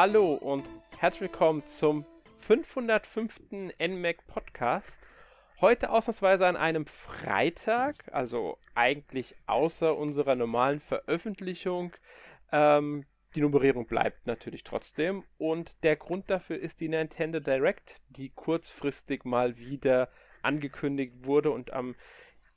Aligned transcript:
Hallo 0.00 0.34
und 0.34 0.62
herzlich 0.96 1.22
willkommen 1.22 1.66
zum 1.66 2.04
505. 2.38 3.40
NMAC 3.80 4.24
Podcast. 4.28 5.00
Heute 5.60 5.90
ausnahmsweise 5.90 6.46
an 6.46 6.54
einem 6.54 6.86
Freitag, 6.86 8.04
also 8.12 8.58
eigentlich 8.76 9.34
außer 9.48 9.98
unserer 9.98 10.36
normalen 10.36 10.78
Veröffentlichung. 10.78 11.94
Ähm, 12.52 13.06
die 13.34 13.40
Nummerierung 13.40 13.88
bleibt 13.88 14.28
natürlich 14.28 14.62
trotzdem. 14.62 15.24
Und 15.36 15.82
der 15.82 15.96
Grund 15.96 16.30
dafür 16.30 16.60
ist 16.60 16.78
die 16.78 16.88
Nintendo 16.88 17.40
Direct, 17.40 17.96
die 18.08 18.30
kurzfristig 18.30 19.24
mal 19.24 19.58
wieder 19.58 20.10
angekündigt 20.42 21.26
wurde 21.26 21.50
und 21.50 21.72
am 21.72 21.96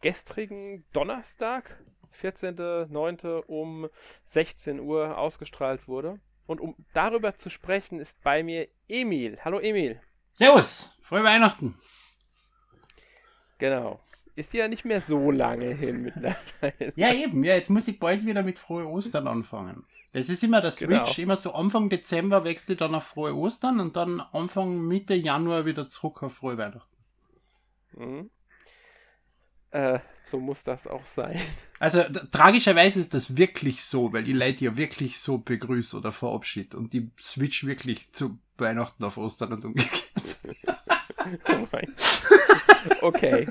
gestrigen 0.02 0.86
Donnerstag, 0.94 1.84
14.09. 2.22 3.46
um 3.48 3.90
16 4.26 4.80
Uhr 4.80 5.18
ausgestrahlt 5.18 5.88
wurde. 5.88 6.20
Und 6.48 6.60
um 6.60 6.76
darüber 6.94 7.36
zu 7.38 7.50
sprechen, 7.50 8.00
ist 8.00 8.22
bei 8.24 8.44
mir 8.44 8.68
Emil. 8.88 9.40
Hallo 9.44 9.60
Emil. 9.60 10.02
Servus, 10.34 10.90
frohe 11.02 11.24
Weihnachten. 11.24 11.76
Genau. 13.58 14.00
Ist 14.36 14.54
ja 14.54 14.68
nicht 14.68 14.86
mehr 14.86 15.02
so 15.02 15.30
lange 15.30 15.74
hin 15.74 16.02
mittlerweile. 16.04 16.94
Ja, 16.96 17.14
eben. 17.14 17.44
Ja, 17.44 17.56
jetzt 17.56 17.70
muss 17.70 17.88
ich 17.88 18.00
bald 18.00 18.26
wieder 18.26 18.44
mit 18.44 18.58
frohe 18.58 18.88
Ostern 18.88 19.28
anfangen. 19.28 19.86
Das 20.14 20.30
ist 20.30 20.44
immer 20.44 20.62
das 20.62 20.78
genau. 20.78 21.06
Switch, 21.06 21.20
immer 21.20 21.38
so 21.38 21.54
Anfang 21.54 21.90
Dezember 21.90 22.44
wechselt 22.44 22.82
dann 22.82 22.96
auf 22.96 23.06
frohe 23.06 23.36
Ostern 23.36 23.80
und 23.80 23.96
dann 23.96 24.20
Anfang 24.20 24.82
Mitte 24.82 25.14
Januar 25.14 25.66
wieder 25.66 25.88
zurück 25.88 26.24
auf 26.24 26.34
frohe 26.34 26.58
Weihnachten. 26.58 26.98
Mhm. 27.94 28.30
Äh, 29.72 30.00
so 30.26 30.40
muss 30.40 30.64
das 30.64 30.88
auch 30.88 31.06
sein. 31.06 31.40
Also 31.80 32.04
tragischerweise 32.32 33.00
ist 33.00 33.16
das 33.16 33.38
wirklich 33.38 33.84
so, 33.84 34.14
weil 34.14 34.22
die 34.22 34.34
Leute 34.34 34.66
ja 34.66 34.78
wirklich 34.78 35.18
so 35.18 35.40
begrüßt 35.40 35.96
oder 35.96 36.12
verabschiedet 36.12 36.76
und 36.76 36.94
die 36.94 37.10
Switch 37.20 37.66
wirklich 37.66 38.12
zu 38.12 38.38
Weihnachten 38.60 39.04
auf 39.04 39.18
Ostern 39.18 39.54
und 39.54 39.66
umgekehrt. 39.66 40.40
oh. 41.50 43.08
Okay. 43.08 43.48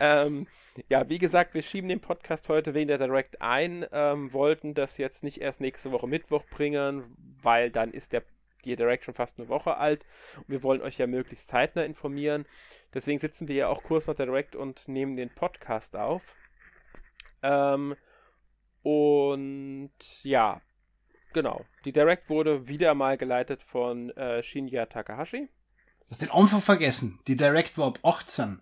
ähm, 0.00 0.46
ja, 0.88 1.06
wie 1.10 1.18
gesagt, 1.18 1.52
wir 1.52 1.60
schieben 1.60 1.88
den 1.88 2.00
Podcast 2.00 2.48
heute 2.48 2.72
wegen 2.72 2.88
der 2.88 2.96
Direct 2.96 3.42
ein, 3.42 3.84
ähm, 3.92 4.32
wollten 4.32 4.72
das 4.72 4.96
jetzt 4.96 5.22
nicht 5.22 5.42
erst 5.42 5.60
nächste 5.60 5.92
Woche 5.92 6.06
Mittwoch 6.06 6.44
bringen, 6.46 7.04
weil 7.42 7.70
dann 7.70 7.92
ist 7.92 8.14
der 8.14 8.22
die 8.64 8.76
Direct 8.76 9.04
schon 9.04 9.14
fast 9.14 9.38
eine 9.38 9.48
Woche 9.48 9.76
alt 9.76 10.04
und 10.36 10.48
wir 10.48 10.62
wollen 10.62 10.82
euch 10.82 10.98
ja 10.98 11.06
möglichst 11.06 11.48
zeitnah 11.48 11.82
informieren. 11.82 12.46
Deswegen 12.94 13.18
sitzen 13.18 13.48
wir 13.48 13.56
ja 13.56 13.68
auch 13.68 13.82
kurz 13.82 14.06
nach 14.06 14.14
der 14.14 14.26
Direct 14.26 14.56
und 14.56 14.88
nehmen 14.88 15.16
den 15.16 15.30
Podcast 15.30 15.96
auf. 15.96 16.22
Ähm, 17.42 17.96
und 18.82 19.92
ja, 20.22 20.60
genau. 21.32 21.64
Die 21.84 21.92
Direct 21.92 22.28
wurde 22.28 22.68
wieder 22.68 22.94
mal 22.94 23.16
geleitet 23.16 23.62
von 23.62 24.10
äh, 24.10 24.42
Shinya 24.42 24.86
Takahashi. 24.86 25.48
Du 26.00 26.10
hast 26.10 26.22
den 26.22 26.30
Anfang 26.30 26.60
vergessen. 26.60 27.20
Die 27.26 27.36
Direct 27.36 27.78
war 27.78 27.88
ab 27.88 27.98
18. 28.02 28.60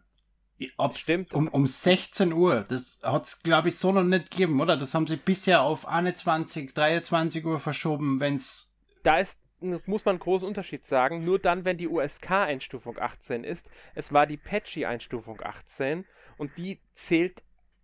Ab's 0.76 1.00
Stimmt. 1.00 1.34
Um, 1.34 1.48
um 1.48 1.66
16 1.66 2.32
Uhr. 2.32 2.64
Das 2.68 2.98
hat 3.02 3.24
es, 3.24 3.42
glaube 3.42 3.70
ich, 3.70 3.78
so 3.78 3.92
noch 3.92 4.04
nicht 4.04 4.30
gegeben, 4.30 4.60
oder? 4.60 4.76
Das 4.76 4.94
haben 4.94 5.06
sie 5.06 5.16
bisher 5.16 5.62
auf 5.62 5.88
21, 5.88 6.74
23 6.74 7.44
Uhr 7.44 7.58
verschoben, 7.58 8.20
wenn 8.20 8.34
es. 8.34 8.72
Da 9.02 9.18
ist 9.18 9.40
muss 9.60 10.04
man 10.04 10.14
einen 10.14 10.20
großen 10.20 10.48
Unterschied 10.48 10.86
sagen. 10.86 11.24
Nur 11.24 11.38
dann, 11.38 11.64
wenn 11.64 11.76
die 11.76 11.88
USK-Einstufung 11.88 12.98
18 12.98 13.44
ist. 13.44 13.70
Es 13.94 14.12
war 14.12 14.26
die 14.26 14.36
Patchy-Einstufung 14.36 15.40
18 15.42 16.04
und 16.38 16.56
die 16.56 16.80
zählt 16.94 17.42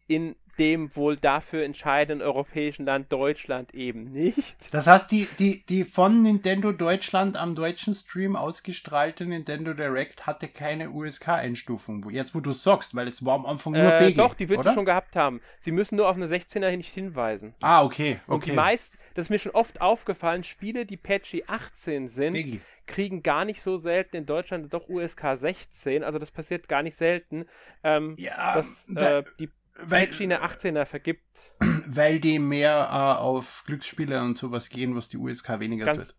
in 0.08 0.36
dem 0.58 0.94
wohl 0.96 1.16
dafür 1.16 1.64
entscheidenden 1.64 2.26
europäischen 2.26 2.86
Land 2.86 3.12
Deutschland 3.12 3.74
eben 3.74 4.10
nicht. 4.10 4.72
Das 4.72 4.86
heißt, 4.86 5.10
die, 5.10 5.28
die, 5.38 5.64
die 5.66 5.84
von 5.84 6.22
Nintendo 6.22 6.72
Deutschland 6.72 7.36
am 7.36 7.54
deutschen 7.54 7.94
Stream 7.94 8.36
ausgestrahlte 8.36 9.26
Nintendo 9.26 9.74
Direct 9.74 10.26
hatte 10.26 10.48
keine 10.48 10.90
USK-Einstufung. 10.90 12.08
Jetzt, 12.10 12.34
wo 12.34 12.40
du 12.40 12.52
sagst, 12.52 12.94
weil 12.94 13.06
es 13.06 13.24
war 13.24 13.34
am 13.34 13.46
Anfang 13.46 13.74
nur 13.74 13.82
äh, 13.82 13.98
BG. 13.98 14.16
Doch, 14.16 14.34
die 14.34 14.48
wird 14.48 14.64
sie 14.64 14.72
schon 14.72 14.86
gehabt 14.86 15.16
haben. 15.16 15.40
Sie 15.60 15.72
müssen 15.72 15.96
nur 15.96 16.08
auf 16.08 16.16
eine 16.16 16.26
16er 16.26 16.74
nicht 16.76 16.92
hinweisen. 16.92 17.54
Ah, 17.60 17.82
okay. 17.82 18.20
okay. 18.26 18.34
Und 18.34 18.46
die 18.46 18.52
meisten, 18.52 18.96
das 19.16 19.26
ist 19.26 19.30
mir 19.30 19.38
schon 19.38 19.52
oft 19.52 19.80
aufgefallen, 19.80 20.44
Spiele, 20.44 20.84
die 20.84 20.98
Patchy 20.98 21.44
18 21.46 22.08
sind, 22.08 22.34
Biggie. 22.34 22.60
kriegen 22.86 23.22
gar 23.22 23.46
nicht 23.46 23.62
so 23.62 23.78
selten 23.78 24.14
in 24.14 24.26
Deutschland 24.26 24.72
doch 24.74 24.90
USK 24.90 25.36
16. 25.36 26.04
Also 26.04 26.18
das 26.18 26.30
passiert 26.30 26.68
gar 26.68 26.82
nicht 26.82 26.96
selten. 26.96 27.46
Ähm, 27.82 28.14
ja, 28.18 28.54
dass 28.54 28.88
äh, 28.94 29.24
die 29.40 29.48
weil 29.78 30.12
Schiene 30.12 30.44
18er 30.44 30.84
vergibt. 30.84 31.54
Weil 31.86 32.18
die 32.18 32.38
mehr 32.38 32.88
äh, 32.90 33.20
auf 33.20 33.62
Glücksspiele 33.66 34.20
und 34.20 34.36
sowas 34.36 34.70
gehen, 34.70 34.96
was 34.96 35.08
die 35.08 35.18
USK 35.18 35.60
weniger 35.60 35.84
ganz, 35.84 36.08
tut. 36.08 36.16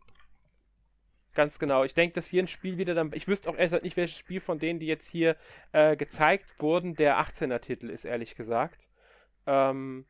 Ganz 1.34 1.59
genau. 1.59 1.84
Ich 1.84 1.94
denke, 1.94 2.13
dass 2.13 2.28
hier 2.28 2.41
ein 2.41 2.47
Spiel 2.47 2.78
wieder 2.78 2.96
dann. 2.96 3.12
Ich 3.13 3.28
wüsste 3.28 3.50
auch 3.50 3.57
erst 3.57 3.84
nicht, 3.84 3.97
welches 3.97 4.18
Spiel 4.18 4.41
von 4.41 4.59
denen, 4.59 4.80
die 4.80 4.86
jetzt 4.86 5.07
hier 5.07 5.36
äh, 5.72 5.97
gezeigt 5.97 6.62
wurden, 6.62 6.96
der 6.96 7.19
18er-Titel 7.19 7.90
ist, 7.90 8.06
ehrlich 8.06 8.36
gesagt. 8.36 8.90
Ähm, 9.46 10.06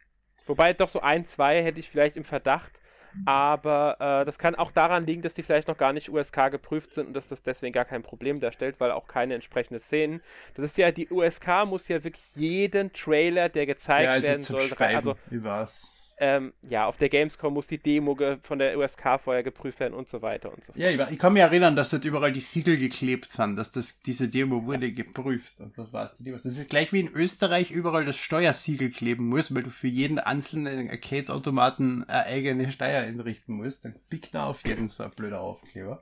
wobei 0.47 0.73
doch 0.73 0.89
so 0.89 1.01
ein, 1.01 1.25
zwei 1.25 1.63
hätte 1.63 1.79
ich 1.79 1.89
vielleicht 1.89 2.17
im 2.17 2.23
Verdacht. 2.23 2.79
Aber 3.25 3.97
äh, 3.99 4.25
das 4.25 4.37
kann 4.37 4.55
auch 4.55 4.71
daran 4.71 5.05
liegen, 5.05 5.21
dass 5.21 5.33
die 5.33 5.43
vielleicht 5.43 5.67
noch 5.67 5.77
gar 5.77 5.93
nicht 5.93 6.09
USK 6.09 6.51
geprüft 6.51 6.93
sind 6.93 7.07
und 7.07 7.13
dass 7.13 7.29
das 7.29 7.41
deswegen 7.41 7.73
gar 7.73 7.85
kein 7.85 8.03
Problem 8.03 8.39
darstellt, 8.39 8.75
weil 8.79 8.91
auch 8.91 9.07
keine 9.07 9.33
entsprechenden 9.33 9.81
Szenen. 9.81 10.21
Das 10.55 10.65
ist 10.65 10.77
ja, 10.77 10.91
die 10.91 11.09
USK 11.09 11.65
muss 11.65 11.87
ja 11.87 12.03
wirklich 12.03 12.23
jeden 12.35 12.93
Trailer, 12.93 13.49
der 13.49 13.65
gezeigt 13.65 14.03
ja, 14.03 14.21
werden 14.21 14.43
soll, 14.43 14.69
also 14.77 15.15
wie 15.29 15.43
war's? 15.43 15.96
Ähm, 16.19 16.53
ja, 16.67 16.87
auf 16.87 16.97
der 16.97 17.09
Gamescom 17.09 17.53
muss 17.53 17.67
die 17.67 17.77
Demo 17.77 18.17
von 18.41 18.57
der 18.57 18.77
USK 18.77 19.19
vorher 19.19 19.43
geprüft 19.43 19.79
werden 19.79 19.93
und 19.93 20.09
so 20.09 20.21
weiter 20.23 20.51
und 20.51 20.63
so 20.63 20.73
fort. 20.73 20.79
Ja, 20.79 20.89
ich, 20.89 21.11
ich 21.11 21.19
kann 21.19 21.33
mich 21.33 21.43
erinnern, 21.43 21.75
dass 21.75 21.91
dort 21.91 22.05
überall 22.05 22.31
die 22.31 22.39
Siegel 22.39 22.77
geklebt 22.77 23.31
sind, 23.31 23.55
dass 23.55 23.71
das, 23.71 24.01
diese 24.01 24.27
Demo 24.27 24.65
wurde 24.65 24.91
geprüft. 24.91 25.59
Und 25.59 25.77
was 25.77 25.93
war's? 25.93 26.17
Das 26.19 26.45
ist 26.45 26.69
gleich 26.69 26.91
wie 26.91 27.01
in 27.01 27.09
Österreich 27.09 27.69
überall 27.69 28.05
das 28.05 28.17
Steuersiegel 28.17 28.89
kleben 28.89 29.27
muss, 29.27 29.53
weil 29.53 29.63
du 29.63 29.69
für 29.69 29.87
jeden 29.87 30.17
einzelnen 30.17 30.89
Arcade-Automaten 30.89 32.03
eine 32.05 32.25
eigene 32.25 32.71
Steuer 32.71 33.01
einrichten 33.01 33.55
musst. 33.55 33.85
Dann 33.85 33.93
pickt 34.09 34.33
da 34.33 34.47
auf 34.47 34.65
jeden 34.65 34.89
so 34.89 35.03
ein 35.03 35.11
blöder 35.11 35.41
Aufkleber. 35.41 36.01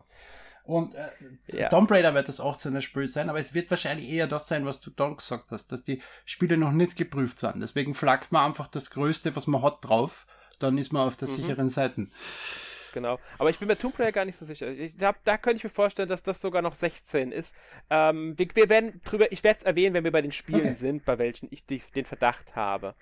Und 0.66 0.96
äh, 0.96 1.60
ja. 1.60 1.70
Tomb 1.70 1.90
Raider 1.92 2.14
wird 2.14 2.28
das 2.28 2.40
18er 2.40 2.82
Spiel 2.82 3.08
sein, 3.08 3.30
aber 3.30 3.40
es 3.40 3.54
wird 3.54 3.70
wahrscheinlich 3.70 4.10
eher 4.12 4.28
das 4.28 4.48
sein, 4.48 4.66
was 4.66 4.80
du 4.80 4.90
dann 4.90 5.16
gesagt 5.16 5.52
hast, 5.52 5.72
dass 5.72 5.84
die 5.84 6.02
Spiele 6.26 6.58
noch 6.58 6.72
nicht 6.72 6.96
geprüft 6.96 7.40
sind. 7.40 7.62
Deswegen 7.62 7.94
flaggt 7.94 8.32
man 8.32 8.48
einfach 8.48 8.68
das 8.68 8.90
Größte, 8.90 9.36
was 9.36 9.48
man 9.48 9.62
hat, 9.62 9.86
drauf. 9.86 10.26
Dann 10.60 10.78
ist 10.78 10.92
man 10.92 11.08
auf 11.08 11.18
der 11.18 11.28
mhm. 11.28 11.34
sicheren 11.34 11.70
Seite. 11.70 12.08
Genau. 12.94 13.20
Aber 13.38 13.50
ich 13.50 13.60
bin 13.60 13.68
bei 13.68 13.76
Tomb 13.76 14.00
Raider 14.00 14.14
gar 14.14 14.26
nicht 14.26 14.38
so 14.38 14.46
sicher. 14.46 14.70
Ich 14.72 14.94
hab, 15.02 15.24
da 15.26 15.38
könnte 15.38 15.58
ich 15.58 15.64
mir 15.66 15.70
vorstellen, 15.70 16.08
dass 16.08 16.24
das 16.24 16.42
sogar 16.42 16.62
noch 16.62 16.76
16 16.76 17.32
ist. 17.32 17.54
Ähm, 17.90 18.34
wir, 18.38 18.48
wir, 18.54 18.70
werden 18.70 19.02
drüber, 19.04 19.32
ich 19.32 19.44
werde 19.44 19.58
es 19.58 19.64
erwähnen, 19.64 19.94
wenn 19.94 20.06
wir 20.06 20.14
bei 20.14 20.22
den 20.22 20.32
Spielen 20.32 20.62
okay. 20.62 20.76
sind, 20.76 21.06
bei 21.06 21.20
welchen 21.20 21.50
ich 21.52 21.66
die, 21.66 21.84
den 21.94 22.06
Verdacht 22.06 22.56
habe. 22.56 22.96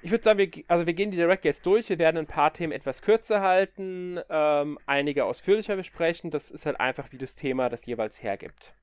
Ich 0.00 0.10
würde 0.10 0.24
sagen, 0.24 0.38
wir, 0.38 0.50
also 0.68 0.86
wir 0.86 0.94
gehen 0.94 1.10
die 1.10 1.16
Direct 1.16 1.44
jetzt 1.44 1.66
durch. 1.66 1.88
Wir 1.88 1.98
werden 1.98 2.18
ein 2.18 2.26
paar 2.26 2.52
Themen 2.52 2.72
etwas 2.72 3.02
kürzer 3.02 3.40
halten, 3.40 4.20
ähm, 4.30 4.78
einige 4.86 5.24
ausführlicher 5.24 5.76
besprechen. 5.76 6.30
Das 6.30 6.50
ist 6.50 6.66
halt 6.66 6.78
einfach, 6.78 7.10
wie 7.10 7.18
das 7.18 7.34
Thema 7.34 7.68
das 7.68 7.84
jeweils 7.86 8.22
hergibt. 8.22 8.74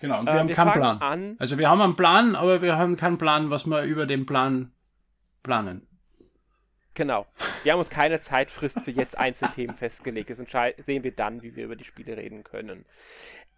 Genau, 0.00 0.20
und 0.20 0.26
wir 0.26 0.34
äh, 0.34 0.38
haben 0.38 0.48
wir 0.48 0.54
keinen 0.54 0.72
Plan. 0.72 1.00
An. 1.00 1.36
Also 1.38 1.58
wir 1.58 1.68
haben 1.68 1.80
einen 1.80 1.96
Plan, 1.96 2.36
aber 2.36 2.62
wir 2.62 2.76
haben 2.76 2.96
keinen 2.96 3.18
Plan, 3.18 3.50
was 3.50 3.66
wir 3.66 3.82
über 3.82 4.06
den 4.06 4.26
Plan 4.26 4.72
planen. 5.42 5.86
Genau. 6.94 7.26
Wir 7.62 7.72
haben 7.72 7.78
uns 7.78 7.90
keine 7.90 8.20
Zeitfrist 8.20 8.80
für 8.80 8.90
jetzt 8.90 9.18
Einzelthemen 9.18 9.76
festgelegt. 9.76 10.30
Das 10.30 10.38
sehen 10.78 11.04
wir 11.04 11.12
dann, 11.12 11.42
wie 11.42 11.54
wir 11.56 11.64
über 11.64 11.76
die 11.76 11.84
Spiele 11.84 12.16
reden 12.16 12.42
können. 12.42 12.86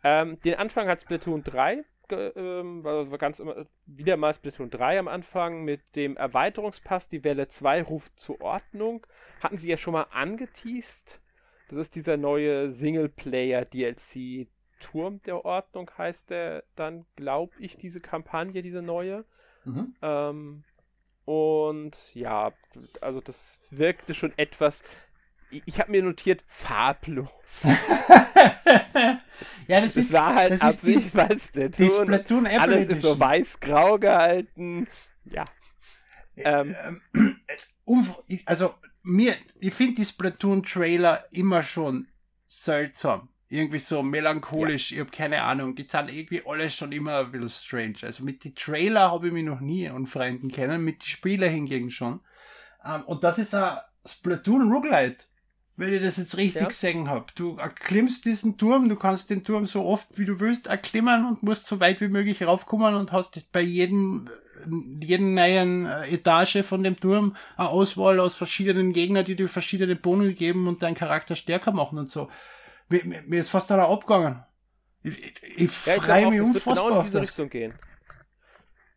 Ähm, 0.03 0.41
den 0.41 0.55
Anfang 0.55 0.89
hat 0.89 1.01
Splatoon 1.03 1.45
3 1.45 1.85
ähm, 2.11 2.85
war 2.85 3.07
ganz 3.19 3.39
immer, 3.39 3.67
wieder 3.87 4.17
mal 4.17 4.35
Splatoon 4.35 4.71
3 4.71 4.99
am 4.99 5.09
Anfang 5.09 5.65
mit 5.65 5.81
dem 5.97 6.17
Erweiterungspass, 6.17 7.09
die 7.09 7.25
Welle 7.25 7.49
2 7.49 7.83
ruft 7.83 8.19
zur 8.19 8.41
Ordnung. 8.41 9.07
Hatten 9.41 9.59
sie 9.59 9.69
ja 9.69 9.77
schon 9.77 9.93
mal 9.93 10.07
angeteased. 10.11 11.21
Das 11.69 11.79
ist 11.79 11.95
dieser 11.95 12.17
neue 12.17 12.73
Singleplayer-DLC 12.73 14.49
Turm 14.81 15.21
der 15.25 15.45
Ordnung, 15.45 15.91
heißt 15.99 16.31
der 16.31 16.65
dann, 16.77 17.05
glaube 17.17 17.53
ich, 17.59 17.77
diese 17.77 18.01
Kampagne, 18.01 18.63
diese 18.63 18.81
neue. 18.83 19.25
Mhm. 19.65 19.95
Ähm, 20.03 20.65
und 21.25 22.15
ja, 22.15 22.53
also 23.03 23.21
das 23.21 23.61
wirkte 23.71 24.15
schon 24.15 24.33
etwas 24.39 24.83
ich 25.51 25.81
habe 25.81 25.91
mir 25.91 26.03
notiert, 26.03 26.43
farblos. 26.47 27.63
ja, 27.65 29.81
das, 29.81 29.95
das 29.95 29.97
ist, 29.97 30.13
war 30.13 30.35
halt 30.35 30.53
das 30.53 30.61
absichtlich 30.61 31.13
bei 31.13 31.39
Splatoon. 31.39 31.87
Die 31.87 31.91
Splatoon 31.91 32.47
Apple 32.47 32.61
Alles 32.61 32.77
Edition. 32.77 32.97
ist 32.97 33.03
so 33.03 33.21
weiß-grau 33.21 33.99
gehalten. 33.99 34.87
Ja. 35.25 35.47
Ähm. 36.37 37.01
ähm 37.15 37.41
also, 38.45 38.75
mir, 39.03 39.35
ich 39.61 39.73
finde 39.73 39.95
die 39.95 40.05
Splatoon-Trailer 40.05 41.25
immer 41.31 41.63
schon 41.63 42.09
seltsam. 42.47 43.31
Irgendwie 43.51 43.79
so 43.79 44.03
melancholisch, 44.03 44.91
ja. 44.91 44.97
ich 44.97 45.01
habe 45.01 45.11
keine 45.11 45.43
Ahnung. 45.43 45.75
Die 45.75 45.85
sind 45.85 46.13
irgendwie 46.13 46.43
alle 46.45 46.69
schon 46.69 46.93
immer 46.93 47.21
ein 47.21 47.31
bisschen 47.31 47.49
strange. 47.49 47.97
Also 48.03 48.23
mit 48.23 48.45
den 48.45 48.55
Trailer 48.55 49.11
habe 49.11 49.29
ich 49.29 49.33
mich 49.33 49.45
noch 49.45 49.61
nie 49.61 49.89
an 49.89 50.07
Freunden 50.07 50.51
kennen, 50.51 50.85
mit 50.85 51.03
den 51.03 51.07
Spielern 51.07 51.51
hingegen 51.51 51.91
schon. 51.91 52.21
Ähm, 52.85 53.05
und 53.05 53.25
das 53.25 53.39
ist 53.39 53.55
ein 53.55 53.79
Splatoon 54.07 54.71
Roguelite. 54.71 55.25
Wenn 55.79 55.95
ich 55.95 56.03
das 56.03 56.17
jetzt 56.19 56.37
richtig 56.37 56.63
Ja. 56.63 56.69
gesehen 56.69 57.09
habe. 57.09 57.27
Du 57.37 57.57
erklimmst 57.57 58.25
diesen 58.27 58.59
Turm, 58.59 58.89
du 58.89 58.97
kannst 58.97 59.31
den 59.31 59.45
Turm 59.45 59.67
so 59.67 59.85
oft 59.85 60.09
wie 60.19 60.25
du 60.27 60.41
willst 60.41 60.67
erklimmen 60.67 61.25
und 61.27 61.43
musst 61.45 61.67
so 61.67 61.81
weit 61.81 62.01
wie 62.01 62.09
möglich 62.09 62.43
raufkommen 62.43 62.97
und 62.97 63.13
hast 63.13 63.51
bei 63.53 63.61
jedem, 63.63 64.29
jeden 65.01 65.35
neuen 65.35 65.87
äh, 65.87 66.09
Etage 66.15 66.65
von 66.65 66.83
dem 66.83 66.99
Turm 66.99 67.37
eine 67.57 67.69
Auswahl 67.69 68.21
aus 68.21 68.35
verschiedenen 68.35 68.93
Gegnern, 68.93 69.25
die 69.25 69.37
dir 69.37 69.49
verschiedene 69.49 69.97
Boni 69.97 70.35
geben 70.35 70.67
und 70.69 70.83
deinen 70.83 70.97
Charakter 70.97 71.37
stärker 71.37 71.73
machen 71.73 71.99
und 71.99 72.11
so. 72.11 72.29
Mir, 72.89 73.05
mir, 73.05 73.23
mir 73.27 73.41
ist 73.41 73.51
fast 73.51 73.73
einer 73.73 73.89
abgegangen. 73.89 74.45
Ich, 75.03 75.19
ich, 75.23 75.43
ich 75.57 75.71
Ja, 75.85 75.99
freue 75.99 76.27
glaube 76.27 76.37
mich 76.37 76.41
wird 76.53 76.67
unfassbar 76.67 76.75
genau 76.75 76.91
in 76.91 77.01
auf 77.01 77.07
diese 77.07 77.21
das. 77.21 77.31
Richtung 77.31 77.51
gehen. 77.51 77.79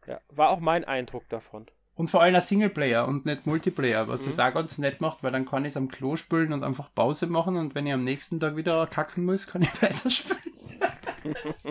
Ja, 0.05 0.21
war 0.29 0.49
auch 0.49 0.59
mein 0.59 0.85
Eindruck 0.85 1.27
davon. 1.29 1.65
Und 2.01 2.09
vor 2.09 2.23
allem 2.23 2.33
ein 2.33 2.41
Singleplayer 2.41 3.07
und 3.07 3.27
nicht 3.27 3.45
Multiplayer, 3.45 4.07
was 4.07 4.23
Mhm. 4.23 4.29
es 4.29 4.39
auch 4.39 4.51
ganz 4.55 4.79
nett 4.79 5.01
macht, 5.01 5.21
weil 5.21 5.31
dann 5.31 5.45
kann 5.45 5.65
ich 5.65 5.73
es 5.73 5.77
am 5.77 5.87
Klo 5.87 6.15
spülen 6.15 6.51
und 6.51 6.63
einfach 6.63 6.89
Pause 6.95 7.27
machen 7.27 7.57
und 7.57 7.75
wenn 7.75 7.85
ich 7.85 7.93
am 7.93 8.03
nächsten 8.03 8.39
Tag 8.39 8.55
wieder 8.55 8.87
kacken 8.87 9.23
muss, 9.23 9.45
kann 9.45 9.61
ich 9.61 9.69
weiterspielen. 9.81 10.41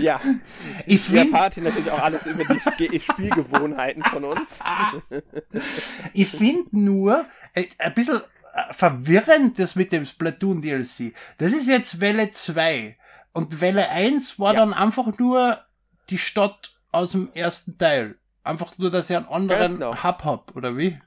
Ja, 0.00 0.20
Ich 0.86 0.92
ihr 0.94 0.98
finde 0.98 1.32
erfahrt 1.32 1.54
hier 1.54 1.62
natürlich 1.64 1.90
auch 1.90 2.00
alles 2.02 2.26
über 2.26 2.44
die 2.44 2.88
Ge- 2.88 3.00
Spielgewohnheiten 3.00 4.02
von 4.04 4.24
uns. 4.24 4.60
ich 6.12 6.28
find 6.28 6.72
nur 6.72 7.24
äh, 7.54 7.66
ein 7.78 7.94
bisschen 7.94 8.20
äh, 8.54 8.72
verwirrend 8.72 9.58
das 9.58 9.76
mit 9.76 9.92
dem 9.92 10.04
Splatoon 10.04 10.60
DLC. 10.60 11.14
Das 11.38 11.52
ist 11.52 11.68
jetzt 11.68 12.00
Welle 12.00 12.30
2 12.30 12.96
und 13.32 13.60
Welle 13.60 13.88
1 13.88 14.38
war 14.38 14.54
Ja. 14.54 14.60
dann 14.60 14.74
einfach 14.74 15.18
nur 15.18 15.58
die 16.10 16.18
Stadt 16.18 16.71
aus 16.92 17.12
dem 17.12 17.30
ersten 17.34 17.76
Teil. 17.76 18.16
Einfach 18.44 18.76
nur, 18.78 18.90
dass 18.90 19.10
ich 19.10 19.16
einen 19.16 19.26
anderen 19.26 19.74
genau. 19.74 20.02
Hub 20.02 20.24
hab, 20.24 20.56
oder 20.56 20.76
wie? 20.76 20.98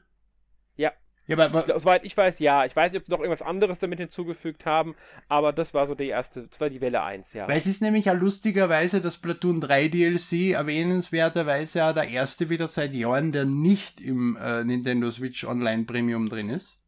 Ja. 0.75 0.91
Ja, 1.27 1.37
aber, 1.37 1.59
Ich 1.59 1.65
glaub, 1.65 1.79
Soweit 1.79 2.05
ich 2.05 2.15
weiß, 2.15 2.39
ja. 2.39 2.65
Ich 2.65 2.75
weiß 2.75 2.91
nicht, 2.91 3.01
ob 3.01 3.05
sie 3.05 3.11
noch 3.11 3.19
irgendwas 3.19 3.41
anderes 3.41 3.79
damit 3.79 3.99
hinzugefügt 3.99 4.65
haben, 4.65 4.95
aber 5.27 5.53
das 5.53 5.73
war 5.73 5.85
so 5.85 5.95
die 5.95 6.07
erste, 6.07 6.47
das 6.47 6.59
war 6.59 6.69
die 6.69 6.81
Welle 6.81 7.01
1, 7.01 7.33
ja. 7.33 7.47
Weil 7.47 7.57
es 7.57 7.67
ist 7.67 7.81
nämlich 7.81 8.09
auch 8.09 8.15
lustigerweise 8.15 9.01
das 9.01 9.17
Platoon 9.17 9.59
3 9.59 9.87
DLC 9.87 10.51
erwähnenswerterweise 10.53 11.85
auch 11.85 11.93
der 11.93 12.07
erste 12.07 12.49
wieder 12.49 12.67
seit 12.67 12.93
Jahren, 12.93 13.31
der 13.31 13.45
nicht 13.45 14.01
im 14.01 14.37
äh, 14.37 14.63
Nintendo 14.63 15.09
Switch 15.11 15.43
Online 15.45 15.85
Premium 15.85 16.29
drin 16.29 16.49
ist. 16.49 16.79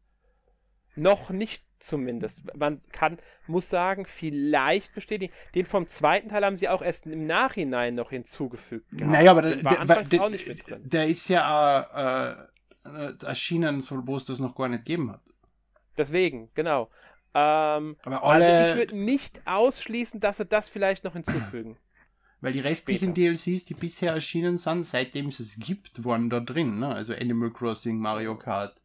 Noch 0.94 1.30
nicht 1.30 1.67
zumindest. 1.80 2.42
Man 2.56 2.80
kann, 2.92 3.18
muss 3.46 3.68
sagen, 3.68 4.06
vielleicht 4.06 4.94
bestätigen. 4.94 5.32
Den 5.54 5.66
vom 5.66 5.86
zweiten 5.88 6.28
Teil 6.28 6.44
haben 6.44 6.56
sie 6.56 6.68
auch 6.68 6.82
erst 6.82 7.06
im 7.06 7.26
Nachhinein 7.26 7.94
noch 7.94 8.10
hinzugefügt. 8.10 8.90
gehabt. 8.90 9.10
Naja, 9.10 9.30
aber 9.30 9.42
der, 9.42 9.56
Den 9.56 9.64
war 9.64 9.84
der, 9.86 10.04
der, 10.04 10.22
auch 10.22 10.28
nicht 10.30 10.46
mit 10.46 10.68
drin. 10.70 10.80
der 10.84 11.06
ist 11.06 11.28
ja 11.28 12.48
äh, 12.84 12.88
äh, 12.88 13.14
erschienen, 13.24 13.80
so 13.80 14.06
wo 14.06 14.16
es 14.16 14.24
das 14.24 14.38
noch 14.38 14.54
gar 14.54 14.68
nicht 14.68 14.84
gegeben 14.84 15.10
hat. 15.12 15.22
Deswegen, 15.96 16.50
genau. 16.54 16.90
Ähm, 17.34 17.96
Aber 18.04 18.22
also 18.22 18.44
alle, 18.44 18.70
ich 18.70 18.76
würde 18.76 18.96
nicht 18.96 19.40
ausschließen, 19.46 20.20
dass 20.20 20.38
sie 20.38 20.46
das 20.46 20.68
vielleicht 20.68 21.04
noch 21.04 21.12
hinzufügen. 21.12 21.76
weil 22.40 22.52
die 22.52 22.60
restlichen 22.60 23.14
DLCs, 23.14 23.64
die 23.64 23.74
bisher 23.74 24.12
erschienen 24.12 24.58
sind, 24.58 24.84
seitdem 24.84 25.26
es 25.26 25.40
es 25.40 25.58
gibt, 25.58 26.04
waren 26.04 26.30
da 26.30 26.40
drin. 26.40 26.78
Ne? 26.78 26.94
Also 26.94 27.12
Animal 27.14 27.50
Crossing, 27.50 27.98
Mario 27.98 28.36
Kart. 28.36 28.80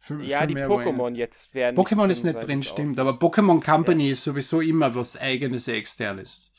Viel- 0.00 0.24
Ja, 0.24 0.38
viel 0.38 0.48
die 0.48 0.54
Pokémon 0.56 1.14
jetzt 1.14 1.54
werden. 1.54 1.76
Pokémon 1.76 2.08
ist 2.08 2.24
nicht 2.24 2.32
soweit 2.34 2.48
drin, 2.48 2.60
es 2.60 2.66
stimmt. 2.68 2.98
aussieht. 2.98 3.00
Aber 3.00 3.28
Pokémon 3.28 3.62
Company 3.64 4.10
ist 4.10 4.24
sowieso 4.24 4.60
immer 4.60 4.94
was 4.94 5.16
eigenes, 5.20 5.68
externes. 5.68 6.50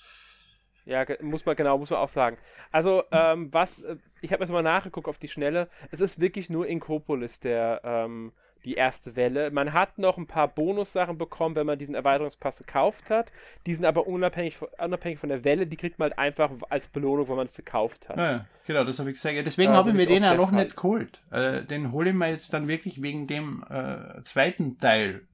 Ja, 0.86 1.06
muss 1.22 1.46
man 1.46 1.56
genau, 1.56 1.78
muss 1.78 1.90
man 1.90 2.00
auch 2.00 2.10
sagen. 2.10 2.38
Also, 2.72 3.04
ähm, 3.12 3.50
was, 3.54 3.82
äh, 3.84 3.98
ich 4.22 4.32
habe 4.34 4.44
jetzt 4.44 4.52
mal 4.52 4.64
nachgeguckt 4.64 5.08
auf 5.08 5.18
die 5.20 5.28
Schnelle. 5.28 5.70
Es 5.92 6.02
ist 6.02 6.20
wirklich 6.20 6.50
nur 6.50 6.66
Inkopolis, 6.68 7.40
der, 7.40 7.82
ähm, 7.84 8.32
die 8.64 8.76
erste 8.76 9.16
Welle. 9.16 9.52
Man 9.52 9.74
hat 9.74 9.98
noch 9.98 10.18
ein 10.18 10.28
paar 10.28 10.48
Bonussachen 10.48 11.18
bekommen, 11.18 11.56
wenn 11.56 11.66
man 11.66 11.80
diesen 11.80 11.96
Erweiterungspass 11.96 12.60
gekauft 12.60 13.10
hat. 13.10 13.32
Die 13.66 13.74
sind 13.74 13.86
aber 13.86 14.08
unabhängig 14.08 14.58
von, 14.58 14.68
unabhängig 14.78 15.20
von 15.20 15.30
der 15.30 15.44
Welle. 15.44 15.68
Die 15.68 15.78
kriegt 15.78 16.00
man 16.00 16.12
halt 16.12 16.20
einfach 16.20 16.52
als 16.70 16.88
Belohnung, 16.88 17.28
wenn 17.30 17.38
man 17.38 17.48
es 17.48 17.56
gekauft 17.56 18.10
hat. 18.10 18.18
Ja, 18.18 18.46
genau, 18.66 18.84
das 18.84 19.00
habe 19.00 19.10
ich 19.10 19.16
gesagt. 19.16 19.38
Deswegen 19.46 19.72
Ja, 19.72 19.78
habe 19.78 19.90
ich 19.90 19.96
mir 19.96 20.04
ist 20.04 20.10
den 20.10 20.24
ja 20.24 20.36
noch 20.36 20.52
nicht 20.52 20.76
geholt. 20.76 21.24
Äh, 21.32 21.64
den 21.64 21.92
hole 21.92 22.10
ich 22.10 22.16
mir 22.16 22.30
jetzt 22.30 22.54
dann 22.54 22.68
wirklich 22.68 23.02
wegen 23.02 23.28
dem 23.28 23.64
äh, 23.70 24.22
zweiten 24.24 24.78
Teil 24.78 25.28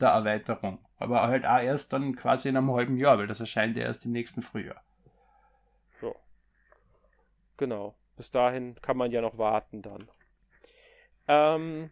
der 0.00 0.08
Erweiterung. 0.10 0.78
Aber 0.98 1.22
halt 1.22 1.46
auch 1.46 1.60
erst 1.60 1.92
dann 1.92 2.16
quasi 2.16 2.48
in 2.48 2.56
einem 2.56 2.72
halben 2.72 2.96
Jahr, 2.96 3.18
weil 3.18 3.26
das 3.26 3.40
erscheint 3.40 3.76
ja 3.76 3.84
erst 3.84 4.04
im 4.04 4.12
nächsten 4.12 4.42
Frühjahr. 4.42 4.82
So. 6.00 6.14
Genau. 7.56 7.94
Bis 8.16 8.30
dahin 8.30 8.74
kann 8.82 8.98
man 8.98 9.10
ja 9.10 9.22
noch 9.22 9.38
warten 9.38 9.80
dann. 9.80 10.10
Ähm, 11.26 11.90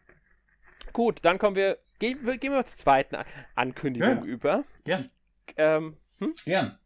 gut, 0.98 1.20
dann 1.24 1.38
kommen 1.38 1.54
wir. 1.54 1.78
Gehen, 2.00 2.18
wir- 2.22 2.38
gehen 2.38 2.52
wir 2.52 2.66
zur 2.66 2.76
zweiten 2.76 3.14
An- 3.14 3.24
Ankündigung 3.54 4.18
Ja. 4.18 4.24
über. 4.24 4.64
Gern. 4.84 5.10
Ähm, 5.56 5.96
hm? 6.18 6.34
Gern. 6.44 6.78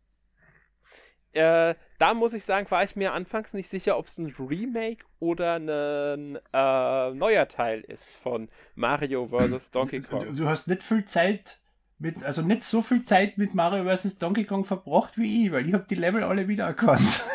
äh, 1.33 1.75
da 1.99 2.13
muss 2.15 2.35
ich 2.35 2.45
sagen, 2.45 2.71
war 2.71 2.85
ich 2.85 2.95
mir 2.95 3.13
anfangs 3.15 3.55
nicht 3.55 3.69
sicher, 3.71 3.97
ob 3.97 4.07
es 4.07 4.19
ein 4.19 4.35
Remake 4.39 5.05
oder 5.19 5.55
ein 5.59 6.37
äh, 6.53 7.11
neuer 7.15 7.49
Teil 7.49 7.81
ist 7.81 8.11
von 8.23 8.49
Mario 8.75 9.29
vs. 9.29 9.71
Donkey 9.71 10.03
Kong. 10.03 10.37
du 10.37 10.47
hast 10.49 10.69
nicht 10.69 10.83
viel 10.83 11.05
Zeit 11.07 11.59
mit, 11.99 12.23
also 12.23 12.43
nicht 12.43 12.65
so 12.65 12.83
viel 12.83 13.05
Zeit 13.05 13.39
mit 13.39 13.55
Mario 13.55 13.85
vs. 13.85 14.19
Donkey 14.19 14.45
Kong 14.45 14.65
verbracht 14.67 15.17
wie 15.17 15.47
ich, 15.47 15.53
weil 15.53 15.67
ich 15.67 15.73
habe 15.73 15.87
die 15.89 15.95
Level 15.95 16.23
alle 16.25 16.49
wiedererkannt. 16.49 17.01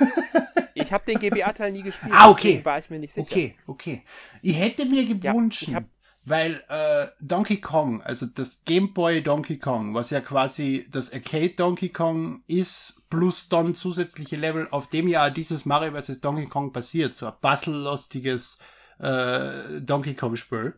Ich 0.79 0.94
habe 0.94 1.03
den 1.06 1.18
GBA-Teil 1.18 1.71
nie 1.71 1.81
gespielt. 1.81 2.13
Ah, 2.15 2.29
okay. 2.29 2.62
War 2.63 2.77
ich 2.77 2.88
mir 2.91 3.00
nicht 3.00 3.12
sicher. 3.12 3.25
Okay, 3.25 3.56
okay. 3.65 4.03
Ich 4.44 4.56
hätte 4.59 4.85
mir 4.85 5.06
gewünscht, 5.07 5.68
hab- 5.74 5.85
weil 6.27 6.62
äh, 6.68 7.07
Donkey 7.21 7.62
Kong, 7.62 8.01
also 8.01 8.25
das 8.25 8.63
Game 8.65 8.94
Boy 8.94 9.24
Donkey 9.24 9.59
Kong, 9.59 9.94
was 9.94 10.09
ja 10.09 10.19
quasi 10.19 10.85
das 10.91 11.13
Arcade 11.13 11.51
Donkey 11.51 11.88
Kong 11.88 12.41
ist, 12.47 13.01
plus 13.09 13.47
dann 13.47 13.75
zusätzliche 13.75 14.35
Level, 14.35 14.68
auf 14.71 14.89
dem 14.89 15.07
ja 15.07 15.29
dieses 15.29 15.65
Mario 15.65 15.94
vs. 15.94 16.19
Donkey 16.19 16.47
Kong 16.47 16.74
basiert, 16.74 17.13
so 17.13 17.27
ein 17.27 17.33
puzzle-lastiges 17.39 18.57
äh, 19.00 19.79
Donkey 19.79 20.15
Kong-Spiel. 20.15 20.74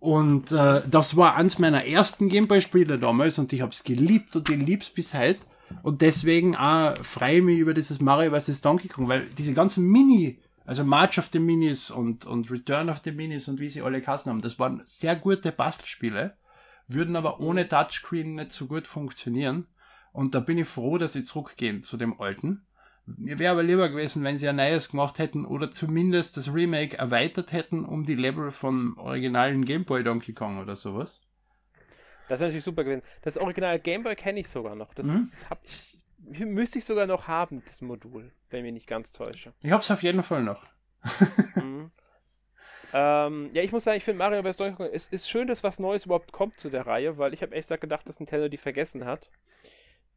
Und 0.00 0.52
äh, 0.52 0.80
das 0.88 1.18
war 1.18 1.36
eins 1.36 1.58
meiner 1.58 1.84
ersten 1.84 2.30
Gameboy-Spiele 2.30 2.98
damals 2.98 3.38
und 3.38 3.52
ich 3.52 3.60
hab's 3.60 3.84
geliebt 3.84 4.36
und 4.36 4.48
ich 4.48 4.56
lieb's 4.56 4.88
bis 4.88 5.12
heute. 5.12 5.40
Und 5.82 6.00
deswegen 6.00 6.56
auch 6.56 6.96
freue 7.04 7.38
ich 7.38 7.42
mich 7.42 7.58
über 7.58 7.74
dieses 7.74 8.00
Mario 8.00 8.30
vs. 8.38 8.62
Donkey 8.62 8.88
Kong, 8.88 9.06
weil 9.06 9.26
diese 9.36 9.52
ganzen 9.52 9.84
Mini, 9.84 10.38
also 10.68 10.84
March 10.84 11.18
of 11.18 11.30
the 11.32 11.38
Minis 11.38 11.90
und, 11.90 12.26
und 12.26 12.50
Return 12.50 12.90
of 12.90 13.00
the 13.02 13.12
Minis 13.12 13.48
und 13.48 13.58
wie 13.58 13.70
sie 13.70 13.80
alle 13.80 14.02
kassen 14.02 14.30
haben, 14.30 14.42
das 14.42 14.58
waren 14.58 14.82
sehr 14.84 15.16
gute 15.16 15.50
Bastelspiele, 15.50 16.36
würden 16.86 17.16
aber 17.16 17.40
ohne 17.40 17.66
Touchscreen 17.66 18.34
nicht 18.34 18.52
so 18.52 18.66
gut 18.66 18.86
funktionieren. 18.86 19.66
Und 20.12 20.34
da 20.34 20.40
bin 20.40 20.58
ich 20.58 20.68
froh, 20.68 20.98
dass 20.98 21.14
sie 21.14 21.22
zurückgehen 21.22 21.82
zu 21.82 21.96
dem 21.96 22.20
alten. 22.20 22.66
Mir 23.06 23.38
wäre 23.38 23.52
aber 23.52 23.62
lieber 23.62 23.88
gewesen, 23.88 24.22
wenn 24.24 24.36
sie 24.36 24.46
ein 24.48 24.56
neues 24.56 24.90
gemacht 24.90 25.18
hätten 25.18 25.46
oder 25.46 25.70
zumindest 25.70 26.36
das 26.36 26.52
Remake 26.52 26.98
erweitert 26.98 27.52
hätten 27.52 27.86
um 27.86 28.04
die 28.04 28.14
Level 28.14 28.50
vom 28.50 28.98
originalen 28.98 29.64
Game 29.64 29.84
Boy 29.86 30.04
Donkey 30.04 30.34
Kong 30.34 30.58
oder 30.58 30.76
sowas. 30.76 31.22
Das 32.28 32.40
wäre 32.40 32.48
natürlich 32.48 32.64
super 32.64 32.84
gewesen. 32.84 33.02
Das 33.22 33.38
Original 33.38 33.78
Game 33.78 34.02
Boy 34.02 34.14
kenne 34.16 34.40
ich 34.40 34.48
sogar 34.50 34.74
noch. 34.76 34.92
Das 34.92 35.06
Mhm. 35.06 35.30
hab 35.48 35.64
ich, 35.64 35.98
müsste 36.18 36.78
ich 36.78 36.84
sogar 36.84 37.06
noch 37.06 37.28
haben, 37.28 37.62
das 37.66 37.80
Modul, 37.80 38.32
wenn 38.50 38.60
ich 38.60 38.64
mich 38.64 38.72
nicht 38.74 38.86
ganz 38.86 39.12
täusche. 39.12 39.52
Ich 39.60 39.72
hab's 39.72 39.90
auf 39.90 40.02
jeden 40.02 40.22
Fall 40.22 40.42
noch. 40.42 40.64
Mhm. 41.54 41.90
ähm, 42.92 43.50
ja, 43.52 43.62
ich 43.62 43.72
muss 43.72 43.84
sagen, 43.84 43.96
ich 43.96 44.04
finde 44.04 44.18
Mario 44.18 44.42
vs. 44.42 44.56
Donkey 44.56 44.76
Kong, 44.76 44.88
es 44.92 45.08
ist 45.08 45.28
schön, 45.28 45.48
dass 45.48 45.64
was 45.64 45.78
Neues 45.78 46.06
überhaupt 46.06 46.32
kommt 46.32 46.58
zu 46.58 46.70
der 46.70 46.86
Reihe, 46.86 47.18
weil 47.18 47.34
ich 47.34 47.42
habe 47.42 47.54
echt 47.54 47.68
gedacht, 47.80 48.08
dass 48.08 48.20
Nintendo 48.20 48.48
die 48.48 48.56
vergessen 48.56 49.04
hat. 49.04 49.30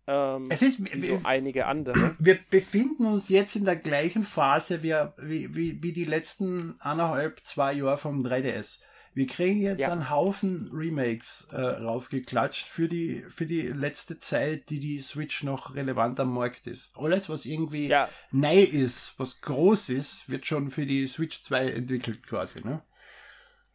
Ähm, 0.07 0.45
Es 0.49 0.61
ist, 0.61 0.83
wie 0.83 1.07
so 1.07 1.21
einige 1.23 1.65
andere. 1.65 2.13
wir 2.19 2.37
befinden 2.49 3.05
uns 3.05 3.29
jetzt 3.29 3.55
in 3.55 3.65
der 3.65 3.75
gleichen 3.75 4.23
Phase 4.23 4.83
wie, 4.83 4.93
wie, 5.17 5.55
wie, 5.55 5.83
wie 5.83 5.93
die 5.93 6.05
letzten 6.05 6.79
anderthalb, 6.79 7.39
zwei 7.43 7.73
Jahre 7.73 7.97
vom 7.97 8.23
3DS. 8.23 8.81
Wir 9.13 9.27
kriegen 9.27 9.59
jetzt 9.61 9.81
Ja. 9.81 9.91
einen 9.91 10.09
Haufen 10.09 10.69
Remakes 10.73 11.47
äh, 11.51 11.57
raufgeklatscht 11.59 12.67
für 12.67 12.87
die, 12.87 13.23
für 13.27 13.45
die 13.45 13.63
letzte 13.63 14.19
Zeit, 14.19 14.69
die 14.69 14.79
die 14.79 14.99
Switch 15.01 15.43
noch 15.43 15.75
relevant 15.75 16.19
am 16.21 16.33
Markt 16.33 16.65
ist. 16.67 16.95
Alles, 16.97 17.29
was 17.29 17.45
irgendwie 17.45 17.87
Ja, 17.87 18.07
neu 18.31 18.61
ist, 18.61 19.15
was 19.17 19.41
groß 19.41 19.89
ist, 19.89 20.29
wird 20.29 20.45
schon 20.45 20.69
für 20.71 20.85
die 20.85 21.05
Switch 21.07 21.41
2 21.41 21.71
entwickelt 21.71 22.25
quasi. 22.25 22.65
Ne? 22.65 22.81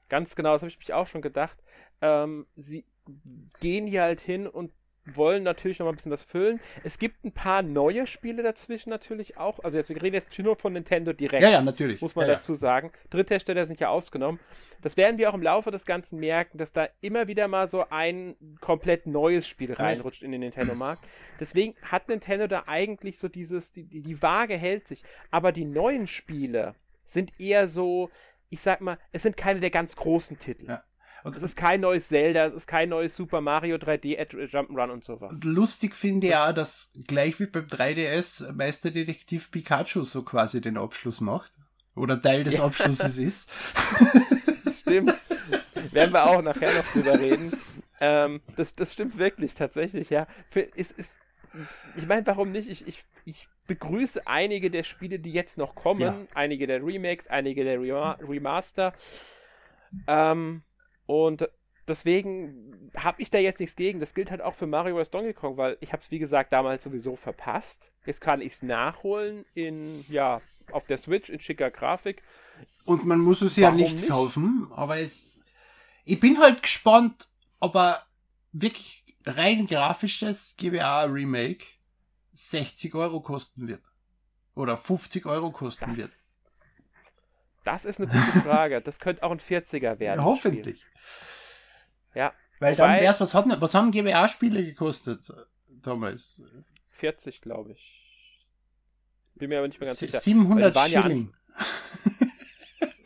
ganz 0.08 0.36
genau, 0.36 0.52
das 0.52 0.62
habe 0.62 0.70
ich 0.70 0.78
mich 0.78 0.92
auch 0.92 1.06
schon 1.08 1.20
gedacht. 1.20 1.58
Ähm, 2.00 2.46
sie 2.56 2.84
gehen 3.60 3.86
hier 3.86 4.02
halt 4.02 4.20
hin 4.20 4.46
und 4.46 4.72
wollen 5.14 5.42
natürlich 5.42 5.78
noch 5.78 5.86
mal 5.86 5.92
ein 5.92 5.96
bisschen 5.96 6.12
was 6.12 6.24
füllen. 6.24 6.60
Es 6.84 6.98
gibt 6.98 7.24
ein 7.24 7.32
paar 7.32 7.62
neue 7.62 8.06
Spiele 8.06 8.42
dazwischen 8.42 8.90
natürlich 8.90 9.36
auch. 9.36 9.60
Also 9.60 9.78
jetzt, 9.78 9.88
wir 9.88 10.00
reden 10.02 10.14
jetzt 10.14 10.36
nur 10.38 10.56
von 10.56 10.72
Nintendo 10.72 11.12
direkt. 11.12 11.42
Ja, 11.42 11.50
ja, 11.50 11.62
natürlich. 11.62 12.00
muss 12.00 12.16
man 12.16 12.26
ja, 12.26 12.34
dazu 12.34 12.54
sagen. 12.54 12.92
Dritthersteller 13.10 13.66
sind 13.66 13.80
ja 13.80 13.88
ausgenommen. 13.88 14.40
Das 14.82 14.96
werden 14.96 15.18
wir 15.18 15.30
auch 15.30 15.34
im 15.34 15.42
Laufe 15.42 15.70
des 15.70 15.86
Ganzen 15.86 16.18
merken, 16.18 16.58
dass 16.58 16.72
da 16.72 16.88
immer 17.00 17.28
wieder 17.28 17.48
mal 17.48 17.68
so 17.68 17.84
ein 17.90 18.36
komplett 18.60 19.06
neues 19.06 19.46
Spiel 19.46 19.72
reinrutscht 19.72 20.22
in 20.22 20.32
den 20.32 20.40
Nintendo-Markt. 20.40 21.04
Deswegen 21.40 21.74
hat 21.82 22.08
Nintendo 22.08 22.46
da 22.46 22.64
eigentlich 22.66 23.18
so 23.18 23.28
dieses, 23.28 23.72
die, 23.72 23.84
die, 23.84 24.02
die 24.02 24.22
Waage 24.22 24.56
hält 24.56 24.88
sich. 24.88 25.02
Aber 25.30 25.52
die 25.52 25.64
neuen 25.64 26.06
Spiele 26.06 26.74
sind 27.04 27.38
eher 27.38 27.68
so, 27.68 28.10
ich 28.50 28.60
sag 28.60 28.80
mal, 28.80 28.98
es 29.12 29.22
sind 29.22 29.36
keine 29.36 29.60
der 29.60 29.70
ganz 29.70 29.96
großen 29.96 30.38
Titel. 30.38 30.66
Ja. 30.68 30.82
Es 31.34 31.42
ist 31.42 31.56
kein 31.56 31.80
neues 31.80 32.08
Zelda, 32.08 32.44
es 32.44 32.52
ist 32.52 32.66
kein 32.66 32.88
neues 32.88 33.16
Super 33.16 33.40
Mario 33.40 33.76
3D 33.76 34.16
Jump'n'Run 34.48 34.90
und 34.90 35.02
sowas. 35.02 35.32
Lustig 35.42 35.94
finde 35.94 36.28
ich 36.28 36.36
auch, 36.36 36.52
dass 36.52 36.92
gleich 37.06 37.40
wie 37.40 37.46
beim 37.46 37.66
3DS 37.66 38.52
Meisterdetektiv 38.52 39.50
Pikachu 39.50 40.04
so 40.04 40.22
quasi 40.22 40.60
den 40.60 40.76
Abschluss 40.76 41.20
macht. 41.20 41.52
Oder 41.96 42.20
Teil 42.20 42.44
des 42.44 42.58
ja. 42.58 42.64
Abschlusses 42.64 43.16
ist. 43.16 43.50
Stimmt. 44.82 45.14
Werden 45.92 46.12
wir 46.12 46.26
auch 46.26 46.42
nachher 46.42 46.72
noch 46.74 46.92
drüber 46.92 47.18
reden. 47.18 47.52
Ähm, 48.00 48.42
das, 48.56 48.74
das 48.74 48.92
stimmt 48.92 49.16
wirklich, 49.16 49.54
tatsächlich, 49.54 50.10
ja. 50.10 50.26
Für, 50.50 50.60
ist, 50.60 50.92
ist, 50.92 51.18
ich 51.96 52.06
meine, 52.06 52.26
warum 52.26 52.52
nicht? 52.52 52.68
Ich, 52.68 52.86
ich, 52.86 53.04
ich 53.24 53.48
begrüße 53.66 54.26
einige 54.26 54.70
der 54.70 54.84
Spiele, 54.84 55.18
die 55.18 55.32
jetzt 55.32 55.56
noch 55.56 55.74
kommen. 55.74 56.02
Ja. 56.02 56.18
Einige 56.34 56.66
der 56.66 56.84
Remakes, 56.84 57.26
einige 57.26 57.64
der 57.64 57.80
Remaster. 57.80 58.92
Ähm, 60.06 60.62
und 61.06 61.48
deswegen 61.88 62.90
habe 62.96 63.22
ich 63.22 63.30
da 63.30 63.38
jetzt 63.38 63.60
nichts 63.60 63.76
gegen. 63.76 64.00
Das 64.00 64.14
gilt 64.14 64.30
halt 64.30 64.42
auch 64.42 64.54
für 64.54 64.66
Mario 64.66 65.02
vs. 65.02 65.10
Donkey 65.10 65.34
Kong, 65.34 65.56
weil 65.56 65.76
ich 65.80 65.92
habe 65.92 66.02
es, 66.02 66.10
wie 66.10 66.18
gesagt, 66.18 66.52
damals 66.52 66.84
sowieso 66.84 67.16
verpasst. 67.16 67.92
Jetzt 68.04 68.20
kann 68.20 68.40
ich 68.40 68.54
es 68.54 68.62
nachholen 68.62 69.44
in, 69.54 70.04
ja, 70.08 70.40
auf 70.72 70.84
der 70.84 70.98
Switch 70.98 71.30
in 71.30 71.40
schicker 71.40 71.70
Grafik. 71.70 72.22
Und 72.84 73.04
man 73.04 73.20
muss 73.20 73.42
es 73.42 73.56
ja 73.56 73.70
nicht, 73.70 73.96
nicht, 73.96 74.08
kaufen, 74.08 74.68
aber 74.70 74.98
es, 74.98 75.40
ich 76.04 76.20
bin 76.20 76.38
halt 76.38 76.62
gespannt, 76.62 77.28
ob 77.58 77.74
er 77.76 78.06
wirklich 78.52 79.04
rein 79.24 79.66
grafisches 79.66 80.56
GBA 80.56 81.04
Remake 81.04 81.64
60 82.32 82.94
Euro 82.94 83.20
kosten 83.20 83.66
wird. 83.68 83.82
Oder 84.54 84.76
50 84.76 85.26
Euro 85.26 85.50
kosten 85.50 85.88
das, 85.88 85.96
wird. 85.96 86.10
Das 87.66 87.84
ist 87.84 88.00
eine 88.00 88.08
gute 88.08 88.40
Frage. 88.42 88.80
Das 88.80 89.00
könnte 89.00 89.24
auch 89.24 89.32
ein 89.32 89.40
40er 89.40 89.98
werden. 89.98 90.20
Ja, 90.20 90.24
hoffentlich. 90.24 90.86
Ja. 92.14 92.32
Weil 92.60 92.76
dann 92.76 93.00
wär's, 93.00 93.20
was, 93.20 93.34
hat, 93.34 93.44
was 93.60 93.74
haben 93.74 93.90
GBA-Spiele 93.90 94.64
gekostet 94.64 95.32
damals? 95.68 96.40
40, 96.92 97.40
glaube 97.40 97.72
ich. 97.72 97.92
Bin 99.34 99.48
mir 99.48 99.58
aber 99.58 99.66
nicht 99.66 99.80
mehr 99.80 99.88
ganz 99.88 99.98
sicher. 99.98 100.20
700 100.20 100.78
Schilling. 100.78 101.34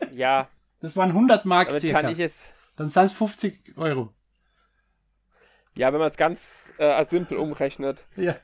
Ja, 0.01 0.11
ja, 0.13 0.49
Das 0.79 0.95
waren 0.95 1.09
100 1.09 1.43
Mark 1.45 1.69
damit 1.69 1.81
circa. 1.81 2.01
Kann 2.01 2.11
ich 2.11 2.19
es 2.19 2.53
dann 2.75 2.87
sind 2.87 3.03
es 3.03 3.11
50 3.13 3.77
Euro. 3.77 4.13
Ja, 5.73 5.91
wenn 5.91 5.99
man 5.99 6.11
es 6.11 6.17
ganz 6.17 6.71
äh, 6.77 7.03
simpel 7.05 7.37
umrechnet. 7.37 8.05
Ja. 8.15 8.35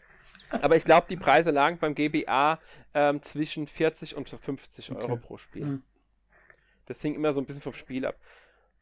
Aber 0.50 0.76
ich 0.76 0.84
glaube, 0.84 1.08
die 1.10 1.16
Preise 1.16 1.52
lagen 1.52 1.78
beim 1.78 1.94
GBA 1.94 2.60
ähm, 2.96 3.22
zwischen 3.22 3.68
40 3.68 4.16
und 4.16 4.28
50 4.30 4.92
Euro 4.94 5.14
okay. 5.14 5.22
pro 5.24 5.38
Spiel. 5.38 5.66
Mhm. 5.66 5.84
Das 6.88 7.02
hing 7.02 7.16
immer 7.16 7.34
so 7.34 7.42
ein 7.42 7.46
bisschen 7.46 7.62
vom 7.62 7.74
Spiel 7.74 8.06
ab. 8.06 8.18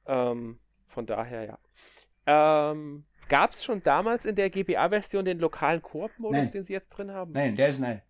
Ähm, 0.06 0.60
von 0.88 1.06
daher, 1.06 1.44
ja. 1.44 2.72
Ähm, 2.72 3.06
Gab 3.28 3.52
es 3.52 3.64
schon 3.64 3.82
damals 3.82 4.26
in 4.26 4.36
der 4.36 4.50
GBA-Version 4.50 5.26
den 5.26 5.40
lokalen 5.40 5.82
Koop-Modus, 5.82 6.52
den 6.52 6.64
sie 6.64 6.74
jetzt 6.74 6.90
drin 6.90 7.12
haben? 7.12 7.32
Nein, 7.32 7.56
der 7.56 7.70
ist 7.70 7.80
nein. 7.80 8.02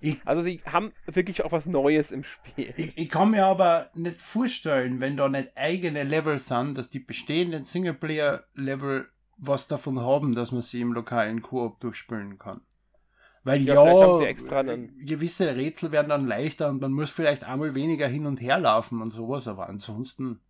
Ich, 0.00 0.20
also 0.24 0.42
sie 0.42 0.60
haben 0.66 0.92
wirklich 1.06 1.44
auch 1.44 1.52
was 1.52 1.66
Neues 1.66 2.10
im 2.10 2.24
Spiel. 2.24 2.74
Ich, 2.76 2.98
ich, 2.98 3.08
kann 3.08 3.30
mir 3.30 3.46
aber 3.46 3.90
nicht 3.94 4.18
vorstellen, 4.18 4.98
wenn 4.98 5.16
da 5.16 5.28
nicht 5.28 5.56
eigene 5.56 6.02
Level 6.02 6.38
sind, 6.38 6.76
dass 6.76 6.90
die 6.90 6.98
bestehenden 6.98 7.64
Singleplayer-Level 7.64 9.08
was 9.36 9.68
davon 9.68 10.00
haben, 10.00 10.34
dass 10.34 10.50
man 10.50 10.62
sie 10.62 10.80
im 10.80 10.92
lokalen 10.92 11.40
Koop 11.40 11.78
durchspielen 11.80 12.36
kann. 12.36 12.62
Weil 13.44 13.62
ja, 13.62 14.22
ja 14.22 14.76
gewisse 15.00 15.56
Rätsel 15.56 15.90
werden 15.90 16.08
dann 16.10 16.26
leichter 16.26 16.68
und 16.68 16.80
man 16.80 16.92
muss 16.92 17.10
vielleicht 17.10 17.42
einmal 17.44 17.74
weniger 17.74 18.06
hin 18.06 18.26
und 18.26 18.40
her 18.40 18.58
laufen 18.58 19.02
und 19.02 19.10
sowas, 19.10 19.48
aber 19.48 19.68
ansonsten. 19.68 20.40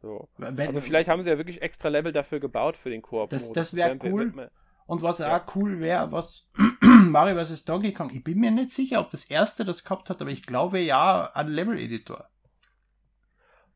So. 0.00 0.28
Wenn, 0.38 0.68
also 0.68 0.80
vielleicht 0.80 1.08
haben 1.08 1.22
sie 1.24 1.30
ja 1.30 1.36
wirklich 1.36 1.60
extra 1.60 1.88
Level 1.88 2.12
dafür 2.12 2.40
gebaut 2.40 2.76
für 2.76 2.88
den 2.88 3.02
Koop. 3.02 3.30
Das, 3.30 3.52
das 3.52 3.74
wäre 3.74 3.98
cool. 4.04 4.50
Und 4.86 5.02
was 5.02 5.18
ja. 5.18 5.36
auch 5.36 5.54
cool 5.54 5.80
wäre, 5.80 6.10
was 6.12 6.50
Mario 6.80 7.44
vs. 7.44 7.66
Donkey 7.66 7.92
Kong, 7.92 8.10
ich 8.10 8.24
bin 8.24 8.38
mir 8.38 8.50
nicht 8.50 8.70
sicher, 8.70 9.00
ob 9.00 9.10
das 9.10 9.24
erste 9.24 9.66
das 9.66 9.84
gehabt 9.84 10.08
hat, 10.08 10.22
aber 10.22 10.30
ich 10.30 10.46
glaube 10.46 10.78
ja, 10.78 11.30
ein 11.34 11.48
Level-Editor. 11.48 12.30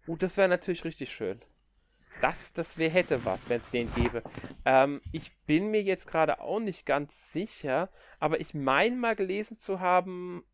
Uh, 0.08 0.16
das 0.16 0.38
wäre 0.38 0.48
natürlich 0.48 0.84
richtig 0.84 1.12
schön. 1.12 1.38
Das, 2.22 2.52
das 2.52 2.78
wär, 2.78 2.88
hätte 2.88 3.24
was, 3.24 3.48
wenn 3.48 3.60
es 3.60 3.70
den 3.70 3.92
gäbe. 3.94 4.22
Ähm, 4.64 5.00
ich 5.10 5.36
bin 5.46 5.72
mir 5.72 5.82
jetzt 5.82 6.06
gerade 6.06 6.40
auch 6.40 6.60
nicht 6.60 6.86
ganz 6.86 7.32
sicher, 7.32 7.90
aber 8.20 8.40
ich 8.40 8.54
meine 8.54 8.96
mal 8.96 9.16
gelesen 9.16 9.58
zu 9.58 9.80
haben, 9.80 10.44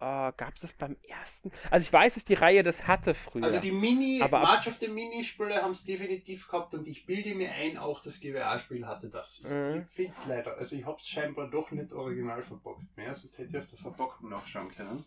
Uh, 0.00 0.32
Gab 0.36 0.56
es 0.56 0.62
das 0.62 0.72
beim 0.72 0.96
ersten? 1.06 1.52
Also 1.70 1.84
ich 1.84 1.92
weiß, 1.92 2.14
dass 2.14 2.24
die 2.24 2.34
Reihe 2.34 2.64
das 2.64 2.88
hatte 2.88 3.14
früher. 3.14 3.44
Also 3.44 3.60
die 3.60 3.70
Mini, 3.70 4.20
aber 4.20 4.40
March 4.40 4.66
of 4.66 4.78
the 4.80 4.88
Minispiele 4.88 5.62
haben 5.62 5.70
es 5.70 5.84
definitiv 5.84 6.48
gehabt 6.48 6.74
und 6.74 6.88
ich 6.88 7.06
bilde 7.06 7.36
mir 7.36 7.52
ein, 7.52 7.78
auch 7.78 8.02
das 8.02 8.18
GWA-Spiel 8.18 8.84
hatte 8.84 9.10
das. 9.10 9.42
Mhm. 9.42 9.86
Ich 9.86 9.94
finde 9.94 10.10
es 10.10 10.26
leider, 10.26 10.56
also 10.56 10.74
ich 10.74 10.84
habe 10.84 10.98
es 11.00 11.06
scheinbar 11.06 11.48
doch 11.48 11.70
nicht 11.70 11.92
original 11.92 12.42
verbockt 12.42 12.96
mehr, 12.96 13.14
sonst 13.14 13.38
hätte 13.38 13.50
ich 13.50 13.58
auf 13.58 13.68
der 13.68 13.78
Verpackung 13.78 14.30
nachschauen 14.30 14.74
können. 14.74 15.04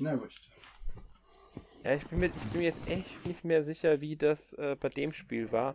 Na 0.00 0.20
wurscht. 0.20 0.49
Ja, 1.82 1.94
ich 1.94 2.06
bin, 2.06 2.18
mir, 2.18 2.26
ich 2.26 2.32
bin 2.32 2.60
mir 2.60 2.66
jetzt 2.66 2.88
echt 2.88 3.26
nicht 3.26 3.44
mehr 3.44 3.62
sicher, 3.64 4.00
wie 4.00 4.16
das 4.16 4.52
äh, 4.54 4.76
bei 4.78 4.90
dem 4.90 5.12
Spiel 5.12 5.50
war. 5.50 5.74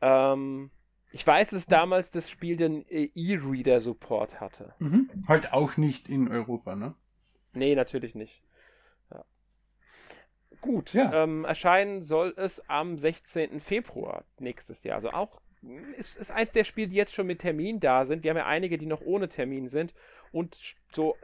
Ähm, 0.00 0.70
ich 1.12 1.24
weiß, 1.24 1.50
dass 1.50 1.66
damals 1.66 2.10
das 2.10 2.28
Spiel 2.28 2.56
den 2.56 2.84
äh, 2.88 3.08
E-Reader-Support 3.14 4.40
hatte. 4.40 4.74
Mhm. 4.80 5.08
Halt 5.28 5.52
auch 5.52 5.76
nicht 5.76 6.08
in 6.08 6.28
Europa, 6.28 6.74
ne? 6.74 6.94
Nee, 7.52 7.76
natürlich 7.76 8.16
nicht. 8.16 8.42
Ja. 9.12 9.24
Gut, 10.60 10.92
ja. 10.92 11.22
Ähm, 11.22 11.44
erscheinen 11.44 12.02
soll 12.02 12.34
es 12.36 12.68
am 12.68 12.98
16. 12.98 13.60
Februar 13.60 14.24
nächstes 14.40 14.82
Jahr. 14.82 14.96
Also 14.96 15.10
auch 15.10 15.40
ist, 15.96 16.16
ist 16.16 16.32
eins 16.32 16.52
der 16.52 16.64
Spiele, 16.64 16.88
die 16.88 16.96
jetzt 16.96 17.14
schon 17.14 17.28
mit 17.28 17.38
Termin 17.38 17.78
da 17.78 18.04
sind. 18.04 18.24
Wir 18.24 18.30
haben 18.30 18.38
ja 18.38 18.46
einige, 18.46 18.76
die 18.76 18.86
noch 18.86 19.00
ohne 19.00 19.28
Termin 19.28 19.68
sind 19.68 19.94
und 20.32 20.58
so 20.92 21.16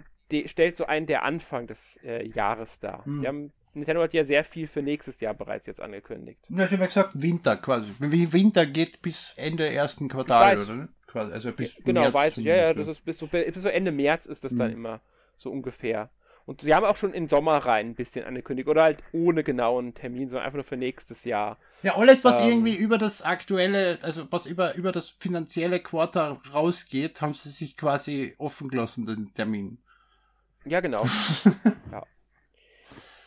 stellt 0.47 0.77
so 0.77 0.87
einen 0.87 1.07
der 1.07 1.23
Anfang 1.23 1.67
des 1.67 1.99
äh, 2.05 2.27
Jahres 2.27 2.81
dar. 2.81 3.05
Hm. 3.05 3.21
Die 3.21 3.29
haben 3.29 3.53
Nintendo 3.73 4.03
hat 4.03 4.13
ja 4.15 4.25
sehr 4.25 4.43
viel 4.43 4.67
für 4.67 4.83
nächstes 4.83 5.21
Jahr 5.21 5.35
bereits 5.35 5.67
jetzt 5.67 5.81
angekündigt. 5.81 6.41
Ja, 6.49 6.65
ich 6.65 6.73
habe 6.73 6.81
ja 6.81 6.87
gesagt, 6.87 7.11
Winter 7.15 7.57
quasi. 7.57 7.93
Wie 8.01 8.33
Winter 8.33 8.67
geht 8.67 9.01
bis 9.01 9.33
Ende 9.37 9.69
ersten 9.69 10.09
Quartal, 10.09 10.59
oder? 10.59 10.89
Quasi, 11.07 11.33
also 11.33 11.53
bis 11.53 11.77
ja, 11.77 11.83
genau, 11.85 12.01
März 12.03 12.15
weiß 12.15 12.39
ich. 12.39 12.45
Ja, 12.47 12.57
ja, 12.57 12.75
das 12.75 12.89
ist 12.89 13.05
bis 13.05 13.19
so, 13.19 13.27
bis 13.29 13.55
so 13.55 13.69
Ende 13.69 13.93
März 13.93 14.27
ist 14.27 14.43
das 14.43 14.53
hm. 14.53 14.59
dann 14.59 14.73
immer 14.73 15.01
so 15.37 15.51
ungefähr. 15.51 16.11
Und 16.47 16.63
sie 16.63 16.75
haben 16.75 16.85
auch 16.85 16.97
schon 16.97 17.13
in 17.13 17.29
Sommer 17.29 17.59
rein 17.59 17.91
ein 17.91 17.95
bisschen 17.95 18.25
angekündigt. 18.25 18.69
Oder 18.69 18.83
halt 18.83 19.05
ohne 19.13 19.45
genauen 19.45 19.95
Termin, 19.95 20.29
sondern 20.29 20.47
einfach 20.47 20.57
nur 20.57 20.65
für 20.65 20.77
nächstes 20.77 21.25
Jahr. 21.25 21.59
Ja, 21.85 21.97
alles, 21.97 22.25
was 22.25 22.41
ähm, 22.41 22.49
irgendwie 22.49 22.75
über 22.75 22.99
das 22.99 23.23
aktuelle, 23.23 23.99
also 24.03 24.27
was 24.31 24.47
über, 24.47 24.75
über 24.75 24.91
das 24.91 25.11
finanzielle 25.11 25.79
Quartal 25.79 26.39
rausgeht, 26.53 27.21
haben 27.21 27.35
sie 27.35 27.51
sich 27.51 27.77
quasi 27.77 28.35
offen 28.39 28.69
gelassen, 28.69 29.07
den 29.07 29.33
Termin. 29.33 29.79
Ja, 30.71 30.79
genau. 30.79 31.05
ja. 31.93 32.07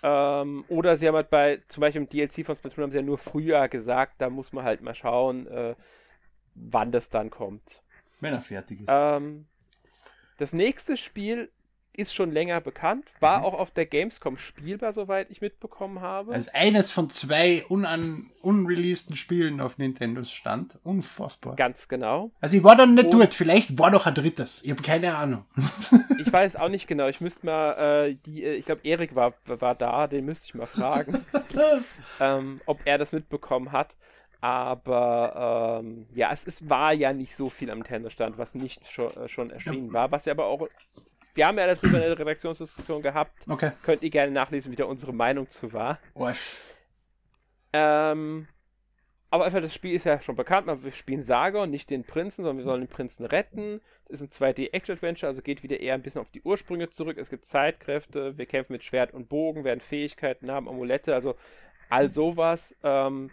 Ähm, 0.01 0.63
oder 0.69 0.95
sie 0.95 1.07
haben 1.07 1.15
halt 1.15 1.29
bei, 1.29 1.61
zum 1.67 1.81
Beispiel 1.81 2.01
im 2.01 2.07
DLC 2.07 2.45
von 2.45 2.55
Splatoon 2.55 2.83
haben 2.83 2.91
sie 2.91 2.97
ja 2.97 3.03
nur 3.03 3.17
früher 3.17 3.67
gesagt, 3.67 4.15
da 4.19 4.29
muss 4.29 4.53
man 4.53 4.63
halt 4.63 4.81
mal 4.81 4.95
schauen, 4.95 5.47
äh, 5.47 5.75
wann 6.55 6.93
das 6.93 7.09
dann 7.09 7.29
kommt. 7.29 7.83
Wenn 8.21 8.33
er 8.33 8.39
fertig 8.39 8.79
ist. 8.79 8.87
Ähm, 8.87 9.45
das 10.37 10.53
nächste 10.53 10.95
Spiel 10.95 11.51
ist 11.95 12.13
schon 12.15 12.31
länger 12.31 12.59
bekannt, 12.59 13.05
war 13.19 13.39
mhm. 13.39 13.45
auch 13.45 13.53
auf 13.53 13.71
der 13.71 13.85
Gamescom 13.85 14.37
spielbar, 14.37 14.93
soweit 14.93 15.29
ich 15.29 15.41
mitbekommen 15.41 16.01
habe. 16.01 16.33
Als 16.33 16.49
eines 16.49 16.91
von 16.91 17.09
zwei 17.09 17.63
unan 17.69 18.31
unreleaseden 18.41 19.15
Spielen 19.15 19.61
auf 19.61 19.77
Nintendos 19.77 20.31
stand. 20.31 20.79
Unfassbar. 20.83 21.55
Ganz 21.55 21.87
genau. 21.87 22.31
Also 22.41 22.57
ich 22.57 22.63
war 22.63 22.75
dann 22.75 22.95
nicht 22.95 23.05
Und 23.05 23.13
dort, 23.13 23.33
vielleicht 23.33 23.77
war 23.77 23.91
doch 23.91 24.07
ein 24.07 24.15
drittes. 24.15 24.63
Ich 24.63 24.71
habe 24.71 24.81
keine 24.81 25.15
Ahnung. 25.15 25.45
ich 26.19 26.31
weiß 26.31 26.55
auch 26.55 26.69
nicht 26.69 26.87
genau. 26.87 27.07
Ich 27.07 27.21
müsste 27.21 27.45
mal, 27.45 28.07
äh, 28.07 28.15
die, 28.25 28.43
äh, 28.43 28.55
ich 28.55 28.65
glaube, 28.65 28.81
Erik 28.83 29.15
war, 29.15 29.33
war 29.45 29.75
da, 29.75 30.07
den 30.07 30.25
müsste 30.25 30.47
ich 30.47 30.55
mal 30.55 30.65
fragen, 30.65 31.23
ähm, 32.19 32.59
ob 32.65 32.81
er 32.85 32.97
das 32.97 33.11
mitbekommen 33.11 33.71
hat. 33.71 33.95
Aber 34.41 35.79
ähm, 35.81 36.07
ja, 36.13 36.29
es, 36.33 36.45
es 36.45 36.69
war 36.69 36.91
ja 36.91 37.13
nicht 37.13 37.33
so 37.33 37.49
viel 37.49 37.71
am 37.71 37.77
Nintendo-Stand, 37.77 38.37
was 38.37 38.55
nicht 38.55 38.91
schon, 38.91 39.09
äh, 39.15 39.29
schon 39.29 39.51
erschienen 39.51 39.87
ja. 39.87 39.93
war, 39.93 40.11
was 40.11 40.25
ja 40.25 40.33
aber 40.33 40.47
auch 40.47 40.67
wir 41.33 41.47
haben 41.47 41.57
ja 41.57 41.73
darüber 41.73 41.97
eine 41.97 42.17
Redaktionsdiskussion 42.17 43.01
gehabt. 43.01 43.47
Okay. 43.47 43.71
Könnt 43.83 44.03
ihr 44.03 44.09
gerne 44.09 44.31
nachlesen, 44.31 44.71
wie 44.71 44.75
da 44.75 44.85
unsere 44.85 45.13
Meinung 45.13 45.49
zu 45.49 45.73
war. 45.73 45.99
Wasch. 46.13 46.57
Ähm, 47.73 48.47
aber 49.31 49.45
einfach, 49.45 49.61
das 49.61 49.73
Spiel 49.73 49.95
ist 49.95 50.05
ja 50.05 50.21
schon 50.21 50.35
bekannt. 50.35 50.67
Wir 50.83 50.91
spielen 50.91 51.23
Saga 51.23 51.63
und 51.63 51.71
nicht 51.71 51.89
den 51.89 52.03
Prinzen, 52.03 52.43
sondern 52.43 52.57
wir 52.57 52.65
sollen 52.65 52.81
den 52.81 52.87
Prinzen 52.87 53.25
retten. 53.25 53.81
Das 54.07 54.21
ist 54.21 54.39
ein 54.39 54.53
2D-Action-Adventure, 54.53 55.27
also 55.27 55.41
geht 55.41 55.63
wieder 55.63 55.79
eher 55.79 55.95
ein 55.95 56.03
bisschen 56.03 56.21
auf 56.21 56.29
die 56.29 56.43
Ursprünge 56.43 56.91
zurück. 56.91 57.17
Es 57.17 57.31
gibt 57.31 57.47
Zeitkräfte, 57.47 58.37
wir 58.37 58.45
kämpfen 58.45 58.73
mit 58.73 58.83
Schwert 58.83 59.11
und 59.11 59.29
Bogen, 59.29 59.63
werden 59.63 59.79
Fähigkeiten 59.79 60.51
haben, 60.51 60.69
Amulette, 60.69 61.15
also 61.15 61.35
all 61.89 62.11
sowas. 62.11 62.75
Ähm, 62.83 63.31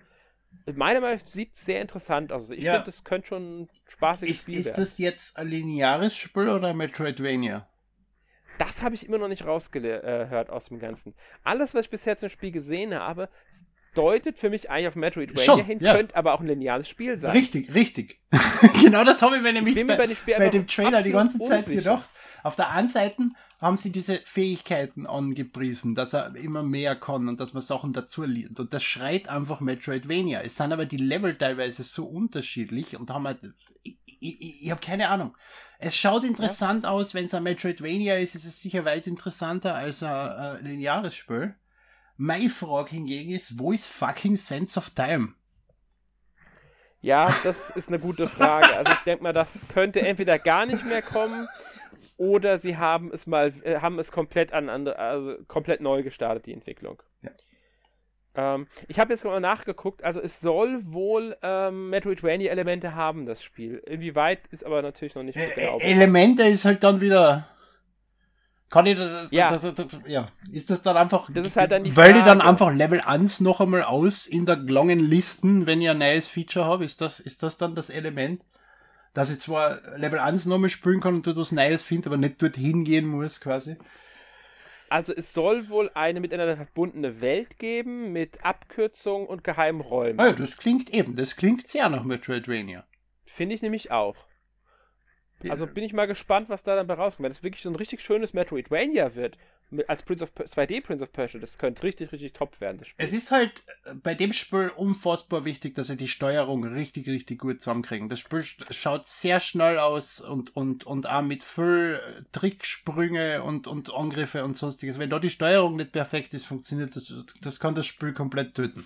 meiner 0.74 1.00
Meinung 1.00 1.18
nach 1.18 1.26
sieht 1.26 1.56
sehr 1.58 1.82
interessant 1.82 2.32
aus. 2.32 2.48
Ich 2.48 2.64
ja. 2.64 2.72
finde, 2.72 2.86
das 2.86 3.04
könnte 3.04 3.28
schon 3.28 3.60
ein 3.62 3.68
spaßiges 3.86 4.36
ist, 4.36 4.42
Spiel 4.42 4.54
ist 4.54 4.66
werden. 4.66 4.82
Ist 4.82 4.92
das 4.92 4.98
jetzt 4.98 5.36
ein 5.36 5.48
lineares 5.48 6.16
Spiel 6.16 6.48
oder 6.48 6.72
Metroidvania? 6.72 7.68
Das 8.60 8.82
habe 8.82 8.94
ich 8.94 9.06
immer 9.06 9.18
noch 9.18 9.28
nicht 9.28 9.46
rausgehört 9.46 10.50
aus 10.50 10.66
dem 10.66 10.78
Ganzen. 10.78 11.14
Alles, 11.42 11.74
was 11.74 11.86
ich 11.86 11.90
bisher 11.90 12.18
zum 12.18 12.28
Spiel 12.28 12.50
gesehen 12.50 12.94
habe, 12.94 13.30
deutet 13.94 14.38
für 14.38 14.50
mich 14.50 14.70
eigentlich 14.70 14.88
auf 14.88 14.96
Metroidvania 14.96 15.64
hin, 15.64 15.78
ja. 15.80 15.94
könnte 15.94 16.16
aber 16.16 16.34
auch 16.34 16.40
ein 16.40 16.46
lineares 16.46 16.88
Spiel 16.88 17.18
sein. 17.18 17.32
Richtig, 17.32 17.74
richtig. 17.74 18.20
genau 18.80 19.04
das 19.04 19.22
habe 19.22 19.36
ich 19.36 19.42
mir 19.42 19.52
nämlich 19.52 19.74
bei, 19.86 19.96
bei 19.96 20.38
bei 20.38 20.48
dem 20.48 20.66
Trailer 20.66 21.02
die 21.02 21.12
ganze 21.12 21.38
Zeit 21.38 21.66
unsicher. 21.66 21.80
gedacht. 21.80 22.10
Auf 22.42 22.56
der 22.56 22.70
einen 22.70 22.88
Seite 22.88 23.30
haben 23.58 23.76
sie 23.76 23.90
diese 23.90 24.16
Fähigkeiten 24.24 25.06
angepriesen, 25.06 25.94
dass 25.94 26.14
er 26.14 26.34
immer 26.36 26.62
mehr 26.62 26.96
kann 26.96 27.28
und 27.28 27.40
dass 27.40 27.52
man 27.52 27.62
Sachen 27.62 27.92
dazu 27.92 28.22
lernt. 28.22 28.58
Und 28.60 28.72
das 28.72 28.82
schreit 28.82 29.28
einfach 29.28 29.60
Metroidvania. 29.60 30.40
Es 30.40 30.56
sind 30.56 30.72
aber 30.72 30.86
die 30.86 30.96
Level 30.96 31.36
teilweise 31.36 31.82
so 31.82 32.06
unterschiedlich 32.06 32.98
und 32.98 33.10
haben 33.10 33.26
halt, 33.26 33.40
ich, 33.82 33.98
ich, 34.20 34.62
ich 34.62 34.70
habe 34.70 34.80
keine 34.80 35.08
Ahnung. 35.08 35.36
Es 35.78 35.96
schaut 35.96 36.24
interessant 36.24 36.86
aus, 36.86 37.14
wenn 37.14 37.24
es 37.24 37.34
ein 37.34 37.42
Metroidvania 37.42 38.16
ist, 38.18 38.34
ist 38.34 38.44
es 38.44 38.60
sicher 38.60 38.84
weit 38.84 39.06
interessanter 39.06 39.74
als 39.74 40.02
ein, 40.02 40.12
ein 40.12 40.64
lineares 40.64 41.14
Spiel. 41.14 41.54
Meine 42.22 42.50
Frage 42.50 42.90
hingegen 42.90 43.30
ist, 43.30 43.58
wo 43.58 43.72
ist 43.72 43.88
fucking 43.88 44.36
Sense 44.36 44.78
of 44.78 44.90
Time? 44.90 45.28
Ja, 47.00 47.34
das 47.44 47.70
ist 47.70 47.88
eine 47.88 47.98
gute 47.98 48.28
Frage. 48.28 48.76
Also 48.76 48.92
ich 48.92 48.98
denke 49.06 49.22
mal, 49.22 49.32
das 49.32 49.60
könnte 49.72 50.02
entweder 50.02 50.38
gar 50.38 50.66
nicht 50.66 50.84
mehr 50.84 51.00
kommen 51.00 51.48
oder 52.18 52.58
sie 52.58 52.76
haben 52.76 53.10
es 53.10 53.26
mal, 53.26 53.54
äh, 53.64 53.80
haben 53.80 53.98
es 53.98 54.12
komplett 54.12 54.52
an 54.52 54.68
andere, 54.68 54.98
also 54.98 55.34
komplett 55.48 55.80
neu 55.80 56.02
gestartet, 56.02 56.44
die 56.44 56.52
Entwicklung. 56.52 57.02
Ja. 57.24 57.30
Ähm, 58.34 58.66
ich 58.86 59.00
habe 59.00 59.14
jetzt 59.14 59.24
mal 59.24 59.40
nachgeguckt, 59.40 60.04
also 60.04 60.20
es 60.20 60.40
soll 60.40 60.78
wohl 60.92 61.38
ähm, 61.40 61.88
Metroidvania-Elemente 61.88 62.94
haben, 62.94 63.24
das 63.24 63.42
Spiel. 63.42 63.78
Inwieweit 63.86 64.46
ist 64.50 64.66
aber 64.66 64.82
natürlich 64.82 65.14
noch 65.14 65.22
nicht 65.22 65.38
Ä- 65.38 65.54
genau. 65.54 65.78
Elemente 65.78 66.42
ist 66.42 66.66
halt 66.66 66.84
dann 66.84 67.00
wieder. 67.00 67.48
Kann 68.70 68.86
ich 68.86 68.96
das, 68.96 69.28
Ja. 69.32 69.50
das, 69.50 69.74
das, 69.74 69.86
ja. 70.06 70.28
Ist 70.50 70.70
das 70.70 70.80
dann 70.82 70.96
einfach. 70.96 71.28
Das 71.32 71.44
ist 71.46 71.56
halt 71.56 71.72
dann 71.72 71.82
die 71.84 71.96
Wähle 71.96 72.18
ich 72.18 72.24
dann 72.24 72.38
Frage. 72.38 72.48
einfach 72.48 72.72
Level 72.72 73.00
1 73.00 73.40
noch 73.40 73.60
einmal 73.60 73.82
aus 73.82 74.26
in 74.26 74.46
der 74.46 74.56
langen 74.56 75.00
Listen, 75.00 75.66
wenn 75.66 75.82
ich 75.82 75.90
ein 75.90 75.98
neues 75.98 76.28
Feature 76.28 76.64
habe? 76.66 76.84
Ist 76.84 77.00
das, 77.00 77.18
ist 77.18 77.42
das 77.42 77.58
dann 77.58 77.74
das 77.74 77.90
Element? 77.90 78.44
Dass 79.12 79.28
ich 79.28 79.40
zwar 79.40 79.80
Level 79.96 80.20
1 80.20 80.46
nochmal 80.46 80.70
spielen 80.70 81.00
kann 81.00 81.16
und 81.16 81.26
dort 81.26 81.36
was 81.36 81.50
Neues 81.50 81.82
finde, 81.82 82.08
aber 82.10 82.16
nicht 82.16 82.40
dorthin 82.40 82.84
gehen 82.84 83.06
muss, 83.08 83.40
quasi. 83.40 83.76
Also 84.88 85.12
es 85.14 85.32
soll 85.32 85.68
wohl 85.68 85.90
eine 85.94 86.20
miteinander 86.20 86.56
verbundene 86.56 87.20
Welt 87.20 87.58
geben 87.58 88.12
mit 88.12 88.44
Abkürzungen 88.44 89.26
und 89.26 89.42
geheimen 89.42 89.80
Räumen. 89.80 90.20
Ah 90.20 90.26
ja, 90.28 90.32
das 90.32 90.56
klingt 90.56 90.90
eben, 90.94 91.16
das 91.16 91.34
klingt 91.36 91.66
sehr 91.66 91.88
nach 91.88 92.04
Metroidvania. 92.04 92.84
Finde 93.24 93.54
ich 93.54 93.62
nämlich 93.62 93.90
auch. 93.90 94.16
Also 95.48 95.66
bin 95.66 95.84
ich 95.84 95.92
mal 95.92 96.06
gespannt, 96.06 96.48
was 96.48 96.62
da 96.62 96.76
dann 96.76 96.86
bei 96.86 96.94
rauskommt. 96.94 97.24
Wenn 97.24 97.30
es 97.32 97.42
wirklich 97.42 97.62
so 97.62 97.70
ein 97.70 97.76
richtig 97.76 98.00
schönes 98.00 98.34
Metroidvania 98.34 99.14
wird, 99.14 99.38
als 99.86 100.02
Prince 100.02 100.24
of 100.24 100.34
Per- 100.34 100.46
2D 100.48 100.80
Prince 100.80 101.02
of 101.04 101.12
Persia, 101.12 101.40
das 101.40 101.56
könnte 101.56 101.82
richtig, 101.84 102.10
richtig 102.12 102.32
top 102.32 102.60
werden. 102.60 102.80
Es 102.96 103.12
ist 103.12 103.30
halt 103.30 103.62
äh, 103.84 103.94
bei 103.94 104.14
dem 104.14 104.32
Spiel 104.32 104.70
unfassbar 104.76 105.44
wichtig, 105.44 105.74
dass 105.76 105.86
sie 105.86 105.96
die 105.96 106.08
Steuerung 106.08 106.64
richtig, 106.64 107.06
richtig 107.08 107.38
gut 107.38 107.60
zusammenkriegen. 107.60 108.08
Das 108.08 108.18
Spiel 108.18 108.40
sch- 108.40 108.72
schaut 108.72 109.06
sehr 109.06 109.38
schnell 109.38 109.78
aus 109.78 110.20
und, 110.20 110.54
und, 110.56 110.84
und 110.84 111.08
auch 111.08 111.22
mit 111.22 111.44
viel 111.44 112.00
äh, 112.04 112.22
Tricksprünge 112.32 113.42
und, 113.44 113.66
und 113.68 113.94
Angriffe 113.94 114.44
und 114.44 114.56
sonstiges. 114.56 114.98
Wenn 114.98 115.10
da 115.10 115.20
die 115.20 115.30
Steuerung 115.30 115.76
nicht 115.76 115.92
perfekt 115.92 116.34
ist, 116.34 116.46
funktioniert 116.46 116.96
das, 116.96 117.12
das 117.40 117.60
kann 117.60 117.74
das 117.76 117.86
Spiel 117.86 118.12
komplett 118.12 118.54
töten. 118.56 118.84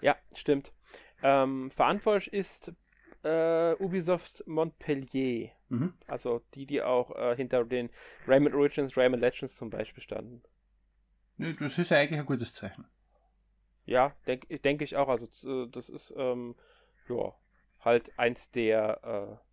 Ja, 0.00 0.16
stimmt. 0.34 0.72
Ähm, 1.22 1.70
verantwortlich 1.70 2.32
ist 2.32 2.72
äh, 3.24 3.74
Ubisoft 3.82 4.44
Montpellier. 4.46 5.50
Mhm. 5.68 5.94
Also 6.06 6.42
die, 6.54 6.66
die 6.66 6.82
auch 6.82 7.10
äh, 7.16 7.34
hinter 7.36 7.64
den 7.64 7.90
Rayman 8.26 8.54
Origins, 8.54 8.96
Rayman 8.96 9.20
Legends 9.20 9.56
zum 9.56 9.70
Beispiel 9.70 10.02
standen. 10.02 10.42
Das 11.38 11.78
ist 11.78 11.90
ja 11.90 11.98
eigentlich 11.98 12.20
ein 12.20 12.26
gutes 12.26 12.52
Zeichen. 12.52 12.84
Ja, 13.86 14.14
denke 14.26 14.58
denk 14.60 14.82
ich 14.82 14.96
auch. 14.96 15.08
Also 15.08 15.26
z- 15.26 15.74
das 15.74 15.88
ist 15.88 16.14
ähm, 16.16 16.54
ja 17.08 17.34
halt 17.80 18.12
eins 18.18 18.50
der 18.50 19.38
äh, 19.40 19.44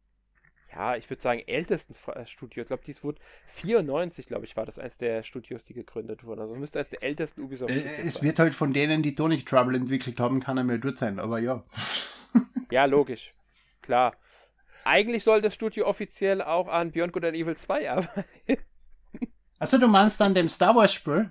ja, 0.73 0.95
ich 0.95 1.09
würde 1.09 1.21
sagen 1.21 1.41
ältesten 1.47 1.93
Fra- 1.93 2.13
äh, 2.13 2.25
Studios. 2.25 2.63
Ich 2.65 2.67
glaube, 2.67 2.83
dies 2.85 3.03
wurde 3.03 3.19
94, 3.47 4.25
glaube 4.25 4.45
ich, 4.45 4.55
war 4.55 4.65
das 4.65 4.79
eins 4.79 4.97
der 4.97 5.23
Studios, 5.23 5.65
die 5.65 5.73
gegründet 5.73 6.23
wurden. 6.23 6.39
Also 6.39 6.55
müsste 6.55 6.79
eines 6.79 6.91
der 6.91 7.03
ältesten 7.03 7.41
Ubisoft. 7.41 7.71
Äh, 7.73 7.81
Es 7.81 8.13
sein. 8.15 8.23
wird 8.23 8.39
halt 8.39 8.55
von 8.55 8.71
denen, 8.71 9.03
die 9.03 9.13
Tonic 9.15 9.45
Trouble 9.45 9.75
entwickelt 9.75 10.19
haben, 10.21 10.39
kann 10.39 10.57
er 10.57 10.63
mehr 10.63 10.77
dort 10.77 10.97
sein, 10.97 11.19
aber 11.19 11.39
ja. 11.39 11.65
Ja, 12.69 12.85
logisch. 12.85 13.33
Klar. 13.81 14.15
Eigentlich 14.83 15.23
soll 15.23 15.41
das 15.41 15.53
Studio 15.53 15.85
offiziell 15.87 16.41
auch 16.41 16.67
an 16.67 16.91
Beyond 16.91 17.13
Good 17.13 17.25
and 17.25 17.35
Evil 17.35 17.55
2 17.55 17.91
arbeiten. 17.91 18.63
Also 19.59 19.77
du 19.77 19.87
meinst 19.87 20.21
an 20.21 20.33
dem 20.33 20.49
Star 20.49 20.75
Wars 20.75 20.93
Spiel? 20.93 21.29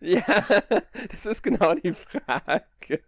ja, 0.00 0.20
das 1.10 1.26
ist 1.26 1.42
genau 1.42 1.74
die 1.74 1.92
Frage. 1.92 3.02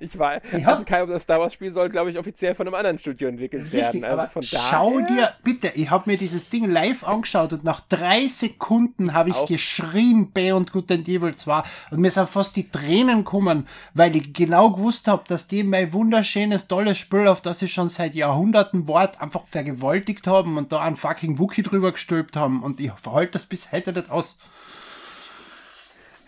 Ich 0.00 0.18
weiß, 0.18 0.42
Ich 0.52 0.64
hab- 0.66 0.74
also 0.74 0.84
kein 0.84 1.08
das 1.08 1.22
Star 1.22 1.40
Wars 1.40 1.54
Spiel 1.54 1.70
soll, 1.72 1.88
glaube 1.88 2.10
ich, 2.10 2.18
offiziell 2.18 2.54
von 2.54 2.66
einem 2.66 2.74
anderen 2.74 2.98
Studio 2.98 3.28
entwickelt 3.28 3.72
werden. 3.72 3.84
Richtig, 3.86 4.04
Also 4.04 4.18
aber 4.20 4.30
von 4.30 4.42
schau 4.42 5.00
daher, 5.00 5.06
dir 5.06 5.32
bitte, 5.42 5.72
ich 5.74 5.90
habe 5.90 6.10
mir 6.10 6.18
dieses 6.18 6.50
Ding 6.50 6.70
live 6.70 7.04
angeschaut 7.04 7.52
und 7.54 7.64
nach 7.64 7.80
drei 7.88 8.26
Sekunden 8.28 9.14
habe 9.14 9.30
ich 9.30 9.34
Auf- 9.36 9.48
geschrien, 9.48 10.30
Beyond 10.32 10.72
Good 10.72 10.92
and 10.92 11.08
Evil 11.08 11.34
2 11.34 11.62
und 11.90 12.00
mir 12.00 12.10
sind 12.10 12.28
fast 12.28 12.56
die 12.56 12.68
Tränen 12.70 13.18
gekommen, 13.24 13.66
weil 13.94 14.14
ich 14.14 14.32
genau 14.34 14.70
gewusst 14.70 15.08
habe, 15.08 15.24
dass 15.26 15.48
die 15.48 15.62
mein 15.62 15.92
wunderschönes, 15.92 16.68
tolles 16.68 16.98
Spiel, 16.98 17.26
auf 17.26 17.40
das 17.40 17.62
ich 17.62 17.72
schon 17.72 17.88
seit 17.88 18.14
Jahrhunderten 18.14 18.88
wart, 18.88 19.20
einfach 19.22 19.46
vergewaltigt 19.46 20.26
haben 20.26 20.58
und 20.58 20.70
da 20.72 20.80
einen 20.80 20.96
fucking 20.96 21.38
Wookie 21.38 21.62
drüber 21.62 21.92
gestülpt 21.92 22.36
haben 22.36 22.62
und 22.62 22.78
ich 22.80 22.90
verhalte 22.92 23.32
das 23.32 23.46
bis 23.46 23.72
heute 23.72 23.92
nicht 23.94 24.10
aus. 24.10 24.36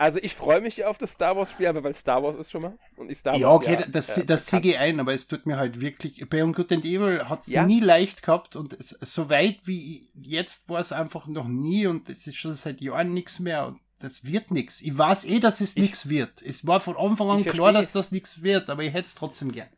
Also 0.01 0.17
ich 0.19 0.33
freue 0.33 0.61
mich 0.61 0.83
auf 0.83 0.97
das 0.97 1.11
Star 1.11 1.35
Wars 1.35 1.51
Spiel, 1.51 1.67
aber 1.67 1.83
weil 1.83 1.93
Star 1.93 2.23
Wars 2.23 2.35
ist 2.35 2.49
schon 2.49 2.63
mal. 2.63 2.75
Und 2.95 3.11
ich 3.11 3.19
Star 3.19 3.35
Ja, 3.35 3.49
Wars, 3.49 3.55
okay, 3.57 3.85
das, 3.91 4.17
äh, 4.17 4.25
das 4.25 4.51
ich 4.51 4.79
ein, 4.79 4.99
aber 4.99 5.13
es 5.13 5.27
tut 5.27 5.45
mir 5.45 5.57
halt 5.57 5.79
wirklich, 5.79 6.27
Beyond 6.27 6.55
Good 6.55 6.71
and 6.71 6.85
Evil 6.85 7.29
hat's 7.29 7.45
Ja. 7.45 7.67
nie 7.67 7.79
leicht 7.81 8.23
gehabt 8.23 8.55
und 8.55 8.73
es, 8.73 8.97
so 8.99 9.29
weit 9.29 9.59
wie 9.65 10.09
jetzt 10.15 10.67
war 10.69 10.79
es 10.79 10.91
einfach 10.91 11.27
noch 11.27 11.47
nie 11.47 11.85
und 11.85 12.09
es 12.09 12.25
ist 12.25 12.37
schon 12.37 12.55
seit 12.55 12.81
Jahren 12.81 13.13
nichts 13.13 13.37
mehr 13.37 13.67
und 13.67 13.79
das 13.99 14.25
wird 14.25 14.49
nichts. 14.49 14.81
Ich 14.81 14.97
weiß 14.97 15.25
eh, 15.25 15.39
dass 15.39 15.61
es 15.61 15.75
nichts 15.75 16.09
wird. 16.09 16.41
Es 16.41 16.65
war 16.65 16.79
von 16.79 16.97
Anfang 16.97 17.29
an 17.29 17.45
klar, 17.45 17.71
dass 17.71 17.91
das 17.91 18.11
nichts 18.11 18.41
wird, 18.41 18.71
aber 18.71 18.81
ich 18.81 18.93
hätte 18.93 19.05
es 19.05 19.13
trotzdem 19.13 19.51
gern. 19.51 19.69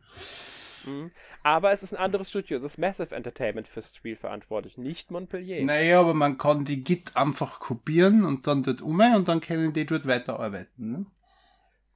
Aber 1.44 1.72
es 1.72 1.84
ist 1.84 1.94
ein 1.94 2.00
anderes 2.00 2.30
Studio. 2.30 2.60
Das 2.60 2.74
ist 2.74 2.78
Massive 2.78 3.16
Entertainment 3.16 3.68
fürs 3.68 3.96
Spiel 3.96 4.16
verantwortlich, 4.16 4.78
nicht 4.78 5.12
Montpellier. 5.12 5.64
Naja, 5.64 6.00
aber 6.00 6.14
man 6.14 6.38
kann 6.38 6.66
die 6.66 6.84
Git 6.84 7.16
einfach 7.16 7.60
kopieren 7.60 8.26
und 8.26 8.48
dann 8.48 8.64
dort 8.64 8.82
um 8.82 9.00
und 9.00 9.28
dann 9.28 9.42
können 9.42 9.74
die 9.74 9.86
dort 9.86 10.08
weiterarbeiten. 10.08 10.92
Ne? 10.92 11.06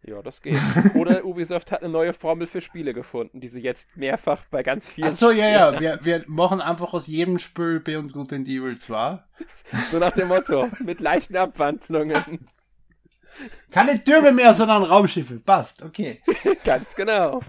Ja, 0.03 0.21
das 0.21 0.41
geht. 0.41 0.57
Oder 0.95 1.25
Ubisoft 1.25 1.71
hat 1.71 1.83
eine 1.83 1.91
neue 1.91 2.13
Formel 2.13 2.47
für 2.47 2.61
Spiele 2.61 2.93
gefunden, 2.93 3.41
die 3.41 3.49
sie 3.49 3.59
jetzt 3.59 3.97
mehrfach 3.97 4.45
bei 4.49 4.63
ganz 4.63 4.87
vielen. 4.87 5.09
Ach 5.09 5.13
so, 5.13 5.31
ja, 5.31 5.49
ja, 5.49 5.79
wir, 5.79 5.99
wir 6.01 6.23
machen 6.27 6.61
einfach 6.61 6.93
aus 6.93 7.07
jedem 7.07 7.39
Spiel 7.39 7.79
Beyond 7.81 8.13
Good 8.13 8.33
and 8.33 8.47
Evil 8.47 8.77
2. 8.77 9.19
So 9.91 9.99
nach 9.99 10.13
dem 10.13 10.29
Motto, 10.29 10.69
mit 10.79 11.01
leichten 11.01 11.35
Abwandlungen. 11.35 12.47
Keine 13.71 14.03
Türme 14.03 14.31
mehr, 14.31 14.53
sondern 14.53 14.83
Raumschiffe. 14.83 15.39
Passt, 15.39 15.83
okay. 15.83 16.21
Ganz 16.63 16.95
genau. 16.95 17.41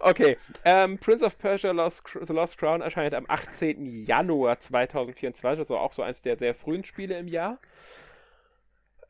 Okay, 0.00 0.36
ähm, 0.64 0.98
Prince 0.98 1.24
of 1.24 1.38
Persia 1.38 1.72
Lost, 1.72 2.02
The 2.20 2.32
Lost 2.32 2.58
Crown 2.58 2.80
erscheint 2.80 3.14
am 3.14 3.24
18. 3.28 4.04
Januar 4.04 4.60
2024, 4.60 5.60
also 5.60 5.78
auch 5.78 5.92
so 5.92 6.02
eins 6.02 6.22
der 6.22 6.38
sehr 6.38 6.54
frühen 6.54 6.84
Spiele 6.84 7.18
im 7.18 7.28
Jahr. 7.28 7.58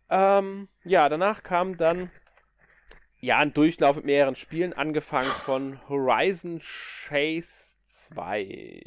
Ähm, 0.09 0.69
ja, 0.85 1.09
danach 1.09 1.43
kam 1.43 1.77
dann 1.77 2.11
ja 3.19 3.39
ein 3.39 3.55
Durchlauf 3.55 3.97
mit 3.97 4.05
mehreren 4.05 4.37
Spielen, 4.37 4.73
angefangen 4.73 5.31
von 5.31 5.81
Horizon 5.89 6.61
Chase 6.61 7.77
2. 7.87 8.83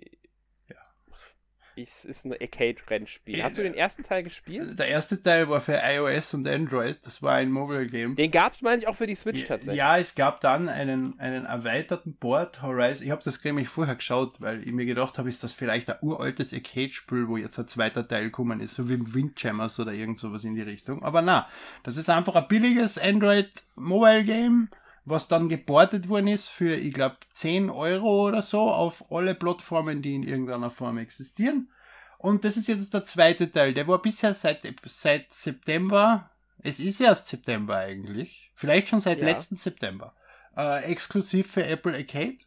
Ist, 1.76 2.06
ist 2.06 2.26
ein 2.26 2.32
Arcade-Rennspiel. 2.32 3.44
Hast 3.44 3.58
du 3.58 3.64
den 3.64 3.74
ersten 3.74 4.04
Teil 4.04 4.24
gespielt? 4.24 4.80
Der 4.80 4.88
erste 4.88 5.22
Teil 5.22 5.50
war 5.50 5.60
für 5.60 5.82
iOS 5.84 6.34
und 6.34 6.48
Android. 6.48 6.98
Das 7.04 7.22
war 7.22 7.34
ein 7.34 7.52
Mobile 7.52 7.88
Game. 7.88 8.16
Den 8.16 8.32
gab 8.32 8.54
es, 8.54 8.62
meine 8.62 8.82
ich, 8.82 8.88
auch 8.88 8.96
für 8.96 9.08
die 9.08 9.16
Switch 9.16 9.46
tatsächlich. 9.46 9.78
Ja, 9.78 9.98
es 9.98 10.16
gab 10.16 10.40
dann 10.40 10.70
einen, 10.70 11.20
einen 11.20 11.46
erweiterten 11.46 12.16
Board 12.16 12.62
Horizon. 12.62 13.06
Ich 13.06 13.12
habe 13.12 13.22
das 13.24 13.44
nämlich 13.44 13.68
vorher 13.68 13.96
geschaut, 13.96 14.40
weil 14.40 14.64
ich 14.64 14.72
mir 14.72 14.86
gedacht 14.86 15.18
habe, 15.18 15.28
ist 15.28 15.44
das 15.44 15.52
vielleicht 15.52 15.90
ein 15.90 15.98
uraltes 16.02 16.54
Arcade-Spiel, 16.54 17.28
wo 17.28 17.36
jetzt 17.36 17.60
ein 17.60 17.68
zweiter 17.68 18.08
Teil 18.08 18.26
gekommen 18.26 18.62
ist, 18.62 18.76
so 18.76 18.88
wie 18.88 18.94
im 18.94 19.14
Windjammers 19.14 19.78
oder 19.78 19.92
irgend 19.92 20.18
sowas 20.18 20.46
in 20.46 20.56
die 20.56 20.62
Richtung. 20.62 21.04
Aber 21.04 21.22
na, 21.22 21.48
das 21.84 21.98
ist 21.98 22.10
einfach 22.10 22.36
ein 22.36 22.48
billiges 22.48 22.98
Android 22.98 23.50
Mobile 23.76 24.24
Game, 24.24 24.70
was 25.06 25.28
dann 25.28 25.50
geportet 25.50 26.10
worden 26.10 26.28
ist 26.28 26.50
für, 26.50 26.76
ich 26.76 26.94
glaube, 26.94 27.18
10 27.34 27.70
Euro 27.70 28.28
oder 28.28 28.41
so 28.41 28.62
auf 28.62 29.12
alle 29.12 29.36
Plattformen, 29.36 30.02
die 30.02 30.15
in 30.15 30.24
irgendeiner 30.24 30.72
Form 30.72 30.98
existieren. 30.98 31.70
Und 32.18 32.44
das 32.44 32.58
ist 32.58 32.68
jetzt 32.68 32.94
der 32.94 33.04
zweite 33.04 33.52
Teil. 33.52 33.74
Der 33.74 33.88
war 33.88 34.02
bisher 34.02 34.34
seit, 34.34 34.63
seit 34.86 35.32
September, 35.32 36.32
es 36.60 36.80
ist 36.80 37.00
erst 37.02 37.28
September 37.28 37.78
eigentlich, 37.78 38.52
vielleicht 38.56 38.88
schon 38.88 39.00
seit 39.00 39.20
Ja. 39.20 39.26
letzten 39.26 39.56
September, 39.58 40.15
äh, 40.58 40.84
exklusiv 40.86 41.52
für 41.52 41.65
Apple 41.65 41.94
Arcade. 41.94 42.38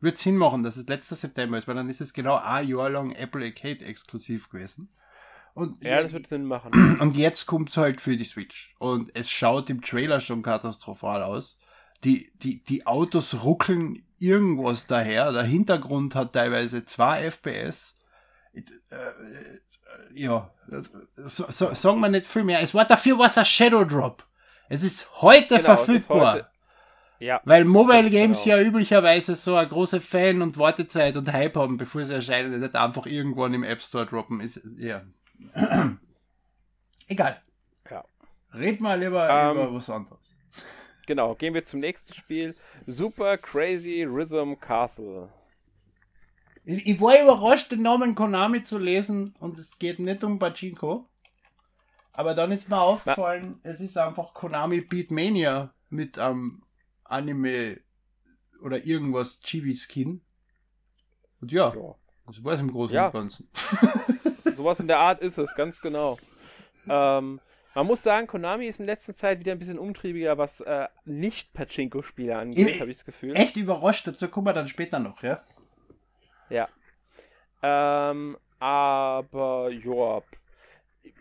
Wird 0.00 0.16
Sinn 0.16 0.36
machen, 0.36 0.62
dass 0.62 0.76
es 0.76 0.86
letzter 0.86 1.16
September 1.16 1.58
ist, 1.58 1.66
weil 1.68 1.74
dann 1.74 1.88
ist 1.90 2.00
es 2.00 2.12
genau 2.14 2.36
ein 2.36 2.66
Jahr 2.68 2.88
lang 2.88 3.10
Apple 3.12 3.44
Arcade 3.44 3.84
exklusiv 3.84 4.48
gewesen. 4.48 4.88
Und 5.54 5.82
ja, 5.82 6.00
das 6.02 6.12
wird 6.12 6.28
Sinn 6.28 6.44
machen. 6.44 6.72
Und 7.00 7.16
jetzt 7.16 7.46
kommt's 7.46 7.76
halt 7.76 8.00
für 8.00 8.16
die 8.16 8.24
Switch. 8.24 8.74
Und 8.78 9.10
es 9.16 9.28
schaut 9.28 9.68
im 9.70 9.82
Trailer 9.82 10.20
schon 10.20 10.40
katastrophal 10.42 11.22
aus. 11.24 11.58
Die, 12.04 12.30
die, 12.42 12.62
die 12.62 12.86
Autos 12.86 13.42
ruckeln 13.42 14.02
irgendwas 14.18 14.86
daher. 14.86 15.32
Der 15.32 15.42
Hintergrund 15.42 16.14
hat 16.14 16.32
teilweise 16.32 16.84
zwei 16.84 17.30
FPS. 17.30 17.96
Äh, 18.54 18.60
äh, 18.60 19.60
ja, 20.14 20.50
so, 21.16 21.46
so, 21.48 21.74
sagen 21.74 22.00
wir 22.00 22.08
nicht 22.08 22.26
viel 22.26 22.44
mehr. 22.44 22.60
Es 22.60 22.74
war 22.74 22.84
dafür 22.84 23.18
was 23.18 23.38
ein 23.38 23.44
Shadow 23.44 23.84
Drop. 23.84 24.24
Es 24.68 24.82
ist 24.82 25.22
heute 25.22 25.56
genau, 25.56 25.76
verfügbar. 25.76 26.32
Heute. 26.34 26.48
Ja. 27.20 27.40
Weil 27.44 27.64
Mobile 27.64 28.10
Games 28.10 28.44
genau. 28.44 28.56
ja 28.56 28.62
üblicherweise 28.62 29.34
so 29.34 29.56
eine 29.56 29.68
große 29.68 30.00
Fan- 30.00 30.42
und 30.42 30.56
Wartezeit 30.56 31.16
und 31.16 31.32
Hype 31.32 31.56
haben, 31.56 31.76
bevor 31.76 32.04
sie 32.04 32.14
erscheinen 32.14 32.54
und 32.54 32.60
nicht 32.60 32.76
einfach 32.76 33.06
irgendwann 33.06 33.54
im 33.54 33.64
App 33.64 33.82
Store 33.82 34.06
droppen, 34.06 34.40
ist, 34.40 34.60
ja. 34.78 35.02
Egal. 37.08 37.40
Ja. 37.90 38.04
Red 38.54 38.80
mal 38.80 39.00
lieber 39.00 39.28
ähm, 39.28 39.56
über 39.56 39.74
was 39.74 39.90
anderes. 39.90 40.34
Genau, 41.08 41.34
gehen 41.34 41.54
wir 41.54 41.64
zum 41.64 41.80
nächsten 41.80 42.12
Spiel. 42.12 42.54
Super 42.86 43.38
Crazy 43.38 44.02
Rhythm 44.04 44.60
Castle. 44.60 45.30
Ich, 46.64 47.00
war 47.00 47.18
überrascht, 47.18 47.72
den 47.72 47.80
Namen 47.80 48.14
Konami 48.14 48.62
zu 48.62 48.76
lesen 48.76 49.34
und 49.40 49.58
es 49.58 49.78
geht 49.78 50.00
nicht 50.00 50.22
um 50.22 50.38
Pachinko. 50.38 51.08
Aber 52.12 52.34
dann 52.34 52.52
ist 52.52 52.68
mir 52.68 52.78
aufgefallen, 52.78 53.58
Na? 53.64 53.70
es 53.70 53.80
ist 53.80 53.96
einfach 53.96 54.34
Konami 54.34 54.82
Beatmania 54.82 55.72
mit 55.88 56.18
einem 56.18 56.62
Anime 57.04 57.80
oder 58.60 58.84
irgendwas 58.84 59.40
Chibi-Skin. 59.40 60.20
Und 61.40 61.52
ja, 61.52 61.74
ja, 61.74 61.94
das 62.26 62.44
war 62.44 62.52
es 62.52 62.60
im 62.60 62.70
Großen 62.70 62.94
ja. 62.94 63.06
und 63.06 63.12
Ganzen. 63.14 63.48
Sowas 64.58 64.78
in 64.78 64.88
der 64.88 64.98
Art 64.98 65.22
ist 65.22 65.38
es, 65.38 65.54
ganz 65.54 65.80
genau. 65.80 66.18
Ähm, 66.86 67.40
man 67.78 67.86
muss 67.86 68.02
sagen, 68.02 68.26
Konami 68.26 68.66
ist 68.66 68.80
in 68.80 68.86
letzter 68.86 69.14
Zeit 69.14 69.38
wieder 69.38 69.52
ein 69.52 69.60
bisschen 69.60 69.78
umtriebiger, 69.78 70.36
was 70.36 70.60
äh, 70.62 70.88
nicht 71.04 71.52
Pachinko-Spiele 71.52 72.36
angeht, 72.36 72.80
habe 72.80 72.90
ich 72.90 72.96
das 72.96 73.04
Gefühl. 73.04 73.36
Echt 73.36 73.56
überrascht, 73.56 74.04
dazu 74.04 74.26
kommen 74.26 74.48
wir 74.48 74.52
dann 74.52 74.66
später 74.66 74.98
noch, 74.98 75.22
ja? 75.22 75.40
Ja. 76.50 76.68
Ähm, 77.62 78.36
aber, 78.58 79.70
ja, 79.70 80.22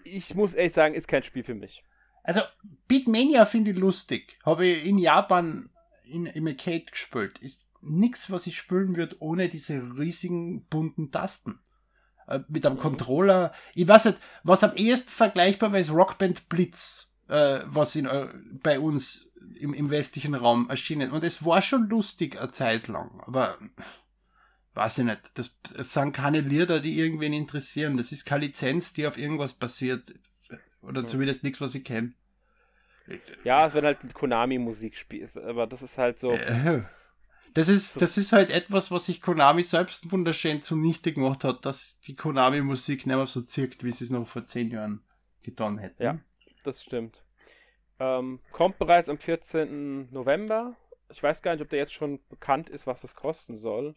ich 0.04 0.34
muss 0.34 0.56
ehrlich 0.56 0.74
sagen, 0.74 0.96
ist 0.96 1.08
kein 1.08 1.22
Spiel 1.22 1.44
für 1.44 1.54
mich. 1.54 1.84
Also, 2.24 2.42
Beatmania 2.88 3.46
finde 3.46 3.70
ich 3.70 3.78
lustig. 3.78 4.40
Habe 4.44 4.66
ich 4.66 4.88
in 4.88 4.98
Japan 4.98 5.70
in, 6.06 6.26
im 6.26 6.48
Arcade 6.48 6.86
gespielt. 6.90 7.38
Ist 7.38 7.70
nichts, 7.82 8.32
was 8.32 8.48
ich 8.48 8.58
spielen 8.58 8.96
würde, 8.96 9.16
ohne 9.20 9.48
diese 9.48 9.76
riesigen 9.96 10.66
bunten 10.66 11.12
Tasten. 11.12 11.60
Äh, 12.28 12.40
mit 12.48 12.66
einem. 12.66 12.78
Controller. 12.78 13.54
Ich 13.74 13.88
weiß 13.88 14.06
nicht, 14.06 14.18
was 14.44 14.64
am 14.64 14.76
ehesten 14.76 15.10
vergleichbar 15.10 15.72
war, 15.72 15.80
ist 15.80 15.92
Rockband 15.92 16.50
Blitz, 16.50 17.12
äh, 17.30 17.60
was 17.66 17.96
in, 17.96 18.06
äh, 18.06 18.28
bei 18.62 18.80
uns 18.80 19.32
im, 19.60 19.74
im 19.74 19.90
westlichen 19.90 20.36
Raum 20.36 20.70
erschienen. 20.70 21.12
Und 21.12 21.24
es 21.24 21.46
war 21.46 21.62
schon 21.62 21.90
lustig 21.90 22.40
eine 22.40 22.52
Zeit 22.52 22.88
lang, 22.88 23.22
aber 23.26 23.58
weiß 24.74 25.00
ich 25.00 25.06
nicht. 25.06 25.32
Das, 25.36 25.58
das 25.76 25.94
sind 25.94 26.12
keine 26.14 26.42
Lieder, 26.42 26.80
die 26.80 27.00
irgendwen 27.00 27.34
interessieren. 27.34 27.98
Das 27.98 28.12
ist 28.12 28.26
keine 28.26 28.46
Lizenz, 28.46 28.94
die 28.94 29.08
auf 29.08 29.18
irgendwas 29.18 29.54
basiert. 29.54 30.14
Oder 30.82 31.06
zumindest 31.06 31.44
nichts, 31.44 31.60
was 31.60 31.76
ich 31.76 31.84
kenne. 31.84 32.14
Ja, 33.44 33.66
es 33.66 33.74
wird 33.74 33.86
halt 33.86 34.14
Konami-Musik 34.14 34.96
spielt, 34.96 35.36
aber 35.38 35.66
das 35.66 35.82
ist 35.82 35.98
halt 35.98 36.20
so. 36.20 36.32
Äh, 36.32 36.84
das 37.58 37.70
ist, 37.70 38.00
das 38.00 38.18
ist 38.18 38.34
halt 38.34 38.52
etwas, 38.52 38.92
was 38.92 39.08
sich 39.08 39.20
Konami 39.20 39.64
selbst 39.64 40.12
wunderschön 40.12 40.62
zunichte 40.62 41.12
gemacht 41.12 41.44
hat, 41.44 41.66
dass 41.66 42.00
die 42.02 42.16
Konami-Musik 42.16 43.08
nicht 43.08 43.16
mehr 43.16 43.26
so 43.26 43.42
zirkt, 43.42 43.84
wie 43.84 43.92
sie 43.92 44.04
es 44.04 44.12
noch 44.12 44.28
vor 44.28 44.46
zehn 44.46 44.70
Jahren 44.70 45.04
getan 45.42 45.80
hätten. 45.80 46.04
Ja, 46.04 46.20
das 46.64 46.84
stimmt. 46.84 47.24
Ähm, 48.00 48.42
kommt 48.52 48.78
bereits 48.78 49.10
am 49.10 49.18
14. 49.18 50.12
November. 50.12 50.76
Ich 51.10 51.24
weiß 51.24 51.42
gar 51.42 51.54
nicht, 51.54 51.64
ob 51.64 51.70
der 51.70 51.80
jetzt 51.80 51.94
schon 51.94 52.20
bekannt 52.30 52.70
ist, 52.70 52.86
was 52.86 53.02
das 53.02 53.16
kosten 53.16 53.58
soll. 53.58 53.96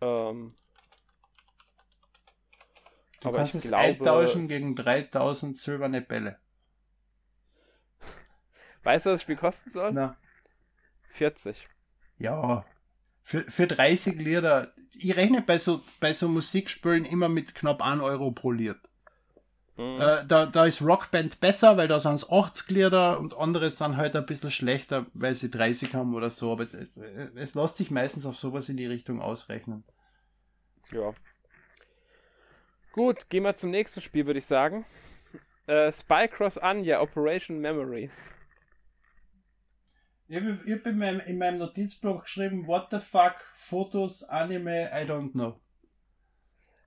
Ähm, 0.00 0.56
du 3.20 3.28
aber 3.28 3.38
kannst 3.38 3.54
ich 3.54 3.62
es 3.62 3.68
glaube, 3.68 3.84
eintauschen 3.84 4.48
gegen 4.48 4.74
3000 4.74 5.56
silberne 5.56 6.00
Bälle. 6.00 6.40
Weißt 8.82 9.06
du, 9.06 9.10
was 9.10 9.14
das 9.14 9.22
Spiel 9.22 9.36
kosten 9.36 9.70
soll? 9.70 9.92
Na. 9.92 10.16
40. 11.10 11.68
Ja. 12.18 12.64
Für, 13.22 13.42
für 13.42 13.66
30 13.66 14.16
Lieder. 14.16 14.72
Ich 14.96 15.16
rechne 15.16 15.42
bei 15.42 15.58
so, 15.58 15.80
bei 16.00 16.12
so 16.12 16.28
Musikspielen 16.28 17.04
immer 17.04 17.28
mit 17.28 17.54
knapp 17.54 17.82
1 17.82 18.02
Euro 18.02 18.30
pro 18.30 18.52
Lied. 18.52 18.76
Mhm. 19.76 20.00
Äh, 20.00 20.24
da, 20.26 20.46
da 20.46 20.66
ist 20.66 20.82
Rockband 20.82 21.40
besser, 21.40 21.76
weil 21.76 21.88
da 21.88 21.98
sind 21.98 22.14
es 22.14 22.30
80 22.30 22.70
Lieder 22.70 23.18
und 23.18 23.36
andere 23.36 23.70
sind 23.70 23.96
halt 23.96 24.14
ein 24.14 24.26
bisschen 24.26 24.50
schlechter, 24.50 25.06
weil 25.14 25.34
sie 25.34 25.50
30 25.50 25.94
haben 25.94 26.14
oder 26.14 26.30
so. 26.30 26.52
Aber 26.52 26.62
es, 26.62 26.74
es, 26.74 26.96
es 26.96 27.54
lässt 27.54 27.76
sich 27.76 27.90
meistens 27.90 28.26
auf 28.26 28.36
sowas 28.36 28.68
in 28.68 28.76
die 28.76 28.86
Richtung 28.86 29.20
ausrechnen. 29.20 29.84
Ja. 30.92 31.12
Gut, 32.92 33.28
gehen 33.30 33.42
wir 33.42 33.56
zum 33.56 33.70
nächsten 33.70 34.00
Spiel, 34.00 34.26
würde 34.26 34.38
ich 34.38 34.46
sagen. 34.46 34.84
Äh, 35.66 35.90
Spycross 35.90 36.58
Anya 36.58 37.00
Operation 37.00 37.58
Memories. 37.58 38.32
Ich 40.26 40.36
habe 40.36 40.58
hab 40.66 40.86
in, 40.86 40.98
meinem, 40.98 41.20
in 41.20 41.38
meinem 41.38 41.58
Notizblock 41.58 42.22
geschrieben, 42.22 42.66
what 42.66 42.86
the 42.90 42.98
fuck, 42.98 43.36
Fotos, 43.52 44.22
Anime, 44.24 44.90
I 44.92 45.04
don't 45.04 45.32
know. 45.32 45.60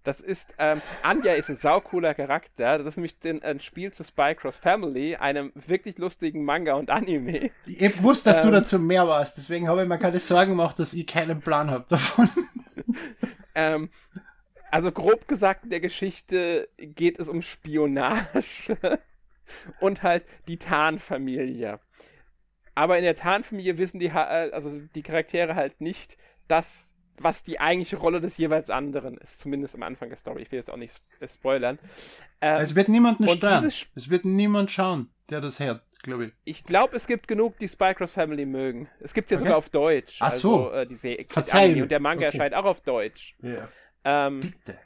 Das 0.07 0.21
ist, 0.21 0.55
ähm, 0.57 0.81
Anja 1.03 1.33
ist 1.33 1.49
ein 1.49 1.57
saucooler 1.57 2.13
Charakter. 2.13 2.77
Das 2.77 2.87
ist 2.87 2.95
nämlich 2.95 3.19
den, 3.19 3.43
ein 3.43 3.59
Spiel 3.59 3.91
zu 3.91 4.05
Spycross 4.05 4.55
Family, 4.55 5.17
einem 5.17 5.51
wirklich 5.53 5.97
lustigen 5.97 6.45
Manga 6.45 6.75
und 6.75 6.89
Anime. 6.89 7.51
Ich 7.65 8.01
wusste, 8.01 8.29
dass 8.29 8.37
ähm, 8.37 8.43
du 8.45 8.51
dazu 8.51 8.79
mehr 8.79 9.05
warst, 9.05 9.35
deswegen 9.35 9.67
habe 9.67 9.83
ich 9.83 9.87
mir 9.89 9.99
keine 9.99 10.19
Sorgen 10.19 10.51
gemacht, 10.51 10.79
dass 10.79 10.93
ich 10.93 11.05
keinen 11.05 11.41
Plan 11.41 11.69
habe 11.69 11.85
davon. 11.89 12.29
ähm, 13.55 13.89
also 14.71 14.93
grob 14.93 15.27
gesagt 15.27 15.65
in 15.65 15.71
der 15.71 15.81
Geschichte 15.81 16.69
geht 16.77 17.19
es 17.19 17.27
um 17.27 17.41
Spionage 17.41 18.77
und 19.81 20.03
halt 20.03 20.23
die 20.47 20.57
Tarnfamilie. 20.57 21.81
Aber 22.77 22.99
in 22.99 23.03
der 23.03 23.15
Tarnfamilie 23.15 23.79
wissen 23.79 23.99
die, 23.99 24.05
äh, 24.05 24.51
also 24.51 24.69
die 24.93 25.01
Charaktere 25.01 25.55
halt 25.55 25.81
nicht, 25.81 26.15
dass, 26.47 26.95
was 27.17 27.41
die 27.41 27.59
eigentliche 27.59 27.95
Rolle 27.95 28.21
des 28.21 28.37
jeweils 28.37 28.69
anderen 28.69 29.17
ist. 29.17 29.39
Zumindest 29.39 29.73
am 29.73 29.81
Anfang 29.81 30.09
der 30.09 30.17
Story. 30.19 30.43
Ich 30.43 30.51
will 30.51 30.59
jetzt 30.59 30.69
auch 30.69 30.77
nicht 30.77 31.01
spoilern. 31.27 31.79
Ähm, 32.39 32.61
es 32.61 32.75
wird 32.75 32.87
niemanden 32.87 33.27
stören. 33.29 33.65
Es 33.65 34.09
wird 34.11 34.25
niemand 34.25 34.69
schauen, 34.69 35.09
der 35.31 35.41
das 35.41 35.59
hört, 35.59 35.81
glaube 36.03 36.25
ich. 36.25 36.33
Ich 36.43 36.65
glaube, 36.65 36.95
es 36.95 37.07
gibt 37.07 37.27
genug, 37.27 37.57
die 37.57 37.67
Spycross 37.67 38.11
Family 38.11 38.45
mögen. 38.45 38.87
Es 38.99 39.15
gibt 39.15 39.25
es 39.25 39.31
ja 39.31 39.37
okay. 39.37 39.45
sogar 39.45 39.57
auf 39.57 39.69
Deutsch. 39.69 40.19
Ach 40.19 40.31
so. 40.31 40.69
Also, 40.69 40.75
äh, 40.75 40.85
diese 40.85 41.17
Verzeihung. 41.29 41.81
Und 41.81 41.89
der 41.89 41.99
Manga 41.99 42.27
okay. 42.27 42.37
erscheint 42.37 42.53
auch 42.53 42.65
auf 42.65 42.81
Deutsch. 42.81 43.35
Ja. 43.41 43.69
Ähm, 44.03 44.41
Bitte. 44.41 44.77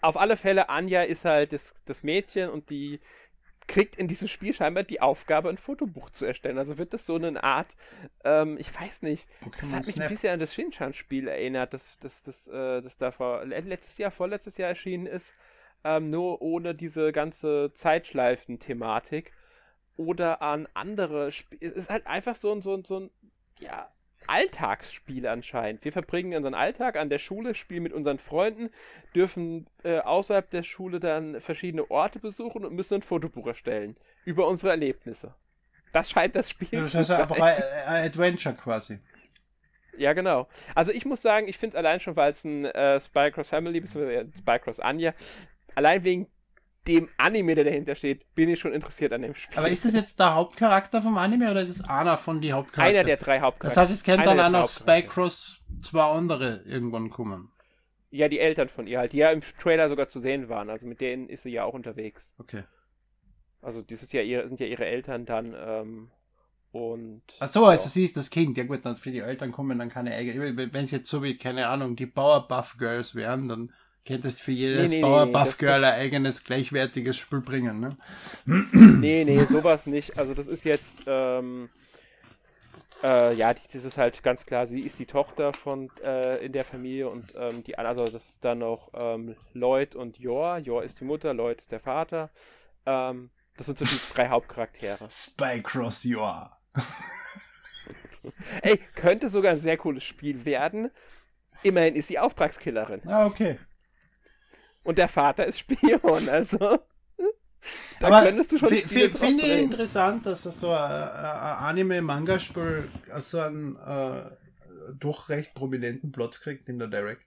Auf 0.00 0.16
alle 0.16 0.36
Fälle, 0.36 0.68
Anja 0.68 1.02
ist 1.02 1.24
halt 1.24 1.52
das, 1.52 1.74
das 1.86 2.02
Mädchen 2.02 2.50
und 2.50 2.70
die 2.70 2.98
kriegt 3.66 3.96
in 3.96 4.08
diesem 4.08 4.28
Spiel 4.28 4.52
scheinbar 4.52 4.82
die 4.82 5.00
Aufgabe, 5.00 5.48
ein 5.48 5.58
Fotobuch 5.58 6.10
zu 6.10 6.24
erstellen. 6.24 6.58
Also 6.58 6.78
wird 6.78 6.92
das 6.92 7.06
so 7.06 7.16
eine 7.16 7.42
Art, 7.42 7.76
ähm, 8.24 8.56
ich 8.58 8.78
weiß 8.78 9.02
nicht, 9.02 9.28
Pokémon 9.42 9.60
das 9.60 9.72
hat 9.72 9.86
mich 9.86 9.94
Snap. 9.96 10.06
ein 10.06 10.12
bisschen 10.12 10.32
an 10.34 10.40
das 10.40 10.54
Shinchan-Spiel 10.54 11.28
erinnert, 11.28 11.72
das, 11.72 11.98
das, 11.98 12.22
das, 12.22 12.46
äh, 12.48 12.82
das 12.82 12.96
da 12.96 13.10
vor, 13.10 13.44
letztes 13.44 13.98
Jahr, 13.98 14.10
vorletztes 14.10 14.58
Jahr 14.58 14.68
erschienen 14.68 15.06
ist, 15.06 15.32
ähm, 15.82 16.10
nur 16.10 16.42
ohne 16.42 16.74
diese 16.74 17.12
ganze 17.12 17.72
Zeitschleifen-Thematik. 17.74 19.32
Oder 19.96 20.42
an 20.42 20.66
andere 20.74 21.30
Spiele. 21.30 21.70
Es 21.70 21.76
ist 21.76 21.90
halt 21.90 22.08
einfach 22.08 22.34
so 22.34 22.50
ein, 22.50 22.62
so 22.62 22.74
ein, 22.74 22.84
so 22.84 22.98
ein, 22.98 23.10
ja, 23.60 23.92
Alltagsspiel 24.26 25.26
anscheinend. 25.26 25.84
Wir 25.84 25.92
verbringen 25.92 26.36
unseren 26.36 26.54
Alltag 26.54 26.96
an 26.96 27.10
der 27.10 27.18
Schule, 27.18 27.54
spielen 27.54 27.82
mit 27.82 27.92
unseren 27.92 28.18
Freunden, 28.18 28.70
dürfen 29.14 29.66
äh, 29.82 29.98
außerhalb 29.98 30.48
der 30.50 30.62
Schule 30.62 31.00
dann 31.00 31.40
verschiedene 31.40 31.90
Orte 31.90 32.18
besuchen 32.18 32.64
und 32.64 32.74
müssen 32.74 32.94
ein 32.94 33.02
Fotobuch 33.02 33.46
erstellen 33.46 33.96
über 34.24 34.48
unsere 34.48 34.70
Erlebnisse. 34.70 35.34
Das 35.92 36.10
scheint 36.10 36.34
das 36.34 36.50
Spiel 36.50 36.80
das 36.80 36.90
zu 36.90 37.04
sein. 37.04 37.18
Das 37.18 37.30
ist 37.30 37.32
einfach 37.32 37.40
ein 37.86 38.04
Adventure 38.06 38.54
quasi. 38.54 38.98
Ja, 39.96 40.12
genau. 40.12 40.48
Also 40.74 40.92
ich 40.92 41.04
muss 41.04 41.22
sagen, 41.22 41.46
ich 41.46 41.56
finde 41.56 41.78
allein 41.78 42.00
schon, 42.00 42.16
weil 42.16 42.32
es 42.32 42.44
ein 42.44 42.64
äh, 42.64 43.00
Spycross 43.00 43.48
Family, 43.48 43.80
bzw. 43.80 44.26
Spycross 44.36 44.80
Anja, 44.80 45.14
allein 45.74 46.02
wegen 46.04 46.26
dem 46.86 47.08
Anime, 47.16 47.54
der 47.54 47.64
dahinter 47.64 47.94
steht, 47.94 48.34
bin 48.34 48.48
ich 48.48 48.60
schon 48.60 48.72
interessiert 48.72 49.12
an 49.12 49.22
dem 49.22 49.34
Spiel. 49.34 49.58
Aber 49.58 49.68
ist 49.68 49.84
das 49.84 49.94
jetzt 49.94 50.20
der 50.20 50.34
Hauptcharakter 50.34 51.00
vom 51.00 51.16
Anime 51.16 51.50
oder 51.50 51.62
ist 51.62 51.70
es 51.70 51.88
einer 51.88 52.18
von 52.18 52.40
den 52.40 52.52
Hauptcharakteren? 52.52 52.96
Einer 52.96 53.04
der 53.04 53.16
drei 53.16 53.40
Hauptcharaktere. 53.40 53.68
Das 53.68 53.76
heißt, 53.76 53.90
es 53.90 54.02
kennt 54.02 54.26
dann 54.26 54.40
auch 54.40 54.50
noch 54.50 54.68
Spycross 54.68 55.62
zwei 55.80 56.02
andere 56.02 56.62
irgendwann 56.66 57.10
kommen. 57.10 57.50
Ja, 58.10 58.28
die 58.28 58.38
Eltern 58.38 58.68
von 58.68 58.86
ihr 58.86 58.98
halt, 58.98 59.12
die 59.12 59.18
ja 59.18 59.30
im 59.30 59.40
Trailer 59.40 59.88
sogar 59.88 60.08
zu 60.08 60.20
sehen 60.20 60.48
waren. 60.48 60.70
Also 60.70 60.86
mit 60.86 61.00
denen 61.00 61.28
ist 61.28 61.42
sie 61.42 61.50
ja 61.50 61.64
auch 61.64 61.74
unterwegs. 61.74 62.34
Okay. 62.38 62.62
Also 63.60 63.82
das 63.82 64.02
ist 64.02 64.12
ja 64.12 64.20
ihre, 64.20 64.46
sind 64.46 64.60
ja 64.60 64.66
ihre 64.66 64.84
Eltern 64.84 65.24
dann 65.24 65.54
ähm, 65.58 66.10
und. 66.70 67.22
Ach 67.40 67.48
so, 67.48 67.64
also 67.64 67.84
ja. 67.84 67.90
sie 67.90 68.04
ist 68.04 68.16
das 68.16 68.30
Kind. 68.30 68.56
Ja 68.58 68.64
gut, 68.64 68.84
dann 68.84 68.96
für 68.96 69.10
die 69.10 69.20
Eltern 69.20 69.52
kommen 69.52 69.78
dann 69.78 69.88
keine 69.88 70.14
eigenen. 70.14 70.56
Wenn 70.56 70.84
es 70.84 70.90
jetzt 70.90 71.08
so 71.08 71.22
wie, 71.22 71.36
keine 71.36 71.68
Ahnung, 71.68 71.96
die 71.96 72.06
Powerpuff 72.06 72.76
Girls 72.78 73.14
wären, 73.14 73.48
dann 73.48 73.72
Könntest 74.06 74.40
für 74.40 74.52
jedes 74.52 74.90
nee, 74.90 74.96
nee, 74.96 75.02
Bauer 75.02 75.26
Buff 75.26 75.56
Girl 75.56 75.82
ein 75.82 75.94
eigenes 75.94 76.44
gleichwertiges 76.44 77.16
Spiel 77.16 77.40
bringen, 77.40 77.80
ne? 77.80 77.96
Nee, 78.44 79.24
nee, 79.24 79.38
sowas 79.44 79.86
nicht. 79.86 80.18
Also 80.18 80.34
das 80.34 80.46
ist 80.46 80.64
jetzt, 80.64 81.04
ähm, 81.06 81.70
äh, 83.02 83.34
ja, 83.34 83.54
das 83.54 83.84
ist 83.84 83.96
halt 83.96 84.22
ganz 84.22 84.44
klar, 84.44 84.66
sie 84.66 84.80
ist 84.80 84.98
die 84.98 85.06
Tochter 85.06 85.54
von 85.54 85.90
äh, 86.02 86.44
in 86.44 86.52
der 86.52 86.64
Familie 86.64 87.08
und 87.08 87.32
ähm, 87.34 87.64
die 87.64 87.78
also 87.78 88.04
das 88.04 88.28
ist 88.28 88.44
dann 88.44 88.58
noch 88.58 88.90
ähm, 88.94 89.36
Lloyd 89.54 89.94
und 89.94 90.18
Jor. 90.18 90.58
Jor 90.58 90.84
ist 90.84 91.00
die 91.00 91.04
Mutter, 91.04 91.32
Lloyd 91.32 91.60
ist 91.60 91.72
der 91.72 91.80
Vater. 91.80 92.30
Ähm, 92.84 93.30
das 93.56 93.66
sind 93.66 93.78
so 93.78 93.86
die 93.86 94.00
drei 94.12 94.28
Hauptcharaktere. 94.28 95.08
Spy 95.10 95.62
Cross 95.62 96.04
Jor. 96.04 96.58
Ey, 98.62 98.78
könnte 98.94 99.30
sogar 99.30 99.52
ein 99.52 99.60
sehr 99.60 99.76
cooles 99.76 100.04
Spiel 100.04 100.44
werden. 100.44 100.90
Immerhin 101.62 101.94
ist 101.94 102.08
sie 102.08 102.18
Auftragskillerin. 102.18 103.00
Ah, 103.08 103.26
okay. 103.26 103.58
Und 104.84 104.98
der 104.98 105.08
Vater 105.08 105.46
ist 105.46 105.58
Spion, 105.58 106.28
also. 106.28 106.78
Da 107.98 108.08
Aber 108.08 108.26
könntest 108.26 108.52
du 108.52 108.58
schon 108.58 108.68
Finde 108.68 109.46
ich 109.46 109.62
interessant, 109.62 110.26
dass 110.26 110.42
das 110.42 110.60
so 110.60 110.70
ein, 110.70 110.76
Anime-Manga-Spiel 110.76 112.90
so 113.16 113.40
einen 113.40 113.76
äh, 113.76 114.30
doch 115.00 115.30
recht 115.30 115.54
prominenten 115.54 116.12
Plot 116.12 116.40
kriegt 116.40 116.68
in 116.68 116.78
der 116.78 116.88
Direct. 116.88 117.26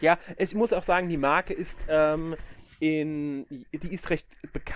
Ja, 0.00 0.18
ich 0.36 0.56
muss 0.56 0.72
auch 0.72 0.82
sagen, 0.82 1.08
die 1.08 1.18
Marke 1.18 1.54
ist 1.54 1.78
ähm, 1.88 2.34
in, 2.80 3.46
die 3.72 3.94
ist 3.94 4.10
recht, 4.10 4.26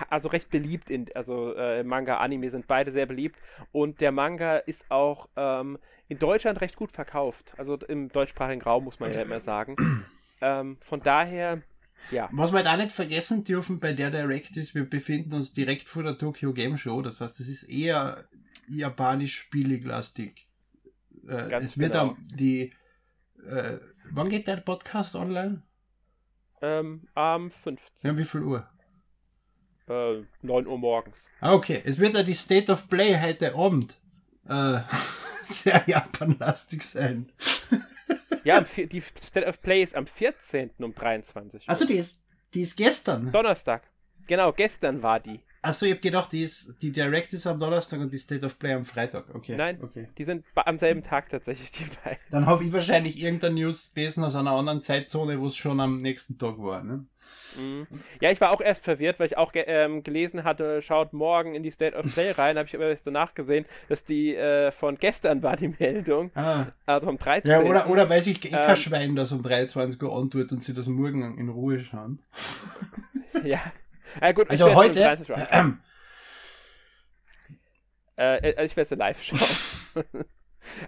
also 0.09 0.29
recht 0.29 0.49
beliebt 0.49 0.89
in, 0.89 1.07
also 1.13 1.53
äh, 1.53 1.83
Manga, 1.83 2.17
Anime 2.17 2.49
sind 2.49 2.67
beide 2.67 2.91
sehr 2.91 3.05
beliebt 3.05 3.37
und 3.73 3.99
der 3.99 4.13
Manga 4.13 4.57
ist 4.57 4.89
auch 4.89 5.27
ähm, 5.35 5.77
in 6.07 6.17
Deutschland 6.17 6.61
recht 6.61 6.77
gut 6.77 6.93
verkauft. 6.93 7.53
Also 7.57 7.75
im 7.75 8.07
deutschsprachigen 8.07 8.61
Raum 8.61 8.85
muss 8.85 9.01
man 9.01 9.13
ja 9.13 9.21
immer 9.21 9.41
sagen. 9.41 9.75
Ähm, 10.41 10.77
von 10.81 11.01
daher, 11.01 11.61
ja. 12.11 12.29
Was 12.31 12.53
wir 12.53 12.63
da 12.63 12.77
nicht 12.77 12.91
vergessen 12.91 13.43
dürfen 13.43 13.79
bei 13.79 13.93
der 13.93 14.11
Direct 14.11 14.55
ist, 14.55 14.75
wir 14.75 14.87
befinden 14.87 15.33
uns 15.33 15.53
direkt 15.53 15.89
vor 15.89 16.03
der 16.03 16.17
Tokyo 16.17 16.53
Game 16.53 16.77
Show. 16.77 17.01
Das 17.01 17.21
heißt, 17.21 17.39
es 17.39 17.49
ist 17.49 17.63
eher 17.63 18.27
japanisch 18.67 19.49
billiglastig. 19.49 20.47
Äh, 21.27 21.51
es 21.55 21.77
wird 21.77 21.93
genau. 21.93 22.15
die. 22.33 22.73
Äh, 23.45 23.79
wann 24.11 24.29
geht 24.29 24.47
der 24.47 24.57
Podcast 24.57 25.15
online? 25.15 25.63
Ähm, 26.61 27.07
am 27.13 27.51
15. 27.51 28.11
Ja, 28.11 28.17
wie 28.17 28.25
viel 28.25 28.41
Uhr? 28.41 28.67
Äh, 29.87 30.23
9 30.41 30.67
Uhr 30.67 30.77
morgens. 30.77 31.29
Ah, 31.39 31.53
okay. 31.53 31.81
Es 31.85 31.99
wird 31.99 32.15
ja 32.15 32.23
die 32.23 32.33
State 32.33 32.71
of 32.71 32.89
Play 32.89 33.19
heute 33.19 33.55
Abend 33.55 33.99
äh, 34.47 34.79
sehr 35.45 35.83
japanlastig 35.87 36.83
sein. 36.83 37.31
Ja, 38.47 38.61
die 38.61 39.01
State 39.01 39.45
of 39.45 39.61
Play 39.61 39.83
ist 39.83 39.93
am 39.93 40.07
14. 40.07 40.71
um 40.79 40.95
23 40.95 41.63
Uhr. 41.63 41.69
Also 41.69 41.85
die 41.85 41.95
ist, 41.95 42.23
die 42.53 42.61
ist 42.61 42.77
gestern. 42.77 43.29
Donnerstag. 43.29 43.83
Genau, 44.25 44.53
gestern 44.53 45.03
war 45.03 45.19
die. 45.19 45.41
Achso, 45.67 45.85
ich 45.85 45.91
hab 45.91 46.01
gedacht, 46.01 46.31
die, 46.31 46.43
ist, 46.43 46.81
die 46.81 46.93
Direct 46.93 47.33
ist 47.33 47.45
am 47.45 47.59
Donnerstag 47.59 47.99
und 47.99 48.13
die 48.13 48.17
State 48.17 48.45
of 48.45 48.57
Play 48.57 48.71
am 48.71 48.85
Freitag. 48.85 49.35
Okay. 49.35 49.53
Nein, 49.57 49.79
okay. 49.81 50.07
die 50.17 50.23
sind 50.23 50.45
am 50.55 50.79
selben 50.79 51.03
Tag 51.03 51.27
tatsächlich 51.27 51.73
die 51.73 51.83
beiden. 52.05 52.19
Dann 52.31 52.45
habe 52.45 52.63
ich 52.63 52.71
wahrscheinlich 52.71 53.21
irgendeine 53.21 53.55
News 53.55 53.93
gelesen 53.93 54.23
aus 54.23 54.37
einer 54.37 54.51
anderen 54.51 54.81
Zeitzone, 54.81 55.41
wo 55.41 55.47
es 55.47 55.57
schon 55.57 55.81
am 55.81 55.97
nächsten 55.97 56.37
Tag 56.37 56.57
war. 56.59 56.85
Ne? 56.85 57.05
Mhm. 57.57 57.85
Ja, 58.21 58.31
ich 58.31 58.39
war 58.39 58.51
auch 58.51 58.61
erst 58.61 58.85
verwirrt, 58.85 59.19
weil 59.19 59.27
ich 59.27 59.37
auch 59.37 59.51
ge 59.51 59.65
ähm, 59.67 60.03
gelesen 60.03 60.45
hatte, 60.45 60.81
schaut 60.81 61.11
morgen 61.11 61.53
in 61.53 61.63
die 61.63 61.71
State 61.71 61.97
of 61.97 62.13
Play 62.13 62.31
rein, 62.31 62.57
habe 62.57 62.69
ich 62.69 62.75
aber 62.75 62.87
erst 62.87 63.05
danach 63.05 63.33
gesehen, 63.33 63.65
dass 63.89 64.05
die 64.05 64.35
äh, 64.35 64.71
von 64.71 64.97
gestern 64.97 65.43
war, 65.43 65.57
die 65.57 65.75
Meldung. 65.77 66.31
Ah. 66.33 66.67
Also 66.85 67.07
vom 67.07 67.17
13. 67.17 67.51
Ja, 67.51 67.59
oder, 67.63 67.89
oder 67.89 68.09
weiß 68.09 68.27
ich, 68.27 68.45
ich 68.45 68.53
ähm, 68.53 68.75
Schwein, 68.77 69.17
das 69.17 69.33
um 69.33 69.43
23 69.43 70.01
Uhr 70.01 70.17
antut 70.17 70.49
und 70.53 70.63
sie 70.63 70.73
das 70.73 70.87
morgen 70.87 71.37
in 71.37 71.49
Ruhe 71.49 71.77
schauen. 71.79 72.19
ja. 73.43 73.59
Ja 74.21 74.31
gut, 74.31 74.49
also 74.49 74.73
heute... 74.73 75.77
Äh, 78.19 78.49
äh, 78.49 78.65
ich 78.65 78.75
werde 78.75 78.93
es 78.95 78.97
live 78.97 79.21
schauen. 79.23 80.25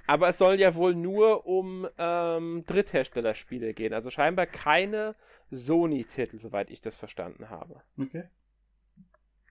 Aber 0.08 0.30
es 0.30 0.38
soll 0.38 0.60
ja 0.60 0.76
wohl 0.76 0.96
nur 0.96 1.46
um 1.46 1.88
ähm, 1.98 2.64
Drittherstellerspiele 2.66 3.74
gehen. 3.74 3.94
Also 3.94 4.10
scheinbar 4.10 4.48
keine 4.48 5.16
Sony-Titel, 5.52 6.40
soweit 6.40 6.70
ich 6.70 6.82
das 6.82 6.98
verstanden 6.98 7.50
habe. 7.50 7.82
Okay. 7.98 8.24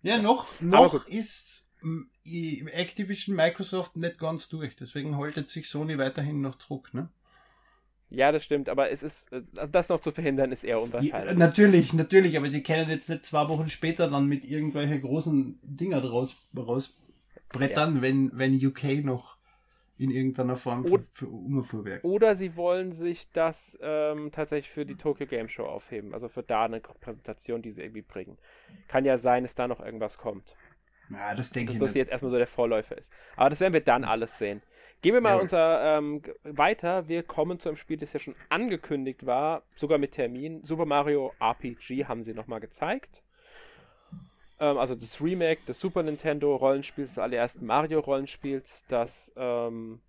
Ja, 0.02 0.18
noch, 0.18 0.60
noch 0.60 1.06
ist 1.06 1.68
Activision 2.22 3.36
Microsoft 3.36 3.96
nicht 3.96 4.18
ganz 4.18 4.48
durch. 4.48 4.76
Deswegen 4.76 5.16
haltet 5.16 5.48
sich 5.48 5.68
Sony 5.68 5.98
weiterhin 5.98 6.40
noch 6.40 6.56
Druck, 6.56 6.92
ne? 6.94 7.10
Ja, 8.10 8.32
das 8.32 8.44
stimmt, 8.44 8.68
aber 8.70 8.90
es 8.90 9.02
ist, 9.02 9.30
also 9.32 9.70
das 9.70 9.90
noch 9.90 10.00
zu 10.00 10.12
verhindern, 10.12 10.50
ist 10.50 10.64
eher 10.64 10.80
unwahrscheinlich. 10.80 11.12
Ja, 11.12 11.34
natürlich, 11.34 11.92
natürlich, 11.92 12.36
aber 12.38 12.48
sie 12.48 12.62
können 12.62 12.88
jetzt 12.88 13.10
nicht 13.10 13.24
zwei 13.24 13.48
Wochen 13.48 13.68
später 13.68 14.08
dann 14.10 14.26
mit 14.26 14.46
irgendwelchen 14.46 15.02
großen 15.02 15.58
Dinger 15.62 16.02
raus, 16.02 16.36
rausbrettern, 16.56 17.96
ja. 17.96 18.02
wenn, 18.02 18.30
wenn 18.32 18.54
UK 18.54 19.04
noch 19.04 19.36
in 19.98 20.10
irgendeiner 20.10 20.56
Form 20.56 20.86
für, 20.86 21.00
für 21.00 21.26
umfuhrwerk. 21.26 22.04
Oder 22.04 22.34
sie 22.34 22.56
wollen 22.56 22.92
sich 22.92 23.30
das 23.32 23.76
ähm, 23.82 24.30
tatsächlich 24.30 24.70
für 24.70 24.86
die 24.86 24.94
Tokyo 24.94 25.26
Game 25.26 25.48
Show 25.48 25.64
aufheben, 25.64 26.14
also 26.14 26.28
für 26.28 26.42
da 26.42 26.64
eine 26.64 26.80
Präsentation, 26.80 27.62
die 27.62 27.72
sie 27.72 27.82
irgendwie 27.82 28.02
bringen. 28.02 28.38
Kann 28.86 29.04
ja 29.04 29.18
sein, 29.18 29.42
dass 29.42 29.54
da 29.54 29.68
noch 29.68 29.80
irgendwas 29.80 30.16
kommt. 30.16 30.56
Ja, 31.10 31.34
das 31.34 31.50
denke 31.50 31.72
ich. 31.72 31.78
Dass 31.78 31.88
das 31.88 31.94
jetzt 31.94 32.10
erstmal 32.10 32.30
so 32.30 32.38
der 32.38 32.46
Vorläufer 32.46 32.96
ist. 32.96 33.12
Aber 33.36 33.50
das 33.50 33.60
werden 33.60 33.72
wir 33.72 33.80
dann 33.80 34.04
alles 34.04 34.38
sehen. 34.38 34.62
Gehen 35.00 35.14
wir 35.14 35.20
mal 35.20 35.37
ja. 35.37 35.40
unser 35.40 35.98
ähm, 35.98 36.22
weiter. 36.42 37.08
Wir 37.08 37.22
kommen 37.22 37.61
zu 37.61 37.68
einem 37.68 37.76
Spiel, 37.76 37.96
das 37.96 38.12
ja 38.12 38.20
schon 38.20 38.34
angekündigt 38.48 39.26
war, 39.26 39.62
sogar 39.76 39.98
mit 39.98 40.12
Termin. 40.12 40.64
Super 40.64 40.87
Mario 40.87 41.32
RPG 41.40 42.06
haben 42.06 42.22
sie 42.22 42.34
nochmal 42.34 42.61
gezeigt. 42.61 43.22
Ähm, 44.58 44.76
also 44.76 44.94
das 44.94 45.20
Remake 45.20 45.61
des 45.68 45.78
Super 45.78 46.02
Nintendo 46.02 46.56
Rollenspiels, 46.56 47.11
des 47.11 47.18
allerersten 47.18 47.64
Mario 47.64 48.00
Rollenspiels, 48.00 48.84
das 48.88 49.32
ähm, 49.37 50.00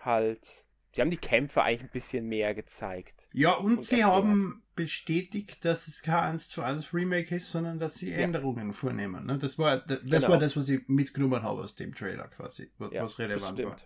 halt. 0.00 0.64
Sie 0.92 1.02
haben 1.02 1.10
die 1.10 1.18
Kämpfe 1.18 1.62
eigentlich 1.62 1.82
ein 1.82 1.92
bisschen 1.92 2.26
mehr 2.26 2.54
gezeigt. 2.54 3.28
Ja, 3.32 3.52
und, 3.52 3.72
und 3.72 3.84
sie 3.84 4.00
erklärt. 4.00 4.24
haben 4.24 4.62
bestätigt, 4.74 5.64
dass 5.64 5.86
es 5.86 6.02
kein 6.02 6.32
1 6.32 6.48
zu 6.48 6.62
1 6.62 6.94
Remake 6.94 7.36
ist, 7.36 7.52
sondern 7.52 7.78
dass 7.78 7.96
sie 7.96 8.10
ja. 8.10 8.16
Änderungen 8.16 8.72
vornehmen. 8.72 9.26
Ne? 9.26 9.36
Das, 9.36 9.58
war, 9.58 9.78
das, 9.78 10.00
genau. 10.00 10.28
war 10.28 10.38
das, 10.38 10.56
was 10.56 10.68
ich 10.70 10.88
mitgenommen 10.88 11.42
habe 11.42 11.60
aus 11.60 11.74
dem 11.74 11.94
Trailer 11.94 12.28
quasi, 12.28 12.70
was, 12.78 12.92
ja, 12.92 13.02
was 13.02 13.18
relevant 13.18 13.62
war. 13.62 13.76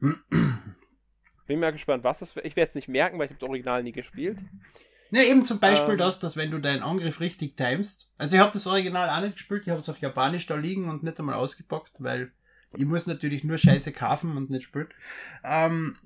Bin 0.00 1.60
mal 1.60 1.72
gespannt, 1.72 2.04
was 2.04 2.18
das 2.18 2.32
für. 2.32 2.40
Ich 2.40 2.56
werde 2.56 2.68
es 2.68 2.74
nicht 2.74 2.88
merken, 2.88 3.18
weil 3.18 3.26
ich 3.26 3.36
das 3.36 3.48
Original 3.48 3.82
nie 3.82 3.92
gespielt. 3.92 4.38
Ja, 5.10 5.22
eben 5.22 5.44
zum 5.44 5.60
Beispiel 5.60 5.92
ähm, 5.92 5.98
das, 5.98 6.18
dass 6.18 6.36
wenn 6.36 6.50
du 6.50 6.58
deinen 6.58 6.82
Angriff 6.82 7.20
richtig 7.20 7.56
timest. 7.56 8.10
Also 8.18 8.36
ich 8.36 8.42
habe 8.42 8.52
das 8.52 8.66
Original 8.66 9.08
auch 9.08 9.20
nicht 9.20 9.34
gespielt, 9.34 9.62
ich 9.64 9.70
habe 9.70 9.80
es 9.80 9.88
auf 9.88 10.00
Japanisch 10.00 10.46
da 10.46 10.56
liegen 10.56 10.88
und 10.88 11.04
nicht 11.04 11.18
einmal 11.20 11.36
ausgepackt, 11.36 11.92
weil 11.98 12.32
ich 12.74 12.84
muss 12.84 13.06
natürlich 13.06 13.44
nur 13.44 13.58
Scheiße 13.58 13.92
kaufen 13.92 14.36
und 14.36 14.50
nicht 14.50 14.64
spielen. 14.64 14.88
Ähm, 15.44 15.96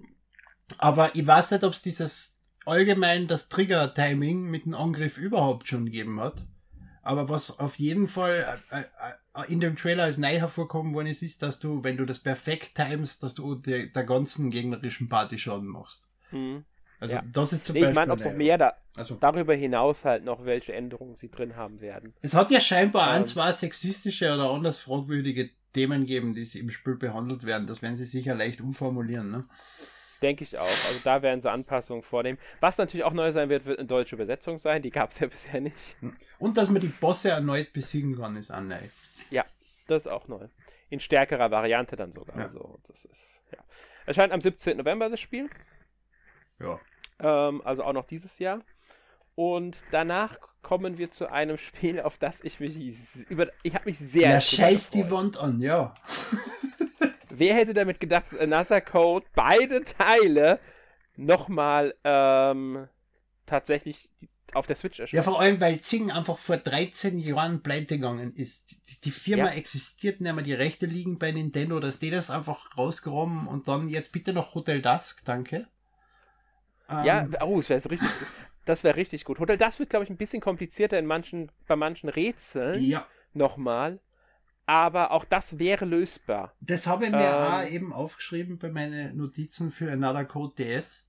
aber 0.79 1.15
ich 1.15 1.27
weiß 1.27 1.51
nicht, 1.51 1.65
ob 1.65 1.73
es 1.73 1.83
dieses 1.83 2.37
allgemein 2.67 3.27
das 3.27 3.49
Trigger-Timing 3.49 4.43
mit 4.43 4.67
dem 4.67 4.75
Angriff 4.75 5.17
überhaupt 5.17 5.67
schon 5.67 5.87
gegeben 5.87 6.21
hat. 6.21 6.47
Aber 7.11 7.29
was 7.29 7.59
auf 7.59 7.81
jeden 7.81 8.07
Fall 8.07 8.47
äh, 8.71 8.79
äh, 8.79 9.53
in 9.53 9.59
dem 9.59 9.75
Trailer 9.75 10.05
als 10.05 10.17
neu 10.17 10.39
hervorkommen 10.39 10.95
worden 10.95 11.09
ist, 11.09 11.23
ist, 11.23 11.43
dass 11.43 11.59
du, 11.59 11.83
wenn 11.83 11.97
du 11.97 12.05
das 12.05 12.21
perfekt 12.21 12.77
timest, 12.77 13.25
dass 13.25 13.35
du 13.35 13.57
der, 13.57 13.89
der 13.89 14.05
ganzen 14.05 14.49
gegnerischen 14.49 15.09
Party 15.09 15.37
Schaden 15.37 15.67
machst. 15.67 16.09
Mhm. 16.31 16.65
Also 17.01 17.17
ja. 17.17 17.25
das 17.33 17.53
ist 17.53 17.67
zum 17.67 17.75
nee, 17.75 17.81
Beispiel. 17.81 17.91
Ich 17.91 17.95
meine, 17.97 18.13
ob 18.13 18.21
es 18.21 18.25
noch 18.27 18.33
mehr 18.33 18.59
da, 18.59 18.75
also. 18.95 19.17
darüber 19.17 19.55
hinaus 19.55 20.05
halt 20.05 20.25
noch 20.25 20.45
welche 20.45 20.73
Änderungen 20.73 21.17
sie 21.17 21.33
drin 21.33 21.57
haben 21.57 21.81
werden. 21.81 22.15
Es 22.23 22.35
hat 22.35 22.53
ja 22.53 22.61
scheinbar 22.61 23.09
ähm, 23.09 23.23
ein, 23.23 23.25
zwei 23.25 23.51
sexistische 23.51 24.33
oder 24.33 24.49
anders 24.49 24.79
fragwürdige 24.79 25.51
Themen 25.73 26.07
geben, 26.07 26.35
die 26.35 26.47
im 26.61 26.71
Spiel 26.71 26.95
behandelt 26.95 27.45
werden. 27.45 27.67
Das 27.67 27.83
werden 27.83 27.97
sie 27.97 28.05
sicher 28.05 28.37
leicht 28.37 28.61
umformulieren, 28.61 29.33
ne? 29.33 29.47
Denke 30.23 30.45
ich 30.45 30.59
auch. 30.59 30.67
Also 30.67 31.01
da 31.03 31.23
werden 31.23 31.41
sie 31.41 31.51
Anpassungen 31.51 32.03
vornehmen. 32.03 32.39
Was 32.61 32.77
natürlich 32.79 33.05
auch 33.05 33.13
neu 33.13 33.33
sein 33.33 33.49
wird, 33.49 33.65
wird 33.65 33.79
eine 33.79 33.89
deutsche 33.89 34.15
Übersetzung 34.15 34.59
sein. 34.59 34.83
Die 34.83 34.91
gab 34.91 35.11
es 35.11 35.19
ja 35.19 35.27
bisher 35.29 35.61
nicht. 35.61 35.97
Und 36.39 36.57
dass 36.57 36.71
man 36.71 36.81
die 36.81 36.89
Bosse 36.89 37.31
erneut 37.31 37.73
besiegen 37.73 38.17
kann, 38.19 38.37
ist 38.37 38.51
auch 38.51 38.61
neu. 38.61 38.79
Ja, 39.31 39.45
das 39.87 40.03
ist 40.03 40.09
auch 40.09 40.29
neu. 40.29 40.49
In 40.91 41.01
stärkerer 41.01 41.51
Variante 41.51 41.97
dann 41.97 42.13
sogar. 42.13 42.37
Ja. 42.37 42.45
Also, 42.45 42.79
das 42.87 43.05
ist, 43.05 43.41
ja. 43.53 43.59
Erscheint 44.07 44.33
am 44.33 44.41
17. 44.41 44.77
November 44.77 45.09
das 45.09 45.21
Spiel. 45.21 45.49
Ja. 46.59 46.81
Ähm, 47.21 47.63
also 47.65 47.85
auch 47.85 47.93
noch 47.93 48.07
dieses 48.07 48.39
Jahr. 48.39 48.61
Und 49.35 49.79
danach 49.91 50.39
kommen 50.63 50.99
wir 50.99 51.11
zu 51.11 51.31
einem 51.31 51.57
Spiel, 51.59 52.01
auf 52.01 52.19
das 52.19 52.41
ich 52.43 52.61
mich 52.61 52.77
über. 53.29 53.49
Ich 53.63 53.75
habe 53.75 53.87
mich 53.87 53.99
sehr. 53.99 54.31
Ja, 54.31 54.41
scheiß 54.41 54.91
die 54.91 55.11
Wand 55.11 55.39
an, 55.39 55.61
ja. 55.61 55.95
Wer 57.41 57.55
hätte 57.55 57.73
damit 57.73 58.01
gedacht, 58.01 58.27
dass 58.31 58.47
NASA 58.47 58.83
Code 58.83 59.25
beide 59.35 59.83
Teile 59.83 60.61
nochmal 61.17 61.95
ähm, 62.05 62.87
tatsächlich 63.47 64.11
auf 64.53 64.67
der 64.67 64.77
Switch 64.77 65.01
erscheint? 65.01 65.17
Ja, 65.17 65.23
vor 65.23 65.41
allem, 65.41 65.59
weil 65.59 65.81
Zing 65.81 66.11
einfach 66.11 66.37
vor 66.37 66.59
13 66.59 67.19
Jahren 67.19 67.63
pleite 67.63 67.97
gegangen 67.97 68.35
ist. 68.35 68.71
Die, 68.71 69.01
die 69.05 69.11
Firma 69.11 69.45
ja. 69.45 69.53
existiert 69.53 70.21
nicht 70.21 70.35
mehr, 70.35 70.45
die 70.45 70.53
Rechte 70.53 70.85
liegen 70.85 71.19
bei 71.19 71.33
Nintendo, 71.33 71.81
dass 71.81 71.99
die 71.99 72.11
das 72.11 72.31
einfach 72.31 72.77
rausgeräumt 72.77 73.49
und 73.49 73.69
dann 73.69 73.89
jetzt 73.89 74.13
bitte 74.13 74.35
noch 74.35 74.55
Hotel 74.55 74.83
Dusk, 74.83 75.25
danke. 75.25 75.67
ja, 76.91 77.27
oh, 77.41 77.57
das 77.57 77.71
wäre 77.71 77.91
richtig, 77.91 78.11
das 78.67 78.85
wäre 78.85 78.97
richtig 78.97 79.25
gut. 79.25 79.39
Hotel, 79.39 79.57
das 79.57 79.79
wird, 79.79 79.89
glaube 79.89 80.05
ich, 80.05 80.11
ein 80.11 80.19
bisschen 80.19 80.43
komplizierter 80.43 80.99
in 80.99 81.07
manchen, 81.07 81.51
bei 81.67 81.77
manchen 81.77 82.11
Rätseln. 82.11 82.85
Ja. 82.85 83.07
Nochmal. 83.33 83.99
Aber 84.71 85.11
auch 85.11 85.25
das 85.25 85.59
wäre 85.59 85.85
lösbar. 85.85 86.55
Das 86.61 86.87
habe 86.87 87.07
ich 87.07 87.11
mir 87.11 87.19
ähm, 87.19 87.25
auch 87.25 87.69
eben 87.69 87.93
aufgeschrieben 87.93 88.57
bei 88.57 88.71
meinen 88.71 89.17
Notizen 89.17 89.73
für 89.73 89.91
Another 89.91 90.25
Code 90.25 90.55
DS. 90.57 91.09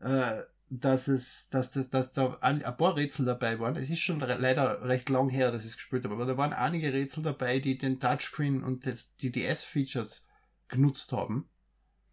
Äh, 0.00 0.42
dass 0.70 1.06
es, 1.06 1.48
dass, 1.50 1.70
dass, 1.70 1.88
dass 1.88 2.12
da 2.12 2.36
ein, 2.40 2.64
ein 2.64 2.76
paar 2.76 2.96
Rätsel 2.96 3.24
dabei 3.24 3.60
waren. 3.60 3.76
Es 3.76 3.90
ist 3.90 4.00
schon 4.00 4.20
re 4.20 4.38
leider 4.40 4.82
recht 4.88 5.08
lang 5.08 5.28
her, 5.28 5.52
dass 5.52 5.62
ich 5.62 5.70
es 5.70 5.76
gespielt 5.76 6.02
habe, 6.02 6.14
aber 6.14 6.26
da 6.26 6.36
waren 6.36 6.52
einige 6.52 6.92
Rätsel 6.92 7.22
dabei, 7.22 7.60
die 7.60 7.78
den 7.78 8.00
Touchscreen 8.00 8.64
und 8.64 8.86
das, 8.86 9.14
die 9.14 9.30
DS-Features 9.30 10.26
genutzt 10.66 11.12
haben. 11.12 11.48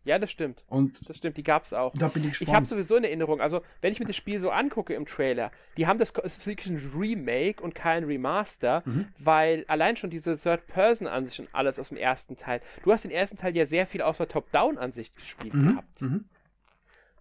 Ja, 0.05 0.19
das 0.19 0.31
stimmt. 0.31 0.63
Und 0.67 1.07
das 1.07 1.17
stimmt, 1.17 1.37
die 1.37 1.43
gab 1.43 1.63
es 1.63 1.73
auch. 1.73 1.93
Da 1.95 2.09
bin 2.09 2.23
ich 2.23 2.31
gespannt. 2.31 2.49
Ich 2.49 2.55
habe 2.55 2.65
sowieso 2.65 2.95
eine 2.95 3.07
Erinnerung, 3.07 3.39
also 3.39 3.61
wenn 3.81 3.93
ich 3.93 3.99
mir 3.99 4.05
das 4.05 4.15
Spiel 4.15 4.39
so 4.39 4.49
angucke 4.49 4.93
im 4.93 5.05
Trailer, 5.05 5.51
die 5.77 5.87
haben 5.87 5.97
das, 5.97 6.13
es 6.23 6.37
ist 6.37 6.47
wirklich 6.47 6.67
ein 6.67 6.91
Remake 6.97 7.63
und 7.63 7.73
kein 7.73 8.03
Remaster, 8.03 8.83
mhm. 8.85 9.07
weil 9.19 9.63
allein 9.67 9.95
schon 9.95 10.09
diese 10.09 10.37
Third-Person-Ansicht 10.37 11.39
und 11.39 11.49
alles 11.53 11.79
aus 11.79 11.89
dem 11.89 11.97
ersten 11.97 12.35
Teil, 12.35 12.61
du 12.83 12.91
hast 12.91 13.03
den 13.03 13.11
ersten 13.11 13.37
Teil 13.37 13.55
ja 13.55 13.65
sehr 13.65 13.87
viel 13.87 14.01
außer 14.01 14.27
Top-Down-Ansicht 14.27 15.15
gespielt 15.15 15.53
mhm. 15.53 15.67
gehabt. 15.69 16.01
Mhm. 16.01 16.25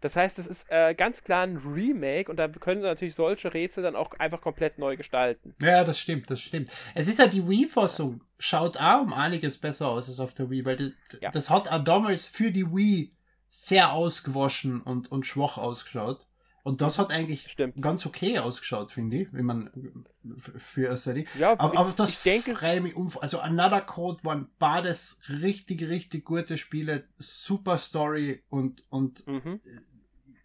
Das 0.03 0.17
heißt, 0.17 0.39
es 0.41 0.49
ist 0.49 0.67
äh, 0.69 0.95
ganz 0.95 1.23
klar 1.23 1.45
ein 1.45 1.57
Remake 1.59 2.29
und 2.29 2.37
da 2.37 2.49
können 2.49 2.81
sie 2.83 2.87
natürlich 2.87 3.15
solche 3.15 3.55
Rätsel 3.55 3.85
dann 3.85 3.95
auch 3.95 4.13
einfach 4.19 4.41
komplett 4.41 4.77
neu 4.77 4.97
gestalten. 4.97 5.55
Ja, 5.63 5.85
das 5.85 5.99
stimmt, 5.99 6.29
das 6.29 6.41
stimmt. 6.41 6.71
Es 6.95 7.07
ist 7.07 7.21
ja 7.21 7.29
die 7.29 7.49
Wii-Fassung, 7.49 8.23
schaut 8.39 8.77
auch 8.77 9.03
um 9.03 9.13
einiges 9.13 9.59
besser 9.59 9.89
aus 9.89 10.09
als 10.09 10.19
auf 10.19 10.35
der 10.35 10.51
Wii, 10.51 10.65
weil 10.65 10.77
das, 10.77 10.91
ja. 11.21 11.31
das 11.31 11.51
hat 11.51 11.71
auch 11.71 11.85
damals 11.85 12.27
für 12.27 12.51
die 12.51 12.67
Wii 12.67 13.13
sehr 13.47 13.93
ausgewaschen 13.93 14.83
und, 14.83 15.11
und 15.13 15.25
schwach 15.25 15.57
ausgeschaut. 15.57 16.27
Und 16.65 16.81
das 16.81 16.99
hat 16.99 17.11
eigentlich 17.11 17.51
Stimmt. 17.51 17.81
ganz 17.83 18.07
okay 18.07 18.39
ausgeschaut, 18.39 18.93
finde 18.93 19.19
ich, 19.19 19.33
wenn 19.33 19.45
man 19.45 20.05
für 20.37 20.89
eine 20.89 20.97
Serie. 20.97 21.25
Ja, 21.37 21.53
aber, 21.59 21.77
aber 21.77 21.93
das 21.93 22.11
ich 22.11 22.23
denke, 22.23 22.81
mich 22.81 22.95
um. 22.95 23.11
Also 23.21 23.41
Another 23.41 23.81
Code 23.81 24.25
waren 24.25 24.49
beides 24.61 25.21
richtig, 25.29 25.89
richtig 25.89 26.25
gute 26.25 26.59
Spiele, 26.59 27.05
super 27.17 27.79
Story 27.79 28.45
und, 28.49 28.85
und 28.91 29.27
mhm 29.27 29.61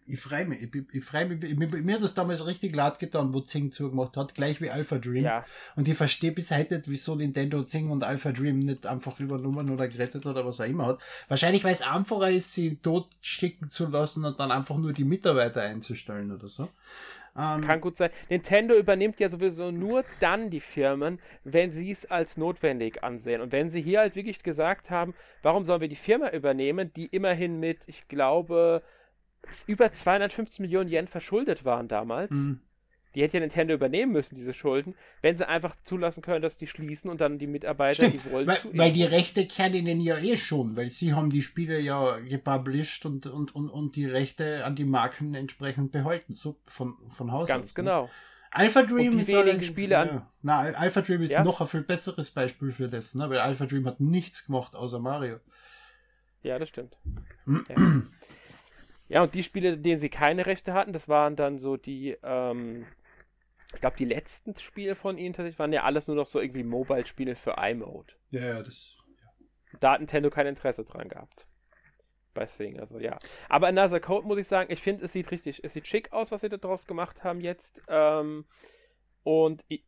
ich 0.08 0.20
freue 0.20 0.46
mich. 0.46 0.62
Ich, 0.62 0.82
ich 0.92 1.04
freue 1.04 1.26
mich. 1.26 1.56
Mir, 1.56 1.68
mir 1.68 1.94
hat 1.94 2.02
das 2.02 2.14
damals 2.14 2.46
richtig 2.46 2.74
laut 2.74 2.98
getan, 2.98 3.32
wo 3.32 3.40
Zing 3.40 3.70
zugemacht 3.70 4.16
hat, 4.16 4.34
gleich 4.34 4.60
wie 4.60 4.70
Alpha 4.70 4.98
Dream. 4.98 5.24
Ja. 5.24 5.44
Und 5.76 5.88
ich 5.88 5.94
verstehe 5.94 6.32
bis 6.32 6.50
heute 6.50 6.76
nicht, 6.76 6.88
wieso 6.88 7.14
Nintendo 7.14 7.62
Zing 7.62 7.90
und 7.90 8.04
Alpha 8.04 8.32
Dream 8.32 8.58
nicht 8.58 8.86
einfach 8.86 9.18
übernommen 9.20 9.70
oder 9.70 9.88
gerettet 9.88 10.26
oder 10.26 10.44
was 10.44 10.60
auch 10.60 10.66
immer 10.66 10.86
hat. 10.86 11.00
Wahrscheinlich, 11.28 11.64
weil 11.64 11.72
es 11.72 11.82
einfacher 11.82 12.30
ist, 12.30 12.54
sie 12.54 12.76
tot 12.76 13.08
schicken 13.20 13.70
zu 13.70 13.88
lassen 13.88 14.24
und 14.24 14.38
dann 14.38 14.50
einfach 14.50 14.76
nur 14.76 14.92
die 14.92 15.04
Mitarbeiter 15.04 15.62
einzustellen 15.62 16.32
oder 16.32 16.48
so. 16.48 16.68
Ähm, 17.38 17.60
Kann 17.60 17.80
gut 17.80 17.96
sein. 17.96 18.10
Nintendo 18.28 18.74
übernimmt 18.74 19.20
ja 19.20 19.28
sowieso 19.28 19.70
nur 19.70 20.04
dann 20.18 20.50
die 20.50 20.60
Firmen, 20.60 21.20
wenn 21.44 21.70
sie 21.70 21.90
es 21.90 22.10
als 22.10 22.36
notwendig 22.36 23.04
ansehen. 23.04 23.40
Und 23.40 23.52
wenn 23.52 23.70
sie 23.70 23.80
hier 23.80 24.00
halt 24.00 24.16
wirklich 24.16 24.42
gesagt 24.42 24.90
haben, 24.90 25.14
warum 25.42 25.64
sollen 25.64 25.80
wir 25.80 25.88
die 25.88 25.96
Firma 25.96 26.30
übernehmen, 26.30 26.92
die 26.94 27.06
immerhin 27.06 27.60
mit, 27.60 27.80
ich 27.86 28.08
glaube, 28.08 28.82
über 29.66 29.92
250 29.92 30.60
Millionen 30.60 30.90
Yen 30.90 31.08
verschuldet 31.08 31.64
waren 31.64 31.88
damals. 31.88 32.30
Mhm. 32.30 32.60
Die 33.14 33.22
hätte 33.22 33.38
ja 33.38 33.40
Nintendo 33.40 33.74
übernehmen 33.74 34.12
müssen, 34.12 34.34
diese 34.34 34.52
Schulden, 34.52 34.94
wenn 35.22 35.36
sie 35.36 35.48
einfach 35.48 35.74
zulassen 35.82 36.22
können, 36.22 36.42
dass 36.42 36.58
die 36.58 36.66
schließen 36.66 37.10
und 37.10 37.20
dann 37.20 37.38
die 37.38 37.46
Mitarbeiter, 37.46 38.06
Stimmt, 38.06 38.24
die 38.24 38.30
wollen. 38.30 38.46
Weil, 38.46 38.58
weil 38.74 38.92
die 38.92 39.04
Rechte 39.04 39.46
kennen 39.46 39.74
ihnen 39.74 40.00
ja 40.00 40.18
eh 40.18 40.36
schon, 40.36 40.76
weil 40.76 40.90
sie 40.90 41.14
haben 41.14 41.30
die 41.30 41.42
Spiele 41.42 41.80
ja 41.80 42.18
gepublished 42.18 43.06
und, 43.06 43.26
und, 43.26 43.54
und, 43.54 43.70
und 43.70 43.96
die 43.96 44.06
Rechte 44.06 44.64
an 44.64 44.76
die 44.76 44.84
Marken 44.84 45.34
entsprechend 45.34 45.90
behalten, 45.90 46.34
so 46.34 46.60
von, 46.66 46.96
von 47.10 47.32
Haus 47.32 47.48
Ganz 47.48 47.70
aus. 47.70 47.74
Ganz 47.74 47.76
ne? 47.78 47.82
genau. 47.84 48.10
Alpha 48.50 48.82
Dream 48.82 49.18
ist 49.18 49.28
wenigen 49.28 49.62
Spiele 49.62 49.98
an. 49.98 50.08
Ja. 50.08 50.32
Na, 50.42 50.58
Alpha 50.58 51.00
Dream 51.00 51.22
ist 51.22 51.32
ja? 51.32 51.44
noch 51.44 51.60
ein 51.60 51.66
viel 51.66 51.82
besseres 51.82 52.30
Beispiel 52.30 52.72
für 52.72 52.88
das, 52.88 53.14
ne? 53.14 53.28
weil 53.28 53.38
Alpha 53.38 53.66
Dream 53.66 53.86
hat 53.86 54.00
nichts 54.00 54.46
gemacht 54.46 54.74
außer 54.74 55.00
Mario. 55.00 55.38
Ja, 56.42 56.58
das 56.58 56.68
stimmt. 56.68 56.96
ja. 57.46 58.02
Ja, 59.08 59.22
und 59.22 59.34
die 59.34 59.42
Spiele, 59.42 59.78
denen 59.78 59.98
sie 59.98 60.10
keine 60.10 60.46
Rechte 60.46 60.74
hatten, 60.74 60.92
das 60.92 61.08
waren 61.08 61.34
dann 61.34 61.58
so 61.58 61.76
die, 61.76 62.16
ähm, 62.22 62.86
ich 63.74 63.80
glaube, 63.80 63.96
die 63.96 64.04
letzten 64.04 64.54
Spiele 64.56 64.94
von 64.94 65.18
ihnen 65.18 65.34
tatsächlich 65.34 65.58
waren 65.58 65.72
ja 65.72 65.84
alles 65.84 66.06
nur 66.06 66.16
noch 66.16 66.26
so 66.26 66.40
irgendwie 66.40 66.62
Mobile-Spiele 66.62 67.34
für 67.34 67.56
iMode. 67.58 68.14
Ja, 68.30 68.40
ja, 68.40 68.62
das. 68.62 68.96
Ja. 69.22 69.78
Da 69.80 69.92
hat 69.92 70.00
Nintendo 70.00 70.30
kein 70.30 70.46
Interesse 70.46 70.84
dran 70.84 71.08
gehabt. 71.08 71.46
Bei 72.34 72.46
Sing, 72.46 72.78
also 72.78 72.98
ja. 72.98 73.18
Aber 73.48 73.68
Another 73.68 74.00
Code 74.00 74.26
muss 74.26 74.38
ich 74.38 74.46
sagen, 74.46 74.70
ich 74.72 74.80
finde, 74.80 75.06
es 75.06 75.12
sieht 75.12 75.30
richtig, 75.30 75.64
es 75.64 75.72
sieht 75.72 75.86
schick 75.86 76.12
aus, 76.12 76.30
was 76.30 76.42
sie 76.42 76.48
da 76.48 76.58
draus 76.58 76.86
gemacht 76.86 77.24
haben 77.24 77.40
jetzt. 77.40 77.82
Ähm, 77.88 78.46
und 79.22 79.64
ich, 79.68 79.84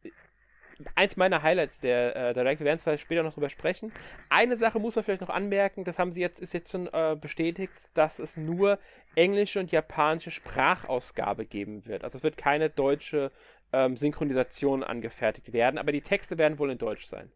eins 0.95 1.16
meiner 1.16 1.43
Highlights 1.43 1.81
der 1.81 2.16
äh, 2.16 2.35
Direct. 2.35 2.61
Wir 2.61 2.66
werden 2.66 2.79
zwar 2.79 2.97
später 2.99 3.23
noch 3.23 3.35
drüber 3.35 3.51
sprechen. 3.51 3.93
Eine 4.29 4.57
Sache 4.57 4.79
muss 4.79 4.97
man 4.97 5.05
vielleicht 5.05 5.21
noch 5.21 5.31
anmerken, 5.31 5.85
das 5.85 5.99
haben 5.99 6.12
sie 6.12 6.21
jetzt, 6.21 6.40
ist 6.40 6.55
jetzt 6.55 6.71
schon 6.71 6.88
äh, 6.88 7.16
bestätigt, 7.21 7.73
dass 7.95 8.19
es 8.19 8.37
nur 8.37 8.79
englische 9.14 9.61
und 9.61 9.71
japanische 9.71 10.31
Sprachausgabe 10.31 11.47
geben 11.47 11.87
wird. 11.87 12.05
Also 12.05 12.19
es 12.19 12.25
wird 12.25 12.37
keine 12.37 12.71
deutsche 12.71 13.33
ähm, 13.73 13.97
Synchronisation 13.97 14.83
angefertigt 14.83 15.53
werden, 15.53 15.79
aber 15.79 15.93
die 15.93 16.03
Texte 16.03 16.38
werden 16.38 16.59
wohl 16.59 16.71
in 16.71 16.79
Deutsch 16.79 17.07
sein. 17.07 17.31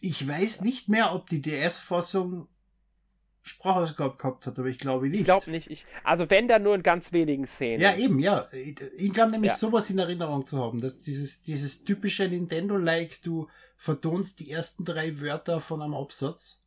Ich 0.00 0.26
weiß 0.26 0.60
nicht 0.60 0.88
mehr, 0.88 1.14
ob 1.14 1.30
die 1.30 1.40
DS-Fassung 1.40 2.48
Sprachausgabe 3.46 4.16
gehabt 4.16 4.46
hat, 4.46 4.58
aber 4.58 4.68
ich 4.68 4.78
glaube 4.78 5.06
nicht. 5.06 5.20
Ich 5.20 5.24
glaube 5.24 5.50
nicht. 5.50 5.70
Ich, 5.70 5.84
also 6.02 6.30
wenn 6.30 6.48
dann 6.48 6.62
nur 6.62 6.74
in 6.74 6.82
ganz 6.82 7.12
wenigen 7.12 7.46
Szenen. 7.46 7.78
Ja, 7.78 7.94
eben, 7.94 8.18
ja. 8.18 8.48
Ich, 8.96 9.12
glaube 9.12 9.32
nämlich 9.32 9.50
ja. 9.50 9.56
sowas 9.56 9.90
in 9.90 9.98
Erinnerung 9.98 10.46
zu 10.46 10.58
haben, 10.58 10.80
dass 10.80 11.02
dieses, 11.02 11.42
dieses 11.42 11.84
typische 11.84 12.26
Nintendo-like, 12.26 13.20
du 13.20 13.48
vertonst 13.76 14.40
die 14.40 14.50
ersten 14.50 14.86
drei 14.86 15.20
Wörter 15.20 15.60
von 15.60 15.82
einem 15.82 15.92
Absatz. 15.92 16.58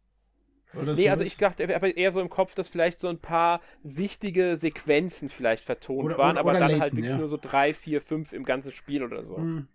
Oder 0.75 0.93
nee, 0.93 1.05
sowas. 1.05 1.11
also 1.11 1.23
ich 1.23 1.37
dachte 1.37 1.75
aber 1.75 1.97
eher 1.97 2.11
so 2.11 2.21
im 2.21 2.29
Kopf, 2.29 2.53
dass 2.53 2.67
vielleicht 2.67 2.99
so 2.99 3.07
ein 3.07 3.17
paar 3.17 3.59
wichtige 3.81 4.57
Sequenzen 4.57 5.29
vielleicht 5.29 5.63
vertont 5.63 6.05
oder, 6.05 6.19
waren, 6.19 6.33
oder, 6.33 6.41
aber 6.41 6.49
oder 6.51 6.59
dann 6.59 6.67
Layton, 6.69 6.81
halt 6.81 6.93
wirklich 6.93 7.09
ja. 7.09 7.17
nur 7.17 7.27
so 7.27 7.37
drei, 7.37 7.73
vier, 7.73 8.03
fünf 8.03 8.33
im 8.33 8.45
ganzen 8.45 8.71
Spiel 8.71 9.03
oder 9.03 9.23
so. 9.23 9.37
Hm. 9.37 9.67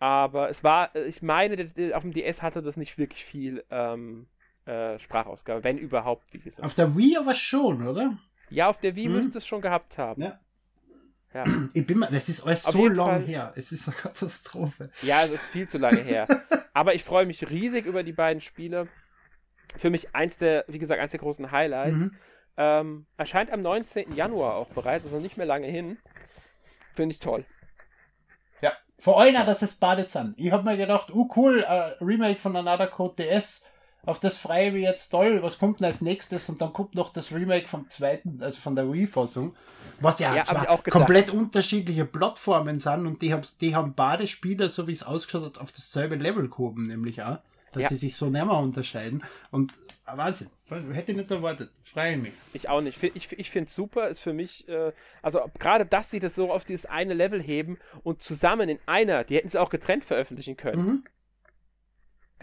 Aber 0.00 0.50
es 0.50 0.64
war, 0.64 0.96
ich 0.96 1.22
meine, 1.22 1.70
auf 1.94 2.02
dem 2.02 2.12
DS 2.12 2.42
hatte 2.42 2.60
das 2.60 2.76
nicht 2.76 2.98
wirklich 2.98 3.24
viel 3.24 3.64
ähm, 3.70 4.26
äh, 4.66 4.98
Sprachausgabe, 4.98 5.62
wenn 5.64 5.78
überhaupt, 5.78 6.32
wie 6.32 6.38
gesagt. 6.38 6.64
Auf 6.64 6.74
der 6.74 6.96
Wii 6.96 7.16
aber 7.16 7.34
schon, 7.34 7.86
oder? 7.86 8.18
Ja, 8.50 8.68
auf 8.68 8.80
der 8.80 8.96
Wii 8.96 9.06
hm. 9.06 9.12
müsste 9.12 9.38
es 9.38 9.46
schon 9.46 9.60
gehabt 9.60 9.98
haben. 9.98 10.22
Ja. 10.22 10.40
Ja. 11.34 11.44
Ich 11.74 11.86
bin 11.86 11.98
mal, 11.98 12.08
das 12.10 12.28
ist 12.28 12.42
alles 12.42 12.62
so 12.62 12.88
lang 12.88 13.24
her. 13.24 13.52
Es 13.56 13.72
ist 13.72 13.88
eine 13.88 13.96
Katastrophe. 14.02 14.90
Ja, 15.02 15.24
es 15.24 15.30
ist 15.30 15.44
viel 15.44 15.68
zu 15.68 15.78
lange 15.78 16.00
her. 16.00 16.28
Aber 16.72 16.94
ich 16.94 17.04
freue 17.04 17.26
mich 17.26 17.50
riesig 17.50 17.86
über 17.86 18.02
die 18.02 18.12
beiden 18.12 18.40
Spiele. 18.40 18.88
Für 19.76 19.90
mich 19.90 20.14
eins 20.14 20.38
der, 20.38 20.64
wie 20.68 20.78
gesagt, 20.78 21.00
eins 21.00 21.10
der 21.10 21.20
großen 21.20 21.50
Highlights. 21.50 21.96
Mhm. 21.96 22.16
Ähm, 22.56 23.06
erscheint 23.16 23.50
am 23.50 23.62
19. 23.62 24.12
Januar 24.12 24.54
auch 24.54 24.68
bereits, 24.68 25.04
also 25.04 25.18
nicht 25.18 25.36
mehr 25.36 25.46
lange 25.46 25.66
hin. 25.66 25.98
Finde 26.94 27.12
ich 27.12 27.18
toll. 27.18 27.44
Ja. 28.60 28.72
Vor 28.98 29.20
allem, 29.20 29.34
das 29.34 29.62
ist 29.62 29.80
Badesan. 29.80 30.34
Ich 30.36 30.52
habe 30.52 30.62
mir 30.62 30.76
gedacht, 30.76 31.10
oh 31.12 31.28
cool, 31.34 31.66
uh, 31.68 32.04
Remake 32.04 32.38
von 32.38 32.54
Another 32.54 32.86
Code 32.86 33.16
DS 33.16 33.66
auf 34.06 34.20
das 34.20 34.36
freue 34.36 34.68
ich 34.68 34.72
mich 34.72 34.82
jetzt 34.82 35.08
toll, 35.08 35.42
was 35.42 35.58
kommt 35.58 35.80
denn 35.80 35.86
als 35.86 36.00
nächstes? 36.00 36.48
Und 36.48 36.60
dann 36.60 36.72
kommt 36.72 36.94
noch 36.94 37.12
das 37.12 37.32
Remake 37.32 37.68
vom 37.68 37.88
zweiten, 37.88 38.38
also 38.42 38.60
von 38.60 38.76
der 38.76 38.92
Wii-Fassung, 38.92 39.54
was 40.00 40.18
ja, 40.18 40.34
ja 40.34 40.42
zwar 40.42 40.78
komplett 40.82 41.30
unterschiedliche 41.30 42.04
Plattformen 42.04 42.78
sind 42.78 43.06
und 43.06 43.22
die 43.22 43.32
haben, 43.32 43.42
die 43.60 43.74
haben 43.74 43.94
beide 43.94 44.26
Spiele, 44.26 44.68
so 44.68 44.86
wie 44.86 44.92
es 44.92 45.02
ausgeschaut 45.02 45.44
hat, 45.44 45.58
auf 45.58 45.72
dasselbe 45.72 46.16
Level 46.16 46.48
gehoben, 46.48 46.82
nämlich 46.82 47.22
auch, 47.22 47.38
dass 47.72 47.84
ja. 47.84 47.88
sie 47.90 47.96
sich 47.96 48.16
so 48.16 48.26
näher 48.26 48.50
unterscheiden. 48.50 49.22
Und 49.50 49.72
äh, 50.06 50.16
Wahnsinn, 50.16 50.48
hätte 50.92 51.12
ich 51.12 51.18
nicht 51.18 51.30
erwartet, 51.30 51.70
freue 51.84 52.16
mich. 52.16 52.32
Ich 52.52 52.68
auch 52.68 52.80
nicht. 52.80 53.02
Ich, 53.02 53.32
ich 53.32 53.50
finde 53.50 53.68
es 53.68 53.74
super, 53.74 54.08
ist 54.08 54.20
für 54.20 54.32
mich, 54.32 54.68
äh, 54.68 54.92
also 55.22 55.40
gerade, 55.58 55.86
dass 55.86 56.10
sie 56.10 56.20
das 56.20 56.34
so 56.34 56.52
auf 56.52 56.64
dieses 56.64 56.86
eine 56.86 57.14
Level 57.14 57.42
heben 57.42 57.78
und 58.02 58.22
zusammen 58.22 58.68
in 58.68 58.78
einer, 58.86 59.24
die 59.24 59.36
hätten 59.36 59.48
sie 59.48 59.60
auch 59.60 59.70
getrennt 59.70 60.04
veröffentlichen 60.04 60.56
können. 60.56 60.86
Mhm. 60.86 61.04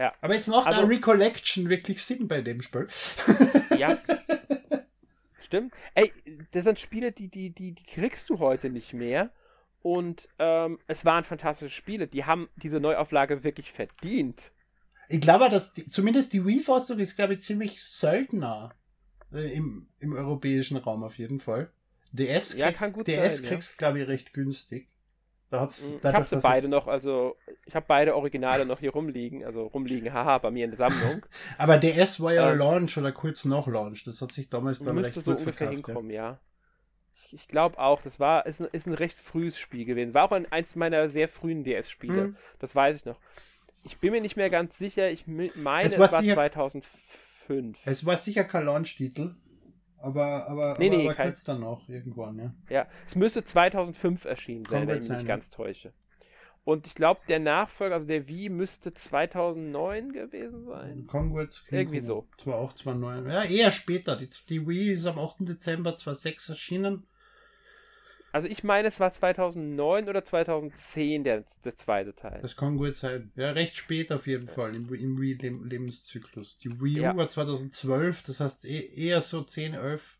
Ja. 0.02 0.12
Aber 0.20 0.34
jetzt 0.34 0.48
macht 0.48 0.66
also, 0.66 0.80
eine 0.80 0.90
Recollection 0.90 1.68
wirklich 1.68 2.02
Sinn 2.02 2.26
bei 2.26 2.40
dem 2.42 2.60
Spiel. 2.60 2.88
ja. 3.78 3.96
Stimmt. 5.40 5.72
Ey, 5.94 6.12
das 6.50 6.64
sind 6.64 6.80
Spiele, 6.80 7.12
die, 7.12 7.28
die, 7.28 7.50
die, 7.50 7.70
die 7.70 7.84
kriegst 7.84 8.28
du 8.28 8.40
heute 8.40 8.68
nicht 8.68 8.94
mehr. 8.94 9.30
Und 9.80 10.28
ähm, 10.40 10.80
es 10.88 11.04
waren 11.04 11.22
fantastische 11.22 11.70
Spiele. 11.70 12.08
Die 12.08 12.24
haben 12.24 12.48
diese 12.56 12.80
Neuauflage 12.80 13.44
wirklich 13.44 13.70
verdient. 13.70 14.50
Ich 15.08 15.20
glaube, 15.20 15.48
dass 15.48 15.72
die, 15.72 15.88
zumindest 15.88 16.32
die 16.32 16.44
Wii-Fassung 16.44 16.98
ist, 16.98 17.14
glaube 17.14 17.34
ich, 17.34 17.42
ziemlich 17.42 17.80
seltener 17.80 18.74
äh, 19.32 19.52
im, 19.52 19.86
im 20.00 20.14
europäischen 20.14 20.78
Raum 20.78 21.04
auf 21.04 21.16
jeden 21.16 21.38
Fall. 21.38 21.70
DS 22.10 22.56
kriegst, 22.56 22.58
ja, 22.58 23.02
DS 23.04 23.36
sein, 23.36 23.46
kriegst 23.46 23.70
ja. 23.70 23.76
glaube 23.78 24.00
ich, 24.00 24.08
recht 24.08 24.32
günstig. 24.32 24.88
Da 25.52 25.60
hat's, 25.60 25.90
mhm. 25.90 25.98
ich 25.98 26.14
habe 26.14 26.26
sie 26.26 26.40
beide 26.40 26.66
noch, 26.66 26.86
also 26.86 27.36
ich 27.66 27.74
habe 27.74 27.84
beide 27.86 28.16
Originale 28.16 28.64
noch 28.64 28.80
hier 28.80 28.90
rumliegen, 28.90 29.44
also 29.44 29.64
rumliegen, 29.64 30.10
haha, 30.10 30.38
bei 30.38 30.50
mir 30.50 30.64
in 30.64 30.70
der 30.70 30.78
Sammlung. 30.78 31.26
Aber 31.58 31.76
DS 31.76 32.22
war 32.22 32.32
ja 32.32 32.52
ähm, 32.52 32.58
Launch 32.58 32.96
oder 32.96 33.12
kurz 33.12 33.44
nach 33.44 33.66
Launch, 33.66 34.02
das 34.04 34.22
hat 34.22 34.32
sich 34.32 34.48
damals 34.48 34.78
dann 34.78 34.96
recht 34.96 35.12
so 35.12 35.30
ungefähr 35.30 35.52
verkauft, 35.52 35.86
hinkommen, 35.86 36.10
ja. 36.10 36.40
Ich, 37.14 37.34
ich 37.34 37.48
glaube 37.48 37.78
auch, 37.78 38.00
das 38.00 38.18
war, 38.18 38.46
ist 38.46 38.62
ein, 38.62 38.68
ist 38.72 38.86
ein 38.86 38.94
recht 38.94 39.20
frühes 39.20 39.58
Spiel 39.58 39.84
gewesen. 39.84 40.14
War 40.14 40.24
auch 40.24 40.32
ein, 40.32 40.50
eins 40.50 40.74
meiner 40.74 41.06
sehr 41.10 41.28
frühen 41.28 41.64
DS-Spiele. 41.64 42.28
Mhm. 42.28 42.36
Das 42.58 42.74
weiß 42.74 42.96
ich 42.96 43.04
noch. 43.04 43.20
Ich 43.84 43.98
bin 43.98 44.12
mir 44.12 44.22
nicht 44.22 44.38
mehr 44.38 44.48
ganz 44.48 44.78
sicher. 44.78 45.10
Ich 45.10 45.26
meine, 45.26 45.84
Es 45.84 45.92
es 45.92 45.98
war 45.98 46.12
war, 46.12 46.22
sicher- 46.22 46.32
2005. 46.32 47.78
Es 47.84 48.06
war 48.06 48.16
sicher 48.16 48.44
kein 48.44 48.64
Launch-Titel, 48.64 49.34
aber, 50.02 50.48
aber, 50.48 50.74
Nee, 50.78 50.88
aber, 50.88 50.96
nee, 50.96 51.04
aber 51.06 51.14
kein- 51.14 51.26
kurz 51.28 51.44
danach 51.44 51.88
irgendwann, 51.88 52.38
ja. 52.38 52.54
Ja, 52.68 52.86
es 53.06 53.14
müsste 53.16 53.44
2005 53.44 54.24
erschienen 54.24 54.64
sein, 54.64 54.86
wenn 54.88 54.98
ich 54.98 55.08
mich 55.08 55.18
nicht 55.18 55.26
ganz 55.26 55.50
täusche. 55.50 55.92
Und 56.64 56.86
ich 56.86 56.94
glaube, 56.94 57.20
der 57.28 57.40
Nachfolger, 57.40 57.94
also 57.96 58.06
der 58.06 58.28
Wii, 58.28 58.48
müsste 58.48 58.92
2009 58.94 60.12
gewesen 60.12 60.64
sein. 60.64 61.06
Gut. 61.08 61.64
kann 61.68 61.78
Irgendwie 61.78 61.98
gut. 61.98 62.06
so. 62.06 62.28
2008, 62.38 62.78
2009. 62.78 63.26
Ja, 63.28 63.42
eher 63.42 63.70
später. 63.72 64.14
Die, 64.16 64.28
die 64.48 64.66
Wii 64.68 64.92
ist 64.92 65.06
am 65.06 65.18
8. 65.18 65.38
Dezember 65.48 65.96
2006 65.96 66.50
erschienen. 66.50 67.06
Also 68.32 68.48
ich 68.48 68.64
meine, 68.64 68.88
es 68.88 68.98
war 68.98 69.12
2009 69.12 70.08
oder 70.08 70.24
2010 70.24 71.22
der, 71.22 71.44
der 71.64 71.76
zweite 71.76 72.14
Teil. 72.14 72.38
Das 72.40 72.56
kann 72.56 72.78
gut 72.78 72.96
sein. 72.96 73.30
Ja, 73.36 73.50
recht 73.50 73.76
spät 73.76 74.10
auf 74.10 74.26
jeden 74.26 74.48
Fall 74.48 74.74
im, 74.74 74.92
im 74.94 75.20
Wii-Lebenszyklus. 75.20 76.58
Die 76.58 76.80
Wii 76.80 77.00
U 77.00 77.02
Ja. 77.02 77.16
war 77.16 77.28
2012, 77.28 78.22
das 78.22 78.40
heißt 78.40 78.64
eh, 78.64 78.88
eher 78.96 79.20
so 79.20 79.42
10, 79.42 79.74
11. 79.74 80.18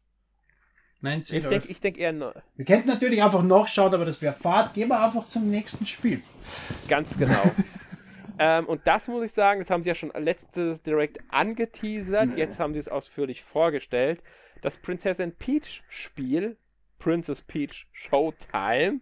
Nein, 1.01 1.23
10, 1.23 1.39
Ich 1.39 1.45
11. 1.45 1.51
denke 1.51 1.69
ich 1.73 1.81
denk 1.81 1.99
eher 1.99 2.13
no- 2.13 2.33
Wir 2.57 2.65
könnten 2.65 2.89
natürlich 2.89 3.23
einfach 3.23 3.43
nachschauen, 3.43 3.93
aber 3.95 4.05
das 4.05 4.21
wäre 4.23 4.35
Fahrt. 4.35 4.75
Gehen 4.75 4.89
wir 4.89 5.01
einfach 5.03 5.27
zum 5.27 5.51
nächsten 5.51 5.87
Spiel. 5.87 6.23
ganz 6.89 7.17
genau. 7.19 7.43
ähm, 8.39 8.67
und 8.67 8.87
das 8.87 9.09
muss 9.09 9.25
ich 9.25 9.33
sagen, 9.33 9.61
das 9.61 9.71
haben 9.71 9.83
sie 9.83 9.89
ja 9.89 9.95
schon 9.95 10.13
letzte 10.17 10.79
Direct 10.81 11.19
angeteasert. 11.29 12.37
Jetzt 12.37 12.61
haben 12.61 12.75
sie 12.75 12.79
es 12.79 12.89
ausführlich 12.89 13.43
vorgestellt. 13.43 14.23
Das 14.61 14.77
Prinzessin 14.79 15.33
Peach 15.33 15.83
Spiel, 15.89 16.57
Princess 17.03 17.43
Peach 17.43 17.89
Showtime, 17.91 19.01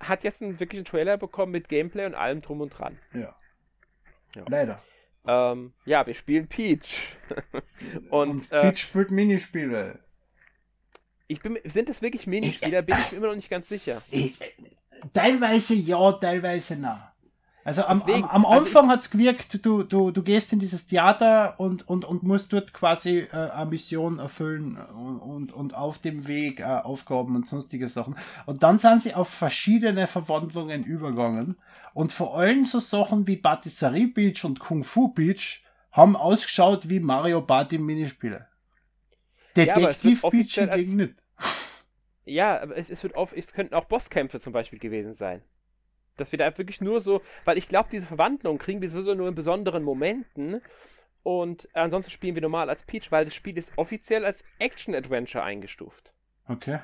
hat 0.00 0.24
jetzt 0.24 0.42
einen 0.42 0.58
wirklichen 0.58 0.86
Trailer 0.86 1.18
bekommen 1.18 1.52
mit 1.52 1.68
Gameplay 1.68 2.06
und 2.06 2.14
allem 2.14 2.40
drum 2.40 2.62
und 2.62 2.70
dran. 2.70 2.98
Ja. 3.12 3.36
Ja. 4.34 4.44
Leider. 4.48 4.82
Ähm, 5.26 5.74
ja, 5.84 6.06
wir 6.06 6.14
spielen 6.14 6.48
Peach. 6.48 7.16
und 8.10 8.50
äh, 8.50 8.62
Peach 8.62 8.78
spielt 8.78 9.10
Minispiele. 9.10 9.98
ich 11.26 11.40
bin, 11.40 11.58
sind 11.64 11.90
das 11.90 12.00
wirklich 12.00 12.26
Minispieler? 12.26 12.80
Bin 12.82 12.96
ich 12.98 13.12
mir 13.12 13.18
immer 13.18 13.28
noch 13.28 13.36
nicht 13.36 13.50
ganz 13.50 13.68
sicher. 13.68 14.00
Ich, 14.10 14.38
teilweise 15.12 15.74
ja, 15.74 16.12
teilweise 16.12 16.76
nein. 16.76 17.02
Also 17.64 17.84
am, 17.84 18.00
Deswegen, 18.00 18.24
am, 18.24 18.44
am 18.44 18.46
also 18.46 18.66
Anfang 18.66 18.90
hat's 18.90 19.10
gewirkt, 19.10 19.64
du, 19.64 19.82
du, 19.82 20.10
du 20.10 20.22
gehst 20.22 20.52
in 20.52 20.58
dieses 20.58 20.86
Theater 20.86 21.58
und, 21.58 21.88
und, 21.88 22.04
und 22.04 22.22
musst 22.22 22.52
dort 22.52 22.74
quasi 22.74 23.20
äh, 23.20 23.50
eine 23.50 23.70
Mission 23.70 24.18
erfüllen 24.18 24.76
und, 24.76 25.18
und, 25.18 25.52
und 25.52 25.74
auf 25.74 25.98
dem 25.98 26.28
Weg 26.28 26.60
äh, 26.60 26.64
Aufgaben 26.64 27.34
und 27.34 27.48
sonstige 27.48 27.88
Sachen. 27.88 28.16
Und 28.44 28.62
dann 28.62 28.76
sind 28.76 29.00
sie 29.00 29.14
auf 29.14 29.30
verschiedene 29.30 30.06
Verwandlungen 30.06 30.84
übergegangen. 30.84 31.56
Und 31.94 32.12
vor 32.12 32.38
allem 32.38 32.64
so 32.64 32.80
Sachen 32.80 33.26
wie 33.26 33.36
Patisserie 33.36 34.08
Beach 34.08 34.44
und 34.44 34.60
Kung 34.60 34.84
Fu 34.84 35.08
Beach 35.08 35.64
haben 35.90 36.16
ausgeschaut 36.16 36.90
wie 36.90 37.00
Mario 37.00 37.40
Party 37.40 37.78
Minispiele. 37.78 38.46
Ja, 39.56 39.74
Detektiv 39.74 40.22
wird 40.22 40.32
Beach 40.32 40.54
hingegen 40.54 40.96
nicht. 40.96 41.22
Ja, 42.26 42.60
aber 42.60 42.76
es, 42.76 42.90
es 42.90 43.02
wird 43.02 43.14
oft, 43.14 43.32
es 43.34 43.52
könnten 43.52 43.74
auch 43.74 43.84
Bosskämpfe 43.84 44.40
zum 44.40 44.52
Beispiel 44.52 44.78
gewesen 44.78 45.14
sein. 45.14 45.42
Dass 46.16 46.32
wir 46.32 46.38
da 46.38 46.56
wirklich 46.56 46.80
nur 46.80 47.00
so, 47.00 47.22
weil 47.44 47.58
ich 47.58 47.68
glaube, 47.68 47.88
diese 47.90 48.06
Verwandlung 48.06 48.58
kriegen 48.58 48.80
wir 48.80 48.88
sowieso 48.88 49.14
nur 49.14 49.28
in 49.28 49.34
besonderen 49.34 49.82
Momenten. 49.82 50.60
Und 51.22 51.68
ansonsten 51.72 52.10
spielen 52.10 52.34
wir 52.34 52.42
normal 52.42 52.68
als 52.68 52.84
Peach, 52.84 53.10
weil 53.10 53.24
das 53.24 53.34
Spiel 53.34 53.56
ist 53.56 53.72
offiziell 53.76 54.24
als 54.24 54.44
Action-Adventure 54.58 55.42
eingestuft. 55.42 56.12
Okay. 56.46 56.80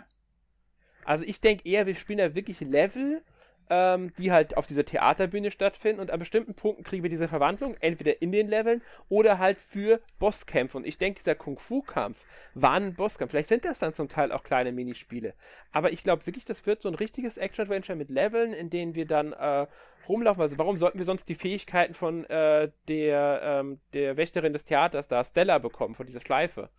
Also 1.05 1.25
ich 1.25 1.41
denke 1.41 1.69
eher, 1.69 1.87
wir 1.87 1.95
spielen 1.95 2.19
da 2.19 2.35
wirklich 2.35 2.61
Level, 2.61 3.23
ähm, 3.71 4.13
die 4.19 4.33
halt 4.33 4.57
auf 4.57 4.67
dieser 4.67 4.85
Theaterbühne 4.85 5.53
stattfinden 5.53 6.01
und 6.01 6.11
an 6.11 6.19
bestimmten 6.19 6.55
Punkten 6.55 6.83
kriegen 6.83 7.05
wir 7.05 7.11
diese 7.11 7.29
Verwandlung, 7.29 7.77
entweder 7.81 8.21
in 8.21 8.33
den 8.33 8.49
Leveln 8.49 8.83
oder 9.09 9.39
halt 9.39 9.61
für 9.61 10.01
Bosskämpfe. 10.19 10.77
Und 10.77 10.87
ich 10.87 10.99
denke, 10.99 11.19
dieser 11.19 11.37
Kung-Fu-Kampf 11.37 12.25
war 12.55 12.73
ein 12.73 12.95
Bosskampf. 12.95 13.31
Vielleicht 13.31 13.49
sind 13.49 13.65
das 13.65 13.79
dann 13.79 13.95
zum 13.95 14.09
Teil 14.09 14.33
auch 14.33 14.43
kleine 14.43 14.73
Minispiele. 14.73 15.35
Aber 15.71 15.93
ich 15.93 16.03
glaube 16.03 16.27
wirklich, 16.27 16.45
das 16.45 16.67
wird 16.67 16.83
so 16.83 16.89
ein 16.89 16.97
richtiges 16.97 17.39
Action-Adventure 17.39 17.97
mit 17.97 18.11
Leveln, 18.11 18.53
in 18.53 18.71
denen 18.71 18.97
wir 18.97 19.07
dann 19.07 19.33
äh, 19.33 19.69
rumlaufen. 20.09 20.43
Also 20.43 20.59
warum 20.59 20.77
sollten 20.77 20.99
wir 20.99 21.05
sonst 21.05 21.29
die 21.29 21.37
Fähigkeiten 21.37 21.95
von 21.95 22.25
äh, 22.25 22.71
der, 22.89 23.41
ähm, 23.43 23.79
der 23.93 24.17
Wächterin 24.17 24.53
des 24.53 24.65
Theaters 24.65 25.07
da, 25.07 25.23
Stella, 25.23 25.59
bekommen, 25.59 25.95
von 25.95 26.07
dieser 26.07 26.21
Schleife? 26.21 26.71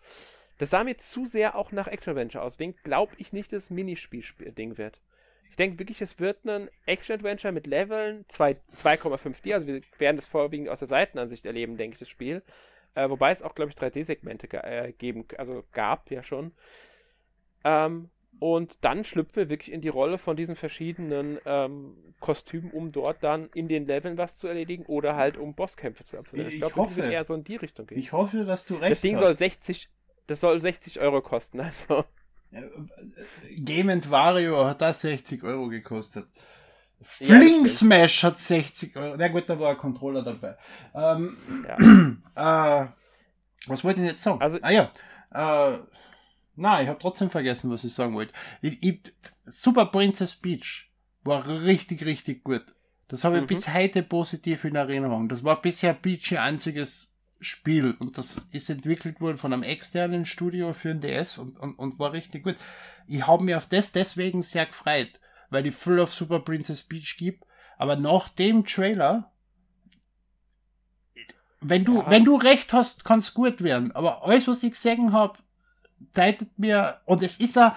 Das 0.58 0.70
sah 0.70 0.84
mir 0.84 0.98
zu 0.98 1.26
sehr 1.26 1.56
auch 1.56 1.72
nach 1.72 1.88
Action-Adventure 1.88 2.44
aus. 2.44 2.58
Deswegen 2.58 2.76
glaube 2.84 3.14
ich 3.18 3.32
nicht, 3.32 3.54
dass 3.54 3.64
es 3.64 3.70
Minispiel-Ding 3.70 4.78
wird. 4.78 5.00
Ich 5.52 5.58
denke 5.58 5.78
wirklich, 5.80 6.02
es 6.02 6.18
wird 6.20 6.46
ein 6.46 6.70
Action-Adventure 6.86 7.52
mit 7.52 7.68
Leveln, 7.68 8.24
zwei- 8.30 8.56
2,5D, 8.74 9.54
also 9.54 9.68
wir 9.68 9.82
werden 10.00 10.16
das 10.16 10.26
vorwiegend 10.28 10.70
aus 10.70 10.80
der 10.80 10.88
Seitenansicht 10.88 11.46
erleben, 11.46 11.76
denke 11.78 11.96
ich, 11.96 12.00
das 12.00 12.08
Spiel. 12.10 12.42
Äh, 12.96 13.10
wobei 13.10 13.32
es 13.32 13.42
auch, 13.42 13.54
glaube 13.54 13.70
ich, 13.70 13.76
3D-Segmente 13.76 14.48
ge- 14.48 14.62
äh, 14.64 14.94
geben, 14.94 15.26
also 15.38 15.64
gab 15.74 16.10
ja 16.10 16.24
schon. 16.24 16.54
Ähm, 17.64 18.10
und 18.40 18.84
dann 18.84 19.04
schlüpfen 19.04 19.36
wir 19.36 19.50
wirklich 19.50 19.72
in 19.74 19.82
die 19.82 19.90
Rolle 19.90 20.18
von 20.18 20.36
diesen 20.36 20.56
verschiedenen 20.56 21.38
ähm, 21.46 21.96
Kostümen, 22.22 22.72
um 22.72 22.90
dort 22.90 23.24
dann 23.24 23.50
in 23.54 23.68
den 23.68 23.86
Leveln 23.86 24.18
was 24.18 24.38
zu 24.38 24.48
erledigen 24.48 24.86
oder 24.86 25.16
halt 25.16 25.38
um 25.38 25.54
Bosskämpfe 25.54 26.04
zu 26.06 26.18
absolvieren. 26.18 26.50
Ich 26.52 26.60
glaube, 26.60 26.76
hoffe. 26.78 26.96
das 26.96 27.04
wird 27.04 27.14
eher 27.14 27.26
so 27.26 27.34
in 27.34 27.44
die 27.44 27.58
Richtung 27.58 27.88
gehen. 27.88 28.00
Ich 28.00 28.14
hoffe, 28.14 28.46
dass 28.46 28.66
du 28.66 28.76
recht 28.76 28.92
das 28.94 29.02
Ding 29.02 29.16
hast. 29.16 29.24
soll 29.24 29.38
60, 29.38 29.90
das 30.28 30.40
soll 30.40 30.60
60 30.62 31.00
Euro 31.02 31.22
kosten, 31.22 31.60
also. 31.60 32.06
Game 33.58 34.10
Wario 34.10 34.66
hat 34.66 34.82
das 34.82 35.02
60 35.02 35.44
Euro 35.44 35.68
gekostet. 35.68 36.28
Fling 37.02 37.66
Smash 37.66 38.24
hat 38.24 38.38
60 38.38 38.96
Euro. 38.96 39.16
Na 39.18 39.28
gut, 39.30 39.46
da 39.48 39.60
war 39.60 39.72
ein 39.72 39.78
Controller 39.78 40.22
dabei. 40.24 40.56
Ähm, 40.94 41.38
Ja. 42.36 42.84
äh, 42.84 42.88
was 43.68 43.84
wollte 43.84 44.02
ich 44.02 44.08
jetzt 44.08 44.22
sagen? 44.22 44.42
Also- 44.42 44.60
ah 44.62 44.70
ja. 44.72 44.92
Äh, 45.34 45.78
na, 46.56 46.82
ich 46.82 46.88
habe 46.90 47.00
trotzdem 47.00 47.30
vergessen, 47.30 47.72
was 47.72 47.84
ich 47.84 47.94
sagen 47.94 48.14
wollte. 48.14 48.34
Ich, 48.62 48.84
ich, 48.84 49.02
Super 49.46 49.86
Princess 49.88 50.36
Peach 50.36 50.92
war 51.24 51.48
richtig, 51.48 52.06
richtig 52.06 52.44
gut. 52.44 52.66
Das 53.08 53.24
habe 53.24 53.38
ich 53.38 53.44
Mhm. 53.44 53.48
bis 53.48 53.68
heute 53.74 54.04
positiv 54.04 54.64
in 54.66 54.76
Erinnerung. 54.76 55.28
Das 55.30 55.44
war 55.44 55.62
bisher 55.62 55.94
Peach 55.94 56.32
ihr 56.32 56.42
einziges 56.42 57.11
Spiel 57.42 57.96
und 58.00 58.18
das 58.18 58.46
ist 58.52 58.70
entwickelt 58.70 59.20
worden 59.20 59.38
von 59.38 59.52
einem 59.52 59.64
externen 59.64 60.26
Studio 60.26 60.74
für 60.74 60.90
den 60.96 61.02
DS 61.02 61.38
und, 61.38 61.60
und, 61.60 61.74
und 61.78 62.00
war 62.00 62.14
richtig 62.14 62.44
gut. 62.44 62.56
Ich 63.08 63.26
habe 63.26 63.44
mich 63.44 63.56
auf 63.56 63.68
das 63.68 63.92
deswegen 63.92 64.42
sehr 64.42 64.68
gefreut, 64.68 65.20
weil 65.50 65.66
ich 65.66 65.76
Full 65.76 66.00
of 66.00 66.14
Super 66.14 66.40
Princess 66.40 66.84
Peach 66.84 67.18
gibt. 67.18 67.44
Aber 67.78 67.96
nach 67.96 68.30
dem 68.30 68.66
Trailer, 68.66 69.32
wenn 71.62 71.84
du, 71.86 71.98
Ja. 72.00 72.10
wenn 72.10 72.26
du 72.26 72.36
recht 72.38 72.74
hast, 72.74 73.06
kann 73.06 73.20
es 73.20 73.34
gut 73.34 73.62
werden. 73.64 73.92
Aber 73.92 74.24
alles, 74.24 74.48
was 74.48 74.64
ich 74.64 74.72
gesehen 74.72 75.14
habe, 75.14 75.38
deutet 76.14 76.58
mir, 76.58 77.02
und 77.06 77.22
es 77.22 77.40
ist 77.40 77.56
ja 77.56 77.76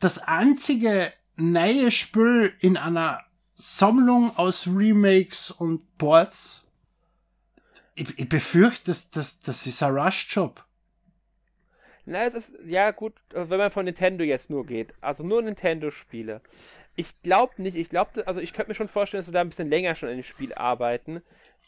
das 0.00 0.18
einzige 0.18 1.12
neue 1.36 1.90
Spiel 1.90 2.54
in 2.60 2.76
einer 2.76 3.20
Sammlung 3.54 4.36
aus 4.36 4.66
Remakes 4.66 5.50
und 5.50 5.96
Ports. 5.98 6.61
Ich, 8.02 8.18
ich 8.18 8.28
befürchte, 8.28 8.86
dass 8.86 9.10
das, 9.10 9.40
das 9.40 9.66
ist 9.66 9.82
ein 9.82 9.96
Rush-Job. 9.96 10.64
Na, 12.04 12.24
es 12.24 12.34
ist, 12.34 12.54
ja 12.66 12.90
gut, 12.90 13.14
äh, 13.32 13.48
wenn 13.48 13.58
man 13.58 13.70
von 13.70 13.84
Nintendo 13.84 14.24
jetzt 14.24 14.50
nur 14.50 14.66
geht. 14.66 14.92
Also 15.00 15.22
nur 15.22 15.40
Nintendo-Spiele. 15.40 16.40
Ich 16.96 17.22
glaube 17.22 17.62
nicht, 17.62 17.76
ich 17.76 17.88
glaube, 17.88 18.26
also 18.26 18.40
ich 18.40 18.52
könnte 18.52 18.70
mir 18.70 18.74
schon 18.74 18.88
vorstellen, 18.88 19.20
dass 19.20 19.26
sie 19.26 19.32
da 19.32 19.40
ein 19.40 19.48
bisschen 19.48 19.70
länger 19.70 19.94
schon 19.94 20.08
an 20.08 20.16
dem 20.16 20.24
Spiel 20.24 20.52
arbeiten. 20.52 21.22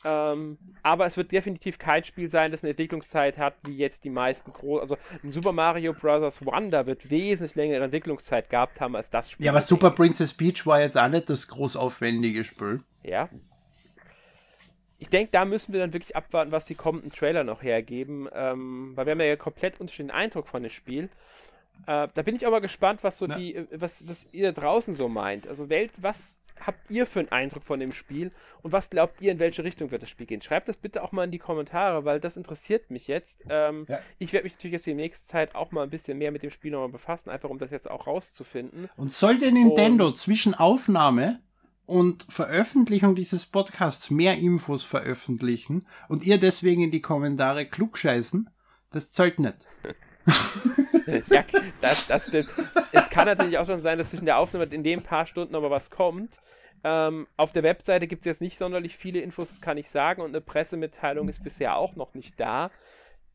Ähm, 0.04 0.58
aber 0.82 1.06
es 1.06 1.16
wird 1.16 1.30
definitiv 1.30 1.78
kein 1.78 2.02
Spiel 2.04 2.28
sein, 2.28 2.50
das 2.50 2.62
eine 2.62 2.70
Entwicklungszeit 2.70 3.38
hat, 3.38 3.54
wie 3.62 3.76
jetzt 3.76 4.04
die 4.04 4.10
meisten 4.10 4.52
großen. 4.52 4.80
Also 4.80 4.98
ein 5.22 5.30
Super 5.30 5.52
Mario 5.52 5.94
Bros. 5.94 6.44
Wonder 6.44 6.84
wird 6.86 7.08
wesentlich 7.10 7.54
längere 7.54 7.84
Entwicklungszeit 7.84 8.50
gehabt 8.50 8.80
haben 8.80 8.96
als 8.96 9.08
das 9.08 9.30
Spiel. 9.30 9.46
Ja, 9.46 9.52
aber 9.52 9.60
Super 9.60 9.92
Princess 9.92 10.32
Peach 10.34 10.66
war 10.66 10.80
jetzt 10.80 10.98
auch 10.98 11.08
nicht 11.08 11.30
das 11.30 11.46
groß 11.46 11.76
aufwendige 11.76 12.44
Spiel. 12.44 12.82
Ja. 13.04 13.28
Ich 15.04 15.10
denke, 15.10 15.32
da 15.32 15.44
müssen 15.44 15.74
wir 15.74 15.80
dann 15.80 15.92
wirklich 15.92 16.16
abwarten, 16.16 16.50
was 16.50 16.64
die 16.64 16.74
kommenden 16.74 17.12
Trailer 17.12 17.44
noch 17.44 17.62
hergeben, 17.62 18.26
ähm, 18.34 18.92
weil 18.94 19.04
wir 19.04 19.10
haben 19.10 19.20
ja 19.20 19.36
komplett 19.36 19.78
unterschiedlichen 19.78 20.16
Eindruck 20.16 20.48
von 20.48 20.62
dem 20.62 20.70
Spiel. 20.70 21.10
Äh, 21.86 22.08
da 22.14 22.22
bin 22.22 22.34
ich 22.34 22.46
auch 22.46 22.50
mal 22.50 22.62
gespannt, 22.62 23.04
was 23.04 23.18
so 23.18 23.26
Na. 23.26 23.36
die, 23.36 23.54
äh, 23.54 23.66
was, 23.70 24.08
was 24.08 24.26
ihr 24.32 24.50
da 24.50 24.62
draußen 24.62 24.94
so 24.94 25.10
meint. 25.10 25.46
Also 25.46 25.68
Welt, 25.68 25.92
was 25.98 26.38
habt 26.58 26.90
ihr 26.90 27.04
für 27.06 27.18
einen 27.18 27.30
Eindruck 27.32 27.64
von 27.64 27.80
dem 27.80 27.92
Spiel 27.92 28.32
und 28.62 28.72
was 28.72 28.88
glaubt 28.88 29.20
ihr, 29.20 29.30
in 29.30 29.38
welche 29.40 29.62
Richtung 29.62 29.90
wird 29.90 30.02
das 30.02 30.08
Spiel 30.08 30.24
gehen? 30.24 30.40
Schreibt 30.40 30.68
das 30.68 30.78
bitte 30.78 31.02
auch 31.02 31.12
mal 31.12 31.24
in 31.24 31.32
die 31.32 31.38
Kommentare, 31.38 32.06
weil 32.06 32.18
das 32.18 32.38
interessiert 32.38 32.90
mich 32.90 33.06
jetzt. 33.06 33.44
Ähm, 33.50 33.84
Ja. 33.86 33.98
Ich 34.18 34.32
werde 34.32 34.44
mich 34.44 34.54
natürlich 34.54 34.72
jetzt 34.72 34.86
in 34.86 34.96
nächster 34.96 35.32
Zeit 35.32 35.54
auch 35.54 35.70
mal 35.70 35.82
ein 35.82 35.90
bisschen 35.90 36.16
mehr 36.16 36.32
mit 36.32 36.42
dem 36.42 36.50
Spiel 36.50 36.70
nochmal 36.70 36.88
befassen, 36.88 37.28
einfach 37.28 37.50
um 37.50 37.58
das 37.58 37.72
jetzt 37.72 37.90
auch 37.90 38.06
rauszufinden. 38.06 38.88
Und 38.96 39.12
sollte 39.12 39.52
Nintendo 39.52 40.12
zwischen 40.12 40.54
Aufnahme 40.54 41.40
und 41.86 42.26
Veröffentlichung 42.28 43.14
dieses 43.14 43.46
Podcasts 43.46 44.10
mehr 44.10 44.36
Infos 44.36 44.84
veröffentlichen 44.84 45.86
und 46.08 46.24
ihr 46.24 46.38
deswegen 46.38 46.82
in 46.82 46.90
die 46.90 47.02
Kommentare 47.02 47.66
klugscheißen, 47.66 48.50
das 48.90 49.12
zahlt 49.12 49.38
nicht. 49.38 49.56
ja, 51.28 51.44
das, 51.80 52.06
das 52.06 52.28
stimmt. 52.28 52.48
Es 52.92 53.10
kann 53.10 53.26
natürlich 53.26 53.58
auch 53.58 53.66
schon 53.66 53.80
sein, 53.80 53.98
dass 53.98 54.10
zwischen 54.10 54.24
der 54.24 54.38
Aufnahme 54.38 54.64
in 54.66 54.82
den 54.82 55.02
paar 55.02 55.26
Stunden 55.26 55.52
mal 55.52 55.70
was 55.70 55.90
kommt. 55.90 56.40
Ähm, 56.82 57.26
auf 57.36 57.52
der 57.52 57.62
Webseite 57.62 58.06
gibt 58.06 58.20
es 58.22 58.26
jetzt 58.26 58.40
nicht 58.40 58.58
sonderlich 58.58 58.96
viele 58.96 59.20
Infos, 59.20 59.48
das 59.48 59.60
kann 59.60 59.78
ich 59.78 59.88
sagen, 59.90 60.22
und 60.22 60.30
eine 60.30 60.40
Pressemitteilung 60.40 61.28
ist 61.28 61.42
bisher 61.42 61.76
auch 61.76 61.96
noch 61.96 62.14
nicht 62.14 62.38
da. 62.40 62.70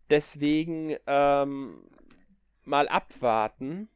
Deswegen 0.09 0.95
ähm, 1.07 1.83
mal 2.63 2.87
abwarten. 2.87 3.89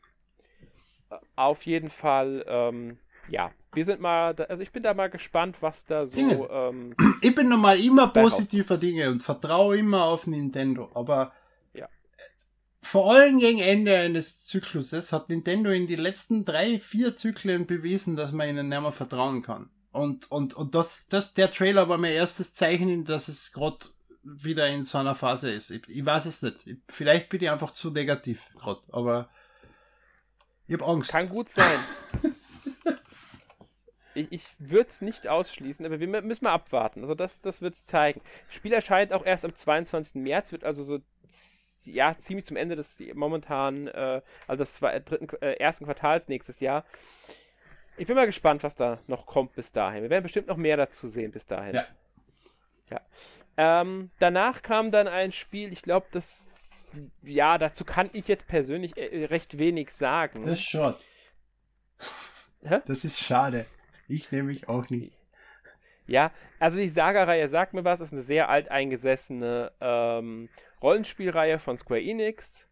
Auf 1.35 1.65
jeden 1.65 1.89
Fall, 1.89 2.43
ähm, 2.47 2.97
ja, 3.29 3.51
wir 3.73 3.85
sind 3.85 4.01
mal, 4.01 4.33
da, 4.33 4.45
also 4.45 4.63
ich 4.63 4.71
bin 4.71 4.83
da 4.83 4.93
mal 4.93 5.09
gespannt, 5.09 5.57
was 5.61 5.85
da 5.85 6.05
so. 6.05 6.49
Ähm, 6.49 6.95
ich 7.21 7.33
bin 7.33 7.49
normal 7.49 7.79
immer 7.79 8.07
positiver 8.07 8.77
Dinge 8.77 9.09
und 9.09 9.21
vertraue 9.21 9.77
immer 9.77 10.03
auf 10.03 10.27
Nintendo, 10.27 10.91
aber 10.93 11.33
ja. 11.73 11.87
vor 12.81 13.13
allem 13.13 13.39
gegen 13.39 13.59
Ende 13.59 13.95
eines 13.95 14.45
Zykluses 14.45 15.11
hat 15.11 15.29
Nintendo 15.29 15.71
in 15.71 15.87
die 15.87 15.95
letzten 15.95 16.45
drei, 16.45 16.79
vier 16.79 17.15
Zyklen 17.15 17.65
bewiesen, 17.65 18.15
dass 18.15 18.31
man 18.31 18.49
ihnen 18.49 18.69
nicht 18.69 18.81
mehr 18.81 18.91
vertrauen 18.91 19.41
kann. 19.41 19.69
Und, 19.91 20.31
und, 20.31 20.55
und 20.55 20.73
das, 20.73 21.07
das, 21.07 21.33
der 21.33 21.51
Trailer 21.51 21.87
war 21.87 21.99
mein 21.99 22.13
erstes 22.13 22.53
Zeichen, 22.53 23.05
dass 23.05 23.27
es 23.27 23.51
gerade 23.51 23.85
wieder 24.23 24.67
in 24.67 24.83
so 24.83 24.97
einer 24.97 25.15
Phase 25.15 25.51
ist. 25.51 25.69
Ich, 25.69 25.87
ich 25.87 26.05
weiß 26.05 26.25
es 26.25 26.41
nicht. 26.41 26.65
Ich, 26.65 26.77
vielleicht 26.89 27.29
bin 27.29 27.41
ich 27.41 27.49
einfach 27.49 27.71
zu 27.71 27.91
negativ 27.91 28.41
gerade, 28.55 28.81
aber 28.91 29.29
ich 30.67 30.73
habe 30.73 30.85
Angst. 30.85 31.11
Kann 31.11 31.29
gut 31.29 31.49
sein. 31.49 31.79
ich 34.15 34.31
ich 34.31 34.55
würde 34.59 34.89
es 34.89 35.01
nicht 35.01 35.27
ausschließen, 35.27 35.85
aber 35.85 35.99
wir 35.99 36.07
müssen 36.07 36.43
mal 36.43 36.53
abwarten. 36.53 37.01
Also 37.01 37.15
das, 37.15 37.41
das 37.41 37.61
wird 37.61 37.75
es 37.75 37.85
zeigen. 37.85 38.21
Das 38.47 38.55
Spiel 38.55 38.73
erscheint 38.73 39.13
auch 39.13 39.25
erst 39.25 39.45
am 39.45 39.55
22. 39.55 40.15
März, 40.21 40.51
wird 40.51 40.63
also 40.63 40.83
so 40.83 40.99
ja, 41.85 42.15
ziemlich 42.15 42.45
zum 42.45 42.57
Ende 42.57 42.75
des 42.75 43.01
momentan, 43.13 43.87
äh, 43.87 44.21
also 44.47 44.63
des 44.63 44.73
zwei, 44.73 44.99
dritten, 44.99 45.27
äh, 45.41 45.53
ersten 45.53 45.85
Quartals 45.85 46.27
nächstes 46.27 46.59
Jahr. 46.59 46.85
Ich 47.97 48.07
bin 48.07 48.15
mal 48.15 48.25
gespannt, 48.25 48.63
was 48.63 48.75
da 48.75 48.99
noch 49.07 49.25
kommt 49.25 49.53
bis 49.55 49.71
dahin. 49.71 50.01
Wir 50.01 50.09
werden 50.09 50.23
bestimmt 50.23 50.47
noch 50.47 50.57
mehr 50.57 50.77
dazu 50.77 51.07
sehen 51.07 51.31
bis 51.31 51.45
dahin. 51.45 51.75
Ja. 51.75 51.85
Ja. 52.89 53.01
Ähm, 53.55 54.09
danach 54.19 54.61
kam 54.61 54.91
dann 54.91 55.07
ein 55.07 55.31
Spiel, 55.31 55.71
ich 55.71 55.83
glaube, 55.83 56.07
das, 56.11 56.53
ja, 57.21 57.57
dazu 57.57 57.85
kann 57.85 58.09
ich 58.13 58.27
jetzt 58.27 58.47
persönlich 58.47 58.97
äh, 58.97 59.25
recht 59.25 59.57
wenig 59.57 59.91
sagen. 59.91 60.45
Das 60.45 60.59
ist 60.59 60.69
schon. 60.69 60.95
Hä? 62.63 62.79
Das 62.85 63.05
ist 63.05 63.19
schade. 63.19 63.65
Ich 64.07 64.31
nehme 64.31 64.49
mich 64.49 64.67
auch 64.67 64.89
nicht. 64.89 65.13
Ja, 66.05 66.31
also 66.59 66.77
die 66.77 66.89
Saga-Reihe 66.89 67.47
sagt 67.47 67.73
mir 67.73 67.85
was, 67.85 68.01
ist 68.01 68.13
eine 68.13 68.23
sehr 68.23 68.49
alteingesessene 68.49 69.71
ähm, 69.79 70.49
Rollenspielreihe 70.81 71.59
von 71.59 71.77
Square 71.77 72.01
Enix. 72.01 72.69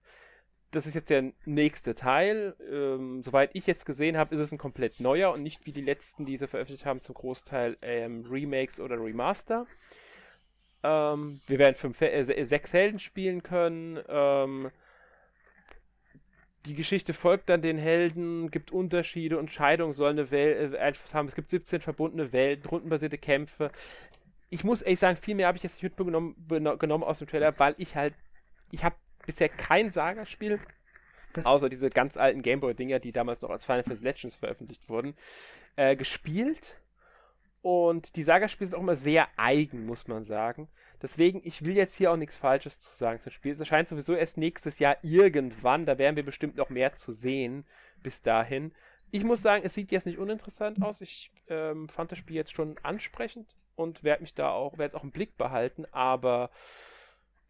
Das 0.71 0.85
ist 0.85 0.95
jetzt 0.95 1.09
der 1.09 1.31
nächste 1.45 1.95
Teil. 1.95 2.55
Ähm, 2.69 3.23
soweit 3.23 3.51
ich 3.53 3.67
jetzt 3.67 3.85
gesehen 3.85 4.17
habe, 4.17 4.35
ist 4.35 4.41
es 4.41 4.51
ein 4.51 4.57
komplett 4.57 4.99
neuer 4.99 5.33
und 5.33 5.43
nicht 5.43 5.65
wie 5.65 5.71
die 5.71 5.81
letzten, 5.81 6.25
die 6.25 6.37
sie 6.37 6.47
veröffentlicht 6.47 6.85
haben, 6.85 7.01
zum 7.01 7.15
Großteil 7.15 7.77
ähm, 7.81 8.25
Remakes 8.29 8.79
oder 8.79 8.97
Remaster. 9.01 9.65
Ähm, 10.83 11.39
wir 11.47 11.59
werden 11.59 11.75
fünf, 11.75 12.01
äh, 12.01 12.45
sechs 12.45 12.73
Helden 12.73 12.99
spielen 12.99 13.43
können. 13.43 13.99
Die 16.65 16.75
Geschichte 16.75 17.13
folgt 17.13 17.49
dann 17.49 17.61
den 17.61 17.77
Helden, 17.77 18.51
gibt 18.51 18.71
Unterschiede 18.71 19.39
und 19.39 19.49
Scheidungen 19.49 19.93
soll 19.93 20.11
eine 20.11 20.29
Welt 20.29 20.73
äh, 20.73 20.93
haben. 21.13 21.27
Es 21.27 21.35
gibt 21.35 21.49
17 21.49 21.81
verbundene 21.81 22.33
Welten, 22.33 22.69
rundenbasierte 22.69 23.17
Kämpfe. 23.17 23.71
Ich 24.49 24.63
muss 24.63 24.81
ehrlich 24.81 24.99
sagen, 24.99 25.17
viel 25.17 25.35
mehr 25.35 25.47
habe 25.47 25.57
ich 25.57 25.63
jetzt 25.63 25.81
nicht 25.81 25.97
mitgenommen 25.97 26.35
genommen 26.47 27.03
aus 27.03 27.19
dem 27.19 27.27
Trailer, 27.27 27.57
weil 27.57 27.73
ich 27.77 27.95
halt, 27.95 28.13
ich 28.69 28.83
habe 28.83 28.95
bisher 29.25 29.49
kein 29.49 29.89
Saga-Spiel, 29.89 30.59
außer 31.43 31.69
diese 31.69 31.89
ganz 31.89 32.17
alten 32.17 32.41
Gameboy-Dinger, 32.41 32.99
die 32.99 33.11
damals 33.11 33.41
noch 33.41 33.49
als 33.49 33.65
Final 33.65 33.83
Fantasy 33.83 34.03
Legends 34.03 34.35
veröffentlicht 34.35 34.89
wurden, 34.89 35.15
äh, 35.77 35.95
gespielt. 35.95 36.77
Und 37.61 38.15
die 38.15 38.23
Saga-Spiele 38.23 38.67
sind 38.69 38.75
auch 38.75 38.81
immer 38.81 38.95
sehr 38.95 39.27
eigen, 39.37 39.85
muss 39.85 40.07
man 40.07 40.23
sagen. 40.23 40.67
Deswegen, 41.01 41.41
ich 41.43 41.65
will 41.65 41.75
jetzt 41.75 41.95
hier 41.95 42.11
auch 42.11 42.17
nichts 42.17 42.35
Falsches 42.35 42.79
zu 42.79 42.93
sagen 42.93 43.19
zum 43.19 43.31
Spiel. 43.31 43.53
Es 43.53 43.59
erscheint 43.59 43.89
sowieso 43.89 44.13
erst 44.13 44.37
nächstes 44.37 44.79
Jahr 44.79 44.97
irgendwann. 45.01 45.85
Da 45.85 45.97
werden 45.97 46.15
wir 46.15 46.25
bestimmt 46.25 46.55
noch 46.55 46.69
mehr 46.69 46.95
zu 46.95 47.11
sehen 47.11 47.65
bis 48.03 48.21
dahin. 48.21 48.71
Ich 49.09 49.23
muss 49.23 49.41
sagen, 49.41 49.63
es 49.65 49.73
sieht 49.73 49.91
jetzt 49.91 50.05
nicht 50.05 50.19
uninteressant 50.19 50.81
aus. 50.81 51.01
Ich 51.01 51.31
ähm, 51.49 51.89
fand 51.89 52.11
das 52.11 52.19
Spiel 52.19 52.35
jetzt 52.35 52.53
schon 52.53 52.77
ansprechend 52.83 53.55
und 53.75 54.03
werde 54.03 54.21
mich 54.21 54.33
da 54.33 54.51
auch, 54.51 54.77
werde 54.77 54.95
es 54.95 54.95
auch 54.95 55.03
im 55.03 55.11
Blick 55.11 55.37
behalten, 55.37 55.85
aber 55.91 56.49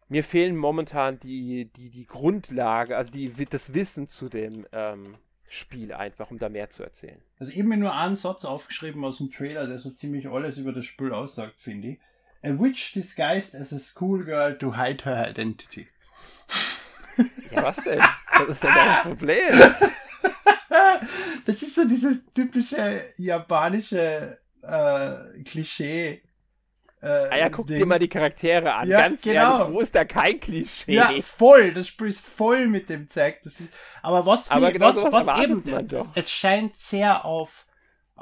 mir 0.08 0.24
fehlen 0.24 0.56
momentan 0.56 1.18
die, 1.20 1.66
die, 1.76 1.90
die 1.90 2.06
Grundlage, 2.06 2.96
also 2.96 3.10
die, 3.10 3.30
das 3.46 3.74
Wissen 3.74 4.08
zu 4.08 4.28
dem 4.28 4.66
ähm, 4.72 5.16
Spiel 5.48 5.92
einfach, 5.92 6.30
um 6.30 6.38
da 6.38 6.48
mehr 6.48 6.70
zu 6.70 6.82
erzählen. 6.82 7.20
Also 7.38 7.52
ich 7.52 7.58
habe 7.58 7.68
mir 7.68 7.76
nur 7.76 7.94
einen 7.94 8.14
Satz 8.14 8.44
aufgeschrieben 8.44 9.04
aus 9.04 9.18
dem 9.18 9.30
Trailer, 9.30 9.66
der 9.66 9.78
so 9.78 9.90
ziemlich 9.90 10.28
alles 10.28 10.58
über 10.58 10.72
das 10.72 10.84
Spiel 10.84 11.12
aussagt, 11.12 11.54
finde 11.56 11.88
ich. 11.88 12.00
A 12.44 12.50
witch 12.58 12.92
disguised 12.92 13.54
as 13.54 13.72
a 13.72 13.78
schoolgirl 13.78 14.56
to 14.58 14.72
hide 14.72 15.02
her 15.04 15.26
identity. 15.28 15.86
Ja, 17.50 17.62
was 17.62 17.76
denn? 17.76 18.00
Was 18.38 18.48
ist 18.48 18.62
denn 18.62 18.74
das 18.74 19.02
Problem? 19.02 19.52
Das 21.44 21.62
ist 21.62 21.74
so 21.74 21.84
dieses 21.84 22.24
typische 22.32 23.02
japanische 23.16 24.38
äh, 24.62 25.42
Klischee. 25.44 26.22
Äh, 27.02 27.06
ah 27.06 27.36
ja, 27.36 27.48
guck 27.50 27.66
Ding. 27.66 27.78
dir 27.78 27.86
mal 27.86 27.98
die 27.98 28.08
Charaktere 28.08 28.72
an. 28.72 28.88
Ja, 28.88 29.00
Ganz 29.00 29.22
genau. 29.22 29.58
ehrlich, 29.58 29.74
wo 29.74 29.80
ist 29.80 29.94
da 29.94 30.04
kein 30.04 30.38
Klischee? 30.38 30.94
Ja, 30.94 31.10
voll. 31.20 31.72
Das 31.72 31.88
Spiel 31.88 32.06
ist 32.06 32.20
voll 32.20 32.68
mit 32.68 32.88
dem 32.88 33.10
Zeug. 33.10 33.40
Das 33.42 33.60
ist, 33.60 33.70
aber 34.02 34.24
was, 34.24 34.50
aber 34.50 34.70
genau 34.70 34.86
was, 34.86 35.26
was 35.26 35.42
eben, 35.42 35.64
es 36.14 36.30
scheint 36.30 36.74
sehr 36.74 37.24
auf 37.24 37.66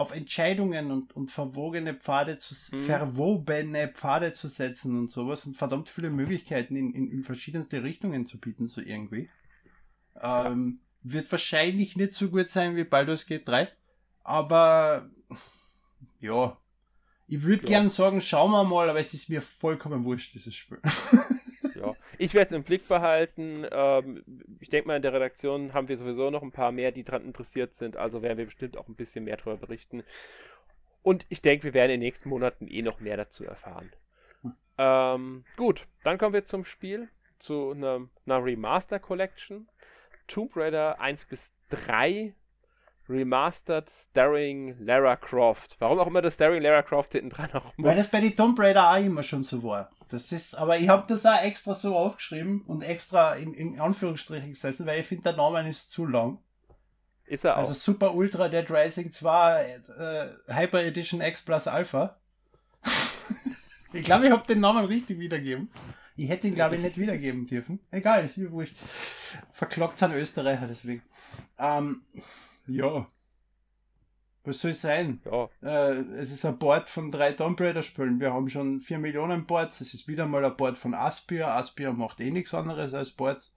auf 0.00 0.12
Entscheidungen 0.12 0.90
und, 0.90 1.14
und 1.14 1.30
verwogene 1.30 1.92
Pfade 1.92 2.38
zu, 2.38 2.54
mhm. 2.54 2.84
verwobene 2.86 3.88
Pfade 3.88 4.32
zu 4.32 4.48
setzen 4.48 4.98
und 4.98 5.10
sowas 5.10 5.44
und 5.44 5.58
verdammt 5.58 5.90
viele 5.90 6.08
Möglichkeiten 6.08 6.74
in, 6.74 6.94
in, 6.94 7.10
in 7.10 7.22
verschiedenste 7.22 7.82
Richtungen 7.82 8.24
zu 8.24 8.40
bieten, 8.40 8.66
so 8.66 8.80
irgendwie. 8.80 9.28
Ähm, 10.18 10.80
ja. 10.80 11.12
Wird 11.12 11.30
wahrscheinlich 11.30 11.96
nicht 11.96 12.14
so 12.14 12.30
gut 12.30 12.48
sein 12.48 12.76
wie 12.76 12.84
Baldur's 12.84 13.26
Gate 13.26 13.46
3, 13.46 13.68
aber 14.24 15.10
ja, 16.18 16.56
ich 17.26 17.42
würde 17.42 17.64
ja. 17.64 17.68
gern 17.68 17.90
sagen, 17.90 18.22
schauen 18.22 18.52
wir 18.52 18.64
mal, 18.64 18.88
aber 18.88 19.00
es 19.00 19.12
ist 19.12 19.28
mir 19.28 19.42
vollkommen 19.42 20.04
wurscht, 20.04 20.32
dieses 20.32 20.54
Spiel. 20.54 20.80
Ich 22.20 22.34
werde 22.34 22.48
es 22.48 22.52
im 22.52 22.64
Blick 22.64 22.86
behalten. 22.86 23.66
Ähm, 23.72 24.22
ich 24.60 24.68
denke 24.68 24.86
mal, 24.86 24.96
in 24.96 25.00
der 25.00 25.14
Redaktion 25.14 25.72
haben 25.72 25.88
wir 25.88 25.96
sowieso 25.96 26.28
noch 26.28 26.42
ein 26.42 26.52
paar 26.52 26.70
mehr, 26.70 26.92
die 26.92 27.02
daran 27.02 27.24
interessiert 27.24 27.74
sind. 27.74 27.96
Also 27.96 28.20
werden 28.20 28.36
wir 28.36 28.44
bestimmt 28.44 28.76
auch 28.76 28.88
ein 28.88 28.94
bisschen 28.94 29.24
mehr 29.24 29.38
darüber 29.38 29.56
berichten. 29.56 30.02
Und 31.00 31.24
ich 31.30 31.40
denke, 31.40 31.64
wir 31.64 31.72
werden 31.72 31.92
in 31.92 32.00
den 32.00 32.06
nächsten 32.06 32.28
Monaten 32.28 32.68
eh 32.68 32.82
noch 32.82 33.00
mehr 33.00 33.16
dazu 33.16 33.46
erfahren. 33.46 33.90
Hm. 34.42 34.54
Ähm, 34.76 35.44
gut, 35.56 35.86
dann 36.04 36.18
kommen 36.18 36.34
wir 36.34 36.44
zum 36.44 36.66
Spiel, 36.66 37.08
zu 37.38 37.70
einer, 37.70 38.06
einer 38.26 38.44
Remaster 38.44 38.98
Collection. 38.98 39.66
Tomb 40.26 40.54
Raider 40.56 41.00
1 41.00 41.24
bis 41.24 41.54
3 41.70 42.34
Remastered 43.10 43.90
starring 43.90 44.76
Lara 44.78 45.16
Croft. 45.16 45.76
Warum 45.80 45.98
auch 45.98 46.06
immer 46.06 46.22
das 46.22 46.34
starring 46.34 46.62
Lara 46.62 46.82
Croft 46.82 47.12
hinten 47.12 47.30
dran 47.30 47.50
auch 47.52 47.72
Weil 47.76 47.96
das 47.96 48.10
bei 48.10 48.20
den 48.20 48.36
Tomb 48.36 48.58
Raider 48.58 48.90
auch 48.90 49.04
immer 49.04 49.22
schon 49.22 49.42
so 49.42 49.62
war. 49.62 49.90
Das 50.08 50.32
ist, 50.32 50.54
aber 50.54 50.78
ich 50.78 50.88
habe 50.88 51.04
das 51.08 51.26
auch 51.26 51.42
extra 51.42 51.74
so 51.74 51.94
aufgeschrieben 51.94 52.62
und 52.62 52.82
extra 52.82 53.34
in, 53.34 53.54
in 53.54 53.80
Anführungsstrichen 53.80 54.50
gesetzt, 54.50 54.84
weil 54.86 55.00
ich 55.00 55.06
finde, 55.06 55.24
der 55.24 55.36
Name 55.36 55.68
ist 55.68 55.90
zu 55.90 56.06
lang. 56.06 56.38
Ist 57.26 57.44
er 57.44 57.56
also 57.56 57.66
auch. 57.66 57.70
Also 57.70 57.80
Super 57.80 58.14
Ultra 58.14 58.48
Dead 58.48 58.68
Rising 58.70 59.12
2 59.12 59.80
äh, 59.98 60.52
Hyper 60.52 60.82
Edition 60.82 61.20
X 61.20 61.42
Plus 61.42 61.68
Alpha. 61.68 62.16
ich 63.92 64.04
glaube, 64.04 64.26
ich 64.26 64.32
habe 64.32 64.46
den 64.46 64.60
Namen 64.60 64.84
richtig 64.84 65.18
wiedergeben. 65.20 65.70
Ich 66.16 66.28
hätte 66.28 66.48
ihn, 66.48 66.54
glaube 66.54 66.74
ich, 66.74 66.82
nicht 66.82 66.98
wiedergeben 66.98 67.46
dürfen. 67.46 67.80
Egal, 67.90 68.24
ist 68.24 68.36
mir 68.36 68.50
wurscht. 68.50 68.76
Verklockt 69.52 69.96
sind 69.96 70.12
Österreicher, 70.12 70.66
deswegen. 70.66 71.02
Ähm, 71.58 72.02
ja. 72.70 73.06
Was 74.44 74.62
soll 74.62 74.70
es 74.70 74.80
sein? 74.80 75.20
Ja. 75.30 75.48
Äh, 75.62 76.00
es 76.16 76.32
ist 76.32 76.46
ein 76.46 76.58
Board 76.58 76.88
von 76.88 77.10
drei 77.10 77.32
Tomb 77.32 77.60
Raider 77.60 77.82
Spielen. 77.82 78.20
Wir 78.20 78.32
haben 78.32 78.48
schon 78.48 78.80
vier 78.80 78.98
Millionen 78.98 79.44
Boards. 79.44 79.80
Es 79.82 79.92
ist 79.92 80.08
wieder 80.08 80.26
mal 80.26 80.44
ein 80.44 80.56
Board 80.56 80.78
von 80.78 80.94
Aspia. 80.94 81.56
Aspia 81.56 81.92
macht 81.92 82.20
eh 82.20 82.30
nichts 82.30 82.54
anderes 82.54 82.94
als 82.94 83.10
Boards. 83.10 83.54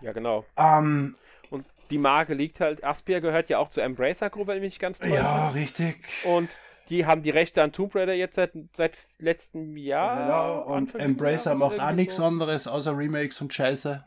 Ja, 0.00 0.12
genau. 0.12 0.46
Ähm, 0.56 1.16
und 1.50 1.66
die 1.90 1.98
Marke 1.98 2.32
liegt 2.32 2.60
halt, 2.60 2.82
Aspia 2.82 3.20
gehört 3.20 3.50
ja 3.50 3.58
auch 3.58 3.68
zur 3.68 3.82
Embracer 3.82 4.30
Group, 4.30 4.46
wenn 4.46 4.56
ich 4.56 4.62
mich 4.62 4.78
ganz 4.78 4.98
täusche. 4.98 5.14
Ja, 5.14 5.50
richtig. 5.50 5.96
Und 6.24 6.48
die 6.88 7.04
haben 7.04 7.22
die 7.22 7.30
Rechte 7.30 7.62
an 7.62 7.72
Tomb 7.72 7.94
Raider 7.94 8.14
jetzt 8.14 8.36
seit, 8.36 8.52
seit 8.72 8.96
letztem 9.18 9.76
Jahr. 9.76 10.24
Genau, 10.24 10.74
und 10.74 10.94
Embracer 10.94 11.54
macht 11.54 11.78
auch 11.78 11.92
nichts 11.92 12.16
so. 12.16 12.24
anderes 12.24 12.66
außer 12.66 12.96
Remakes 12.96 13.40
und 13.42 13.52
Scheiße. 13.52 14.04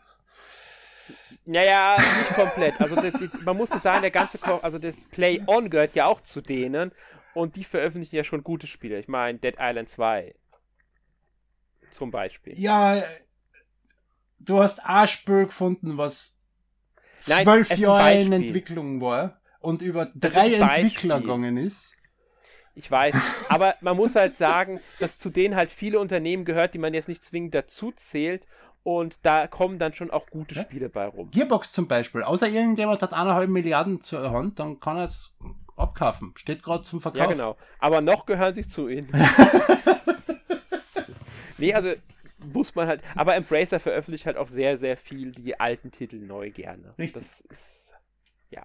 Naja, 1.45 1.97
nicht 1.97 2.36
komplett. 2.36 2.82
Also 2.82 2.95
die, 2.95 3.12
die, 3.12 3.30
man 3.43 3.56
muss 3.58 3.70
sagen, 3.70 4.01
der 4.01 4.12
ganze, 4.12 4.38
Ko 4.38 4.58
also 4.58 4.80
das 4.80 5.06
Play 5.06 5.41
On 5.47 5.70
gehört 5.70 5.95
ja 5.95 6.08
auch 6.08 6.22
zu 6.22 6.41
denen 6.41 6.91
und 7.34 7.56
die 7.56 7.64
veröffentlichen 7.64 8.16
ja 8.16 8.24
schon 8.24 8.43
gute 8.43 8.68
Spiele. 8.68 8.99
Ich 8.99 9.08
meine 9.08 9.38
Dead 9.38 9.56
Island 9.60 9.89
2 9.89 10.34
zum 11.91 12.12
Beispiel. 12.12 12.53
Ja, 12.58 13.01
du 14.39 14.60
hast 14.60 14.82
Spiel 15.10 15.45
gefunden, 15.45 15.97
was 15.97 16.38
Nein, 17.28 17.43
zwölf 17.43 17.78
Jahre 17.78 18.20
in. 18.20 18.34
Entwicklung 18.34 19.01
war 19.01 19.41
und 19.60 19.82
über 19.82 20.12
drei 20.16 20.53
Entwickler 20.53 21.22
gegangen 21.22 21.58
ist. 21.58 21.93
Ich 22.78 22.91
weiß, 22.91 23.16
aber 23.47 23.74
man 23.82 23.95
muss 23.95 24.16
halt 24.16 24.36
sagen, 24.36 24.82
dass 24.99 25.18
zu 25.18 25.30
denen 25.30 25.56
halt 25.56 25.72
viele 25.72 25.99
Unternehmen 25.99 26.43
gehört, 26.43 26.74
die 26.74 26.78
man 26.78 26.93
jetzt 26.93 27.08
nicht 27.08 27.24
zwingend 27.24 27.56
dazu 27.56 27.93
zählt 27.93 28.45
und 28.86 29.25
da 29.25 29.47
kommen 29.47 29.79
dann 29.79 29.93
schon 29.93 30.11
auch 30.11 30.27
gute 30.27 30.53
Ja. 30.53 30.61
Spiele 30.61 30.89
bei 30.89 31.07
rum. 31.07 31.31
Gearbox 31.31 31.71
zum 31.71 31.88
Beispiel. 31.88 32.21
Außer 32.21 32.47
irgendjemand 32.47 33.01
hat 33.01 33.13
eineinhalb 33.13 33.49
Milliarden 33.49 33.99
zur 33.99 34.29
Hand, 34.29 34.59
dann 34.59 34.79
kann 34.79 34.97
er 34.97 35.05
es 35.05 35.33
abkaufen. 35.75 36.33
Steht 36.36 36.61
gerade 36.61 36.83
zum 36.83 37.01
Verkauf. 37.01 37.19
Ja, 37.19 37.25
genau. 37.25 37.57
Aber 37.79 38.01
noch 38.01 38.27
gehören 38.27 38.53
sie 38.53 38.67
zu 38.67 38.88
ihnen. 38.88 39.11
nee, 41.57 41.73
also 41.73 41.93
muss 42.53 42.75
man 42.75 42.88
halt. 42.88 43.01
Aber 43.15 43.36
Embracer 43.36 43.79
veröffentlicht 43.79 44.27
halt 44.27 44.38
auch 44.38 44.49
sehr, 44.49 44.77
sehr 44.77 44.97
viel 44.97 45.31
die 45.31 45.59
alten 45.59 45.89
Titel 45.91 46.17
neu 46.17 46.51
gerne. 46.51 46.93
Richtig. 46.99 47.23
Das 47.23 47.41
ist. 47.41 47.93
Ja. 48.51 48.63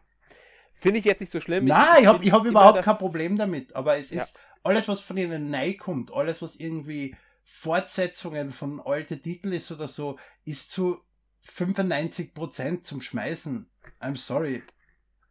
Finde 0.75 0.99
ich 0.99 1.07
jetzt 1.07 1.21
nicht 1.21 1.33
so 1.33 1.41
schlimm. 1.41 1.65
Nein, 1.65 2.03
ich 2.03 2.07
habe 2.07 2.23
ich 2.23 2.31
hab 2.33 2.43
immer 2.43 2.51
überhaupt 2.61 2.83
kein 2.83 2.99
Problem 2.99 3.39
damit. 3.39 3.75
Aber 3.75 3.97
es 3.97 4.11
Ja. 4.11 4.21
ist 4.23 4.39
alles, 4.65 4.87
was 4.87 5.01
von 5.01 5.17
ihnen 5.17 5.51
neu 5.51 5.73
kommt, 5.79 6.13
alles, 6.13 6.43
was 6.43 6.57
irgendwie 6.57 7.17
Fortsetzungen 7.45 8.51
von 8.51 8.81
alten 8.81 9.21
Titeln 9.21 9.53
ist 9.53 9.71
oder 9.73 9.89
so, 9.89 10.19
ist 10.45 10.71
zu 10.71 10.99
95% 11.47 12.83
zum 12.83 13.01
Schmeißen. 13.01 13.69
I'm 14.01 14.17
sorry. 14.17 14.63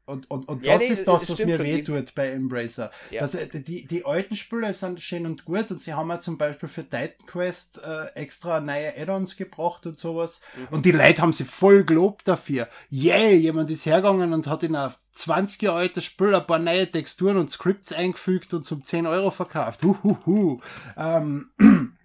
Und, 0.09 0.29
und, 0.31 0.49
und 0.49 0.65
Ja, 0.65 0.73
das 0.73 0.81
nee, 0.81 0.87
ist 0.87 1.07
das, 1.07 1.29
was 1.29 1.37
mir. 1.37 1.59
Die- 1.59 1.63
wehtut 1.63 2.15
bei 2.15 2.29
Embracer. 2.31 2.89
Ja. 3.11 3.21
Das, 3.21 3.35
äh, 3.35 3.47
die, 3.47 3.85
die 3.85 4.05
alten 4.05 4.35
Spiele 4.35 4.73
sind 4.73 4.99
schön 5.01 5.27
und 5.27 5.45
gut 5.45 5.69
und 5.69 5.79
sie 5.79 5.93
haben 5.93 6.09
ja 6.09 6.19
zum 6.19 6.35
Beispiel 6.39 6.67
für 6.67 6.83
Titan 6.83 7.27
Quest 7.27 7.79
äh, 7.83 8.07
extra 8.15 8.59
neue 8.59 8.97
Add-ons 8.97 9.37
gebracht 9.37 9.85
und 9.85 9.99
sowas. 9.99 10.41
Mhm. 10.57 10.67
Und 10.71 10.85
die 10.87 10.91
Leute 10.93 11.21
haben 11.21 11.31
sie 11.31 11.45
voll 11.45 11.83
gelobt 11.83 12.27
dafür. 12.27 12.67
Yeah, 12.91 13.29
jemand 13.29 13.69
ist 13.69 13.85
hergegangen 13.85 14.33
und 14.33 14.47
hat 14.47 14.63
in 14.63 14.75
ein 14.75 14.91
20 15.11 15.61
Jahre 15.61 15.77
altes 15.77 16.05
Spiel 16.05 16.33
ein 16.33 16.47
paar 16.47 16.57
neue 16.59 16.89
Texturen 16.89 17.37
und 17.37 17.51
Scripts 17.51 17.93
eingefügt 17.93 18.51
und 18.55 18.65
zum 18.65 18.83
10 18.83 19.05
Euro 19.05 19.29
verkauft. 19.29 19.83
Huhuhu. 19.83 20.59
Ähm, 20.97 21.51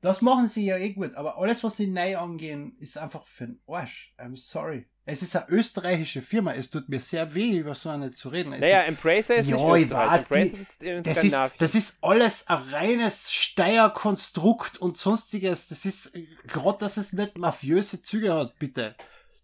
das 0.00 0.22
machen 0.22 0.48
sie 0.48 0.64
ja 0.66 0.76
eh 0.76 0.92
gut, 0.92 1.14
aber 1.16 1.38
alles, 1.38 1.62
was 1.64 1.76
sie 1.76 1.86
neu 1.88 2.16
angehen, 2.16 2.76
ist 2.78 2.96
einfach 2.98 3.26
für 3.26 3.46
den 3.46 3.60
Arsch. 3.66 4.14
I'm 4.18 4.36
sorry. 4.36 4.86
Es 5.10 5.22
ist 5.22 5.34
eine 5.34 5.48
österreichische 5.48 6.20
Firma. 6.20 6.52
Es 6.52 6.68
tut 6.68 6.88
mir 6.90 7.00
sehr 7.00 7.34
weh, 7.34 7.56
über 7.56 7.74
so 7.74 7.88
eine 7.88 8.10
zu 8.10 8.28
reden. 8.28 8.52
Es 8.52 8.60
Naja, 8.60 8.80
ist, 8.82 8.88
Embracer 8.88 9.36
ist 9.36 9.48
Ja, 9.48 9.56
nicht 9.74 9.86
ich 9.86 9.90
weiß, 9.90 10.28
die- 10.28 11.02
das 11.02 11.24
ist, 11.24 11.36
das 11.58 11.74
ist 11.74 11.98
alles 12.02 12.46
ein 12.46 12.58
reines 12.70 13.32
Steierkonstrukt 13.32 14.78
und 14.78 14.96
sonstiges. 14.98 15.68
Das 15.68 15.84
ist 15.84 16.12
gerade, 16.46 16.78
dass 16.78 16.96
es 16.98 17.12
nicht 17.12 17.38
mafiöse 17.38 18.02
Züge 18.02 18.34
hat, 18.34 18.58
bitte. 18.58 18.94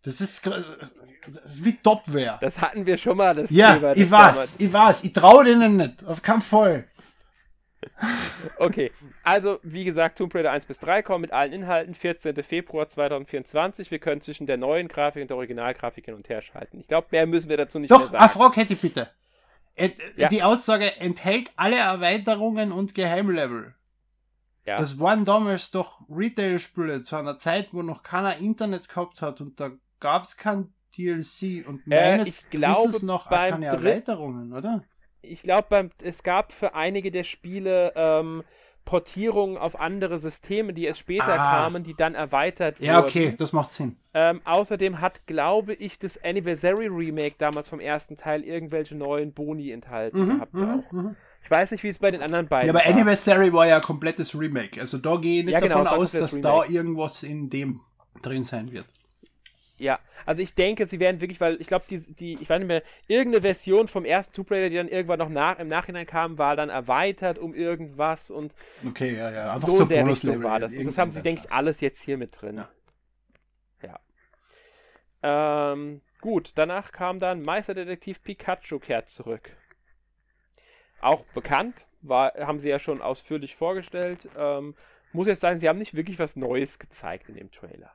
Das 0.03 0.21
ist, 0.21 0.47
das 0.47 1.45
ist 1.47 1.65
wie 1.65 1.73
Topware. 1.79 2.37
Das 2.43 2.61
hatten 2.61 2.85
wir 2.85 2.99
schon 2.99 3.17
mal, 3.17 3.35
das 3.35 3.51
Ja, 3.51 3.75
Thema. 3.75 3.89
das 3.89 3.97
ich 3.97 4.11
weiß, 4.11 4.33
damals- 4.37 4.53
ich 4.59 4.73
weiß. 4.73 5.05
Ich 5.05 5.13
traue 5.15 5.45
denen 5.45 5.77
nicht. 5.79 6.05
Auf 6.05 6.21
keinen 6.21 6.43
Fall. 6.43 6.87
Okay, 8.59 8.93
also 9.23 9.59
wie 9.63 9.85
gesagt, 9.85 10.19
Tomb 10.19 10.35
Raider 10.35 10.51
1 10.53 10.67
bis 10.67 10.79
3 10.79 11.03
kommen 11.03 11.23
mit 11.23 11.33
allen 11.33 11.53
Inhalten, 11.53 11.95
14. 11.95 12.43
Februar 12.43 12.89
2024. 12.89 13.91
Wir 13.91 13.99
können 13.99 14.21
zwischen 14.21 14.47
der 14.47 14.57
neuen 14.57 14.89
Grafik 14.89 15.23
und 15.23 15.29
der 15.31 15.37
Originalgrafik 15.37 16.05
hin 16.07 16.15
und 16.15 16.29
her 16.29 16.43
schalten. 16.43 16.81
Ich 16.81 16.87
glaube, 16.87 17.09
mehr 17.11 17.27
müssen 17.27 17.49
wir 17.49 17.57
dazu 17.57 17.79
nicht 17.79 17.91
mehr 17.91 17.99
Doch, 17.99 18.07
sagen. 18.07 18.17
eine 18.17 18.29
Frage 18.29 18.57
hätte 18.61 18.73
ich 18.75 18.81
bitte. 18.81 19.09
Ent, 19.77 19.95
Ja. 20.17 20.29
Die 20.29 20.43
Aussage 20.43 20.97
enthält 21.01 21.51
alle 21.57 21.77
Erweiterungen 21.79 22.71
und 22.73 22.95
Geheimlevel. 22.95 23.75
Ja. 24.67 24.79
Das 24.79 24.99
waren 24.99 25.25
damals 25.25 25.71
doch 25.71 26.01
Retail-Spiele 26.09 27.03
zu 27.03 27.17
einer 27.17 27.37
Zeit, 27.39 27.69
wo 27.73 27.83
noch 27.83 28.03
keiner 28.03 28.39
Internet 28.39 28.89
gehabt 28.89 29.21
hat 29.21 29.41
und 29.41 29.61
da 29.61 29.73
gab 30.01 30.25
es 30.25 30.37
kein 30.37 30.73
DLC 30.97 31.67
und 31.67 31.83
Äh, 31.91 32.13
meines 32.17 32.29
ich 32.45 32.51
glaube, 32.51 33.05
noch 33.05 33.29
keine 33.29 33.67
Erweiterungen, 33.67 34.53
oder? 34.53 34.85
Ich 35.29 35.43
glaube, 35.43 35.91
es 36.03 36.23
gab 36.23 36.53
für 36.53 36.75
einige 36.75 37.11
der 37.11 37.25
Spiele 37.25 37.93
ähm, 37.97 38.43
Portierungen 38.85 39.57
auf 39.57 39.81
andere 39.81 40.19
Systeme, 40.19 40.75
die 40.75 40.85
erst 40.85 41.01
später 41.01 41.33
Ah. 41.41 41.51
kamen, 41.63 41.85
die 41.85 41.95
dann 41.95 42.15
erweitert 42.15 42.79
Ja, 42.81 42.97
wurden. 42.99 43.05
okay, 43.09 43.35
das 43.39 43.53
macht 43.55 43.73
Sinn. 43.73 43.97
Ähm, 44.13 44.43
außerdem 44.45 45.01
hat, 45.01 45.27
glaube 45.27 45.73
ich, 45.75 45.99
das 45.99 46.23
Anniversary 46.23 46.87
Remake 46.89 47.35
damals 47.39 47.69
vom 47.71 47.81
ersten 47.81 48.17
Teil 48.17 48.45
irgendwelche 48.45 48.95
neuen 48.95 49.33
Boni 49.33 49.71
enthalten 49.71 50.27
gehabt 50.29 50.55
auch. 50.55 51.15
Ich 51.43 51.51
weiß 51.51 51.71
nicht, 51.73 51.83
wie 51.83 51.89
es 51.89 51.99
bei 51.99 52.11
den 52.11 52.23
anderen 52.23 52.47
beiden 52.47 52.71
Mhm, 52.71 52.77
Ja, 52.77 52.83
aber 52.83 52.91
war. 52.91 52.95
Anniversary 52.97 53.53
war 53.53 53.67
ja 53.67 53.77
ein 53.77 53.83
komplettes 53.83 54.39
Remake. 54.39 54.81
Also 54.81 54.99
da 54.99 55.17
gehe 55.17 55.39
ich 55.41 55.45
nicht 55.47 55.53
Ja, 55.55 55.61
genau, 55.61 55.77
davon 55.77 55.91
war 55.91 55.99
aus, 55.99 56.13
dass 56.13 56.31
komplettes 56.33 56.43
da 56.43 56.53
Remake. 56.53 56.73
irgendwas 56.73 57.23
in 57.23 57.51
dem 57.51 57.81
drin 58.23 58.45
sein 58.45 58.71
wird. 58.71 58.87
Ja, 59.77 59.99
also 60.25 60.41
ich 60.41 60.55
denke, 60.55 60.87
sie 60.87 61.01
werden 61.01 61.21
wirklich, 61.21 61.41
weil 61.41 61.61
ich 61.61 61.67
glaube, 61.67 61.85
die, 61.91 61.99
die, 61.99 62.35
ich 62.35 62.49
weiß 62.49 62.61
nicht 62.61 62.69
mehr, 62.69 62.85
irgendeine 63.09 63.43
Version 63.43 63.89
vom 63.89 64.05
ersten 64.05 64.33
Tomb 64.33 64.51
Raider, 64.53 64.71
die 64.71 64.77
dann 64.77 64.89
irgendwann 64.89 65.19
noch 65.19 65.29
nach, 65.29 65.59
im 65.59 65.67
Nachhinein 65.67 66.07
kam, 66.07 66.39
war 66.39 66.55
dann 66.55 66.69
erweitert 66.69 67.39
um 67.41 67.55
irgendwas 67.55 68.31
und 68.31 68.55
Okay, 68.87 69.17
ja, 69.17 69.33
ja. 69.33 69.53
Einfach 69.53 69.69
so 69.69 69.79
so, 69.79 69.85
der 69.85 70.03
Bonuslevel. 70.03 70.37
Richtung 70.37 70.51
war 70.51 70.61
das. 70.61 70.75
Und 70.75 70.87
das 70.87 70.97
haben 70.97 71.11
sie, 71.11 71.23
denke 71.23 71.43
ich, 71.45 71.53
alles 71.53 71.81
jetzt 71.81 72.01
hier 72.01 72.17
mit 72.17 72.41
drin. 72.41 72.65
Ja. 73.83 74.01
Ja. 75.23 75.73
Ähm, 75.73 76.03
gut, 76.21 76.53
danach 76.55 76.93
kam 76.93 77.19
dann 77.19 77.43
Meisterdetektiv 77.43 78.23
Pikachu 78.23 78.79
kehrt 78.79 79.09
zurück. 79.09 79.51
Auch 81.01 81.25
bekannt, 81.35 81.87
war, 82.01 82.33
haben 82.39 82.61
sie 82.61 82.69
ja 82.69 82.79
schon 82.79 83.03
ausführlich 83.03 83.57
vorgestellt. 83.57 84.29
Ähm, 84.39 84.77
muss 85.13 85.27
jetzt 85.27 85.41
sagen, 85.41 85.59
sie 85.59 85.69
haben 85.69 85.79
nicht 85.79 85.95
wirklich 85.95 86.21
was 86.21 86.37
Neues 86.37 86.79
gezeigt 86.79 87.29
in 87.29 87.35
dem 87.35 87.51
Trailer. 87.51 87.93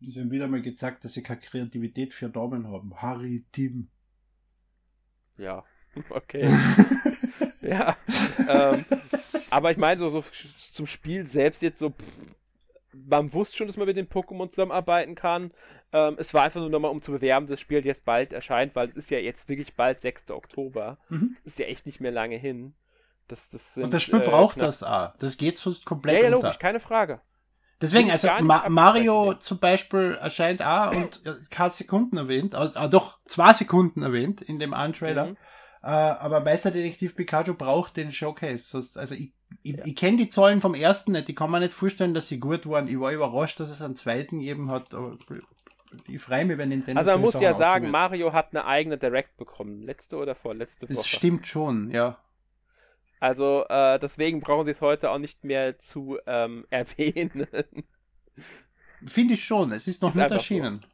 Sie 0.00 0.20
haben 0.20 0.30
wieder 0.30 0.46
mal 0.48 0.62
gezeigt, 0.62 1.04
dass 1.04 1.12
sie 1.14 1.22
keine 1.22 1.40
Kreativität 1.40 2.14
für 2.14 2.28
Daumen 2.28 2.68
haben. 2.68 2.94
Harry, 3.02 3.44
Tim. 3.52 3.88
Ja, 5.36 5.64
okay. 6.10 6.48
ja. 7.62 7.96
Ähm, 8.48 8.84
aber 9.50 9.70
ich 9.70 9.76
meine, 9.76 9.98
so, 9.98 10.08
so 10.08 10.22
zum 10.56 10.86
Spiel 10.86 11.26
selbst 11.26 11.62
jetzt 11.62 11.78
so, 11.80 11.90
pff, 11.90 12.04
man 12.92 13.32
wusste 13.32 13.56
schon, 13.56 13.66
dass 13.66 13.76
man 13.76 13.86
mit 13.86 13.96
den 13.96 14.08
Pokémon 14.08 14.50
zusammenarbeiten 14.50 15.14
kann. 15.14 15.52
Ähm, 15.92 16.16
es 16.18 16.34
war 16.34 16.44
einfach 16.44 16.60
nur 16.60 16.70
nochmal, 16.70 16.90
um 16.90 17.00
zu 17.02 17.12
bewerben, 17.12 17.46
dass 17.46 17.54
das 17.54 17.60
Spiel 17.60 17.84
jetzt 17.84 18.04
bald 18.04 18.32
erscheint, 18.32 18.74
weil 18.76 18.88
es 18.88 18.96
ist 18.96 19.10
ja 19.10 19.18
jetzt 19.18 19.48
wirklich 19.48 19.74
bald 19.74 20.00
6. 20.00 20.30
Oktober. 20.30 20.98
Mhm. 21.08 21.36
Ist 21.44 21.58
ja 21.58 21.66
echt 21.66 21.86
nicht 21.86 22.00
mehr 22.00 22.10
lange 22.12 22.36
hin. 22.36 22.74
Das, 23.28 23.48
das 23.50 23.74
sind, 23.74 23.84
Und 23.84 23.94
das 23.94 24.02
Spiel 24.02 24.20
äh, 24.20 24.24
braucht 24.24 24.56
knapp- 24.56 24.66
das 24.66 24.82
auch. 24.82 25.16
Das 25.18 25.36
geht 25.36 25.58
sonst 25.58 25.84
Ja, 25.84 25.88
komplett 25.88 26.22
ja, 26.22 26.26
unter. 26.28 26.46
logisch, 26.48 26.58
keine 26.58 26.80
Frage. 26.80 27.20
Deswegen, 27.80 28.10
also 28.10 28.28
Ma 28.40 28.68
Mario 28.68 29.32
ja. 29.32 29.40
zum 29.40 29.58
Beispiel 29.58 30.18
erscheint 30.20 30.62
auch 30.62 30.90
und 30.90 31.24
äh, 31.24 31.34
keine 31.48 31.70
Sekunden 31.70 32.16
erwähnt, 32.16 32.54
also, 32.54 32.78
ah, 32.78 32.88
doch 32.88 33.18
zwei 33.26 33.52
Sekunden 33.52 34.02
erwähnt 34.02 34.42
in 34.42 34.58
dem 34.58 34.74
einen 34.74 34.94
Trailer. 34.94 35.26
Mhm. 35.26 35.36
Äh, 35.82 35.86
aber 35.90 36.40
Meisterdetektiv 36.40 37.14
Pikachu 37.14 37.54
braucht 37.54 37.96
den 37.96 38.10
Showcase. 38.10 38.64
Sonst, 38.64 38.98
also 38.98 39.14
ich, 39.14 39.32
ich, 39.62 39.78
ich 39.78 39.96
kenne 39.96 40.16
die 40.16 40.28
Zahlen 40.28 40.60
vom 40.60 40.74
ersten 40.74 41.12
nicht. 41.12 41.28
Ich 41.28 41.36
kann 41.36 41.50
mir 41.50 41.60
nicht 41.60 41.72
vorstellen, 41.72 42.14
dass 42.14 42.26
sie 42.26 42.40
gut 42.40 42.68
waren. 42.68 42.88
Ich 42.88 42.98
war 42.98 43.12
überrascht, 43.12 43.60
dass 43.60 43.70
es 43.70 43.80
einen 43.80 43.94
zweiten 43.94 44.40
gegeben 44.40 44.72
hat. 44.72 44.92
Aber 44.92 45.16
ich 46.08 46.20
freue 46.20 46.44
mich, 46.44 46.58
wenn 46.58 46.70
Nintendo 46.70 46.98
Also 46.98 47.12
man 47.12 47.20
muss 47.20 47.40
ja 47.40 47.54
sagen. 47.54 47.90
Mario 47.90 48.32
hat 48.32 48.48
eine 48.50 48.64
eigene 48.64 48.98
Direct 48.98 49.36
bekommen. 49.36 49.82
Letzte 49.82 50.16
oder 50.16 50.34
vorletzte 50.34 50.88
Woche. 50.88 50.96
Das 50.96 51.06
stimmt 51.06 51.46
schon, 51.46 51.90
ja. 51.90 52.18
Also 53.20 53.64
äh, 53.68 53.98
deswegen 53.98 54.40
brauchen 54.40 54.64
sie 54.66 54.72
es 54.72 54.80
heute 54.80 55.10
auch 55.10 55.18
nicht 55.18 55.44
mehr 55.44 55.78
zu 55.78 56.18
ähm, 56.26 56.66
erwähnen. 56.70 57.46
Finde 59.06 59.34
ich 59.34 59.44
schon. 59.44 59.72
Es 59.72 59.86
ist 59.88 60.02
noch 60.02 60.10
Ist 60.10 60.16
nicht 60.16 60.30
erschienen. 60.30 60.84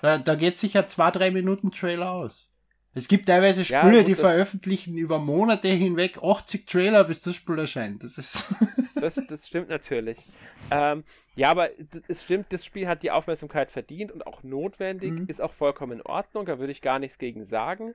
Da, 0.00 0.18
da 0.18 0.34
geht 0.34 0.58
sicher 0.58 0.86
zwei, 0.86 1.10
drei 1.10 1.30
Minuten 1.30 1.70
Trailer 1.70 2.10
aus. 2.10 2.50
Es 2.94 3.08
gibt 3.08 3.26
teilweise 3.26 3.62
Ja, 3.62 3.80
Spiele, 3.80 3.98
gut, 3.98 4.08
die 4.08 4.14
veröffentlichen 4.14 4.96
über 4.96 5.18
Monate 5.18 5.68
hinweg 5.68 6.18
80 6.22 6.66
Trailer, 6.66 7.04
bis 7.04 7.20
das 7.20 7.34
Spiel 7.34 7.58
erscheint. 7.58 8.02
Das 8.02 8.18
ist. 8.18 8.46
Das, 8.98 9.20
das 9.28 9.46
stimmt 9.46 9.68
natürlich. 9.68 10.26
Ähm, 10.70 11.04
ja, 11.34 11.50
aber 11.50 11.68
es 12.08 12.22
stimmt, 12.22 12.46
das 12.48 12.64
Spiel 12.64 12.88
hat 12.88 13.02
die 13.02 13.10
Aufmerksamkeit 13.10 13.70
verdient 13.70 14.10
und 14.10 14.26
auch 14.26 14.42
notwendig, 14.42 15.12
Mhm. 15.12 15.26
ist 15.28 15.42
auch 15.42 15.52
vollkommen 15.52 15.92
in 15.98 16.02
Ordnung, 16.02 16.46
da 16.46 16.58
würde 16.58 16.72
ich 16.72 16.80
gar 16.80 16.98
nichts 16.98 17.18
gegen 17.18 17.44
sagen. 17.44 17.94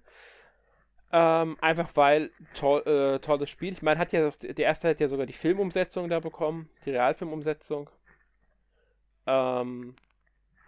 Ähm, 1.14 1.58
einfach 1.60 1.90
weil 1.96 2.32
toll, 2.54 2.82
äh, 2.86 3.20
tolles 3.20 3.50
Spiel. 3.50 3.74
Ich 3.74 3.82
meine, 3.82 4.00
hat 4.00 4.14
ja 4.14 4.30
der 4.30 4.66
erste 4.66 4.90
hat 4.90 5.00
ja 5.02 5.10
sogar 5.10 5.26
die 5.26 5.34
Filmumsetzung 5.34 6.10
da 6.10 6.20
bekommen, 6.22 6.70
die 6.86 6.92
Realfilmumsetzung. 6.92 7.90
Ähm, 9.28 9.96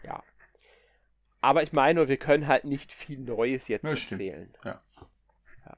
ja. 0.03 0.21
Aber 1.39 1.63
ich 1.63 1.71
meine 1.71 1.99
nur, 1.99 2.09
wir 2.09 2.17
können 2.17 2.47
halt 2.47 2.65
nicht 2.65 2.91
viel 2.93 3.19
Neues 3.19 3.69
jetzt 3.69 3.85
Das 3.85 4.11
erzählen. 4.11 4.53
ja. 4.65 4.81
Ja. 5.65 5.77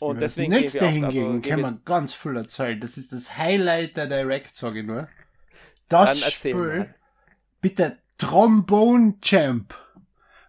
Und 0.00 0.20
das 0.20 0.34
deswegen 0.34 0.50
gehen 0.50 0.60
nächste 0.60 0.86
hingegen 0.88 1.36
also, 1.36 1.48
kann 1.48 1.60
man 1.60 1.82
ganz 1.84 2.12
viel 2.12 2.36
erzählen. 2.36 2.80
Das 2.80 2.96
ist 2.96 3.12
das 3.12 3.38
Highlight 3.38 3.96
der 3.96 4.06
Direct, 4.06 4.56
sage 4.56 4.80
ich 4.80 4.86
nur. 4.86 5.08
Das 5.88 6.20
Spiel, 6.32 6.54
mal. 6.54 6.94
bitte 7.60 7.98
Trombone 8.18 9.20
Champ. 9.20 9.78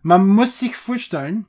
Man 0.01 0.27
muss 0.27 0.59
sich 0.59 0.75
vorstellen, 0.75 1.45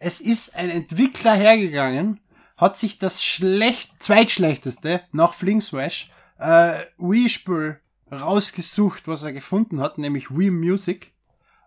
es 0.00 0.20
ist 0.20 0.56
ein 0.56 0.70
Entwickler 0.70 1.34
hergegangen, 1.34 2.20
hat 2.56 2.74
sich 2.74 2.98
das 2.98 3.22
schlecht, 3.22 4.02
zweitschlechteste 4.02 5.02
nach 5.12 5.34
Flingswash 5.34 6.10
äh, 6.38 6.72
Wii-Spiel 6.98 7.78
rausgesucht, 8.10 9.06
was 9.06 9.22
er 9.22 9.32
gefunden 9.32 9.80
hat, 9.80 9.98
nämlich 9.98 10.30
Wii 10.30 10.50
Music, 10.50 11.12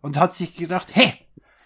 und 0.02 0.18
hat 0.18 0.34
sich 0.34 0.56
gedacht, 0.56 0.94
hey, 0.94 1.14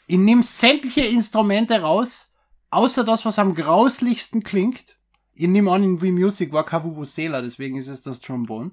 ich 0.07 0.17
nehme 0.17 0.43
sämtliche 0.43 1.05
Instrumente 1.05 1.81
raus, 1.81 2.31
außer 2.69 3.03
das, 3.03 3.25
was 3.25 3.39
am 3.39 3.55
grauslichsten 3.55 4.43
klingt. 4.43 4.97
Ich 5.33 5.47
nehme 5.47 5.71
an, 5.71 5.83
in 5.83 6.01
Wii 6.01 6.11
Music 6.11 6.51
war 6.51 6.65
Kavuvuzela, 6.65 7.41
deswegen 7.41 7.77
ist 7.77 7.87
es 7.87 8.01
das 8.01 8.19
Trombone. 8.19 8.71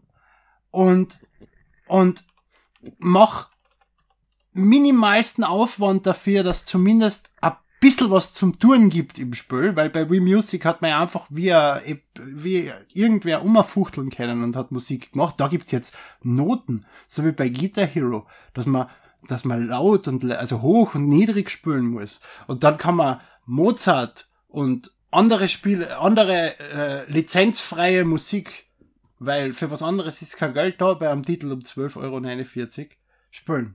Und, 0.70 1.20
und 1.86 2.24
mach 2.98 3.50
minimalsten 4.52 5.44
Aufwand 5.44 6.06
dafür, 6.06 6.42
dass 6.42 6.64
zumindest 6.64 7.30
ein 7.40 7.52
bisschen 7.84 8.10
was 8.10 8.32
zum 8.32 8.58
Touren 8.58 8.88
gibt 8.88 9.18
im 9.18 9.34
Spiel, 9.34 9.76
weil 9.76 9.90
bei 9.90 10.08
Wii 10.08 10.20
Music 10.20 10.64
hat 10.64 10.80
man 10.80 10.92
ja 10.92 11.02
einfach 11.02 11.26
wie, 11.28 11.52
wie 12.16 12.72
irgendwer 12.94 13.44
umfuchteln 13.44 14.08
können 14.08 14.42
und 14.42 14.56
hat 14.56 14.72
Musik 14.72 15.12
gemacht. 15.12 15.34
Da 15.36 15.48
gibt's 15.48 15.70
jetzt 15.70 15.94
Noten, 16.22 16.86
so 17.06 17.26
wie 17.26 17.32
bei 17.32 17.50
Guitar 17.50 17.84
Hero, 17.84 18.26
dass 18.54 18.64
man, 18.64 18.88
dass 19.28 19.44
man 19.44 19.66
laut 19.66 20.08
und, 20.08 20.24
also 20.32 20.62
hoch 20.62 20.94
und 20.94 21.08
niedrig 21.08 21.50
spielen 21.50 21.84
muss. 21.84 22.20
Und 22.46 22.64
dann 22.64 22.78
kann 22.78 22.96
man 22.96 23.20
Mozart 23.44 24.28
und 24.48 24.90
andere 25.10 25.46
Spiele, 25.46 25.98
andere 25.98 26.58
äh, 26.58 27.12
lizenzfreie 27.12 28.06
Musik, 28.06 28.64
weil 29.18 29.52
für 29.52 29.70
was 29.70 29.82
anderes 29.82 30.22
ist 30.22 30.38
kein 30.38 30.54
Geld 30.54 30.80
da, 30.80 30.94
bei 30.94 31.10
einem 31.10 31.22
Titel 31.22 31.52
um 31.52 31.58
12,49 31.58 31.98
Euro 32.80 32.88
spielen. 33.30 33.74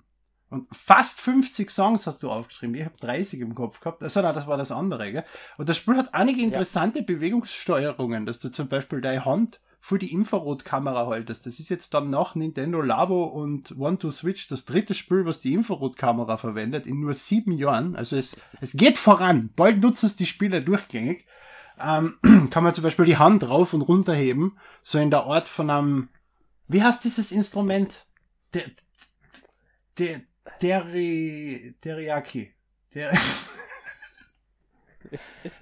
Und 0.50 0.68
fast 0.72 1.22
50 1.22 1.70
Songs 1.70 2.08
hast 2.08 2.24
du 2.24 2.30
aufgeschrieben. 2.30 2.76
Ich 2.76 2.86
habe 2.86 2.95
30 3.00 3.39
im 3.39 3.54
Kopf 3.54 3.80
gehabt. 3.80 4.02
Also 4.02 4.22
nein, 4.22 4.34
das 4.34 4.47
war 4.47 4.58
das 4.58 4.72
andere. 4.72 5.12
Gell? 5.12 5.24
Und 5.58 5.70
das 5.70 5.78
Spiel 5.78 5.95
hat 5.95 6.14
einige 6.14 6.41
interessante 6.41 7.00
ja. 7.00 7.06
Bewegungssteuerungen, 7.06 8.26
dass 8.26 8.39
du 8.39 8.50
zum 8.50 8.68
Beispiel 8.68 9.02
deine 9.02 9.26
Hand 9.26 9.60
vor 9.80 9.97
die 9.97 10.12
Infrarotkamera 10.12 11.08
haltest. 11.08 11.45
Das 11.45 11.60
ist 11.60 11.70
jetzt 11.70 11.93
dann 11.93 12.10
nach 12.10 12.36
Nintendo 12.36 12.82
Lavo 12.82 13.24
und 13.24 13.78
One-to-Switch 13.78 14.47
das 14.47 14.66
dritte 14.66 14.93
Spiel, 14.93 15.26
was 15.26 15.39
die 15.39 15.54
Infrarotkamera 15.54 16.38
verwendet, 16.38 16.86
in 16.86 17.00
nur 17.00 17.14
sieben 17.14 17.54
Jahren. 17.54 17.95
Also 17.95 18.18
es, 18.18 18.36
es 18.60 18.74
geht 18.74 18.97
voran. 18.97 19.52
Bald 19.56 19.80
nutzen 19.80 20.08
es 20.08 20.16
die 20.16 20.26
Spieler 20.26 20.62
durchgängig. 20.62 21.26
Ähm, 21.80 22.18
kann 22.52 22.64
man 22.64 22.74
zum 22.74 22.84
Beispiel 22.84 23.06
die 23.06 23.18
Hand 23.18 23.47
rauf 23.47 23.74
und 23.74 23.82
runter 23.82 24.14
heben, 24.14 24.58
so 24.82 25.00
in 25.00 25.12
der 25.12 25.24
Art 25.24 25.47
von 25.47 25.70
einem, 25.70 26.10
wie 26.68 26.84
heißt 26.84 27.04
dieses 27.04 27.32
Instrument? 27.32 28.06
Der, 28.54 28.64
der, 29.97 30.22
Teri, 30.60 31.76
Teriyaki. 31.82 32.54
Der, 32.94 33.12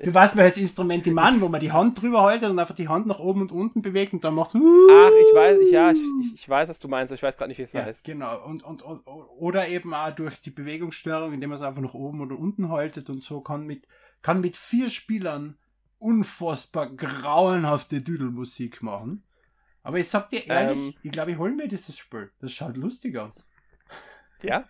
du 0.04 0.14
weißt, 0.14 0.36
welches 0.36 0.58
Instrument 0.58 1.06
die 1.06 1.12
Mann, 1.12 1.42
wo 1.42 1.48
man 1.48 1.60
die 1.60 1.72
Hand 1.72 2.02
drüber 2.02 2.24
haltet 2.24 2.50
und 2.50 2.60
einfach 2.60 2.76
die 2.76 2.88
Hand 2.88 3.08
nach 3.08 3.20
oben 3.20 3.42
und 3.42 3.52
unten 3.52 3.82
bewegt 3.82 4.14
und 4.14 4.24
dann 4.24 4.34
macht 4.34 4.56
Ach, 4.56 4.60
ich 4.60 5.36
weiß, 5.36 5.60
ich, 5.60 5.72
ja, 5.72 5.92
ich, 5.92 6.00
ich 6.34 6.50
weiß, 6.50 6.70
was 6.70 6.80
du 6.80 6.88
meinst, 6.88 7.14
ich 7.14 7.22
weiß 7.22 7.38
gerade 7.38 7.50
nicht, 7.50 7.58
wie 7.58 7.64
es 7.64 7.74
ja, 7.74 7.84
heißt. 7.84 8.04
Genau, 8.04 8.44
und, 8.46 8.64
und, 8.64 8.82
und, 8.82 9.06
oder 9.06 9.68
eben 9.68 9.94
auch 9.94 10.12
durch 10.12 10.42
die 10.42 10.52
Bewegungsstörung, 10.52 11.34
indem 11.34 11.50
man 11.50 11.58
es 11.58 11.64
einfach 11.64 11.82
nach 11.82 11.94
oben 11.94 12.22
oder 12.22 12.38
unten 12.38 12.70
haltet 12.70 13.10
und 13.10 13.22
so 13.22 13.42
kann 13.42 13.66
mit, 13.66 13.88
kann 14.22 14.42
mit 14.42 14.58
vier 14.58 14.90
Spielern 14.90 15.58
unfassbar 16.00 16.90
grauenhafte 16.90 18.02
Düdelmusik 18.02 18.82
machen. 18.82 19.24
Aber 19.84 20.00
ich 20.00 20.10
sag 20.10 20.30
dir 20.30 20.46
ehrlich, 20.48 20.78
ähm, 20.78 20.94
ich 21.02 21.12
glaube, 21.12 21.32
ich 21.32 21.38
hole 21.38 21.54
mir 21.54 21.68
dieses 21.68 21.98
Spiel. 21.98 22.30
Das 22.40 22.52
schaut 22.52 22.76
lustig 22.76 23.18
aus. 23.18 23.47
Ja, 24.44 24.64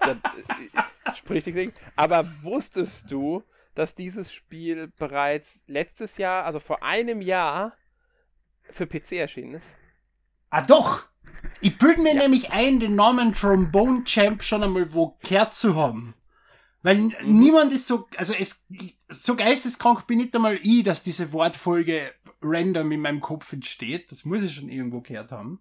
das, 0.00 0.16
äh, 0.16 1.14
spricht 1.16 1.46
nichts 1.48 1.80
Aber 1.96 2.26
wusstest 2.42 3.10
du, 3.10 3.42
dass 3.74 3.94
dieses 3.94 4.32
Spiel 4.32 4.88
bereits 4.98 5.60
letztes 5.66 6.16
Jahr, 6.16 6.44
also 6.44 6.60
vor 6.60 6.82
einem 6.82 7.20
Jahr, 7.20 7.76
für 8.70 8.86
PC 8.86 9.12
erschienen 9.12 9.54
ist? 9.54 9.76
Ah, 10.48 10.62
doch! 10.62 11.04
Ich 11.60 11.78
bilde 11.78 12.02
mir 12.02 12.14
ja. 12.14 12.22
nämlich 12.22 12.52
ein, 12.52 12.80
den 12.80 12.94
Namen 12.94 13.32
Trombone 13.32 14.04
Champ 14.04 14.42
schon 14.42 14.62
einmal 14.62 14.92
wo 14.92 15.18
gehört 15.22 15.52
zu 15.52 15.76
haben. 15.76 16.14
Weil 16.82 16.96
mhm. 16.96 17.14
niemand 17.22 17.72
ist 17.72 17.86
so, 17.86 18.08
also 18.16 18.32
es, 18.32 18.64
so 19.08 19.36
geisteskrank 19.36 20.06
bin 20.06 20.18
nicht 20.18 20.34
einmal 20.34 20.58
ich, 20.62 20.82
dass 20.82 21.02
diese 21.02 21.32
Wortfolge 21.32 22.12
random 22.42 22.92
in 22.92 23.00
meinem 23.00 23.20
Kopf 23.20 23.52
entsteht. 23.52 24.10
Das 24.10 24.24
muss 24.24 24.42
ich 24.42 24.54
schon 24.54 24.68
irgendwo 24.68 25.00
gehört 25.00 25.30
haben. 25.30 25.60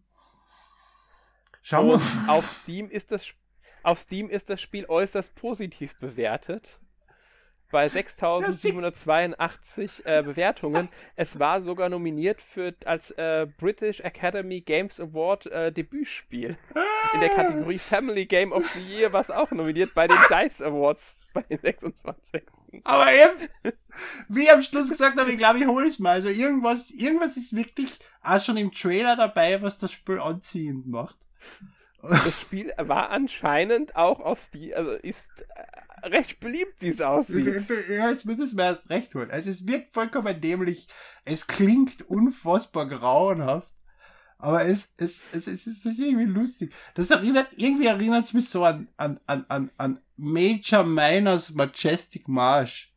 Schauen 1.62 1.90
wir. 1.90 2.32
Auf 2.34 2.62
Steam 2.62 2.90
ist 2.90 3.12
das 3.12 3.26
auf 3.90 4.00
Steam 4.00 4.30
ist 4.30 4.52
das 4.52 4.62
Spiel 4.62 4.86
äußerst 4.86 5.34
positiv 5.34 5.98
bewertet. 5.98 6.80
Bei 7.72 7.90
6782 7.90 10.06
äh, 10.06 10.22
Bewertungen. 10.26 10.90
Es 11.16 11.40
war 11.40 11.62
sogar 11.62 11.90
nominiert 11.90 12.40
für 12.42 12.76
als 12.86 13.12
äh, 13.12 13.48
British 13.58 14.02
Academy 14.02 14.62
Games 14.62 15.00
Award 15.00 15.48
äh, 15.48 15.72
Debütspiel. 15.72 16.58
In 17.14 17.20
der 17.20 17.30
Kategorie 17.30 17.78
Family 17.80 18.28
Game 18.28 18.52
of 18.52 18.68
the 18.68 18.82
Year 18.82 19.12
war 19.12 19.22
es 19.22 19.32
auch 19.32 19.50
nominiert 19.52 19.96
bei 19.96 20.08
den 20.08 20.20
DICE 20.30 20.62
Awards 20.62 21.26
bei 21.34 21.42
den 21.42 21.58
26. 21.60 22.44
Aber 22.84 23.08
eben, 23.12 23.50
wie 24.28 24.44
ich 24.44 24.52
am 24.52 24.62
Schluss 24.62 24.90
gesagt 24.90 25.20
habe, 25.20 25.32
ich 25.32 25.38
glaube, 25.38 25.58
ich 25.60 25.66
hole 25.66 25.88
es 25.88 25.98
mal. 25.98 26.12
Also 26.12 26.30
irgendwas, 26.30 26.92
irgendwas 26.92 27.38
ist 27.38 27.56
wirklich 27.56 27.98
auch 28.22 28.40
schon 28.40 28.58
im 28.58 28.72
Trailer 28.72 29.16
dabei, 29.16 29.64
was 29.64 29.80
das 29.80 29.92
Spiel 29.92 30.20
anziehend 30.20 30.86
macht. 30.88 31.18
Das 32.02 32.40
Spiel 32.40 32.72
war 32.78 33.10
anscheinend 33.10 33.96
auch 33.96 34.20
auf 34.20 34.42
Steam, 34.42 34.74
also 34.76 34.92
ist 34.92 35.30
äh, 35.56 36.08
recht 36.08 36.40
beliebt, 36.40 36.82
wie 36.82 36.90
es 36.90 37.02
aussieht. 37.02 37.66
Ja, 37.90 38.12
jetzt 38.12 38.26
muss 38.26 38.40
es 38.40 38.54
mir 38.54 38.64
erst 38.64 38.90
recht 38.90 39.14
holen. 39.16 39.32
Also 39.32 39.50
es 39.50 39.68
wirkt 39.68 39.94
vollkommen 39.94 40.40
dämlich. 40.40 40.88
Es 41.26 41.48
klingt 41.48 42.10
unfassbar 42.10 42.88
grauenhaft. 42.88 43.74
Aber 44.38 44.64
es, 44.64 44.94
es, 44.98 45.24
es, 45.34 45.48
es 45.48 45.68
ist 45.68 46.00
irgendwie 46.00 46.26
lustig. 46.26 46.74
Das 46.96 47.12
erinnert, 47.12 47.50
irgendwie 47.58 47.88
erinnert 47.88 48.26
es 48.26 48.34
mich 48.34 48.48
so 48.48 48.64
an, 48.64 48.88
an, 48.96 49.20
an, 49.28 49.70
an 49.78 50.00
Major 50.16 50.86
Miners 50.86 51.54
Majestic 51.54 52.30
Marsh. 52.30 52.89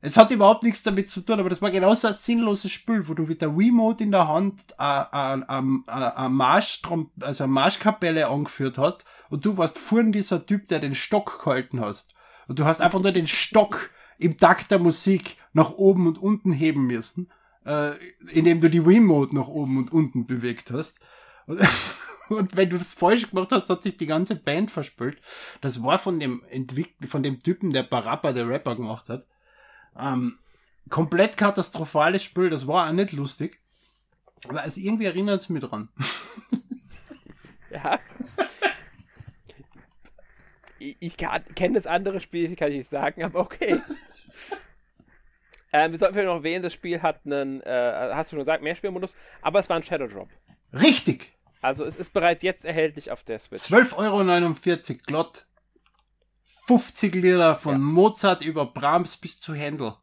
Es 0.00 0.16
hat 0.16 0.30
überhaupt 0.30 0.62
nichts 0.62 0.84
damit 0.84 1.10
zu 1.10 1.22
tun, 1.22 1.40
aber 1.40 1.48
das 1.48 1.60
war 1.60 1.72
genauso 1.72 2.06
ein 2.06 2.14
sinnloses 2.14 2.70
Spiel, 2.70 3.08
wo 3.08 3.14
du 3.14 3.24
mit 3.24 3.42
der 3.42 3.58
Wiimote 3.58 4.04
in 4.04 4.12
der 4.12 4.28
Hand 4.28 4.78
eine 4.78 6.28
Marsch, 6.30 6.82
also 7.20 7.44
eine 7.44 7.52
Marschkapelle 7.52 8.28
angeführt 8.28 8.78
hat 8.78 9.04
und 9.28 9.44
du 9.44 9.56
warst 9.56 9.76
vorhin 9.76 10.12
dieser 10.12 10.46
Typ, 10.46 10.68
der 10.68 10.78
den 10.78 10.94
Stock 10.94 11.44
gehalten 11.44 11.80
hast. 11.80 12.14
Und 12.46 12.60
du 12.60 12.64
hast 12.64 12.80
einfach 12.80 13.00
nur 13.00 13.10
den 13.10 13.26
Stock 13.26 13.90
im 14.18 14.36
Takt 14.36 14.70
der 14.70 14.78
Musik 14.78 15.36
nach 15.52 15.72
oben 15.72 16.06
und 16.06 16.18
unten 16.18 16.52
heben 16.52 16.86
müssen, 16.86 17.30
äh, 17.64 17.90
indem 18.30 18.60
du 18.60 18.70
die 18.70 18.86
Wiimote 18.86 19.34
nach 19.34 19.48
oben 19.48 19.78
und 19.78 19.92
unten 19.92 20.26
bewegt 20.26 20.70
hast. 20.70 20.98
Und, 21.46 21.60
und 22.28 22.56
wenn 22.56 22.70
du 22.70 22.76
es 22.76 22.94
falsch 22.94 23.30
gemacht 23.30 23.50
hast, 23.50 23.68
hat 23.68 23.82
sich 23.82 23.96
die 23.96 24.06
ganze 24.06 24.36
Band 24.36 24.70
verspült. 24.70 25.18
Das 25.60 25.82
war 25.82 25.98
von 25.98 26.20
dem 26.20 26.44
Entwickler, 26.50 27.08
von 27.08 27.24
dem 27.24 27.42
Typen, 27.42 27.72
der 27.72 27.82
Barappa, 27.82 28.32
der 28.32 28.48
Rapper 28.48 28.76
gemacht 28.76 29.08
hat. 29.08 29.26
Ähm, 29.98 30.38
komplett 30.88 31.36
katastrophales 31.36 32.22
Spiel, 32.22 32.50
das 32.50 32.66
war 32.66 32.88
auch 32.88 32.92
nicht 32.92 33.12
lustig. 33.12 33.58
Aber 34.48 34.62
also 34.62 34.80
irgendwie 34.80 35.06
erinnert 35.06 35.42
es 35.42 35.48
mich 35.48 35.62
dran. 35.62 35.88
ja. 37.70 37.98
ich, 40.78 40.96
ich 41.00 41.16
kenne 41.16 41.74
das 41.74 41.86
andere 41.86 42.20
Spiel, 42.20 42.54
kann 42.54 42.70
ich 42.70 42.78
nicht 42.78 42.90
sagen, 42.90 43.24
aber 43.24 43.40
okay. 43.40 43.80
ähm, 45.72 45.90
wir 45.90 45.98
sollten 45.98 46.14
vielleicht 46.14 46.28
noch 46.28 46.36
erwähnen, 46.36 46.62
das 46.62 46.72
Spiel 46.72 47.02
hat 47.02 47.20
einen, 47.24 47.60
äh, 47.62 48.10
hast 48.12 48.30
du 48.30 48.36
schon 48.36 48.44
gesagt, 48.44 48.62
Mehrspielmodus, 48.62 49.16
aber 49.42 49.58
es 49.58 49.68
war 49.68 49.76
ein 49.76 49.82
Shadow 49.82 50.06
Drop. 50.06 50.28
Richtig! 50.72 51.32
Also 51.60 51.84
es 51.84 51.96
ist 51.96 52.12
bereits 52.12 52.44
jetzt 52.44 52.64
erhältlich 52.64 53.10
auf 53.10 53.24
der 53.24 53.40
Switch. 53.40 53.62
12,49 53.62 53.96
Euro 53.98 54.98
glatt. 55.06 55.47
50 56.68 57.14
Liter 57.14 57.56
von 57.56 57.72
ja. 57.72 57.78
Mozart 57.78 58.44
über 58.44 58.66
Brahms 58.66 59.16
bis 59.16 59.40
zu 59.40 59.54
Händel. 59.54 59.94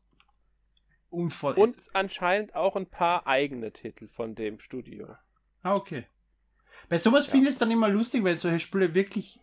Unvoll. 1.11 1.53
Und 1.53 1.77
anscheinend 1.93 2.55
auch 2.55 2.75
ein 2.75 2.89
paar 2.89 3.27
eigene 3.27 3.71
Titel 3.71 4.07
von 4.07 4.33
dem 4.33 4.59
Studio. 4.59 5.15
Ah, 5.61 5.75
okay. 5.75 6.07
Bei 6.89 6.97
sowas 6.97 7.27
ja. 7.27 7.31
finde 7.33 7.49
ich 7.49 7.53
es 7.53 7.59
dann 7.59 7.69
immer 7.69 7.87
lustig, 7.87 8.23
weil 8.23 8.35
solche 8.35 8.59
Spiele 8.59 8.95
wirklich 8.95 9.39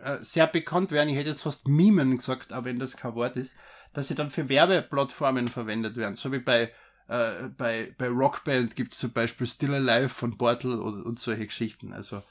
äh, 0.00 0.18
sehr 0.20 0.46
bekannt 0.46 0.92
werden. 0.92 1.08
Ich 1.08 1.16
hätte 1.16 1.30
jetzt 1.30 1.42
fast 1.42 1.66
Mimen 1.66 2.18
gesagt, 2.18 2.52
aber 2.52 2.66
wenn 2.66 2.78
das 2.78 2.96
kein 2.96 3.16
Wort 3.16 3.34
ist, 3.34 3.56
dass 3.94 4.06
sie 4.06 4.14
dann 4.14 4.30
für 4.30 4.48
Werbeplattformen 4.48 5.48
verwendet 5.48 5.96
werden. 5.96 6.14
So 6.14 6.30
wie 6.30 6.38
bei, 6.38 6.72
äh, 7.08 7.48
bei, 7.56 7.92
bei 7.98 8.06
Rockband 8.06 8.76
gibt 8.76 8.92
es 8.92 9.00
zum 9.00 9.12
Beispiel 9.12 9.48
Still 9.48 9.74
Alive 9.74 10.08
von 10.08 10.38
Portal 10.38 10.78
und, 10.78 11.02
und 11.02 11.18
solche 11.18 11.48
Geschichten. 11.48 11.92
Also 11.92 12.22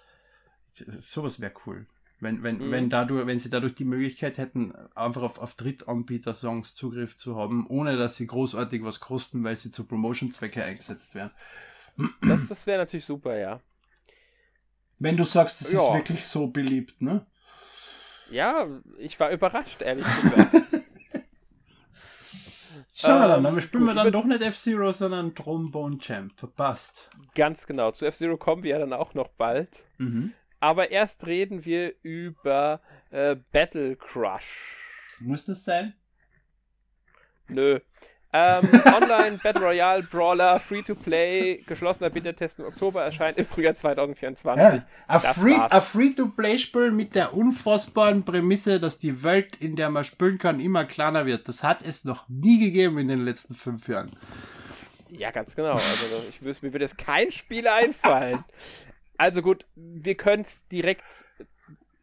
sowas 0.73 1.41
wäre 1.41 1.53
cool. 1.65 1.87
Wenn, 2.23 2.41
wenn, 2.41 2.57
mhm. 2.57 2.71
wenn, 2.71 2.89
dadurch, 2.89 3.27
wenn 3.27 3.39
sie 3.39 3.49
dadurch 3.49 3.75
die 3.75 3.85
Möglichkeit 3.85 4.37
hätten, 4.37 4.73
einfach 4.95 5.21
auf, 5.21 5.39
auf 5.39 5.55
Drittanbieter-Songs 5.55 6.75
Zugriff 6.75 7.17
zu 7.17 7.35
haben, 7.35 7.67
ohne 7.67 7.97
dass 7.97 8.15
sie 8.15 8.27
großartig 8.27 8.83
was 8.83 8.99
kosten, 8.99 9.43
weil 9.43 9.55
sie 9.55 9.71
zu 9.71 9.83
Promotion-Zwecke 9.83 10.63
eingesetzt 10.63 11.15
werden. 11.15 11.31
Das, 12.21 12.47
das 12.47 12.65
wäre 12.65 12.79
natürlich 12.79 13.05
super, 13.05 13.37
ja. 13.37 13.59
Wenn 14.99 15.17
du 15.17 15.25
sagst, 15.25 15.61
es 15.61 15.71
ja. 15.71 15.85
ist 15.85 15.93
wirklich 15.93 16.25
so 16.25 16.47
beliebt, 16.47 17.01
ne? 17.01 17.25
Ja, 18.31 18.67
ich 18.97 19.19
war 19.19 19.31
überrascht, 19.31 19.81
ehrlich 19.81 20.05
gesagt. 20.05 20.53
Schauen 22.95 23.19
wir 23.19 23.27
dann, 23.27 23.45
aber 23.45 23.59
spielen 23.59 23.85
wir 23.85 23.95
dann 23.95 24.11
doch 24.11 24.23
nicht 24.23 24.41
F-Zero, 24.43 24.91
sondern 24.91 25.33
Trombone 25.33 25.97
Champ. 25.97 26.31
Verpasst. 26.37 27.09
Ganz 27.35 27.65
genau. 27.65 27.91
Zu 27.91 28.05
F-Zero 28.05 28.37
kommen 28.37 28.63
wir 28.63 28.71
ja 28.71 28.79
dann 28.79 28.93
auch 28.93 29.13
noch 29.13 29.29
bald. 29.29 29.83
Mhm. 29.97 30.33
Aber 30.63 30.91
erst 30.91 31.27
reden 31.27 31.65
wir 31.65 31.93
über 32.03 32.79
äh, 33.11 33.35
Battle 33.51 33.97
Crush. 33.97 34.77
Muss 35.19 35.43
das 35.43 35.65
sein? 35.65 35.93
Nö. 37.49 37.79
Ähm, 38.31 38.69
Online 38.85 39.39
Battle 39.43 39.61
Royale 39.61 40.03
Brawler 40.03 40.61
Free 40.61 40.81
to 40.81 40.95
Play 40.95 41.57
geschlossener 41.67 42.09
Beta-Test 42.09 42.59
im 42.59 42.65
Oktober 42.65 43.03
erscheint 43.03 43.37
im 43.37 43.45
Frühjahr 43.45 43.75
2024. 43.75 44.63
Ja, 44.63 44.69
ein 45.07 45.21
Das 45.21 45.37
Free- 45.37 45.57
war's. 45.57 45.71
ein 45.73 45.81
Free-to-Play-Spiel 45.81 46.91
mit 46.91 47.13
der 47.15 47.33
unfassbaren 47.33 48.23
Prämisse, 48.23 48.79
dass 48.79 48.97
die 48.99 49.21
Welt, 49.21 49.57
in 49.57 49.75
der 49.75 49.89
man 49.89 50.05
spielen 50.05 50.37
kann, 50.37 50.61
immer 50.61 50.85
kleiner 50.85 51.25
wird. 51.25 51.49
Das 51.49 51.61
hat 51.63 51.85
es 51.85 52.05
noch 52.05 52.27
nie 52.29 52.59
gegeben 52.63 52.99
in 52.99 53.09
den 53.09 53.25
letzten 53.25 53.53
fünf 53.53 53.89
Jahren. 53.89 54.15
Ja, 55.09 55.29
ganz 55.31 55.55
genau. 55.57 55.73
Also 55.73 56.23
ich 56.29 56.41
wüsste, 56.41 56.65
mir 56.65 56.71
würde 56.73 56.85
jetzt 56.85 56.97
kein 56.97 57.33
Spiel 57.33 57.67
einfallen. 57.67 58.45
Also 59.23 59.41
gut, 59.41 59.65
wir 59.77 60.15
können 60.15 60.43
es 60.43 60.67
direkt 60.67 61.05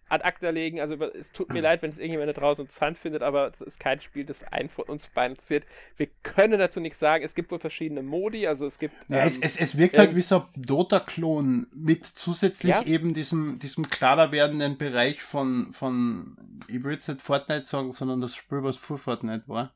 ad 0.09 0.25
acta 0.25 0.49
legen. 0.49 0.81
Also 0.81 0.95
es 0.95 1.33
tut 1.33 1.53
mir 1.53 1.61
leid, 1.69 1.83
wenn 1.83 1.91
es 1.91 1.99
irgendjemand 1.99 2.31
da 2.31 2.41
draußen 2.41 2.65
interessant 2.65 2.97
findet, 2.97 3.21
aber 3.23 3.51
es 3.53 3.61
ist 3.61 3.79
kein 3.79 4.01
Spiel, 4.01 4.25
das 4.25 4.43
einen 4.43 4.71
von 4.71 4.87
uns 4.87 5.07
beiden 5.09 5.33
interessiert. 5.33 5.67
Wir 5.99 6.09
können 6.23 6.59
dazu 6.59 6.81
nichts 6.81 6.99
sagen. 6.99 7.23
Es 7.23 7.35
gibt 7.35 7.51
wohl 7.51 7.59
verschiedene 7.59 8.03
Modi. 8.03 8.47
Also 8.47 8.65
es 8.65 8.79
gibt. 8.79 8.95
Ja, 9.09 9.19
es, 9.19 9.37
ähm, 9.37 9.43
es, 9.43 9.61
es 9.61 9.77
wirkt 9.77 9.97
ähm, 9.97 10.01
halt 10.01 10.17
wie 10.17 10.23
so 10.23 10.37
ein 10.55 10.63
Dota-Klon 10.63 11.67
mit 11.75 12.07
zusätzlich 12.07 12.71
Ja. 12.71 12.83
eben 12.85 13.13
diesem, 13.13 13.59
diesem 13.59 13.91
kleiner 13.91 14.33
werdenden 14.33 14.79
Bereich 14.79 15.21
von, 15.21 15.75
von, 15.75 16.39
ich 16.69 16.83
will 16.83 16.93
jetzt 16.93 17.07
nicht 17.07 17.21
Fortnite 17.21 17.65
sagen, 17.65 17.93
sondern 17.93 18.23
das 18.23 18.35
Spiel, 18.35 18.63
was 18.63 18.79
vor 18.79 18.97
Fortnite 18.97 19.47
war. 19.47 19.75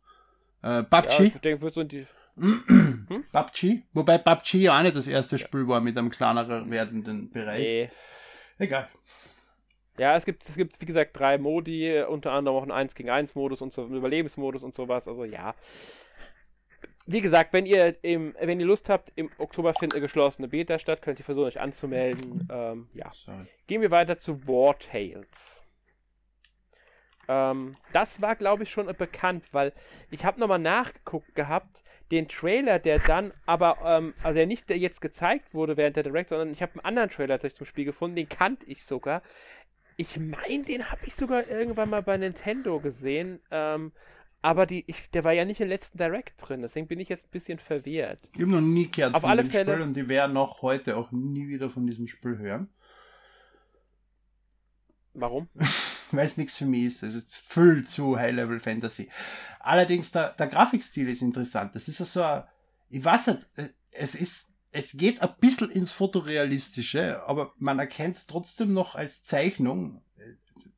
Äh, 0.63 0.69
ja, 0.69 0.83
PUBG. 0.83 1.25
ich 1.25 1.41
denke, 1.43 1.71
so 1.71 1.83
in 1.83 1.89
die. 1.89 2.07
PUBG. 2.37 3.83
Wobei 3.93 4.19
PUBG 4.19 4.55
ja 4.59 4.79
auch 4.79 4.83
nicht 4.83 4.97
das 4.97 5.07
erste 5.07 5.39
Spiel 5.39 5.69
war 5.69 5.81
mit 5.81 5.97
einem 5.97 6.11
kleiner 6.11 6.69
werdenden 6.71 7.31
Bereich. 7.31 7.61
Nee. 7.61 7.91
Egal. 8.59 8.89
Ja, 9.97 10.17
es 10.17 10.25
gibt, 10.25 10.43
es 10.49 10.57
gibt, 10.57 10.81
wie 10.81 10.87
gesagt, 10.87 11.17
drei 11.17 11.39
Modi, 11.39 12.03
unter 12.03 12.33
anderem 12.33 12.57
auch 12.57 12.63
einen 12.63 12.73
1 12.73 12.95
gegen 12.97 13.11
1 13.11 13.37
Modus 13.37 13.63
und 13.63 13.73
so, 13.73 13.85
einen 13.85 13.95
Überlebensmodus 13.95 14.65
und 14.65 14.75
sowas. 14.75 15.07
Also 15.07 15.25
ja. 15.25 15.55
Wie 17.07 17.21
gesagt, 17.21 17.53
wenn 17.53 17.67
ihr 17.67 18.03
im, 18.03 18.35
wenn 18.41 18.59
ihr 18.59 18.67
Lust 18.67 18.89
habt, 18.89 19.13
im 19.15 19.31
Oktober 19.39 19.75
findet 19.75 19.95
eine 19.95 20.03
geschlossene 20.03 20.49
Beta 20.49 20.79
statt, 20.79 21.03
könnt 21.03 21.19
ihr 21.19 21.25
versuchen, 21.25 21.47
euch 21.47 21.61
anzumelden. 21.61 22.49
Ähm, 22.51 22.89
ja. 22.95 23.13
Sorry. 23.13 23.47
Gehen 23.67 23.83
wir 23.83 23.91
weiter 23.91 24.17
zu 24.17 24.49
War 24.49 24.77
Tales. 24.79 25.63
Ähm, 27.29 27.77
das 27.93 28.21
war, 28.21 28.37
glaube 28.37 28.65
ich, 28.65 28.71
schon 28.71 28.87
bekannt, 28.87 29.47
weil 29.53 29.73
ich 30.11 30.25
habe 30.25 30.41
nochmal 30.41 30.59
nachgeguckt 30.59 31.35
gehabt, 31.35 31.85
den 32.11 32.29
Trailer, 32.29 32.79
der 32.79 32.99
dann 32.99 33.33
aber, 33.47 33.79
ähm, 33.85 34.15
also 34.23 34.35
der 34.35 34.47
nicht 34.47 34.71
jetzt 34.71 35.01
gezeigt 35.01 35.55
wurde 35.55 35.77
während 35.77 35.97
der 35.97 36.03
Direct, 36.03 36.29
sondern 36.29 36.53
ich 36.53 36.63
habe 36.63 36.73
einen 36.75 36.85
anderen 36.85 37.11
Trailer 37.11 37.35
tatsächlich 37.37 37.59
zum 37.59 37.67
Spiel 37.67 37.85
gefunden, 37.85 38.17
den 38.17 38.29
kannte 38.29 38.67
ich 38.67 38.85
sogar. 38.85 39.23
Ich 39.97 40.19
meine, 40.19 40.65
den 40.65 40.91
habe 40.91 41.01
ich 41.07 41.15
sogar 41.15 41.47
irgendwann 41.49 41.89
mal 41.91 42.03
bei 42.03 42.17
Nintendo 42.17 42.81
gesehen, 42.81 43.41
ähm, 43.51 43.93
aber 44.43 44.67
die, 44.67 44.85
ich, 44.87 45.11
der 45.11 45.25
war 45.25 45.33
ja 45.33 45.45
nicht 45.47 45.61
im 45.61 45.69
letzten 45.69 45.97
Direct 45.99 46.35
drin, 46.39 46.61
deswegen 46.63 46.87
bin 46.87 47.01
ich 47.01 47.09
jetzt 47.09 47.27
ein 47.27 47.31
bisschen 47.31 47.59
verwirrt. 47.59 48.19
Ich 48.35 48.43
habe 48.43 48.51
noch 48.53 48.61
nie 48.61 48.91
gehört 48.91 49.15
Auf 49.15 49.23
von 49.23 49.31
alle 49.31 49.43
dem 49.43 49.51
Fälle- 49.51 49.73
Spiel 49.73 49.83
und 49.83 49.97
ich 49.97 50.09
werde 50.09 50.35
noch 50.35 50.61
heute 50.63 50.97
auch 50.97 51.11
nie 51.13 51.49
wieder 51.49 51.71
von 51.71 51.87
diesem 51.87 52.07
Spiel 52.09 52.37
hören. 52.39 52.69
Warum? 55.15 55.49
Weil 56.17 56.27
es 56.27 56.37
nichts 56.37 56.57
für 56.57 56.67
mich 56.67 56.85
ist. 56.85 57.03
Es 57.03 57.15
ist 57.15 57.37
viel 57.37 57.87
zu 57.87 58.19
High-Level-Fantasy. 58.19 59.09
Allerdings, 59.61 60.13
der, 60.13 60.31
der 60.33 60.47
Grafikstil 60.47 61.09
ist 61.09 61.23
interessant. 61.23 61.75
Das 61.75 61.89
ist 61.89 61.99
ja 61.99 62.05
so 62.05 62.23
ein, 62.23 62.45
ich 62.91 63.05
weiß 63.05 63.29
nicht, 63.29 63.49
äh, 63.57 63.69
es 63.93 64.15
ist, 64.15 64.53
es 64.73 64.93
geht 64.93 65.23
ein 65.23 65.35
bisschen 65.41 65.71
ins 65.71 65.93
Fotorealistische, 65.93 67.23
aber 67.27 67.53
man 67.59 67.79
erkennt 67.79 68.17
es 68.17 68.27
trotzdem 68.27 68.73
noch 68.73 68.95
als 68.95 69.25
Zeichnung. 69.25 70.03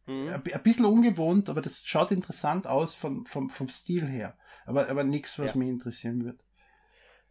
Hm? 0.05 0.28
Ein, 0.28 0.43
bi- 0.43 0.55
ein 0.55 0.62
bisschen 0.62 0.84
ungewohnt, 0.84 1.49
aber 1.49 1.61
das 1.62 1.84
schaut 1.84 2.12
interessant 2.12 2.66
aus 2.66 2.95
vom, 2.95 3.26
vom, 3.26 3.51
vom 3.51 3.68
Stil 3.68 4.07
her. 4.07 4.37
Aber, 4.66 4.89
aber 4.89 5.03
nichts, 5.05 5.39
was 5.39 5.55
Ja. 5.55 5.59
mich 5.59 5.68
interessieren 5.68 6.24
wird. 6.24 6.41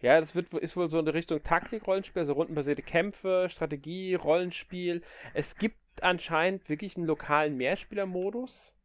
Ja, 0.02 0.20
das 0.20 0.36
wird, 0.36 0.54
ist 0.54 0.76
wohl 0.76 0.90
so 0.90 1.00
in 1.00 1.06
der 1.06 1.14
Richtung 1.14 1.42
Taktik-Rollenspiel, 1.42 2.20
also 2.20 2.34
rundenbasierte 2.34 2.82
Kämpfe, 2.82 3.48
Strategie, 3.50 4.14
Rollenspiel. 4.16 5.02
Es 5.34 5.56
gibt 5.56 5.78
anscheinend 6.04 6.70
wirklich 6.70 6.98
einen 6.98 7.06
lokalen 7.06 7.58
Mehrspieler-Modus. 7.58 8.76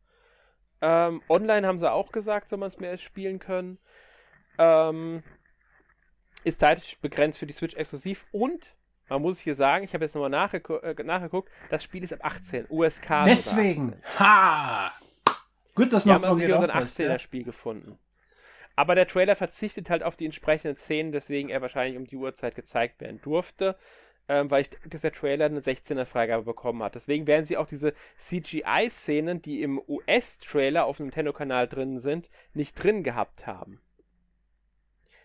Ähm, 0.81 1.23
online 1.29 1.67
haben 1.67 1.79
sie 1.79 1.91
auch 1.91 2.13
gesagt, 2.13 2.49
soll 2.49 2.59
man 2.59 2.69
es 2.69 2.79
mehr 2.79 2.97
spielen 2.97 3.39
können. 3.39 3.79
Ähm, 4.59 5.23
ist 6.45 6.61
zeitlich 6.61 6.99
begrenzt 7.01 7.39
für 7.39 7.47
die 7.47 7.53
Switch 7.53 7.75
exklusiv 7.75 8.27
und 8.33 8.75
man 9.09 9.23
muss 9.23 9.41
hier 9.41 9.57
sagen, 9.57 9.85
ich 9.85 9.93
habe 9.93 10.05
jetzt 10.05 10.15
nochmal 10.15 10.31
nachgegu 10.31 10.77
äh, 10.77 10.95
nachgeguckt, 11.03 11.51
das 11.69 11.83
Spiel 11.83 12.05
ist 12.05 12.13
ab 12.13 12.21
18, 12.23 12.67
USK. 12.71 13.25
Deswegen, 13.27 13.95
18. 13.95 14.21
ha! 14.21 14.93
Gut, 15.75 15.93
dass 15.93 16.07
Wir 16.07 16.15
noch 16.15 16.23
haben 16.23 16.29
also 16.29 16.39
hier 16.39 16.55
unseren 16.55 16.69
gedacht 16.69 16.85
hast, 16.85 17.01
18er 17.01 17.37
ja. 17.39 17.43
Gefunden. 17.43 17.99
Aber 18.77 18.95
der 18.95 19.09
Trailer 19.09 19.37
verzichtet 19.37 19.91
halt 19.91 20.03
auf 20.03 20.17
die 20.17 20.25
entsprechenden 20.25 20.77
Szenen, 20.77 21.13
weswegen 21.13 21.51
er 21.51 21.61
wahrscheinlich 21.61 21.99
um 21.99 22.07
die 22.07 22.17
Uhrzeit 22.17 22.55
gezeigt 22.55 23.01
werden 23.01 23.21
durfte. 23.21 23.77
Ähm, 24.33 24.49
weil 24.49 24.62
ich 24.62 24.70
der 25.03 25.12
Trailer 25.12 25.47
eine 25.47 25.59
16er 25.59 26.05
Freigabe 26.05 26.45
bekommen 26.45 26.85
hat. 26.85 26.95
Deswegen 26.95 27.26
werden 27.26 27.45
sie 27.45 27.57
auch 27.57 27.66
diese 27.66 27.95
CGI-Szenen, 28.16 29.43
die 29.43 29.61
im 29.61 29.83
US-Trailer 29.89 30.85
auf 30.85 30.99
dem 30.99 31.07
Nintendo-Kanal 31.07 31.66
drin 31.66 31.99
sind, 31.99 32.31
nicht 32.55 32.81
drin 32.81 33.03
gehabt 33.03 33.49
haben. 33.49 33.81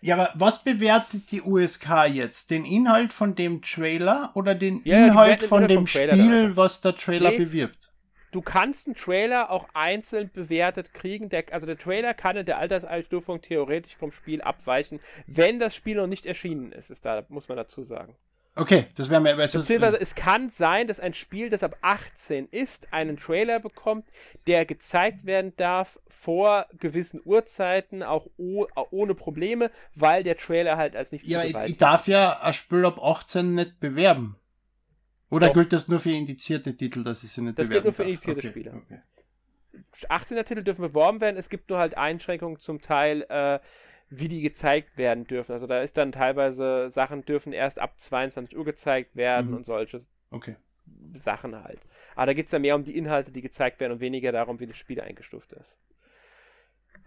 Ja, 0.02 0.16
aber 0.16 0.32
was 0.34 0.64
bewertet 0.64 1.30
die 1.30 1.44
USK 1.44 2.08
jetzt? 2.08 2.50
Den 2.50 2.66
Inhalt 2.66 3.14
von 3.14 3.36
dem 3.36 3.62
Trailer 3.62 4.32
oder 4.34 4.56
den 4.56 4.82
Ja, 4.86 5.06
Inhalt 5.06 5.44
von 5.44 5.68
dem 5.68 5.86
Spiel, 5.86 6.58
was 6.58 6.82
der 6.82 6.96
Trailer 6.96 7.30
Nee. 7.30 7.38
bewirbt? 7.38 7.92
Du 8.32 8.42
kannst 8.42 8.88
einen 8.88 8.96
Trailer 8.96 9.52
auch 9.52 9.68
einzeln 9.76 10.32
bewertet 10.34 10.96
kriegen. 10.96 11.30
Der, 11.30 11.44
also 11.52 11.68
der 11.68 11.78
Trailer 11.78 12.16
kann 12.16 12.38
in 12.38 12.46
der 12.48 12.58
Alterseinstufung 12.58 13.42
theoretisch 13.42 13.96
vom 13.96 14.12
Spiel 14.12 14.42
abweichen, 14.42 15.00
wenn 15.28 15.60
das 15.60 15.76
Spiel 15.76 15.96
noch 15.96 16.08
nicht 16.08 16.26
erschienen 16.26 16.72
ist, 16.72 16.90
ist 16.90 17.06
da, 17.06 17.24
muss 17.30 17.48
man 17.50 17.58
dazu 17.58 17.84
sagen. 17.84 18.16
Okay, 18.58 18.88
das 18.96 19.10
wäre 19.10 19.20
mir 19.20 19.36
besser. 19.36 19.60
Beziehungsweise 19.60 20.00
es 20.00 20.16
kann 20.16 20.50
sein, 20.50 20.88
dass 20.88 21.02
ein 21.02 21.14
Spiel, 21.14 21.50
das 21.50 21.62
ab 21.62 21.78
18 21.82 22.48
ist, 22.48 22.94
einen 22.94 23.18
Trailer 23.18 23.60
bekommt, 23.60 24.06
der 24.48 24.66
gezeigt 24.66 25.26
werden 25.26 25.54
darf 25.58 26.00
vor 26.08 26.66
gewissen 26.80 27.22
Uhrzeiten, 27.26 28.02
auch 28.02 28.28
oh, 28.38 28.66
ohne 28.92 29.14
Probleme, 29.14 29.72
weil 29.94 30.24
der 30.24 30.38
Trailer 30.38 30.78
halt 30.78 30.96
als 30.96 31.12
nicht 31.12 31.28
Ja, 31.28 31.44
ich, 31.44 31.56
ich 31.56 31.78
darf 31.78 32.08
ja 32.08 32.40
ein 32.42 32.54
Spiel 32.54 32.86
ab 32.86 33.04
18 33.04 33.52
nicht 33.52 33.80
bewerben. 33.82 34.38
Oder 35.30 35.48
Doch. 35.48 35.56
gilt 35.56 35.74
das 35.74 35.90
nur 35.90 36.00
für 36.00 36.12
indizierte 36.12 36.78
Titel, 36.78 37.04
dass 37.04 37.24
ich 37.24 37.32
sie 37.32 37.42
nicht 37.42 37.60
Das 37.60 37.70
gilt 37.70 37.84
bewerben 37.84 37.86
nur 37.88 37.94
für 37.94 38.04
darf? 38.04 38.12
indizierte 38.12 38.40
okay, 38.40 38.50
Spieler. 38.50 38.74
Okay. 38.76 39.02
18er 40.10 40.44
Titel 40.44 40.64
dürfen 40.64 40.82
beworben 40.82 41.20
werden, 41.20 41.38
es 41.38 41.50
gibt 41.50 41.70
nur 41.70 41.80
halt 41.80 41.98
Einschränkungen 41.98 42.60
zum 42.60 42.82
Teil, 42.82 43.26
äh, 43.30 43.60
wie 44.10 44.28
die 44.28 44.42
gezeigt 44.42 44.98
werden 44.98 45.26
dürfen. 45.26 45.52
Also 45.54 45.68
da 45.68 45.82
ist 45.82 45.98
dann 45.98 46.12
teilweise 46.12 46.90
Sachen 46.92 47.26
dürfen 47.26 47.54
erst 47.54 47.80
ab 47.80 48.00
22 48.00 48.58
Uhr 48.58 48.66
gezeigt 48.66 49.16
werden 49.16 49.52
Mhm. 49.52 49.58
und 49.58 49.66
solche 49.66 50.00
okay. 50.32 50.56
Sachen 51.20 51.56
halt. 51.64 51.80
Aber 52.16 52.28
da 52.28 52.34
geht 52.34 52.46
es 52.46 52.52
dann 52.52 52.62
mehr 52.62 52.76
um 52.76 52.84
die 52.84 52.98
Inhalte, 52.98 53.32
die 53.32 53.42
gezeigt 53.42 53.80
werden 53.80 53.94
und 53.94 54.00
weniger 54.00 54.32
darum, 54.32 54.60
wie 54.60 54.68
das 54.68 54.78
Spiel 54.78 55.02
eingestuft 55.02 55.54
ist. 55.54 55.78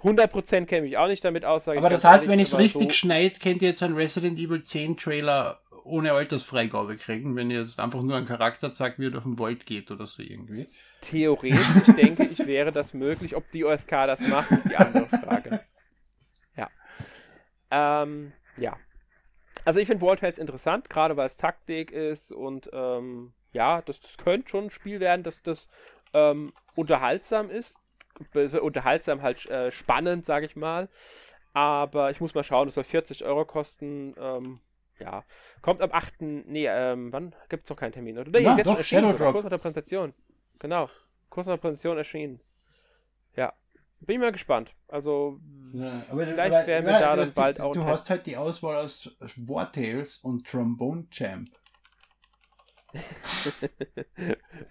100% 0.02 0.66
kenne 0.66 0.86
ich 0.86 0.96
auch 0.96 1.08
nicht 1.08 1.24
damit 1.24 1.44
aus, 1.44 1.66
Aber 1.68 1.88
das 1.90 2.04
heißt, 2.04 2.28
wenn 2.28 2.38
ich 2.38 2.48
es 2.48 2.58
richtig 2.58 2.88
so, 2.88 2.90
schneid, 2.90 3.40
könnt 3.40 3.62
ihr 3.62 3.68
jetzt 3.68 3.82
einen 3.82 3.96
Resident 3.96 4.38
Evil 4.38 4.62
10 4.62 4.96
Trailer 4.96 5.60
ohne 5.84 6.12
Altersfreigabe 6.12 6.96
kriegen, 6.96 7.34
wenn 7.34 7.50
ihr 7.50 7.60
jetzt 7.60 7.80
einfach 7.80 8.02
nur 8.02 8.16
einen 8.16 8.26
Charakter 8.26 8.70
zeigt, 8.72 8.98
wie 8.98 9.06
er 9.06 9.10
durch 9.10 9.24
den 9.24 9.38
Wald 9.38 9.66
geht 9.66 9.90
oder 9.90 10.06
so 10.06 10.22
irgendwie. 10.22 10.68
Theoretisch 11.00 11.96
denke 11.96 12.24
ich, 12.24 12.46
wäre 12.46 12.70
das 12.70 12.94
möglich. 12.94 13.34
Ob 13.34 13.50
die 13.50 13.64
OSK 13.64 13.90
das 13.90 14.20
macht, 14.28 14.50
ist 14.50 14.70
die 14.70 14.76
andere 14.76 15.06
Frage. 15.06 15.60
Ja. 16.58 16.68
Ähm, 17.70 18.32
ja. 18.56 18.76
Also 19.64 19.80
ich 19.80 19.86
finde 19.86 20.02
World 20.02 20.20
Tales 20.20 20.38
interessant, 20.38 20.88
gerade 20.90 21.16
weil 21.16 21.26
es 21.26 21.36
Taktik 21.36 21.90
ist 21.90 22.32
und 22.32 22.70
ähm, 22.72 23.32
ja, 23.52 23.82
das, 23.82 24.00
das 24.00 24.16
könnte 24.16 24.48
schon 24.48 24.64
ein 24.64 24.70
Spiel 24.70 25.00
werden, 25.00 25.22
dass 25.22 25.42
das 25.42 25.68
ähm, 26.12 26.52
unterhaltsam 26.74 27.50
ist. 27.50 27.78
Unterhaltsam 28.34 29.22
halt 29.22 29.46
äh, 29.46 29.70
spannend, 29.70 30.24
sage 30.24 30.46
ich 30.46 30.56
mal. 30.56 30.88
Aber 31.52 32.10
ich 32.10 32.20
muss 32.20 32.34
mal 32.34 32.42
schauen, 32.42 32.66
das 32.66 32.74
soll 32.74 32.84
40 32.84 33.24
Euro 33.24 33.44
kosten. 33.44 34.14
Ähm, 34.18 34.60
ja. 34.98 35.24
Kommt 35.62 35.80
am 35.82 35.92
8. 35.92 36.20
Nee, 36.20 36.66
ähm, 36.66 37.12
wann? 37.12 37.34
Gibt 37.48 37.64
es 37.64 37.70
noch 37.70 37.76
keinen 37.76 37.92
Termin, 37.92 38.18
oder? 38.18 38.30
Nee, 38.30 38.40
Ja, 38.40 38.56
jetzt 38.56 38.66
doch, 38.66 38.72
schon 38.72 38.78
erschienen, 38.78 39.02
Shadow 39.02 39.12
sogar, 39.12 39.26
Drop. 39.26 39.32
kurz 39.34 39.44
nach 39.44 39.50
der 39.50 39.58
Präsentation. 39.58 40.14
Genau. 40.58 40.90
Kurz 41.30 41.46
nach 41.46 41.54
der 41.54 41.60
Präsentation 41.60 41.98
erschienen. 41.98 42.40
Ja. 43.36 43.52
Bin 44.00 44.16
ich 44.16 44.20
mal 44.20 44.32
gespannt. 44.32 44.74
Also, 44.88 45.40
Ja, 45.72 46.02
aber, 46.10 46.26
Vielleicht 46.26 46.66
werden 46.66 46.86
wir 46.86 46.98
da 46.98 47.16
du 47.16 47.22
dann 47.22 47.32
bald 47.32 47.58
die, 47.58 47.62
auch 47.62 47.72
Du 47.72 47.84
hast 47.84 48.10
halt 48.10 48.26
die 48.26 48.36
Auswahl 48.36 48.76
aus 48.76 49.10
War 49.36 49.70
Tales 49.70 50.18
und 50.18 50.46
Trombone 50.46 51.08
Champ. 51.10 51.48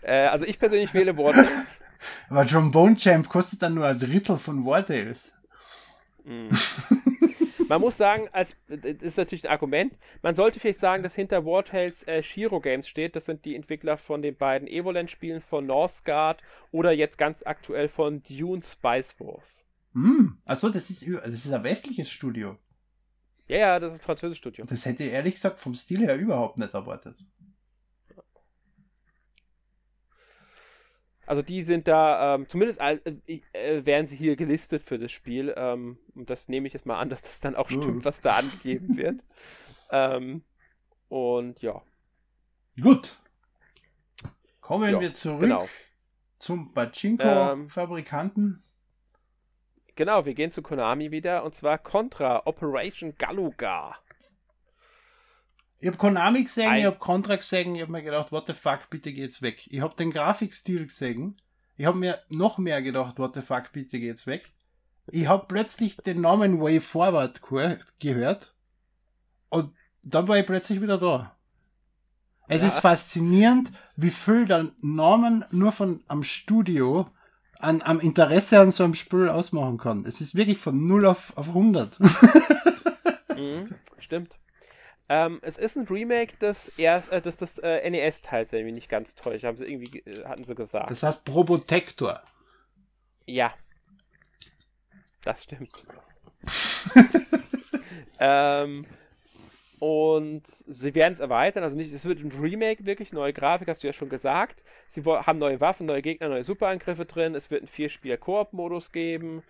äh, 0.01 0.25
also 0.25 0.45
ich 0.45 0.57
persönlich 0.57 0.93
wähle 0.93 1.15
War 1.17 1.33
Tales. 1.33 1.79
Aber 2.29 2.45
Trombone 2.45 2.95
Champ 2.95 3.29
kostet 3.29 3.61
dann 3.61 3.75
nur 3.75 3.85
ein 3.85 3.99
Drittel 3.99 4.37
von 4.37 4.65
War 4.65 4.85
Tales. 4.85 5.33
Mm. 6.23 6.49
Man 7.67 7.81
muss 7.81 7.97
sagen, 7.97 8.29
als 8.31 8.55
das 8.67 9.01
ist 9.01 9.17
natürlich 9.17 9.45
ein 9.45 9.51
Argument. 9.51 9.97
Man 10.21 10.35
sollte 10.35 10.59
vielleicht 10.59 10.79
sagen, 10.79 11.03
dass 11.03 11.15
hinter 11.15 11.45
Wartales 11.45 12.03
äh, 12.07 12.23
Shiro 12.23 12.59
Games 12.59 12.87
steht. 12.87 13.15
Das 13.15 13.25
sind 13.25 13.45
die 13.45 13.55
Entwickler 13.55 13.97
von 13.97 14.21
den 14.21 14.35
beiden 14.35 14.67
Evoland-Spielen 14.67 15.41
von 15.41 15.65
Northgard 15.65 16.41
oder 16.71 16.91
jetzt 16.91 17.17
ganz 17.17 17.43
aktuell 17.45 17.89
von 17.89 18.23
Dune 18.23 18.61
Spice 18.63 19.19
Wars. 19.19 19.65
Mm. 19.93 20.29
Achso, 20.45 20.69
das 20.69 20.89
ist, 20.89 21.07
das 21.07 21.45
ist 21.45 21.51
ein 21.51 21.63
westliches 21.63 22.09
Studio. 22.09 22.57
Ja, 23.47 23.57
ja, 23.57 23.79
das 23.79 23.93
ist 23.93 23.99
ein 23.99 24.03
französisches 24.03 24.37
Studio. 24.37 24.65
Das 24.65 24.85
hätte 24.85 25.03
ich 25.03 25.13
ehrlich 25.13 25.35
gesagt 25.35 25.59
vom 25.59 25.73
Stil 25.73 26.01
her 26.01 26.17
überhaupt 26.17 26.57
nicht 26.57 26.73
erwartet. 26.73 27.17
Also 31.27 31.41
die 31.41 31.61
sind 31.61 31.89
da, 31.89 32.35
ähm, 32.35 32.47
zumindest 32.47 32.79
äh, 32.79 32.99
äh, 33.51 33.85
werden 33.85 34.07
sie 34.07 34.15
hier 34.15 34.37
gelistet 34.37 34.81
für 34.81 34.97
das 34.97 35.11
Spiel. 35.11 35.53
Ähm, 35.57 35.97
und 36.15 36.29
das 36.29 36.47
nehme 36.47 36.67
ich 36.67 36.73
jetzt 36.73 36.85
mal 36.85 36.97
an, 36.97 37.09
dass 37.09 37.21
das 37.21 37.41
dann 37.41 37.55
auch 37.55 37.67
stimmt, 37.67 37.97
mhm. 37.97 38.05
was 38.05 38.21
da 38.21 38.37
angegeben 38.37 38.95
wird. 38.97 39.25
ähm, 39.91 40.41
und 41.09 41.61
ja. 41.61 41.81
Gut. 42.81 43.17
Kommen 44.61 44.91
ja, 44.91 45.01
wir 45.01 45.13
zurück 45.13 45.41
genau. 45.41 45.67
zum 46.39 46.73
Pachinko-Fabrikanten. 46.73 48.63
genau, 49.95 50.25
wir 50.25 50.33
gehen 50.33 50.51
zu 50.51 50.61
Konami 50.61 51.11
wieder 51.11 51.43
und 51.43 51.55
zwar 51.55 51.77
Contra 51.77 52.43
Operation 52.45 53.15
Galuga. 53.17 53.97
Ich 55.79 55.87
habe 55.87 55.97
Konami 55.97 56.43
gesehen, 56.43 56.69
Ein 56.69 56.79
ich 56.79 56.85
habe 56.85 56.97
Contra 56.97 57.35
gesehen, 57.35 57.75
ich 57.75 57.81
habe 57.81 57.91
mir 57.91 58.01
gedacht, 58.01 58.31
what 58.31 58.47
the 58.47 58.53
fuck, 58.53 58.89
bitte 58.89 59.13
geht's 59.13 59.41
weg. 59.41 59.67
Ich 59.67 59.81
habe 59.81 59.95
den 59.95 60.11
Grafikstil 60.11 60.87
gesehen, 60.87 61.37
ich 61.75 61.85
habe 61.85 61.97
mir 61.97 62.19
noch 62.29 62.57
mehr 62.57 62.81
gedacht, 62.81 63.19
what 63.19 63.35
the 63.35 63.41
fuck, 63.41 63.71
bitte 63.71 63.99
geht's 63.99 64.25
weg. 64.25 64.51
Ich 65.07 65.27
habe 65.27 65.45
plötzlich 65.47 65.97
den 65.97 66.21
Namen 66.21 66.59
Way 66.59 66.81
Forward 66.81 67.41
gehört 67.99 68.55
und 69.49 69.73
dann 70.01 70.27
war 70.27 70.37
ich 70.37 70.45
plötzlich 70.45 70.81
wieder 70.81 70.97
da. 70.97 71.37
Es 72.47 72.61
ja. 72.61 72.69
ist 72.69 72.79
faszinierend, 72.79 73.71
wie 73.95 74.09
viel 74.09 74.45
dann 74.45 74.71
Namen 74.81 75.45
nur 75.51 75.71
von 75.71 76.03
am 76.07 76.23
Studio 76.23 77.07
an, 77.59 77.81
am 77.81 77.99
Interesse 77.99 78.59
an 78.59 78.71
so 78.71 78.83
einem 78.83 78.95
Spiel 78.95 79.29
ausmachen 79.29 79.77
kann. 79.77 80.05
Es 80.05 80.21
ist 80.21 80.35
wirklich 80.35 80.57
von 80.57 80.87
0 80.87 81.05
auf, 81.05 81.35
auf 81.37 81.49
100. 81.49 81.99
mhm, 83.35 83.75
stimmt. 83.99 84.37
Ähm, 85.09 85.39
es 85.41 85.57
ist 85.57 85.77
ein 85.77 85.85
Remake 85.87 86.35
des, 86.37 86.69
erst, 86.77 87.11
äh, 87.11 87.21
des, 87.21 87.37
des 87.37 87.59
äh, 87.59 87.89
NES-Teils, 87.89 88.51
wenn 88.51 88.59
ich 88.59 88.65
mich 88.65 88.75
nicht 88.75 88.89
ganz 88.89 89.15
täusche. 89.15 89.47
Haben 89.47 89.57
sie 89.57 89.65
irgendwie, 89.65 89.99
äh, 89.99 90.25
hatten 90.25 90.43
sie 90.43 90.53
gesagt. 90.53 90.91
Das 90.91 91.03
heißt 91.03 91.23
Probotector. 91.23 92.21
Ja. 93.25 93.53
Das 95.23 95.43
stimmt. 95.43 95.85
ähm, 98.19 98.85
und 99.79 100.47
sie 100.47 100.95
werden 100.95 101.13
es 101.13 101.19
erweitern, 101.19 101.63
also 101.63 101.75
nicht, 101.75 101.93
es 101.93 102.05
wird 102.05 102.19
ein 102.19 102.31
Remake, 102.31 102.85
wirklich 102.85 103.13
neue 103.13 103.31
Grafik, 103.31 103.67
hast 103.67 103.83
du 103.83 103.87
ja 103.87 103.93
schon 103.93 104.09
gesagt. 104.09 104.63
Sie 104.87 105.03
haben 105.03 105.37
neue 105.37 105.61
Waffen, 105.61 105.85
neue 105.85 106.01
Gegner, 106.01 106.29
neue 106.29 106.43
Superangriffe 106.43 107.05
drin. 107.05 107.35
Es 107.35 107.51
wird 107.51 107.61
einen 107.61 107.67
Vier-Spieler-Koop-Modus 107.67 108.91
geben. 108.91 109.43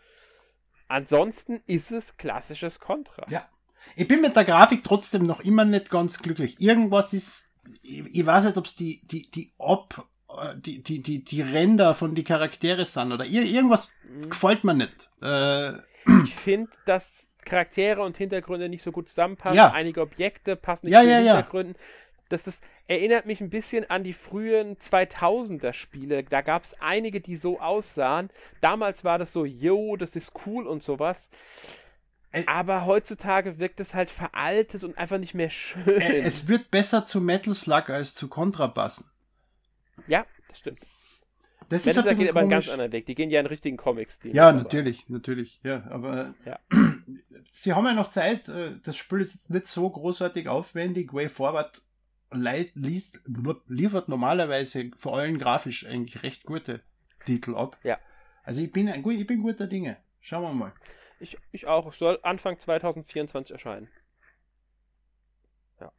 Ansonsten 0.87 1.61
ist 1.65 1.91
es 1.91 2.17
klassisches 2.17 2.79
Contra. 2.79 3.25
Ja, 3.29 3.47
ich 3.95 4.07
bin 4.07 4.21
mit 4.21 4.35
der 4.35 4.45
Grafik 4.45 4.83
trotzdem 4.83 5.23
noch 5.23 5.41
immer 5.41 5.65
nicht 5.65 5.89
ganz 5.89 6.19
glücklich. 6.19 6.55
Irgendwas 6.59 7.13
ist, 7.13 7.51
ich, 7.81 8.03
ich 8.13 8.25
weiß 8.25 8.45
nicht, 8.45 8.57
ob 8.57 8.65
es 8.65 8.75
die, 8.75 9.01
die, 9.07 9.29
die 9.31 9.51
Ob, 9.57 10.07
äh, 10.29 10.55
die, 10.57 10.83
die, 10.83 11.01
die, 11.01 11.23
die 11.23 11.41
Ränder 11.41 11.93
von 11.93 12.15
die 12.15 12.23
Charaktere 12.23 12.85
sind 12.85 13.11
oder 13.11 13.25
irgendwas 13.25 13.89
mhm. 14.03 14.29
gefällt 14.29 14.63
mir 14.63 14.73
nicht. 14.73 15.09
Äh, 15.21 15.73
ich 16.23 16.35
finde, 16.35 16.71
dass 16.85 17.27
Charaktere 17.47 18.01
und 18.01 18.17
Hintergründe 18.17 18.69
nicht 18.69 18.83
so 18.83 18.91
gut 18.91 19.09
zusammenpassen. 19.09 19.57
Ja. 19.57 19.71
Einige 19.71 20.01
Objekte 20.01 20.55
passen 20.55 20.87
nicht 20.87 20.93
ja, 20.93 21.01
zu 21.01 21.09
ja, 21.09 21.17
Hintergründen. 21.17 21.75
Ja. 21.77 21.85
Das 22.29 22.45
ist, 22.45 22.63
erinnert 22.87 23.25
mich 23.25 23.39
ein 23.39 23.49
bisschen 23.49 23.89
an 23.89 24.03
die 24.03 24.13
frühen 24.13 24.75
2000er 24.77 25.71
Spiele. 25.73 26.23
Da 26.23 26.41
gab 26.41 26.63
es 26.63 26.75
einige, 26.81 27.21
die 27.21 27.37
so 27.37 27.59
aussahen. 27.59 28.29
Damals 28.59 29.03
war 29.05 29.17
das 29.17 29.31
so, 29.31 29.45
yo, 29.45 29.95
das 29.95 30.15
ist 30.15 30.33
cool 30.45 30.67
und 30.67 30.83
sowas. 30.83 31.29
Aber 32.45 32.85
heutzutage 32.85 33.59
wirkt 33.59 33.79
es 33.79 33.93
halt 33.93 34.11
veraltet 34.11 34.83
und 34.83 34.97
einfach 34.97 35.17
nicht 35.17 35.33
mehr 35.33 35.49
schön. 35.49 36.01
Es 36.01 36.47
wird 36.47 36.71
besser 36.71 37.05
zu 37.05 37.21
Metal 37.21 37.53
Slug 37.53 37.89
als 37.89 38.13
zu 38.13 38.27
Kontrabassen. 38.27 39.05
Ja, 40.07 40.25
das 40.47 40.59
stimmt. 40.59 40.79
Das 41.69 41.85
Metal 41.85 42.03
Slug 42.03 42.17
geht 42.17 42.29
aber 42.29 42.39
einen 42.41 42.49
ganz 42.49 42.69
anderen 42.69 42.91
Weg. 42.91 43.05
Die 43.05 43.15
gehen 43.15 43.29
ja 43.29 43.39
in 43.39 43.45
richtigen 43.45 43.77
Comic-Stil. 43.77 44.33
Ja, 44.35 44.51
natürlich, 44.51 45.03
aber. 45.03 45.13
natürlich. 45.13 45.59
Ja, 45.63 45.83
aber 45.89 46.33
ja. 46.45 46.59
sie 47.51 47.73
haben 47.73 47.85
ja 47.85 47.93
noch 47.93 48.09
Zeit. 48.09 48.47
Äh, 48.47 48.79
das 48.83 48.95
Spiel 48.97 49.21
ist 49.21 49.33
jetzt 49.33 49.49
nicht 49.49 49.65
so 49.65 49.89
großartig 49.89 50.47
aufwendig. 50.47 51.13
Way 51.13 51.29
Forward 51.29 51.81
liest, 52.31 53.21
liefert 53.67 54.09
normalerweise 54.09 54.91
vor 54.97 55.17
allem 55.17 55.37
grafisch 55.37 55.85
eigentlich 55.85 56.23
recht 56.23 56.43
gute 56.43 56.81
Titel 57.25 57.55
ab. 57.55 57.77
Ja. 57.83 57.99
Also 58.43 58.61
ich 58.61 58.71
bin, 58.71 58.87
ich 58.87 59.27
bin 59.27 59.41
guter 59.41 59.67
Dinge. 59.67 59.97
Schauen 60.21 60.43
wir 60.43 60.53
mal. 60.53 60.73
Ich, 61.19 61.37
ich 61.51 61.67
auch. 61.67 61.87
Es 61.87 61.99
soll 61.99 62.19
Anfang 62.23 62.59
2024 62.59 63.53
erscheinen. 63.53 63.89
Ja. 65.79 65.91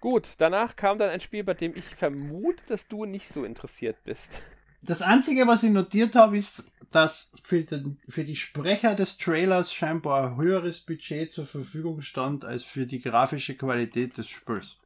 Gut, 0.00 0.34
danach 0.38 0.76
kam 0.76 0.98
dann 0.98 1.10
ein 1.10 1.20
Spiel, 1.20 1.44
bei 1.44 1.54
dem 1.54 1.76
ich 1.76 1.84
vermute, 1.84 2.62
dass 2.66 2.88
du 2.88 3.04
nicht 3.04 3.28
so 3.28 3.44
interessiert 3.44 4.02
bist. 4.04 4.42
Das 4.82 5.02
Einzige, 5.02 5.46
was 5.46 5.62
ich 5.62 5.70
notiert 5.70 6.14
habe, 6.16 6.38
ist, 6.38 6.64
dass 6.90 7.30
für, 7.42 7.62
den, 7.62 8.00
für 8.08 8.24
die 8.24 8.36
Sprecher 8.36 8.94
des 8.94 9.18
Trailers 9.18 9.72
scheinbar 9.72 10.30
ein 10.30 10.36
höheres 10.36 10.80
Budget 10.80 11.30
zur 11.30 11.44
Verfügung 11.44 12.00
stand, 12.00 12.44
als 12.44 12.64
für 12.64 12.86
die 12.86 13.00
grafische 13.00 13.54
Qualität 13.56 14.16
des 14.16 14.28
Spiels. 14.28 14.78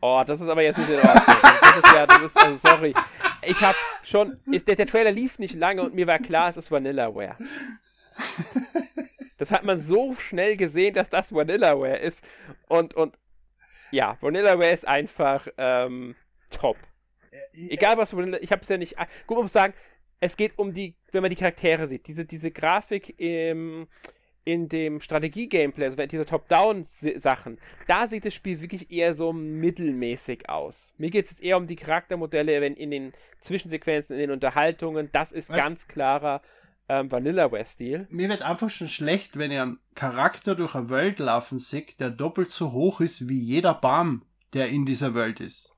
Oh, 0.00 0.22
das 0.26 0.40
ist 0.40 0.48
aber 0.48 0.62
jetzt 0.62 0.78
nicht 0.78 0.90
in 0.90 0.96
Ordnung. 0.96 1.36
Das 1.60 1.76
ist 1.78 1.92
ja, 1.94 2.06
das 2.06 2.22
ist, 2.22 2.36
also 2.36 2.68
sorry. 2.68 2.94
Ich 3.42 3.60
habe 3.60 3.76
schon, 4.02 4.38
ist, 4.46 4.68
der, 4.68 4.76
der 4.76 4.86
Trailer 4.86 5.12
lief 5.12 5.38
nicht 5.38 5.54
lange 5.54 5.82
und 5.82 5.94
mir 5.94 6.06
war 6.06 6.18
klar, 6.18 6.50
es 6.50 6.56
ist 6.56 6.70
Vanillaware. 6.70 7.36
das 9.38 9.50
hat 9.50 9.64
man 9.64 9.78
so 9.78 10.14
schnell 10.14 10.56
gesehen, 10.56 10.94
dass 10.94 11.10
das 11.10 11.32
Vanillaware 11.32 11.98
ist. 11.98 12.24
Und, 12.68 12.94
und 12.94 13.18
ja, 13.90 14.16
Vanillaware 14.20 14.72
ist 14.72 14.86
einfach 14.86 15.46
ähm, 15.56 16.14
top. 16.50 16.76
Egal 17.52 17.96
was 17.96 18.16
Vanilla, 18.16 18.38
ich 18.40 18.52
habe 18.52 18.62
es 18.62 18.68
ja 18.68 18.76
nicht. 18.76 18.96
Gut, 19.26 19.36
man 19.36 19.44
muss 19.44 19.52
sagen, 19.52 19.74
es 20.20 20.36
geht 20.36 20.58
um 20.58 20.72
die, 20.72 20.94
wenn 21.12 21.22
man 21.22 21.30
die 21.30 21.36
Charaktere 21.36 21.86
sieht, 21.88 22.06
diese, 22.06 22.24
diese 22.24 22.50
Grafik 22.50 23.18
im, 23.20 23.88
in 24.44 24.68
dem 24.68 25.00
Strategie-Gameplay, 25.00 25.84
also 25.84 26.06
diese 26.06 26.24
Top-Down-Sachen, 26.24 27.58
da 27.86 28.08
sieht 28.08 28.24
das 28.24 28.34
Spiel 28.34 28.60
wirklich 28.60 28.90
eher 28.90 29.14
so 29.14 29.32
mittelmäßig 29.32 30.48
aus. 30.48 30.94
Mir 30.96 31.10
geht 31.10 31.30
es 31.30 31.40
eher 31.40 31.56
um 31.56 31.66
die 31.66 31.76
Charaktermodelle, 31.76 32.60
wenn 32.60 32.74
in 32.74 32.90
den 32.90 33.12
Zwischensequenzen, 33.40 34.14
in 34.14 34.20
den 34.20 34.30
Unterhaltungen, 34.30 35.10
das 35.12 35.32
ist 35.32 35.50
was? 35.50 35.58
ganz 35.58 35.88
klarer 35.88 36.40
ähm, 36.88 37.10
Vanillaware-Stil. 37.10 38.06
Mir 38.10 38.28
wird 38.28 38.42
einfach 38.42 38.70
schon 38.70 38.88
schlecht, 38.88 39.38
wenn 39.38 39.50
ich 39.50 39.58
einen 39.58 39.78
Charakter 39.94 40.54
durch 40.54 40.74
eine 40.74 40.90
Welt 40.90 41.18
laufen 41.18 41.58
sehe, 41.58 41.86
der 41.98 42.10
doppelt 42.10 42.50
so 42.50 42.72
hoch 42.72 43.00
ist 43.00 43.28
wie 43.28 43.40
jeder 43.40 43.74
Baum, 43.74 44.24
der 44.52 44.68
in 44.68 44.86
dieser 44.86 45.14
Welt 45.14 45.40
ist. 45.40 45.76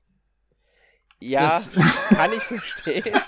Ja, 1.19 1.61
das 1.73 2.09
kann 2.09 2.31
ich 2.33 2.43
verstehen. 2.43 3.19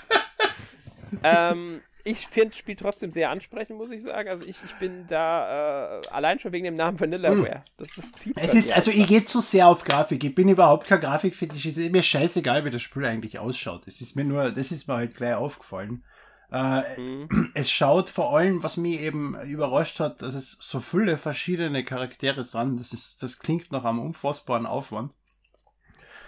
ähm, 1.24 1.82
ich 2.04 2.28
finde 2.28 2.50
das 2.50 2.58
Spiel 2.58 2.76
trotzdem 2.76 3.12
sehr 3.12 3.30
ansprechend, 3.30 3.78
muss 3.78 3.92
ich 3.92 4.02
sagen. 4.02 4.30
Also 4.30 4.46
ich, 4.46 4.58
ich 4.64 4.74
bin 4.80 5.06
da 5.08 6.00
äh, 6.00 6.08
allein 6.10 6.40
schon 6.40 6.52
wegen 6.52 6.66
dem 6.66 6.76
Namen 6.76 7.00
Vanillaware. 7.00 7.56
Hm. 7.56 7.62
Das, 7.78 7.90
das 7.96 8.12
zieht 8.14 8.38
es 8.38 8.54
ist, 8.54 8.72
also 8.72 8.92
ich 8.92 9.06
gehe 9.08 9.24
zu 9.24 9.42
sehr 9.42 9.68
auf 9.68 9.84
Grafik. 9.84 10.24
Ich 10.24 10.36
bin 10.36 10.50
überhaupt 10.50 10.88
kein 10.88 11.00
Grafikfetisch. 11.00 11.66
Es 11.66 11.78
ist 11.78 11.92
mir 11.92 12.04
scheißegal, 12.04 12.66
wie 12.66 12.70
das 12.70 12.82
Spiel 12.82 13.06
eigentlich 13.06 13.40
ausschaut. 13.40 13.88
Es 13.88 14.02
ist 14.02 14.16
mir 14.16 14.26
nur, 14.26 14.52
das 14.52 14.72
ist 14.72 14.88
mir 14.88 14.96
halt 14.96 15.16
gleich 15.16 15.36
aufgefallen. 15.36 16.04
Äh, 16.52 17.00
mhm. 17.00 17.52
Es 17.54 17.70
schaut 17.70 18.10
vor 18.10 18.36
allem, 18.36 18.64
was 18.64 18.78
mich 18.78 19.02
eben 19.02 19.40
überrascht 19.42 20.00
hat, 20.00 20.22
dass 20.22 20.36
es 20.36 20.58
so 20.60 20.80
viele 20.80 21.18
verschiedene 21.18 21.84
Charaktere 21.84 22.44
sind. 22.44 22.80
Das, 22.80 22.94
ist, 22.94 23.22
das 23.22 23.40
klingt 23.40 23.72
nach 23.72 23.86
einem 23.86 24.00
unfassbaren 24.00 24.66
Aufwand. 24.66 25.14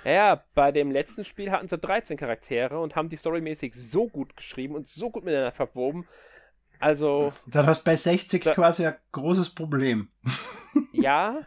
Ja, 0.03 0.43
bei 0.55 0.71
dem 0.71 0.89
letzten 0.91 1.25
Spiel 1.25 1.51
hatten 1.51 1.67
sie 1.67 1.77
13 1.77 2.17
Charaktere 2.17 2.79
und 2.79 2.95
haben 2.95 3.09
die 3.09 3.17
storymäßig 3.17 3.75
so 3.75 4.07
gut 4.07 4.35
geschrieben 4.35 4.75
und 4.75 4.87
so 4.87 5.11
gut 5.11 5.23
miteinander 5.23 5.51
verwoben. 5.51 6.07
Also. 6.79 7.33
Dann 7.45 7.67
hast 7.67 7.81
du 7.81 7.85
bei 7.85 7.95
60 7.95 8.43
da, 8.43 8.53
quasi 8.53 8.85
ein 8.85 8.95
großes 9.11 9.49
Problem. 9.51 10.09
Ja, 10.93 11.41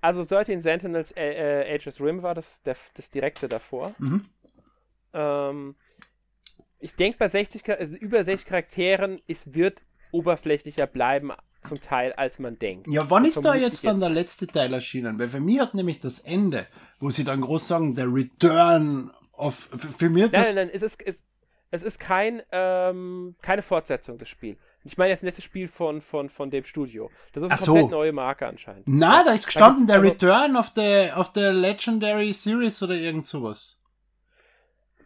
also 0.00 0.24
13 0.24 0.60
Sentinels 0.60 1.12
äh, 1.16 1.64
Aegis 1.72 2.00
Rim 2.00 2.22
war 2.22 2.34
das, 2.34 2.62
der, 2.62 2.76
das 2.94 3.10
direkte 3.10 3.48
davor. 3.48 3.94
Mhm. 3.98 4.26
Ähm, 5.12 5.74
ich 6.80 6.94
denke 6.94 7.18
bei 7.18 7.28
60, 7.28 7.68
also 7.78 7.96
über 7.96 8.22
60 8.24 8.48
Charakteren, 8.48 9.20
es 9.28 9.54
wird 9.54 9.82
oberflächlicher 10.12 10.86
bleiben 10.86 11.32
zum 11.62 11.80
Teil, 11.80 12.12
als 12.14 12.38
man 12.38 12.58
denkt. 12.58 12.88
Ja, 12.88 13.08
wann 13.10 13.24
ist 13.24 13.44
da 13.44 13.54
jetzt 13.54 13.86
dann 13.86 14.00
der 14.00 14.08
letzte 14.08 14.46
Teil 14.46 14.72
erschienen? 14.72 15.18
Weil 15.18 15.28
für 15.28 15.40
mich 15.40 15.60
hat 15.60 15.74
nämlich 15.74 16.00
das 16.00 16.18
Ende, 16.20 16.66
wo 16.98 17.10
sie 17.10 17.24
dann 17.24 17.42
groß 17.42 17.68
sagen, 17.68 17.94
der 17.94 18.06
Return 18.06 19.10
of, 19.32 19.68
für 19.96 20.08
mich 20.08 20.30
Nein, 20.32 20.42
nein, 20.42 20.54
nein, 20.54 20.70
es 20.72 20.82
ist, 20.82 21.02
es, 21.06 21.24
es 21.70 21.82
ist 21.82 22.00
kein, 22.00 22.42
ähm, 22.50 23.36
keine 23.42 23.62
Fortsetzung 23.62 24.18
des 24.18 24.28
Spiels. 24.28 24.58
Ich 24.82 24.96
meine 24.96 25.12
das 25.12 25.20
letzte 25.20 25.42
Spiel 25.42 25.68
von, 25.68 26.00
von, 26.00 26.30
von 26.30 26.50
dem 26.50 26.64
Studio. 26.64 27.10
Das 27.34 27.42
ist 27.42 27.50
eine 27.50 27.58
so. 27.60 27.72
komplett 27.72 27.90
neue 27.90 28.12
Marke 28.12 28.46
anscheinend. 28.46 28.84
Na, 28.86 29.22
da 29.22 29.32
ist 29.32 29.44
gestanden, 29.44 29.86
der 29.86 30.00
gibt's- 30.00 30.24
also- 30.24 30.34
Return 30.34 30.56
of 30.56 30.72
the, 30.74 31.20
of 31.20 31.30
the 31.34 31.50
Legendary 31.52 32.32
Series 32.32 32.82
oder 32.82 32.94
irgend 32.94 33.26
sowas. 33.26 33.78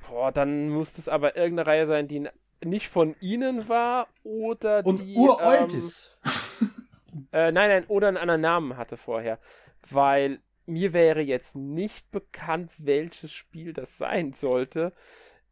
Boah, 0.08 0.32
dann 0.32 0.68
muss 0.68 0.94
das 0.94 1.08
aber 1.08 1.36
irgendeine 1.36 1.66
Reihe 1.66 1.86
sein, 1.86 2.08
die 2.08 2.28
nicht 2.62 2.88
von 2.88 3.14
ihnen 3.20 3.68
war 3.68 4.08
oder 4.22 4.84
Und 4.84 5.00
die. 5.02 5.16
uralt 5.16 5.72
ähm, 5.72 5.78
ist. 5.78 6.16
Äh, 7.32 7.52
nein, 7.52 7.68
nein, 7.70 7.84
oder 7.86 8.08
einen 8.08 8.16
anderen 8.16 8.40
Namen 8.40 8.76
hatte 8.76 8.96
vorher. 8.96 9.38
Weil 9.88 10.40
mir 10.66 10.92
wäre 10.92 11.20
jetzt 11.20 11.54
nicht 11.54 12.10
bekannt, 12.10 12.72
welches 12.78 13.32
Spiel 13.32 13.72
das 13.72 13.98
sein 13.98 14.32
sollte. 14.32 14.92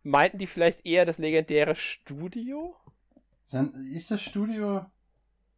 Meinten 0.03 0.39
die 0.39 0.47
vielleicht 0.47 0.85
eher 0.85 1.05
das 1.05 1.19
legendäre 1.19 1.75
Studio? 1.75 2.77
Ist 3.95 4.11
das 4.11 4.23
Studio? 4.23 4.87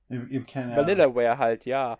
Ich, 0.08 0.20
ich 0.30 0.46
keine 0.46 0.72
Ahnung. 0.72 0.86
Vanillaware 0.86 1.38
halt, 1.38 1.64
ja. 1.64 1.98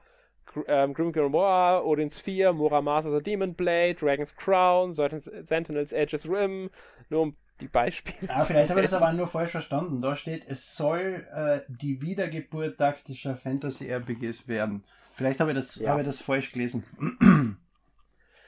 Ähm, 0.67 0.95
Grim 0.95 1.13
Grimoire, 1.13 1.85
Odin's 1.85 2.21
Sphere, 2.21 2.53
Muramasa 2.53 3.11
the 3.17 3.23
Demon 3.23 3.55
Blade, 3.55 3.95
Dragon's 3.95 4.37
Crown, 4.37 4.93
Sentinels, 4.93 5.93
Edge's 5.93 6.29
Rim, 6.29 6.71
nur 7.09 7.23
um 7.23 7.37
die 7.61 7.69
Beispiele 7.69 8.17
Ah, 8.29 8.43
vielleicht 8.43 8.71
habe 8.71 8.81
ich 8.81 8.87
das 8.91 8.95
aber 8.95 9.13
nur 9.13 9.27
falsch 9.27 9.53
verstanden. 9.53 10.01
Da 10.03 10.17
steht, 10.17 10.45
es 10.49 10.77
soll 10.77 11.27
äh, 11.35 11.61
die 11.69 12.01
Wiedergeburt 12.03 12.79
taktischer 12.79 13.37
Fantasy-RPGs 13.37 14.49
werden. 14.49 14.85
Vielleicht 15.15 15.41
habe 15.41 15.53
ich, 15.53 15.57
das, 15.57 15.77
Ja. 15.77 15.91
habe 15.91 16.01
ich 16.01 16.07
das 16.07 16.21
falsch 16.21 16.53
gelesen. 16.53 16.85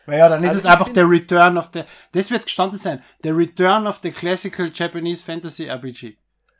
Weil 0.06 0.18
ja, 0.18 0.28
dann 0.28 0.42
ist 0.44 0.50
Also 0.50 0.60
es 0.60 0.66
einfach 0.66 0.90
der 0.90 1.08
Return 1.08 1.58
of 1.58 1.70
the. 1.72 1.82
Das 2.12 2.30
wird 2.30 2.44
gestanden 2.44 2.78
sein. 2.78 3.02
Der 3.24 3.36
Return 3.36 3.86
of 3.88 3.98
the 4.02 4.12
Classical 4.12 4.70
Japanese 4.72 5.22
Fantasy 5.24 5.64
RPG. 5.66 6.16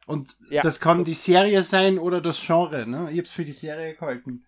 Und 0.06 0.36
Ja. 0.50 0.62
das 0.62 0.80
kann 0.80 1.04
die 1.04 1.14
Serie 1.14 1.62
sein 1.62 1.98
oder 1.98 2.20
das 2.20 2.44
Genre. 2.44 2.86
Ne? 2.86 3.08
Ich 3.10 3.18
habe 3.18 3.22
es 3.22 3.30
für 3.30 3.44
die 3.44 3.52
Serie 3.52 3.94
gehalten. 3.94 4.44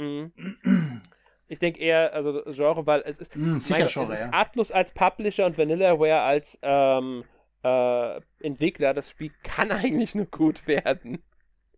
Mhm. 0.00 1.02
Ich 1.48 1.58
denke 1.58 1.80
eher, 1.80 2.14
also 2.14 2.42
Genre, 2.46 2.86
weil 2.86 3.02
es 3.04 3.18
ist, 3.18 3.34
Hm, 3.34 3.58
sicher 3.58 3.80
mein, 3.80 3.88
Genre, 3.88 4.12
es 4.12 4.20
ist 4.20 4.26
ja. 4.26 4.32
Atlus 4.32 4.70
als 4.72 4.92
Publisher 4.92 5.46
und 5.46 5.58
Vanillaware 5.58 6.20
als 6.20 6.58
ähm, 6.62 7.24
äh, 7.62 8.20
Entwickler. 8.40 8.94
Das 8.94 9.10
Spiel 9.10 9.32
kann 9.42 9.70
eigentlich 9.72 10.14
nur 10.14 10.26
gut 10.26 10.66
werden. 10.66 11.22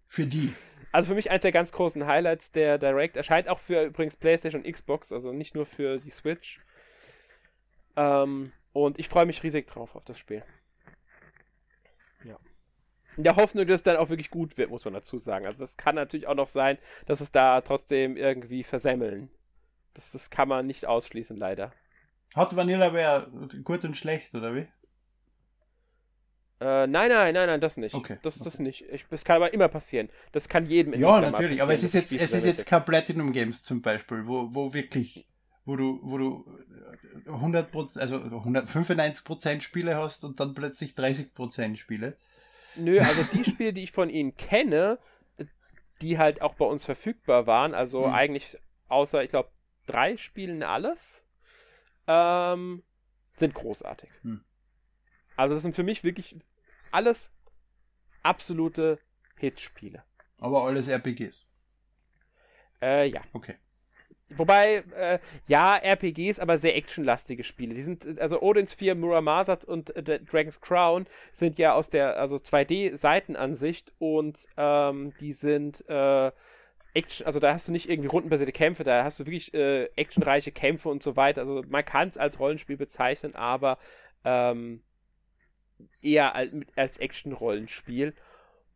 Für 0.07 0.27
die. 0.27 0.53
Also 0.93 1.09
für 1.09 1.15
mich 1.15 1.31
eins 1.31 1.43
der 1.43 1.53
ganz 1.53 1.73
großen 1.73 2.07
Highlights 2.07 2.53
der 2.53 2.77
Direct. 2.79 3.17
Erscheint 3.17 3.49
auch 3.49 3.59
für 3.59 3.85
übrigens 3.85 4.15
PlayStation 4.17 4.63
und 4.63 4.71
Xbox, 4.71 5.11
also 5.11 5.33
nicht 5.33 5.55
nur 5.55 5.65
für 5.65 5.99
die 5.99 6.11
Switch. 6.11 6.61
Ähm, 7.97 8.53
und 8.73 8.99
ich 8.99 9.09
freue 9.09 9.25
mich 9.27 9.43
riesig 9.43 9.67
drauf 9.67 9.97
auf 9.97 10.05
das 10.05 10.19
Spiel. 10.19 10.45
Ja. 12.25 12.39
In 13.17 13.25
der 13.25 13.37
Hoffnung, 13.37 13.67
dass 13.67 13.81
es 13.81 13.83
dann 13.83 13.97
auch 13.97 14.09
wirklich 14.09 14.31
gut 14.31 14.57
wird, 14.57 14.71
muss 14.71 14.85
man 14.85 14.95
dazu 14.95 15.19
sagen. 15.19 15.47
Also 15.47 15.59
das 15.59 15.77
kann 15.77 15.95
natürlich 15.95 16.27
auch 16.27 16.35
noch 16.35 16.49
sein, 16.49 16.79
dass 17.07 17.21
es 17.21 17.31
da 17.31 17.61
trotzdem 17.61 18.17
irgendwie 18.17 18.65
versemmeln. 18.65 19.29
Das, 19.95 20.13
das 20.13 20.31
kann 20.31 20.49
man 20.49 20.67
nicht 20.67 20.87
ausschließen, 20.87 21.37
leider. 21.37 21.73
Hat 22.35 22.57
Vanillaware 22.57 23.31
gut 23.63 23.85
und 23.85 23.97
schlecht, 23.97 24.35
oder 24.35 24.55
wie? 24.55 24.67
Äh, 26.63 26.87
nein, 26.87 27.09
nein, 27.09 27.35
nein, 27.35 27.47
nein, 27.47 27.61
das 27.61 27.77
nicht. 27.77 27.95
Okay, 27.95 28.19
Das, 28.23 28.39
das 28.39 28.55
okay. 28.55 28.63
nicht. 28.63 28.85
Ich, 28.93 29.07
das 29.11 29.25
kann 29.25 29.37
aber 29.37 29.53
immer 29.53 29.69
passieren. 29.69 30.09
Das 30.31 30.49
kann 30.49 30.65
jedem 30.65 30.95
Ja, 30.95 31.21
natürlich, 31.21 31.61
aber 31.61 31.75
es 31.75 31.83
ist 31.83 31.93
jetzt, 31.93 32.13
es 32.13 32.33
ist 32.33 32.47
jetzt 32.47 32.67
kein 32.67 32.85
Platinum 32.85 33.33
Games 33.33 33.63
zum 33.63 33.83
Beispiel, 33.83 34.27
wo, 34.27 34.55
wo 34.55 34.73
wirklich, 34.73 35.27
wo 35.65 35.77
du, 35.77 35.99
wo 36.03 36.19
du 36.19 36.59
100%, 37.27 37.99
also 37.99 38.17
195% 38.17 39.61
Spiele 39.61 39.97
hast 39.97 40.25
und 40.25 40.39
dann 40.39 40.55
plötzlich 40.55 40.93
30% 40.93 41.77
Spiele. 41.77 42.17
Nö, 42.77 43.01
also 43.01 43.23
die 43.23 43.45
Spiele, 43.45 43.73
die 43.73 43.83
ich 43.83 43.93
von 43.93 44.11
ihnen 44.11 44.37
kenne, 44.37 44.99
die 46.01 46.19
halt 46.19 46.43
auch 46.43 46.55
bei 46.55 46.65
uns 46.65 46.85
verfügbar 46.85 47.47
waren, 47.47 47.75
also 47.75 48.07
Hm. 48.07 48.13
eigentlich 48.13 48.59
außer, 48.89 49.23
ich 49.23 49.31
glaube, 49.31 49.51
drei 49.87 50.17
Spielen 50.17 50.63
alles, 50.63 51.25
ähm, 52.07 52.83
sind 53.37 53.55
großartig. 53.55 54.11
Hm. 54.23 54.45
Also 55.37 55.55
das 55.55 55.63
sind 55.63 55.75
für 55.75 55.83
mich 55.83 56.05
wirklich 56.05 56.37
alles 56.91 57.33
absolute 58.23 58.99
Hitspiele. 59.37 60.05
Aber 60.39 60.65
alles 60.65 60.89
RPGs. 60.89 61.47
Äh, 62.81 63.09
ja. 63.09 63.23
Okay. 63.33 63.57
Wobei, 64.37 64.85
äh, 64.97 65.19
ja, 65.47 65.77
RPGs, 65.77 66.39
aber 66.39 66.59
sehr 66.59 66.77
actionlastige 66.77 67.45
Spiele. 67.45 67.75
Die 67.75 67.83
sind, 67.83 68.21
also 68.21 68.41
Odin's 68.41 68.75
4, 68.75 68.95
Muramasa 68.95 69.59
und 69.67 69.95
äh, 69.97 70.21
Dragon's 70.21 70.61
Crown 70.61 71.07
sind 71.33 71.59
ja 71.59 71.75
aus 71.75 71.91
der, 71.91 72.19
also 72.19 72.37
2D-Seitenansicht 72.37 73.93
und 73.99 74.39
ähm, 74.57 75.13
die 75.21 75.33
sind 75.33 75.89
äh, 75.89 76.31
Action, 76.95 77.27
also 77.27 77.41
da 77.41 77.55
hast 77.55 77.69
du 77.69 77.73
nicht 77.73 77.89
irgendwie 77.89 78.09
rundenbasierte 78.09 78.53
Kämpfe, 78.53 78.85
da 78.85 79.05
hast 79.05 79.19
du 79.19 79.25
wirklich 79.25 79.55
äh, 79.55 79.85
actionreiche 79.97 80.53
Kämpfe 80.53 80.89
und 80.89 81.03
so 81.03 81.17
weiter. 81.17 81.41
Also 81.43 81.63
man 81.69 81.85
kann 81.85 82.09
es 82.09 82.19
als 82.19 82.39
Rollenspiel 82.39 82.77
bezeichnen, 82.77 83.35
aber 83.35 83.79
ähm, 84.25 84.83
eher 86.03 86.35
als, 86.35 86.53
als 86.77 86.99
Action-Rollenspiel. 86.99 88.15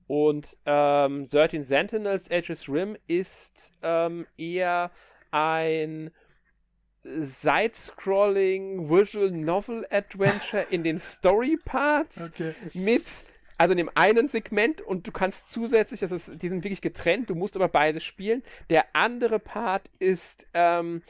Und 0.07 0.57
ähm, 0.65 1.29
13 1.29 1.65
Sentinels 1.65 2.29
Edge's 2.29 2.69
Rim 2.69 2.97
ist 3.07 3.73
ähm, 3.83 4.27
eher 4.39 4.91
ein 5.37 6.11
Side-Scrolling 7.05 8.91
Visual 8.91 9.30
Novel 9.30 9.87
Adventure 9.91 10.66
in 10.70 10.82
den 10.82 10.99
Story 10.99 11.59
Parts 11.64 12.20
Okay. 12.20 12.55
mit, 12.74 13.05
also 13.59 13.72
in 13.72 13.78
dem 13.78 13.91
einen 13.95 14.28
Segment 14.28 14.80
und 14.80 15.07
du 15.07 15.12
kannst 15.12 15.51
zusätzlich, 15.53 16.01
das 16.01 16.11
ist, 16.11 16.43
die 16.43 16.49
sind 16.49 16.64
wirklich 16.64 16.80
getrennt, 16.80 17.30
du 17.30 17.34
musst 17.34 17.55
aber 17.55 17.68
beides 17.68 18.03
spielen. 18.03 18.43
Der 18.70 18.87
andere 18.95 19.39
Part 19.39 19.89
ist 19.99 20.47
ähm, 20.55 21.03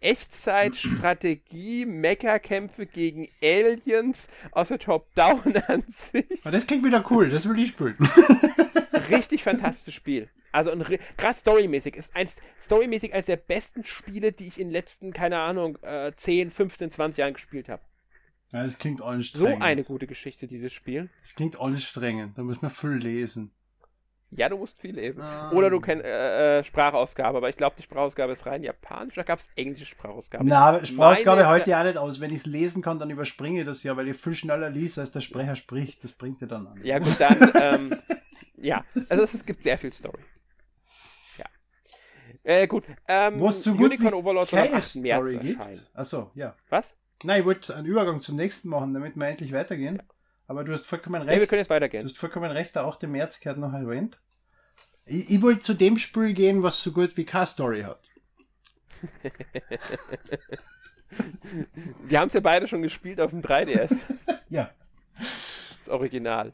Echtzeit-Strategie, 0.00 1.86
Mecha-Kämpfe 1.86 2.86
gegen 2.86 3.28
Aliens 3.42 4.28
aus 4.52 4.68
der 4.68 4.78
Top-Down-Ansicht. 4.78 6.40
Aber 6.42 6.52
das 6.52 6.66
klingt 6.66 6.84
wieder 6.84 7.04
cool, 7.10 7.30
das 7.30 7.48
will 7.48 7.58
ich 7.58 7.70
spielen. 7.70 7.96
Richtig 9.10 9.42
fantastisches 9.42 9.94
Spiel. 9.94 10.28
Also 10.52 10.72
gerade 11.16 11.38
storymäßig 11.38 11.96
ist 11.96 12.14
eins 12.16 12.36
storymäßig 12.62 13.12
eines 13.12 13.26
der 13.26 13.36
besten 13.36 13.84
Spiele, 13.84 14.32
die 14.32 14.48
ich 14.48 14.60
in 14.60 14.68
den 14.68 14.72
letzten, 14.72 15.12
keine 15.12 15.38
Ahnung, 15.38 15.78
äh, 15.82 16.12
10, 16.14 16.50
15, 16.50 16.90
20 16.90 17.18
Jahren 17.18 17.34
gespielt 17.34 17.68
habe. 17.68 17.82
Ja, 18.52 18.64
das 18.64 18.78
klingt 18.78 18.98
So 18.98 19.04
anstrengend. 19.04 19.62
eine 19.62 19.84
gute 19.84 20.06
Geschichte, 20.06 20.48
dieses 20.48 20.72
Spiel. 20.72 21.08
Das 21.22 21.34
klingt 21.34 21.60
anstrengend, 21.60 22.36
da 22.36 22.42
muss 22.42 22.60
man 22.62 22.70
viel 22.70 22.90
lesen. 22.90 23.52
Ja, 24.32 24.48
du 24.48 24.56
musst 24.58 24.80
viel 24.80 24.94
lesen. 24.94 25.22
Ah. 25.24 25.50
Oder 25.52 25.70
du 25.70 25.80
kennst 25.80 26.04
äh, 26.04 26.58
äh, 26.60 26.64
Sprachausgabe, 26.64 27.38
aber 27.38 27.48
ich 27.48 27.56
glaube, 27.56 27.74
die 27.76 27.82
Sprachausgabe 27.82 28.32
ist 28.32 28.46
rein 28.46 28.62
japanisch. 28.62 29.16
Da 29.16 29.24
gab 29.24 29.40
es 29.40 29.48
englische 29.56 29.86
Sprachausgabe. 29.86 30.44
Na, 30.46 30.60
aber 30.66 30.86
Sprachausgabe 30.86 31.48
heute 31.48 31.70
ja 31.70 31.82
nicht 31.82 31.96
aus. 31.96 32.20
Wenn 32.20 32.30
ich 32.30 32.38
es 32.38 32.46
lesen 32.46 32.80
kann, 32.80 33.00
dann 33.00 33.10
überspringe 33.10 33.60
ich 33.60 33.66
das 33.66 33.82
ja, 33.82 33.96
weil 33.96 34.06
ich 34.06 34.16
viel 34.16 34.34
schneller 34.34 34.70
liest, 34.70 35.00
als 35.00 35.10
der 35.10 35.20
Sprecher 35.20 35.56
spricht. 35.56 36.04
Das 36.04 36.12
bringt 36.12 36.40
dir 36.40 36.46
dann 36.46 36.68
an. 36.68 36.80
Ja, 36.84 36.98
gut, 37.00 37.16
dann, 37.18 37.52
ähm, 37.60 37.96
ja. 38.56 38.84
Also 39.08 39.24
es 39.24 39.44
gibt 39.44 39.64
sehr 39.64 39.78
viel 39.78 39.92
Story. 39.92 40.20
Ja. 42.50 42.56
Äh, 42.62 42.66
gut. 42.66 42.84
Ähm, 43.08 43.38
Wo 43.40 43.48
es 43.48 43.62
so 43.62 43.72
gut 43.74 43.86
Unicorn 43.86 44.12
wie 44.12 44.16
Overlord 44.16 44.52
am 44.54 44.58
keine 44.60 44.76
8. 44.76 44.96
März 44.96 45.16
Story 45.28 45.38
gibt. 45.38 45.58
erscheinen. 45.60 45.86
Achso, 45.94 46.30
ja. 46.34 46.54
Was? 46.68 46.94
Nein, 47.22 47.40
ich 47.40 47.46
wollte 47.46 47.74
einen 47.76 47.86
Übergang 47.86 48.20
zum 48.20 48.36
nächsten 48.36 48.68
machen, 48.68 48.94
damit 48.94 49.14
wir 49.16 49.26
endlich 49.28 49.52
weitergehen. 49.52 50.02
Aber 50.46 50.64
du 50.64 50.72
hast 50.72 50.86
vollkommen 50.86 51.22
Ja, 51.22 51.28
wir 51.28 51.32
recht. 51.40 51.48
können 51.48 51.60
jetzt 51.60 51.68
du 51.70 51.74
weitergehen. 51.74 52.04
hast 52.04 52.18
vollkommen 52.18 52.50
recht, 52.50 52.74
der 52.74 52.84
8. 52.84 53.02
März 53.04 53.40
gehört 53.40 53.58
noch 53.58 53.72
erwähnt. 53.72 54.20
Ich, 55.06 55.30
ich 55.30 55.42
wollte 55.42 55.60
zu 55.60 55.74
dem 55.74 55.96
Spiel 55.98 56.32
gehen, 56.34 56.62
was 56.62 56.82
so 56.82 56.92
gut 56.92 57.16
wie 57.16 57.24
keine 57.24 57.46
Story 57.46 57.82
hat. 57.82 58.08
Wir 62.04 62.20
haben 62.20 62.28
es 62.28 62.34
ja 62.34 62.40
beide 62.40 62.68
schon 62.68 62.82
gespielt 62.82 63.20
auf 63.20 63.30
dem 63.30 63.42
3DS. 63.42 63.96
Ja. 64.48 64.68
Das 65.16 65.88
Original. 65.88 66.52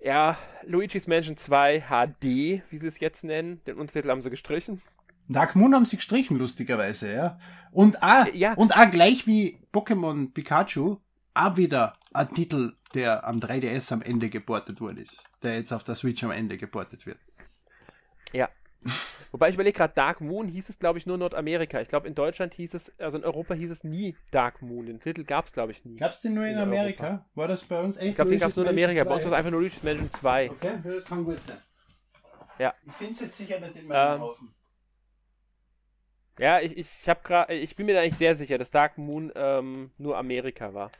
Ja, 0.00 0.38
Luigi's 0.64 1.06
Mansion 1.06 1.36
2 1.36 1.80
HD, 1.88 2.22
wie 2.70 2.78
sie 2.78 2.86
es 2.86 3.00
jetzt 3.00 3.24
nennen. 3.24 3.62
Den 3.64 3.76
Untertitel 3.76 4.10
haben 4.10 4.20
sie 4.22 4.30
gestrichen. 4.30 4.80
Dark 5.28 5.56
Moon 5.56 5.74
haben 5.74 5.84
sie 5.84 5.96
gestrichen, 5.96 6.38
lustigerweise, 6.38 7.12
ja. 7.12 7.38
Und 7.70 8.02
auch, 8.02 8.26
Ja. 8.32 8.54
und 8.54 8.76
auch 8.76 8.90
gleich 8.90 9.26
wie 9.26 9.58
Pokémon 9.72 10.32
Pikachu, 10.32 10.96
auch 11.34 11.56
wieder 11.56 11.98
ein 12.14 12.30
Titel, 12.30 12.72
der 12.94 13.26
am 13.26 13.38
3DS 13.38 13.92
am 13.92 14.00
Ende 14.02 14.30
geportet 14.30 14.80
worden 14.80 14.98
ist. 14.98 15.24
Der 15.42 15.54
jetzt 15.56 15.72
auf 15.72 15.84
der 15.84 15.94
Switch 15.94 16.24
am 16.24 16.30
Ende 16.30 16.56
geportet 16.56 17.04
wird. 17.04 17.18
Ja. 18.32 18.48
Wobei 19.30 19.48
ich 19.50 19.54
überlege 19.54 19.76
gerade, 19.76 19.92
Dark 19.94 20.20
Moon 20.20 20.48
hieß 20.48 20.68
es, 20.70 20.78
glaube 20.78 20.98
ich, 20.98 21.06
nur 21.06 21.18
Nordamerika. 21.18 21.80
Ich 21.80 21.88
glaube, 21.88 22.08
in 22.08 22.14
Deutschland 22.14 22.54
hieß 22.54 22.74
es, 22.74 22.98
also 22.98 23.18
in 23.18 23.24
Europa 23.24 23.54
hieß 23.54 23.70
es 23.70 23.84
nie 23.84 24.16
Dark 24.30 24.62
Moon. 24.62 24.86
Den 24.86 25.00
Titel 25.00 25.24
gab 25.24 25.46
es, 25.46 25.52
glaube 25.52 25.72
ich, 25.72 25.84
nie. 25.84 25.96
Gab's 25.96 26.22
den 26.22 26.34
nur 26.34 26.44
in, 26.46 26.52
In 26.52 26.58
Amerika? 26.58 27.04
Europa. 27.04 27.26
War 27.34 27.48
das 27.48 27.64
bei 27.64 27.80
uns 27.80 27.96
echt? 27.98 28.08
Ich 28.08 28.14
glaube, 28.14 28.30
den 28.30 28.40
gab 28.40 28.50
es 28.50 28.56
nur 28.56 28.64
in 28.64 28.70
Amerika. 28.70 29.04
Bei 29.04 29.14
uns 29.14 29.24
war 29.24 29.32
es 29.32 29.36
einfach 29.38 29.50
nur 29.50 29.60
Luigi's 29.60 29.82
Mansion 29.82 30.10
2. 30.10 30.50
Okay, 30.50 30.78
das 30.84 31.04
kann 31.04 31.24
gut 31.24 31.38
sein. 31.38 31.58
Ja. 32.58 32.74
Ich 32.86 32.92
finde 32.94 33.12
es 33.12 33.20
jetzt 33.20 33.36
sicher 33.36 33.60
nicht 33.60 33.76
in 33.76 33.86
meinem 33.86 34.14
Ähm, 34.14 34.20
Haufen. 34.22 34.54
Ja, 36.38 36.60
ich, 36.60 36.76
ich 36.76 37.08
habe 37.08 37.20
gerade, 37.24 37.54
ich 37.54 37.74
bin 37.76 37.86
mir 37.86 37.94
da 37.94 38.00
eigentlich 38.00 38.16
sehr 38.16 38.34
sicher, 38.34 38.58
dass 38.58 38.70
Dark 38.70 38.96
Moon 38.96 39.32
ähm, 39.34 39.90
nur 39.98 40.16
Amerika 40.16 40.72
war. 40.72 40.90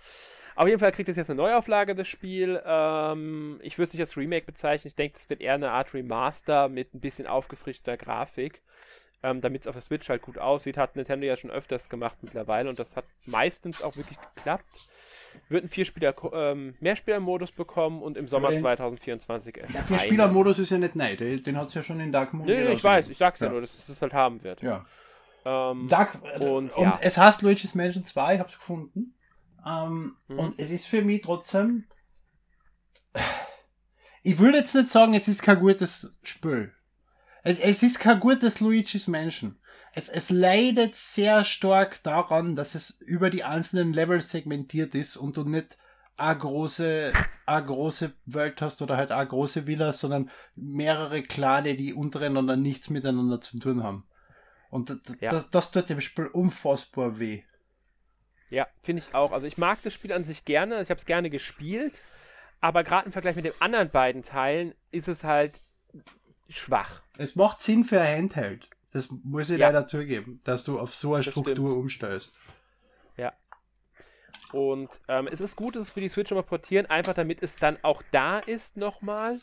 Auf 0.58 0.66
jeden 0.66 0.80
Fall 0.80 0.90
kriegt 0.90 1.08
es 1.08 1.16
jetzt 1.16 1.30
eine 1.30 1.36
Neuauflage, 1.36 1.94
das 1.94 2.08
Spiel. 2.08 2.60
Ähm, 2.66 3.60
ich 3.62 3.78
würde 3.78 3.86
es 3.86 3.92
nicht 3.92 4.00
als 4.00 4.16
Remake 4.16 4.44
bezeichnen. 4.44 4.88
Ich 4.88 4.96
denke, 4.96 5.14
das 5.14 5.30
wird 5.30 5.40
eher 5.40 5.54
eine 5.54 5.70
Art 5.70 5.94
Remaster 5.94 6.68
mit 6.68 6.92
ein 6.94 7.00
bisschen 7.00 7.28
aufgefrischter 7.28 7.96
Grafik. 7.96 8.60
Ähm, 9.22 9.40
Damit 9.40 9.62
es 9.62 9.66
auf 9.68 9.76
der 9.76 9.82
Switch 9.82 10.08
halt 10.08 10.20
gut 10.20 10.36
aussieht, 10.36 10.76
hat 10.76 10.96
Nintendo 10.96 11.28
ja 11.28 11.36
schon 11.36 11.52
öfters 11.52 11.88
gemacht 11.88 12.16
mittlerweile 12.22 12.68
und 12.68 12.76
das 12.76 12.96
hat 12.96 13.04
meistens 13.24 13.82
auch 13.82 13.96
wirklich 13.96 14.18
geklappt. 14.34 14.66
Wird 15.48 15.62
ein 15.62 15.68
Vierspieler, 15.68 16.12
ähm, 16.32 16.74
Mehrspielermodus 16.80 17.52
bekommen 17.52 18.02
und 18.02 18.16
im 18.16 18.26
Sommer 18.26 18.48
Okay. 18.48 18.58
2024 18.58 19.58
erscheinen. 19.58 19.72
Der 19.74 19.82
Vierspieler-Modus 19.84 20.58
ist 20.58 20.70
ja 20.70 20.78
nicht 20.78 20.96
neu, 20.96 21.14
den, 21.14 21.56
hat 21.56 21.68
es 21.68 21.74
ja 21.74 21.84
schon 21.84 22.00
in 22.00 22.10
Dark 22.10 22.34
Moon. 22.34 22.46
Nee, 22.46 22.64
nee, 22.64 22.72
ich 22.72 22.82
weiß, 22.82 23.08
ich 23.10 23.16
sag's 23.16 23.38
ja, 23.38 23.48
nur, 23.48 23.60
dass 23.60 23.74
es 23.74 23.86
das 23.86 24.02
halt 24.02 24.12
haben 24.12 24.42
wird. 24.42 24.60
Ja. 24.62 24.84
Ähm, 25.44 25.86
Dark, 25.88 26.18
Und, 26.40 26.74
und, 26.76 26.82
ja. 26.82 26.98
es 27.00 27.16
heißt 27.16 27.42
Luigi's 27.42 27.76
Mansion 27.76 28.02
2, 28.02 28.34
ich 28.34 28.40
hab's 28.40 28.56
gefunden. 28.56 29.14
Ähm, 29.66 30.16
Mhm. 30.28 30.38
Und 30.38 30.58
es 30.58 30.70
ist 30.70 30.86
für 30.86 31.02
mich 31.02 31.22
trotzdem. 31.22 31.84
Ich 34.22 34.38
will 34.38 34.54
jetzt 34.54 34.74
nicht 34.74 34.88
sagen, 34.88 35.14
es 35.14 35.28
ist 35.28 35.42
kein 35.42 35.58
gutes 35.58 36.14
Spiel. 36.22 36.72
Es, 37.42 37.58
es 37.58 37.82
ist 37.82 37.98
kein 38.00 38.20
gutes 38.20 38.60
Luigi's 38.60 39.08
Mansion. 39.08 39.58
Es, 39.94 40.08
es 40.08 40.28
leidet 40.30 40.94
sehr 40.94 41.44
stark 41.44 42.02
daran, 42.02 42.54
dass 42.56 42.74
es 42.74 42.90
über 43.00 43.30
die 43.30 43.44
einzelnen 43.44 43.92
Level 43.92 44.20
segmentiert 44.20 44.94
ist 44.94 45.16
und 45.16 45.36
du 45.36 45.44
nicht 45.44 45.78
eine 46.16 46.38
große, 46.38 47.12
eine 47.46 47.66
große 47.66 48.12
Welt 48.26 48.60
hast 48.60 48.82
oder 48.82 48.96
halt 48.96 49.12
eine 49.12 49.26
große 49.28 49.66
Villa, 49.66 49.92
sondern 49.92 50.30
mehrere 50.56 51.22
kleine, 51.22 51.74
die 51.74 51.94
untereinander 51.94 52.56
nichts 52.56 52.90
miteinander 52.90 53.40
zu 53.40 53.58
tun 53.58 53.82
haben. 53.82 54.04
Und 54.68 54.90
das, 54.90 54.98
Ja. 55.20 55.30
das, 55.30 55.48
das 55.50 55.70
tut 55.70 55.88
dem 55.88 56.00
Spiel 56.00 56.26
unfassbar 56.26 57.18
weh. 57.18 57.44
Ja, 58.50 58.66
finde 58.82 59.02
ich 59.06 59.14
auch. 59.14 59.32
Also 59.32 59.46
ich 59.46 59.58
mag 59.58 59.78
das 59.82 59.92
Spiel 59.92 60.12
an 60.12 60.24
sich 60.24 60.44
gerne, 60.44 60.80
ich 60.82 60.90
habe 60.90 60.98
es 60.98 61.04
gerne 61.06 61.30
gespielt, 61.30 62.02
aber 62.60 62.82
gerade 62.84 63.06
im 63.06 63.12
Vergleich 63.12 63.36
mit 63.36 63.44
den 63.44 63.52
anderen 63.60 63.90
beiden 63.90 64.22
Teilen 64.22 64.74
ist 64.90 65.08
es 65.08 65.24
halt 65.24 65.60
schwach. 66.48 67.02
Es 67.18 67.36
macht 67.36 67.60
Sinn 67.60 67.84
für 67.84 68.00
ein 68.00 68.18
Handheld. 68.18 68.70
Das 68.92 69.08
muss 69.22 69.50
ich 69.50 69.58
Ja. 69.58 69.66
leider 69.68 69.86
zugeben, 69.86 70.40
dass 70.44 70.64
du 70.64 70.78
auf 70.80 70.94
so 70.94 71.14
eine 71.14 71.22
Das 71.24 71.30
Struktur 71.32 71.54
stimmt. 71.68 71.70
umstellst. 71.70 72.34
Ja. 73.16 73.32
Und 74.52 74.88
ähm, 75.08 75.28
es 75.30 75.40
ist 75.42 75.56
gut, 75.56 75.76
dass 75.76 75.82
es 75.84 75.90
für 75.90 76.00
die 76.00 76.08
Switch 76.08 76.30
nochmal 76.30 76.44
portieren, 76.44 76.86
einfach 76.86 77.12
damit 77.12 77.42
es 77.42 77.54
dann 77.56 77.76
auch 77.82 78.02
da 78.12 78.38
ist 78.38 78.78
nochmal 78.78 79.40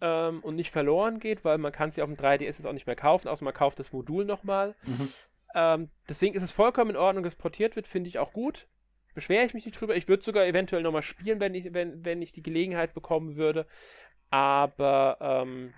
ähm, 0.00 0.40
und 0.40 0.56
nicht 0.56 0.72
verloren 0.72 1.20
geht, 1.20 1.44
weil 1.44 1.58
man 1.58 1.70
kann 1.70 1.90
es 1.90 1.96
ja 1.96 2.02
auf 2.04 2.10
dem 2.10 2.16
3DS 2.16 2.40
jetzt 2.42 2.66
auch 2.66 2.72
nicht 2.72 2.88
mehr 2.88 2.96
kaufen, 2.96 3.28
außer 3.28 3.44
man 3.44 3.54
kauft 3.54 3.78
das 3.78 3.92
Modul 3.92 4.24
nochmal. 4.24 4.74
Mhm. 4.82 5.12
Ähm, 5.54 5.90
deswegen 6.08 6.34
ist 6.34 6.42
es 6.42 6.52
vollkommen 6.52 6.90
in 6.90 6.96
Ordnung, 6.96 7.24
dass 7.24 7.34
es 7.34 7.38
portiert 7.38 7.76
wird, 7.76 7.86
finde 7.86 8.08
ich 8.08 8.18
auch 8.18 8.32
gut. 8.32 8.66
Beschwere 9.14 9.44
ich 9.46 9.54
mich 9.54 9.64
nicht 9.64 9.80
drüber. 9.80 9.94
Ich 9.96 10.08
würde 10.08 10.24
sogar 10.24 10.44
eventuell 10.46 10.82
nochmal 10.82 11.02
spielen, 11.02 11.38
wenn 11.40 11.54
ich, 11.54 11.72
wenn, 11.72 12.04
wenn 12.04 12.20
ich 12.20 12.32
die 12.32 12.42
Gelegenheit 12.42 12.94
bekommen 12.94 13.36
würde. 13.36 13.66
Aber 14.30 15.18
ähm, 15.20 15.72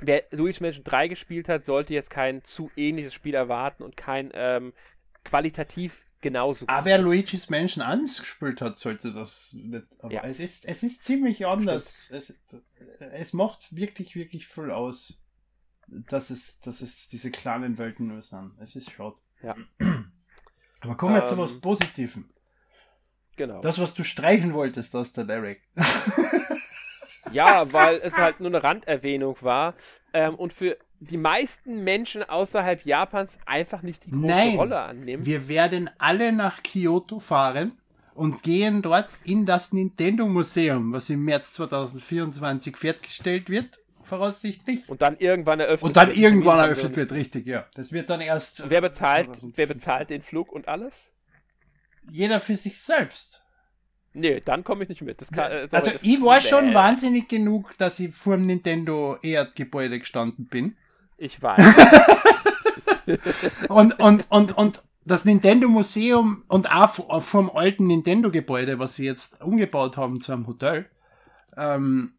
wer 0.00 0.24
Luigi's 0.30 0.60
Mansion 0.60 0.84
3 0.84 1.08
gespielt 1.08 1.48
hat, 1.48 1.64
sollte 1.64 1.94
jetzt 1.94 2.10
kein 2.10 2.44
zu 2.44 2.70
ähnliches 2.76 3.14
Spiel 3.14 3.34
erwarten 3.34 3.82
und 3.82 3.96
kein 3.96 4.30
ähm, 4.34 4.72
qualitativ 5.24 6.04
genauso 6.20 6.66
Aber 6.66 6.78
gut. 6.78 6.84
wer 6.86 6.98
Luigi's 6.98 7.50
Mansion 7.50 7.82
angespielt 7.84 8.60
hat, 8.60 8.76
sollte 8.76 9.12
das 9.12 9.52
nicht. 9.52 9.86
Aber 9.98 10.12
Ja. 10.12 10.22
es, 10.22 10.40
ist, 10.40 10.64
es 10.66 10.82
ist 10.82 11.04
ziemlich 11.04 11.46
anders. 11.46 12.10
Es, 12.12 12.40
es 13.00 13.32
macht 13.32 13.74
wirklich, 13.74 14.14
wirklich 14.14 14.46
viel 14.46 14.70
aus, 14.70 15.20
dass 15.88 16.30
es, 16.30 16.60
dass 16.60 16.80
es 16.80 17.08
diese 17.08 17.30
kleinen 17.30 17.78
Welten 17.78 18.08
nur 18.08 18.22
sind. 18.22 18.52
Es 18.60 18.76
ist 18.76 18.90
schade. 18.90 19.16
Ja. 19.42 19.56
Aber 20.80 20.96
kommen 20.96 21.14
wir 21.14 21.24
zu 21.24 21.32
Ähm, 21.32 21.38
was 21.38 21.60
Positivem. 21.60 22.28
Genau. 23.36 23.60
Das, 23.60 23.78
was 23.78 23.94
du 23.94 24.02
streichen 24.04 24.52
wolltest 24.52 24.94
aus 24.94 25.12
der 25.12 25.24
Direct. 25.24 25.62
Ja, 27.32 27.72
weil 27.72 28.00
es 28.02 28.16
halt 28.16 28.40
nur 28.40 28.48
eine 28.48 28.62
Randerwähnung 28.62 29.36
war 29.40 29.74
ähm, 30.12 30.34
und 30.34 30.52
für 30.52 30.76
die 31.00 31.16
meisten 31.16 31.84
Menschen 31.84 32.22
außerhalb 32.22 32.84
Japans 32.84 33.38
einfach 33.46 33.82
nicht 33.82 34.06
die 34.06 34.10
große 34.10 34.26
Nein. 34.26 34.56
Rolle 34.56 34.80
annimmt. 34.80 35.26
Wir 35.26 35.48
werden 35.48 35.90
alle 35.98 36.32
nach 36.32 36.62
Kyoto 36.62 37.20
fahren 37.20 37.72
und 38.14 38.42
gehen 38.42 38.82
dort 38.82 39.08
in 39.24 39.46
das 39.46 39.72
Nintendo 39.72 40.26
Museum, 40.26 40.92
was 40.92 41.08
im 41.10 41.24
März 41.24 41.52
2024 41.54 42.76
fertiggestellt 42.76 43.48
wird, 43.48 43.78
voraussichtlich. 44.08 44.88
und 44.88 45.02
dann 45.02 45.16
irgendwann 45.18 45.60
eröffnet 45.60 45.88
Und 45.88 45.96
dann 45.96 46.08
wird. 46.08 46.18
irgendwann 46.18 46.58
eröffnet 46.58 46.96
wird, 46.96 47.12
richtig, 47.12 47.46
ja. 47.46 47.66
Das 47.74 47.92
wird 47.92 48.10
dann 48.10 48.20
erst. 48.20 48.60
Und 48.62 48.70
wer 48.70 48.80
bezahlt, 48.80 49.26
2015. 49.26 49.52
wer 49.56 49.66
bezahlt 49.74 50.10
den 50.10 50.22
Flug 50.22 50.52
und 50.52 50.68
alles? 50.68 51.12
Jeder 52.10 52.40
für 52.40 52.56
sich 52.56 52.80
selbst. 52.80 53.42
Nee, 54.14 54.40
dann 54.40 54.64
komme 54.64 54.82
ich 54.82 54.88
nicht 54.88 55.02
mit. 55.02 55.20
Das 55.20 55.30
kann, 55.30 55.52
äh, 55.52 55.68
Also 55.70 55.92
ich 56.02 56.20
war 56.22 56.40
schon 56.40 56.68
Nee, 56.70 56.74
wahnsinnig 56.74 57.28
genug, 57.28 57.76
dass 57.78 58.00
ich 58.00 58.14
vor 58.14 58.36
dem 58.36 58.46
Nintendo 58.46 59.16
Erdgebäude 59.22 59.98
gestanden 59.98 60.46
bin. 60.46 60.76
Ich 61.18 61.40
weiß. 61.42 61.60
Und, 63.68 63.98
und, 64.00 64.26
und, 64.30 64.56
und 64.56 64.82
das 65.04 65.24
Nintendo 65.24 65.68
Museum 65.68 66.44
und 66.48 66.70
auch 66.70 67.22
vom 67.22 67.50
alten 67.50 67.86
Nintendo 67.86 68.30
Gebäude, 68.30 68.78
was 68.78 68.96
sie 68.96 69.06
jetzt 69.06 69.40
umgebaut 69.40 69.96
haben 69.96 70.20
zu 70.20 70.32
einem 70.32 70.46
Hotel. 70.46 70.86
Ähm, 71.56 72.12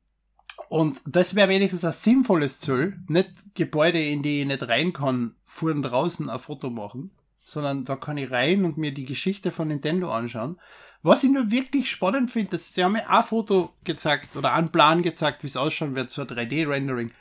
und 0.69 1.01
das 1.05 1.33
wäre 1.33 1.49
wenigstens 1.49 1.83
ein 1.83 1.93
sinnvolles 1.93 2.59
Ziel. 2.59 2.99
Nicht 3.07 3.55
Gebäude, 3.55 4.01
in 4.01 4.21
die 4.21 4.41
ich 4.41 4.47
nicht 4.47 4.67
rein 4.67 4.93
kann, 4.93 5.35
fuhren 5.45 5.81
draußen 5.81 6.29
ein 6.29 6.39
Foto 6.39 6.69
machen, 6.69 7.09
sondern 7.43 7.85
da 7.85 7.95
kann 7.95 8.17
ich 8.17 8.31
rein 8.31 8.63
und 8.63 8.77
mir 8.77 8.93
die 8.93 9.05
Geschichte 9.05 9.49
von 9.49 9.67
Nintendo 9.67 10.11
anschauen. 10.11 10.59
Was 11.01 11.23
ich 11.23 11.31
nur 11.31 11.49
wirklich 11.49 11.89
spannend 11.89 12.29
finde, 12.29 12.51
dass 12.51 12.73
sie 12.73 12.83
haben 12.83 12.91
mir 12.91 13.09
ein 13.09 13.23
Foto 13.23 13.73
gezeigt 13.83 14.35
oder 14.35 14.53
einen 14.53 14.71
Plan 14.71 15.01
gezeigt, 15.01 15.41
wie 15.41 15.47
es 15.47 15.57
ausschauen 15.57 15.95
wird, 15.95 16.11
so 16.11 16.21
ein 16.21 16.27
3D-Rendering. 16.27 17.11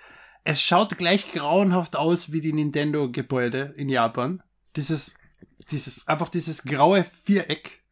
Es 0.45 0.61
schaut 0.61 0.99
gleich 0.99 1.33
grauenhaft 1.33 1.97
aus 1.97 2.31
wie 2.31 2.43
die 2.43 2.53
Nintendo-Gebäude 2.53 3.73
in 3.77 3.89
Japan. 3.89 4.43
Dieses, 4.77 5.15
dieses, 5.71 6.07
einfach 6.07 6.29
dieses 6.29 6.65
graue 6.65 7.03
Viereck. 7.05 7.83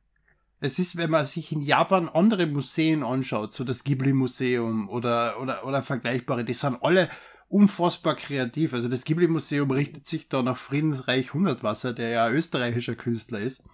Es 0.61 0.79
ist, 0.79 0.97
wenn 0.97 1.11
man 1.11 1.27
sich 1.27 1.53
in 1.53 1.61
Japan 1.61 2.09
andere 2.09 2.47
Museen 2.47 3.03
anschaut, 3.03 3.53
so 3.53 3.63
das 3.63 3.85
Ghibli-Museum 3.85 4.89
oder, 4.89 5.41
oder, 5.41 5.67
oder 5.67 5.83
vergleichbare, 5.83 6.45
die 6.45 6.55
sind 6.55 6.83
alle 6.83 7.11
unfassbar 7.49 8.17
kreativ. 8.17 8.73
Also 8.73 8.89
das 8.89 9.05
Ghibli-Museum 9.05 9.71
richtet 9.71 10.07
sich 10.07 10.29
da 10.29 10.43
nach 10.43 10.57
Friedensreich 10.57 11.35
Hundertwasser, 11.35 11.93
der 11.93 12.09
ja 12.09 12.31
österreichischer 12.31 12.95
Künstler 12.95 13.41
ist. 13.41 13.65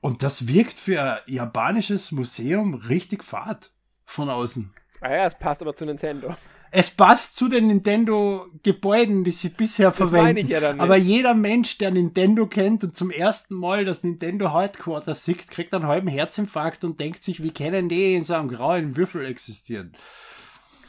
Und 0.00 0.22
das 0.22 0.46
wirkt 0.46 0.78
für 0.78 1.02
ein 1.02 1.18
japanisches 1.26 2.12
Museum 2.12 2.74
richtig 2.74 3.24
fad 3.24 3.72
von 4.04 4.28
außen. 4.28 4.72
ah 5.00 5.10
ja, 5.10 5.26
es 5.26 5.38
passt 5.38 5.62
aber 5.62 5.74
zu 5.74 5.86
Nintendo. 5.86 6.34
Es 6.72 6.88
passt 6.90 7.36
zu 7.36 7.48
den 7.48 7.66
Nintendo-Gebäuden, 7.66 9.24
die 9.24 9.30
sie 9.32 9.48
bisher 9.48 9.88
Das 9.88 9.96
verwenden. 9.96 10.24
meine 10.26 10.40
ich 10.40 10.48
ja. 10.48 10.60
Aber 10.78 10.96
jeder 10.96 11.34
Mensch, 11.34 11.78
der 11.78 11.90
Nintendo 11.90 12.46
kennt 12.46 12.84
und 12.84 12.94
zum 12.94 13.10
ersten 13.10 13.54
Mal 13.54 13.84
das 13.84 14.04
Nintendo 14.04 14.54
Headquarter 14.56 15.14
sieht, 15.14 15.50
kriegt 15.50 15.74
einen 15.74 15.86
halben 15.88 16.08
Herzinfarkt 16.08 16.84
und 16.84 17.00
denkt 17.00 17.24
sich, 17.24 17.42
wie 17.42 17.52
können 17.52 17.88
die 17.88 18.14
in 18.14 18.22
so 18.22 18.34
einem 18.34 18.48
grauen 18.48 18.96
Würfel 18.96 19.26
existieren? 19.26 19.92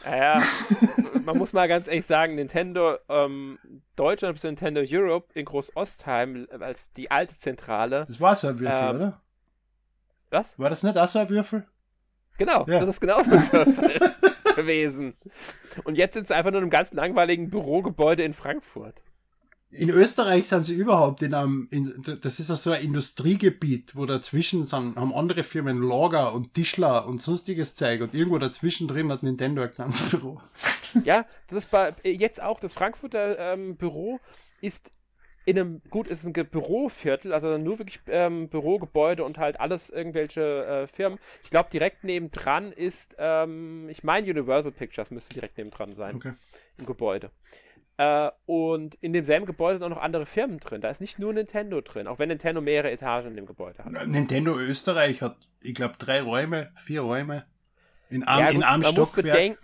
Naja, 0.06 0.42
man 1.26 1.38
muss 1.38 1.54
mal 1.54 1.68
ganz 1.68 1.88
ehrlich 1.88 2.06
sagen, 2.06 2.36
Nintendo 2.36 2.98
ähm, 3.10 3.58
Deutschland 3.96 4.36
bis 4.36 4.44
Nintendo 4.44 4.82
Europe 4.88 5.28
in 5.34 5.46
Groß-Ostheim 5.46 6.48
als 6.60 6.92
die 6.94 7.10
alte 7.12 7.38
Zentrale. 7.38 8.06
Das 8.08 8.20
war 8.20 8.36
so 8.36 8.48
ein 8.48 8.60
Würfel, 8.60 8.80
Ähm, 8.90 8.96
oder? 8.96 9.22
Was? 10.32 10.58
War 10.58 10.70
das 10.70 10.84
nicht 10.84 10.98
auch 10.98 11.08
so 11.08 11.20
ein 11.20 11.30
Würfel? 11.30 11.68
Genau, 12.38 12.66
Ja. 12.68 12.80
das 12.80 12.90
ist 12.90 13.02
genauso 13.02 13.30
ein 13.32 13.52
Würfel 13.52 14.12
gewesen. 14.56 15.16
Und 15.84 15.98
jetzt 15.98 16.14
sind 16.14 16.28
sie 16.28 16.36
einfach 16.36 16.52
nur 16.52 16.60
in 16.60 16.66
einem 16.66 16.72
ganz 16.72 16.94
langweiligen 16.94 17.50
Bürogebäude 17.50 18.24
in 18.24 18.34
Frankfurt. 18.34 18.96
In 19.74 19.90
Österreich 19.90 20.50
sind 20.50 20.66
sie 20.66 20.74
überhaupt 20.74 21.22
in 21.22 21.34
einem, 21.34 21.70
in, 21.72 21.94
das 22.22 22.42
ist 22.42 22.50
ja 22.50 22.56
so 22.56 22.72
ein 22.72 22.84
Industriegebiet, 22.84 23.96
wo 23.96 24.06
dazwischen 24.06 24.66
sind, 24.66 24.98
haben 24.98 25.14
andere 25.14 25.44
Firmen 25.44 25.82
Lager 25.82 26.34
und 26.34 26.54
Tischler 26.54 27.08
und 27.08 27.22
sonstiges 27.22 27.76
Zeug 27.76 28.02
und 28.02 28.14
irgendwo 28.14 28.38
dazwischen 28.38 28.90
drin 28.90 29.10
hat 29.10 29.24
Nintendo 29.24 29.62
ein 29.62 29.74
kleines 29.74 30.02
Büro. 30.10 30.42
Ja, 31.06 31.26
das 31.48 31.60
ist 31.60 31.72
bei 31.72 31.96
jetzt 32.04 32.42
auch 32.42 32.60
das 32.60 32.74
Frankfurter 32.74 33.40
ähm, 33.40 33.78
Büro 33.78 34.20
ist 34.60 34.92
in 35.46 35.58
einem, 35.58 35.82
gut, 35.90 36.10
es 36.10 36.20
ist 36.20 36.26
ein 36.26 36.34
Büroviertel, 36.34 37.34
also 37.34 37.58
nur 37.58 37.80
wirklich 37.80 38.00
ähm, 38.08 38.50
Bürogebäude 38.50 39.24
und 39.24 39.38
halt 39.38 39.60
alles 39.60 39.90
irgendwelche 39.90 40.66
äh, 40.66 40.88
Firmen. 40.88 41.20
Ich 41.44 41.50
glaube, 41.50 41.70
direkt 41.72 42.04
nebendran 42.04 42.72
ist, 42.72 43.16
ähm, 43.18 43.90
ich 43.90 44.04
meine, 44.04 44.30
Universal 44.30 44.72
Pictures 44.72 45.10
müsste 45.12 45.34
direkt 45.34 45.58
nebendran 45.58 45.94
sein 45.94 46.16
Okay. 46.16 46.34
im 46.78 46.86
Gebäude. 46.86 47.32
Äh, 47.98 48.30
und 48.46 48.96
in 48.96 49.14
demselben 49.14 49.46
Gebäude 49.46 49.78
sind 49.80 49.86
auch 49.86 49.96
noch 49.96 50.02
andere 50.02 50.26
Firmen 50.26 50.60
drin. 50.60 50.82
Da 50.82 50.90
ist 50.90 51.02
nicht 51.02 51.20
nur 51.20 51.34
Nintendo 51.34 51.82
drin, 51.82 52.08
auch 52.08 52.20
wenn 52.20 52.30
Nintendo 52.30 52.62
mehrere 52.62 52.92
Etagen 52.92 53.30
in 53.30 53.36
dem 53.36 53.46
Gebäude 53.46 53.84
hat. 53.84 54.08
Nintendo 54.08 54.58
Österreich 54.58 55.22
hat, 55.22 55.38
ich 55.60 55.74
glaube, 55.74 55.96
drei 55.98 56.22
Räume, 56.22 56.72
vier 56.76 57.02
Räume. 57.02 57.46
In 58.12 58.24
Arm, 58.26 58.40
ja, 58.42 58.48
gut, 58.48 58.56
in 58.56 58.64
Arm 58.64 58.82
man, 58.82 58.94
muss 58.96 59.12
bedenken, 59.12 59.58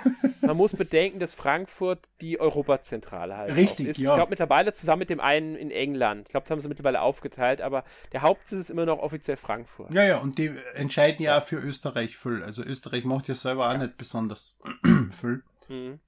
man 0.42 0.56
muss 0.56 0.76
bedenken, 0.76 1.20
dass 1.20 1.32
Frankfurt 1.32 2.06
die 2.20 2.38
Europazentrale 2.38 3.34
halt 3.34 3.56
Richtig, 3.56 3.88
ist. 3.88 3.98
Ja. 3.98 4.10
Ich 4.10 4.14
glaube 4.16 4.30
mittlerweile 4.30 4.74
zusammen 4.74 5.00
mit 5.00 5.10
dem 5.10 5.20
einen 5.20 5.56
in 5.56 5.70
England. 5.70 6.28
Ich 6.28 6.28
glaube, 6.28 6.44
das 6.44 6.50
haben 6.50 6.60
sie 6.60 6.68
mittlerweile 6.68 7.00
aufgeteilt, 7.00 7.62
aber 7.62 7.82
der 8.12 8.20
Hauptsitz 8.20 8.60
ist 8.60 8.70
immer 8.70 8.84
noch 8.84 8.98
offiziell 8.98 9.38
Frankfurt. 9.38 9.90
Ja, 9.90 10.04
ja, 10.04 10.18
und 10.18 10.38
die 10.38 10.50
entscheiden 10.74 11.22
ja, 11.22 11.36
ja 11.36 11.40
für 11.40 11.56
Österreich 11.56 12.16
viel. 12.16 12.42
Also 12.42 12.62
Österreich 12.62 13.04
macht 13.04 13.26
ja 13.26 13.34
selber 13.34 13.70
auch 13.70 13.76
nicht 13.78 13.96
besonders 13.96 14.58
viel. 15.18 15.42
Mhm. 15.68 15.98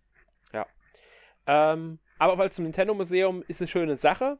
Ja. 0.52 0.66
Ähm, 1.46 1.98
aber 2.18 2.36
weil 2.36 2.52
zum 2.52 2.64
Nintendo 2.64 2.92
Museum 2.92 3.42
ist 3.48 3.62
eine 3.62 3.68
schöne 3.68 3.96
Sache. 3.96 4.38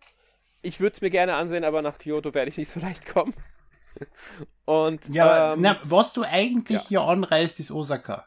Ich 0.60 0.80
würde 0.80 0.94
es 0.94 1.00
mir 1.00 1.10
gerne 1.10 1.34
ansehen, 1.34 1.64
aber 1.64 1.80
nach 1.80 1.98
Kyoto 1.98 2.34
werde 2.34 2.50
ich 2.50 2.58
nicht 2.58 2.70
so 2.70 2.80
leicht 2.86 3.06
kommen. 3.06 3.34
Und 4.64 5.08
ja, 5.08 5.52
ähm, 5.52 5.60
na, 5.60 5.78
was 5.84 6.12
du 6.12 6.22
eigentlich 6.22 6.82
ja. 6.82 6.88
hier 6.88 7.00
anreist, 7.02 7.60
ist 7.60 7.70
Osaka. 7.70 8.26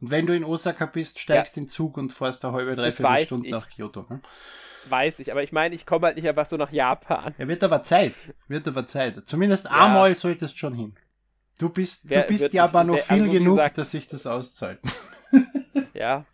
Und 0.00 0.10
wenn 0.10 0.26
du 0.26 0.34
in 0.34 0.44
Osaka 0.44 0.86
bist, 0.86 1.18
steigst 1.18 1.56
ja. 1.56 1.60
in 1.60 1.64
den 1.64 1.68
Zug 1.68 1.96
und 1.96 2.12
fährst 2.12 2.44
eine 2.44 2.54
halbe, 2.54 2.74
dreiviertel 2.74 3.18
Stunde 3.18 3.50
nach 3.50 3.68
Kyoto. 3.68 4.08
Hm? 4.08 4.20
Weiß 4.88 5.18
ich, 5.18 5.30
aber 5.32 5.42
ich 5.42 5.52
meine, 5.52 5.74
ich 5.74 5.86
komme 5.86 6.06
halt 6.06 6.16
nicht 6.16 6.28
einfach 6.28 6.46
so 6.46 6.56
nach 6.56 6.70
Japan. 6.72 7.34
Ja, 7.38 7.48
wird 7.48 7.64
aber 7.64 7.82
Zeit. 7.82 8.14
Wird 8.48 8.68
aber 8.68 8.86
Zeit. 8.86 9.26
Zumindest 9.26 9.64
ja. 9.64 9.70
einmal 9.70 10.14
solltest 10.14 10.54
du 10.54 10.58
schon 10.58 10.74
hin. 10.74 10.94
Du 11.58 11.68
bist, 11.68 12.00
wer, 12.04 12.22
du 12.22 12.28
bist 12.28 12.52
ja 12.52 12.64
aber 12.64 12.84
noch 12.84 12.98
viel 12.98 13.28
genug, 13.30 13.56
gesagt, 13.56 13.78
dass 13.78 13.92
sich 13.92 14.08
das 14.08 14.26
auszahlt. 14.26 14.80
ja, 15.94 16.24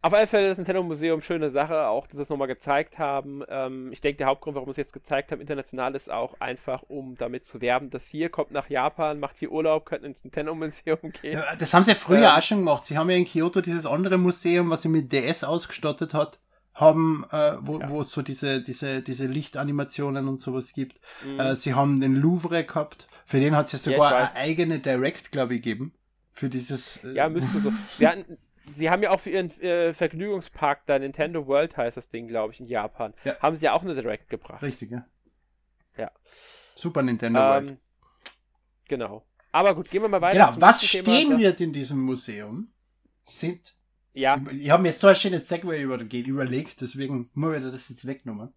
auf 0.00 0.14
alle 0.14 0.26
Fälle 0.28 0.48
das 0.48 0.58
Nintendo 0.58 0.82
Museum, 0.82 1.20
schöne 1.22 1.50
Sache, 1.50 1.88
auch 1.88 2.06
dass 2.06 2.16
sie 2.16 2.22
es 2.22 2.28
nochmal 2.28 2.46
gezeigt 2.46 2.98
haben. 2.98 3.42
Ähm, 3.48 3.90
ich 3.92 4.00
denke, 4.00 4.18
der 4.18 4.28
Hauptgrund, 4.28 4.54
warum 4.54 4.68
sie 4.68 4.80
es 4.80 4.88
jetzt 4.88 4.92
gezeigt 4.92 5.32
haben, 5.32 5.40
international, 5.40 5.94
ist 5.96 6.10
auch 6.10 6.40
einfach, 6.40 6.84
um 6.88 7.16
damit 7.16 7.44
zu 7.44 7.60
werben, 7.60 7.90
dass 7.90 8.06
hier 8.06 8.28
kommt 8.28 8.52
nach 8.52 8.70
Japan, 8.70 9.18
macht 9.18 9.38
hier 9.38 9.50
Urlaub, 9.50 9.86
könnt 9.86 10.04
ins 10.04 10.22
Nintendo 10.22 10.54
Museum 10.54 10.98
gehen. 11.20 11.38
Ja, 11.38 11.56
das 11.58 11.74
haben 11.74 11.82
sie 11.82 11.90
ja 11.90 11.96
früher 11.96 12.18
ähm, 12.18 12.36
auch 12.36 12.42
schon 12.42 12.58
gemacht. 12.58 12.84
Sie 12.84 12.96
haben 12.96 13.10
ja 13.10 13.16
in 13.16 13.24
Kyoto 13.24 13.60
dieses 13.60 13.86
andere 13.86 14.18
Museum, 14.18 14.70
was 14.70 14.82
sie 14.82 14.88
mit 14.88 15.12
DS 15.12 15.42
ausgestattet 15.42 16.14
hat, 16.14 16.38
haben, 16.74 17.24
äh, 17.32 17.54
wo, 17.60 17.80
ja. 17.80 17.90
wo 17.90 18.00
es 18.00 18.12
so 18.12 18.22
diese, 18.22 18.62
diese, 18.62 19.02
diese 19.02 19.26
Lichtanimationen 19.26 20.28
und 20.28 20.38
sowas 20.38 20.74
gibt. 20.74 21.00
Mhm. 21.24 21.40
Äh, 21.40 21.56
sie 21.56 21.74
haben 21.74 22.00
den 22.00 22.14
Louvre 22.14 22.62
gehabt, 22.62 23.08
für 23.26 23.40
den 23.40 23.56
hat 23.56 23.66
es 23.66 23.72
ja 23.72 23.78
sogar 23.92 24.14
eine 24.16 24.34
eigene 24.36 24.78
Direct, 24.78 25.32
glaube 25.32 25.54
ich, 25.54 25.62
gegeben. 25.62 25.92
Für 26.32 26.48
dieses. 26.48 27.02
Äh, 27.02 27.14
ja, 27.14 27.28
müsste 27.28 27.58
so. 27.58 27.72
Wir 27.98 28.10
hatten, 28.10 28.38
sie 28.72 28.90
haben 28.90 29.02
ja 29.02 29.10
auch 29.10 29.20
für 29.20 29.30
ihren 29.30 29.50
äh, 29.60 29.92
Vergnügungspark 29.92 30.86
da 30.86 30.98
Nintendo 30.98 31.46
World 31.46 31.76
heißt 31.76 31.96
das 31.96 32.08
Ding, 32.08 32.28
glaube 32.28 32.52
ich, 32.52 32.60
in 32.60 32.66
Japan. 32.66 33.14
Ja. 33.24 33.38
Haben 33.40 33.56
sie 33.56 33.64
ja 33.64 33.72
auch 33.72 33.82
eine 33.82 33.94
Direct 33.94 34.28
gebracht. 34.28 34.62
Richtig, 34.62 34.90
ja. 34.90 35.06
Ja. 35.96 36.10
Super 36.74 37.02
Nintendo 37.02 37.40
ähm, 37.40 37.46
World. 37.46 37.78
Genau. 38.88 39.26
Aber 39.52 39.74
gut, 39.74 39.90
gehen 39.90 40.02
wir 40.02 40.08
mal 40.08 40.20
weiter. 40.20 40.48
Genau, 40.48 40.60
was 40.60 40.84
stehen 40.84 41.04
Thema, 41.04 41.38
wird 41.38 41.60
in 41.60 41.72
diesem 41.72 42.00
Museum 42.00 42.72
sind. 43.22 43.74
Ja. 44.12 44.40
Ich, 44.50 44.64
ich 44.64 44.70
habe 44.70 44.82
mir 44.82 44.92
so 44.92 45.08
ein 45.08 45.16
schönes 45.16 45.48
Segway 45.48 45.82
überlegt, 45.82 46.80
deswegen 46.80 47.30
muss 47.34 47.56
ich 47.56 47.62
das 47.62 47.88
jetzt 47.88 48.06
wegnehmen. 48.06 48.52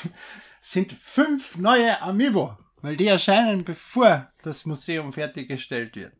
sind 0.60 0.92
fünf 0.92 1.56
neue 1.58 2.00
Amiibo, 2.00 2.56
weil 2.80 2.96
die 2.96 3.08
erscheinen 3.08 3.64
bevor 3.64 4.32
das 4.42 4.64
Museum 4.64 5.12
fertiggestellt 5.12 5.96
wird. 5.96 6.14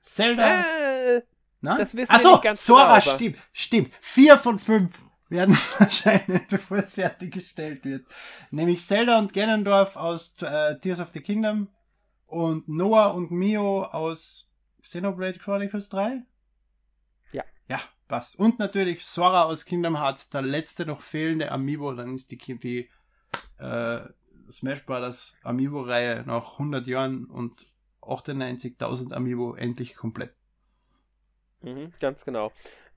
Zelda. 0.00 0.62
Äh, 0.62 1.22
na? 1.60 1.76
Das 1.76 1.94
wissen 1.94 2.12
Ach 2.12 2.20
so, 2.20 2.28
wir 2.28 2.32
nicht 2.32 2.44
ganz 2.44 2.66
Sora 2.66 2.98
genau, 2.98 3.14
stimmt, 3.14 3.38
stimmt. 3.52 3.92
Vier 4.00 4.38
von 4.38 4.58
fünf 4.58 5.00
werden 5.28 5.56
erscheinen, 5.78 6.40
bevor 6.48 6.78
es 6.78 6.92
fertiggestellt 6.92 7.84
wird. 7.84 8.06
Nämlich 8.50 8.84
Zelda 8.84 9.18
und 9.18 9.32
Ganondorf 9.32 9.96
aus 9.96 10.40
äh, 10.42 10.78
Tears 10.78 11.00
of 11.00 11.10
the 11.12 11.20
Kingdom 11.20 11.68
und 12.26 12.68
Noah 12.68 13.14
und 13.14 13.30
Mio 13.30 13.82
aus 13.84 14.50
Xenoblade 14.82 15.38
Chronicles 15.38 15.88
3. 15.88 16.22
Ja. 17.32 17.44
Ja, 17.68 17.80
passt. 18.08 18.36
Und 18.36 18.58
natürlich 18.58 19.04
Sora 19.04 19.44
aus 19.44 19.64
Kingdom 19.64 19.98
Hearts, 19.98 20.30
der 20.30 20.42
letzte 20.42 20.86
noch 20.86 21.00
fehlende 21.00 21.52
Amiibo, 21.52 21.92
dann 21.92 22.14
ist 22.14 22.30
die, 22.30 22.38
die 22.38 22.88
äh, 23.58 24.00
Smash 24.50 24.84
Brothers 24.84 25.34
Amiibo-Reihe 25.44 26.24
nach 26.26 26.52
100 26.52 26.86
Jahren 26.86 27.26
und 27.26 27.66
98.000 28.02 29.12
Amiibo 29.12 29.54
endlich 29.54 29.94
komplett. 29.94 30.34
Mhm, 31.62 31.92
ganz 32.00 32.24
genau. 32.24 32.52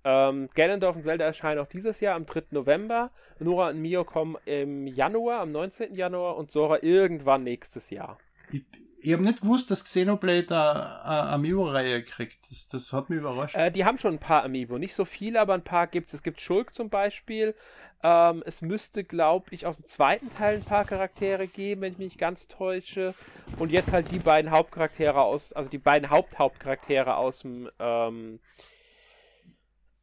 Ähm, 0.05 0.49
Ganondorf 0.53 0.95
und 0.95 1.03
Zelda 1.03 1.25
erscheinen 1.25 1.59
auch 1.59 1.67
dieses 1.67 1.99
Jahr 2.01 2.15
am 2.15 2.25
3. 2.25 2.43
November. 2.51 3.11
Nora 3.39 3.69
und 3.69 3.81
Mio 3.81 4.03
kommen 4.03 4.35
im 4.45 4.87
Januar, 4.87 5.41
am 5.41 5.51
19. 5.51 5.95
Januar 5.95 6.35
und 6.35 6.51
Sora 6.51 6.79
irgendwann 6.81 7.43
nächstes 7.43 7.89
Jahr. 7.89 8.17
Ich, 8.51 8.63
ich 8.99 9.13
habe 9.13 9.23
nicht 9.23 9.41
gewusst, 9.41 9.71
dass 9.71 9.83
Xenoblade 9.83 10.55
eine 10.55 11.29
Amiibo-Reihe 11.29 12.03
kriegt. 12.03 12.49
Das, 12.49 12.67
das, 12.67 12.93
hat 12.93 13.09
mich 13.09 13.19
überrascht. 13.19 13.55
Äh, 13.55 13.71
die 13.71 13.85
haben 13.85 13.97
schon 13.97 14.15
ein 14.15 14.19
paar 14.19 14.43
Amiibo. 14.43 14.77
Nicht 14.77 14.95
so 14.95 15.05
viele, 15.05 15.39
aber 15.39 15.53
ein 15.53 15.63
paar 15.63 15.87
gibt 15.87 16.07
es. 16.07 16.13
Es 16.13 16.23
gibt 16.23 16.41
Schulk 16.41 16.73
zum 16.73 16.89
Beispiel. 16.89 17.55
Ähm, 18.03 18.43
es 18.45 18.61
müsste, 18.61 19.05
glaube 19.05 19.55
ich, 19.55 19.65
aus 19.65 19.77
dem 19.77 19.85
zweiten 19.85 20.29
Teil 20.29 20.57
ein 20.57 20.65
paar 20.65 20.83
Charaktere 20.83 21.47
geben, 21.47 21.81
wenn 21.81 21.93
ich 21.93 21.97
mich 21.97 22.09
nicht 22.09 22.19
ganz 22.19 22.49
täusche. 22.49 23.15
Und 23.57 23.71
jetzt 23.71 23.93
halt 23.93 24.11
die 24.11 24.19
beiden 24.19 24.51
Hauptcharaktere 24.51 25.21
aus, 25.21 25.53
also 25.53 25.69
die 25.69 25.77
beiden 25.77 26.09
Haupthauptcharaktere 26.09 27.15
aus 27.15 27.39
dem 27.39 27.69
ähm, 27.79 28.39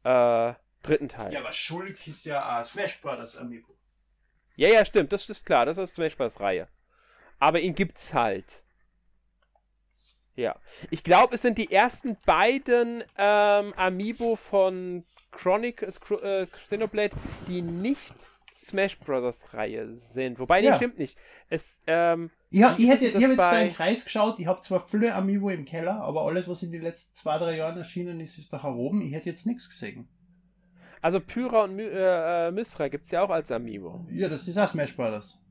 äh, 0.03 0.53
dritten 0.81 1.09
Teil. 1.09 1.31
Ja, 1.31 1.41
aber 1.41 1.53
Schulk 1.53 2.07
ist 2.07 2.25
ja 2.25 2.59
äh, 2.59 2.65
Smash 2.65 2.99
Brothers 3.01 3.37
Amiibo. 3.37 3.77
Ja, 4.55 4.69
ja, 4.69 4.83
stimmt, 4.83 5.13
das 5.13 5.29
ist 5.29 5.45
klar, 5.45 5.65
das 5.65 5.77
ist 5.77 5.95
Smash 5.95 6.17
Bros. 6.17 6.39
Reihe. 6.39 6.67
Aber 7.39 7.59
ihn 7.59 7.75
gibt's 7.75 8.13
halt. 8.13 8.63
Ja. 10.35 10.59
Ich 10.89 11.03
glaube, 11.03 11.35
es 11.35 11.41
sind 11.41 11.57
die 11.57 11.71
ersten 11.71 12.17
beiden 12.25 13.03
ähm, 13.17 13.73
Amiibo 13.75 14.35
von 14.35 15.05
Chronic, 15.31 15.81
äh, 15.81 16.45
Xenoblade, 16.45 17.15
die 17.47 17.61
nicht 17.61 18.13
Smash 18.53 18.99
Brothers 18.99 19.53
Reihe 19.53 19.93
sind. 19.93 20.39
Wobei, 20.39 20.61
ja. 20.61 20.75
stimmt 20.75 20.99
nicht. 20.99 21.17
Es, 21.49 21.81
ähm, 21.87 22.31
ja, 22.49 22.75
ich 22.77 22.89
hätte, 22.89 23.05
ich 23.05 23.15
habe 23.15 23.27
jetzt 23.27 23.39
da 23.39 23.51
einen 23.51 23.71
Kreis 23.71 24.03
geschaut. 24.03 24.39
Ich 24.39 24.47
habe 24.47 24.59
zwar 24.61 24.85
viele 24.87 25.15
Amiibo 25.15 25.49
im 25.49 25.63
Keller, 25.63 26.01
aber 26.01 26.23
alles, 26.23 26.47
was 26.47 26.63
in 26.63 26.71
den 26.71 26.81
letzten 26.81 27.15
zwei, 27.15 27.37
drei 27.37 27.55
Jahren 27.55 27.77
erschienen 27.77 28.19
ist, 28.19 28.37
ist 28.37 28.51
doch 28.51 28.63
oben. 28.63 29.01
Ich 29.01 29.13
hätte 29.13 29.29
jetzt 29.29 29.45
nichts 29.45 29.69
gesehen. 29.69 30.09
Also 31.01 31.19
Pyra 31.19 31.63
und 31.63 31.75
My 31.75 31.83
äh, 31.83 32.47
äh 32.47 32.51
Mysra 32.51 32.89
gibt 32.89 33.05
es 33.05 33.11
ja 33.11 33.23
auch 33.23 33.29
als 33.29 33.51
Amiibo. 33.51 34.05
Ja, 34.11 34.29
das 34.29 34.47
ist 34.47 34.57
auch 34.57 34.67
Smash 34.67 34.95
Brothers. 34.95 35.41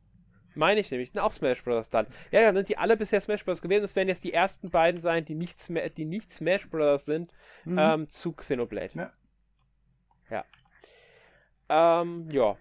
Meine 0.55 0.81
ich 0.81 0.91
nämlich, 0.91 1.11
sind 1.11 1.21
auch 1.21 1.33
Smash 1.33 1.63
Bros. 1.63 1.91
dann. 1.91 2.07
Ja, 2.31 2.43
dann 2.43 2.57
sind 2.57 2.69
die 2.69 2.79
alle 2.79 2.97
bisher 2.97 3.21
Smash 3.21 3.45
Bros. 3.45 3.63
gewesen. 3.63 3.83
Das 3.83 3.97
werden 3.97 4.09
jetzt 4.09 4.25
die 4.25 4.33
ersten 4.33 4.71
beiden 4.71 5.01
sein, 5.01 5.25
die 5.25 5.35
nicht, 5.35 5.61
Sma 5.61 5.89
die 5.89 6.05
nicht 6.05 6.31
Smash 6.33 6.69
Bros. 6.69 7.05
sind, 7.05 7.33
mhm. 7.65 7.79
ähm, 7.79 8.09
zu 8.09 8.33
Xenoblade. 8.33 8.91
Ja. 8.95 9.13
Ja. 10.31 10.45
Ähm, 11.69 12.29
ja. 12.31 12.57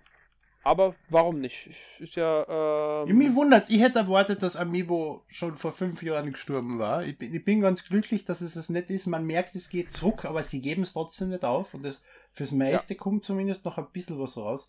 Aber 0.64 0.96
warum 1.10 1.40
nicht? 1.40 1.68
Ist 2.00 2.16
ja. 2.16 3.04
Ähm... 3.04 3.18
Mich 3.18 3.34
wundert's. 3.34 3.70
Ich 3.70 3.80
hätte 3.80 4.00
erwartet, 4.00 4.44
dass 4.44 4.56
Amiibo 4.56 5.24
schon 5.28 5.56
vor 5.56 5.72
fünf 5.72 6.04
Jahren 6.04 6.32
gestorben 6.32 6.80
war. 6.80 7.04
Ich 7.04 7.18
bin, 7.18 7.34
ich 7.34 7.44
bin 7.44 7.62
ganz 7.62 7.84
glücklich, 7.86 8.26
dass 8.26 8.41
es 8.41 8.56
das 8.56 8.70
nicht 8.70 8.90
ist. 8.90 9.08
Man 9.08 9.26
merkt, 9.26 9.56
es 9.56 9.70
geht 9.70 9.94
zurück, 9.94 10.26
aber 10.26 10.44
sie 10.44 10.62
geben 10.62 10.84
es 10.84 10.94
trotzdem 10.94 11.30
nicht 11.30 11.46
auf. 11.46 11.74
Und 11.74 11.84
das, 11.84 12.02
fürs 12.34 12.52
meiste 12.52 12.94
ja. 12.94 13.00
kommt 13.00 13.24
zumindest 13.24 13.66
noch 13.66 13.78
ein 13.78 13.91
bisschen 13.91 14.20
was 14.20 14.38
raus. 14.38 14.68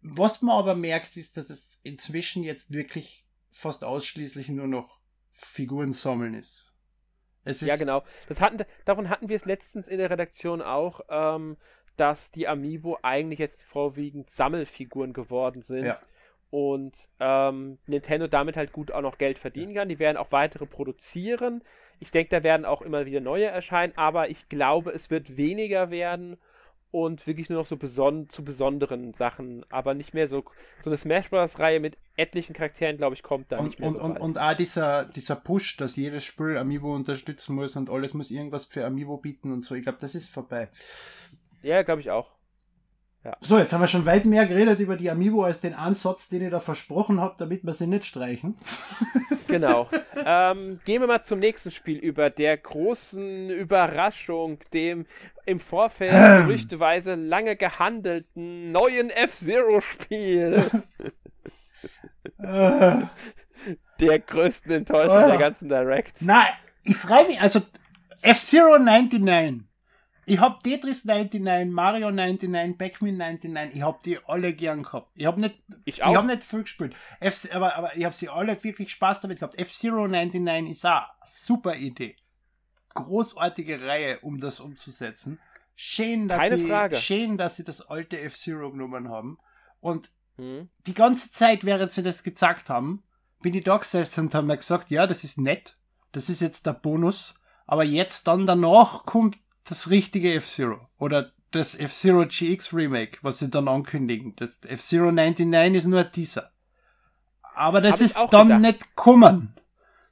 Was 0.00 0.42
man 0.42 0.56
aber 0.56 0.76
merkt, 0.76 1.16
ist, 1.16 1.36
dass 1.36 1.50
es 1.50 1.80
inzwischen 1.82 2.44
jetzt 2.44 2.72
wirklich 2.72 3.26
fast 3.50 3.84
ausschließlich 3.84 4.48
nur 4.50 4.68
noch 4.68 5.00
Figuren 5.32 5.92
sammeln 5.92 6.34
ist. 6.34 6.72
ist 7.44 7.62
ja, 7.62 7.76
genau. 7.76 8.04
Das 8.28 8.40
hatten, 8.40 8.64
davon 8.84 9.08
hatten 9.08 9.28
wir 9.28 9.36
es 9.36 9.44
letztens 9.44 9.88
in 9.88 9.98
der 9.98 10.10
Redaktion 10.10 10.62
auch, 10.62 11.00
ähm, 11.08 11.56
dass 11.96 12.30
die 12.30 12.48
Amiibo 12.48 12.98
eigentlich 13.02 13.38
jetzt 13.38 13.62
vorwiegend 13.62 14.30
Sammelfiguren 14.30 15.12
geworden 15.12 15.62
sind. 15.62 15.86
Ja. 15.86 15.98
Und 16.50 17.08
ähm, 17.18 17.78
Nintendo 17.86 18.28
damit 18.28 18.56
halt 18.56 18.72
gut 18.72 18.92
auch 18.92 19.02
noch 19.02 19.18
Geld 19.18 19.38
verdienen 19.38 19.74
kann. 19.74 19.88
Die 19.88 19.98
werden 19.98 20.16
auch 20.16 20.32
weitere 20.32 20.66
produzieren. 20.66 21.62
Ich 21.98 22.10
denke, 22.10 22.30
da 22.30 22.42
werden 22.42 22.64
auch 22.64 22.82
immer 22.82 23.06
wieder 23.06 23.20
neue 23.20 23.46
erscheinen, 23.46 23.94
aber 23.96 24.28
ich 24.28 24.48
glaube, 24.48 24.90
es 24.92 25.10
wird 25.10 25.36
weniger 25.36 25.90
werden 25.90 26.36
und 26.90 27.26
wirklich 27.26 27.50
nur 27.50 27.58
noch 27.58 27.66
so 27.66 27.76
beson 27.76 28.28
zu 28.30 28.44
besonderen 28.44 29.12
Sachen, 29.12 29.66
aber 29.68 29.92
nicht 29.94 30.14
mehr 30.14 30.28
so 30.28 30.44
so 30.80 30.88
eine 30.88 30.96
Smash 30.96 31.28
Bros. 31.30 31.58
Reihe 31.58 31.80
mit 31.80 31.98
etlichen 32.16 32.54
Charakteren, 32.54 32.96
glaube 32.96 33.14
ich, 33.14 33.22
kommt 33.22 33.50
da 33.52 33.58
und, 33.58 33.66
nicht 33.66 33.80
mehr 33.80 33.90
und, 33.90 33.98
so 33.98 34.02
und, 34.02 34.16
und 34.18 34.38
auch 34.38 34.54
dieser, 34.54 35.04
dieser 35.04 35.36
Push, 35.36 35.76
dass 35.76 35.96
jedes 35.96 36.24
Spiel 36.24 36.56
Amiibo 36.56 36.94
unterstützen 36.94 37.54
muss 37.54 37.76
und 37.76 37.90
alles 37.90 38.14
muss 38.14 38.30
irgendwas 38.30 38.64
für 38.64 38.86
Amiibo 38.86 39.18
bieten 39.18 39.52
und 39.52 39.62
so, 39.62 39.74
ich 39.74 39.82
glaube, 39.82 39.98
das 40.00 40.14
ist 40.14 40.30
vorbei. 40.30 40.68
Ja, 41.66 41.82
glaube 41.82 42.00
ich 42.00 42.12
auch. 42.12 42.30
Ja. 43.24 43.36
So, 43.40 43.58
jetzt 43.58 43.72
haben 43.72 43.80
wir 43.80 43.88
schon 43.88 44.06
weit 44.06 44.24
mehr 44.24 44.46
geredet 44.46 44.78
über 44.78 44.96
die 44.96 45.10
Amiibo 45.10 45.42
als 45.42 45.60
den 45.60 45.74
Ansatz, 45.74 46.28
den 46.28 46.42
ich 46.42 46.50
da 46.50 46.60
versprochen 46.60 47.20
habe, 47.20 47.34
damit 47.38 47.64
wir 47.64 47.74
sie 47.74 47.88
nicht 47.88 48.04
streichen. 48.04 48.56
Genau. 49.48 49.88
ähm, 50.16 50.80
gehen 50.84 51.00
wir 51.00 51.06
mal 51.06 51.22
zum 51.22 51.38
nächsten 51.38 51.70
Spiel 51.70 51.98
über, 51.98 52.30
der 52.30 52.56
großen 52.56 53.48
Überraschung, 53.48 54.58
dem 54.74 55.06
im 55.46 55.60
Vorfeld 55.60 56.12
ähm. 56.12 56.46
gerüchteweise 56.46 57.14
lange 57.14 57.54
gehandelten 57.54 58.72
neuen 58.72 59.08
F-Zero-Spiel. 59.10 60.68
Äh. 62.38 62.96
der 64.00 64.18
größten 64.18 64.72
Enttäuschung 64.72 65.28
der 65.28 65.38
ganzen 65.38 65.68
Direct. 65.68 66.22
Nein, 66.22 66.48
ich 66.82 66.96
freue 66.96 67.28
mich, 67.28 67.40
also 67.40 67.60
F-Zero 68.20 68.80
99. 68.80 69.66
Ich 70.28 70.40
hab 70.40 70.62
Tetris 70.64 71.04
99, 71.04 71.72
Mario 71.72 72.10
99, 72.10 72.76
Pac-Man 72.76 73.16
99, 73.16 73.76
ich 73.76 73.82
hab 73.82 74.02
die 74.02 74.18
alle 74.26 74.52
gern 74.54 74.82
gehabt. 74.82 75.10
Ich 75.14 75.24
hab 75.24 75.36
nicht, 75.38 75.54
Ich 75.84 75.98
ich, 75.98 76.02
auch. 76.04 76.16
hab 76.16 76.24
nicht 76.26 76.42
viel 76.42 76.62
gespielt. 76.62 76.96
F 77.20 77.48
aber, 77.54 77.76
aber 77.76 77.96
ich 77.96 78.04
hab 78.04 78.12
sie 78.12 78.28
alle 78.28 78.62
wirklich 78.64 78.90
Spaß 78.90 79.20
damit 79.20 79.38
gehabt. 79.38 79.56
F-Zero 79.58 80.08
99 80.08 80.72
ist 80.72 80.84
auch 80.84 80.90
eine 80.90 81.06
super 81.26 81.76
Idee. 81.76 82.16
Großartige 82.94 83.82
Reihe, 83.86 84.18
um 84.20 84.40
das 84.40 84.58
umzusetzen. 84.60 85.38
Schön, 85.74 86.26
dass 86.28 86.40
Keine 86.40 86.58
sie, 86.58 86.66
Frage. 86.66 86.96
schön, 86.96 87.36
dass 87.38 87.56
sie 87.56 87.64
das 87.64 87.82
alte 87.88 88.20
F-Zero 88.20 88.72
genommen 88.72 89.08
haben. 89.10 89.38
Und 89.80 90.10
Hm. 90.38 90.68
die 90.86 90.94
ganze 90.94 91.30
Zeit, 91.30 91.64
während 91.64 91.92
sie 91.92 92.02
das 92.02 92.22
gezeigt 92.22 92.68
haben, 92.68 93.02
bin 93.42 93.54
ich 93.54 93.64
da 93.64 93.76
gesessen 93.76 94.20
und 94.26 94.34
habe 94.34 94.46
mir 94.46 94.56
gesagt, 94.56 94.90
ja, 94.90 95.06
das 95.06 95.24
ist 95.24 95.38
nett, 95.38 95.78
das 96.12 96.28
ist 96.28 96.40
jetzt 96.40 96.66
der 96.66 96.72
Bonus, 96.74 97.34
aber 97.66 97.84
jetzt 97.84 98.26
dann 98.26 98.46
danach 98.46 99.04
kommt 99.06 99.38
das 99.68 99.90
richtige 99.90 100.34
F-Zero 100.34 100.88
oder 100.98 101.32
das 101.50 101.74
F-Zero 101.74 102.26
GX 102.26 102.72
Remake, 102.72 103.18
was 103.22 103.38
sie 103.38 103.48
dann 103.48 103.68
ankündigen. 103.68 104.34
Das 104.36 104.60
F-Zero 104.66 105.10
99 105.12 105.74
ist 105.76 105.86
nur 105.86 106.04
dieser. 106.04 106.50
Aber 107.54 107.80
das 107.80 107.94
Hab 107.94 108.00
ist 108.00 108.16
dann 108.30 108.48
gedacht. 108.48 108.60
nicht 108.62 108.80
gekommen. 108.96 109.54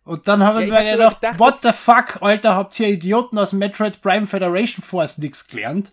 Und 0.05 0.29
dann 0.29 0.43
habe 0.43 0.61
Ja, 0.61 0.67
ich 0.67 0.73
mir 0.73 0.93
gedacht, 0.93 1.21
gedacht, 1.21 1.39
what 1.39 1.57
the 1.63 1.73
fuck, 1.73 2.21
Alter, 2.23 2.55
habt 2.57 2.79
ihr 2.79 2.89
Idioten 2.89 3.39
aus 3.39 3.53
Metroid 3.53 4.03
Prime 4.03 4.27
Federation 4.27 4.83
Force 4.83 5.19
nix 5.19 5.47
gelernt? 5.47 5.93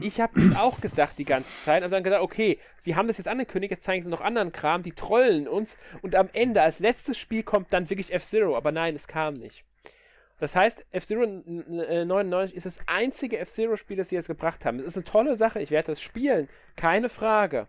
Ich 0.00 0.20
habe 0.20 0.40
das 0.40 0.56
auch 0.56 0.80
gedacht 0.80 1.18
die 1.18 1.24
ganze 1.24 1.50
Zeit 1.64 1.82
und 1.82 1.90
dann 1.90 2.02
gedacht, 2.04 2.22
okay, 2.22 2.58
sie 2.78 2.96
haben 2.96 3.08
das 3.08 3.18
jetzt 3.18 3.26
angekündigt, 3.26 3.72
jetzt 3.72 3.84
zeigen 3.84 4.02
sie 4.02 4.08
noch 4.08 4.20
anderen 4.20 4.52
Kram, 4.52 4.82
die 4.82 4.92
trollen 4.92 5.48
uns 5.48 5.76
und 6.00 6.14
am 6.14 6.30
Ende 6.32 6.62
als 6.62 6.78
letztes 6.78 7.18
Spiel 7.18 7.42
kommt 7.42 7.72
dann 7.72 7.90
wirklich 7.90 8.12
F-Zero, 8.12 8.56
aber 8.56 8.72
nein, 8.72 8.94
es 8.94 9.08
kam 9.08 9.34
nicht. 9.34 9.64
Das 10.40 10.56
heißt, 10.56 10.84
F-Zero 10.90 11.22
äh, 11.24 12.04
99 12.04 12.56
ist 12.56 12.66
das 12.66 12.78
einzige 12.86 13.38
F-Zero-Spiel, 13.38 13.96
das 13.98 14.08
sie 14.08 14.16
jetzt 14.16 14.26
gebracht 14.26 14.64
haben. 14.64 14.80
Es 14.80 14.86
ist 14.86 14.96
eine 14.96 15.04
tolle 15.04 15.36
Sache, 15.36 15.60
ich 15.60 15.70
werde 15.70 15.92
das 15.92 16.00
spielen, 16.00 16.48
keine 16.76 17.08
Frage. 17.10 17.68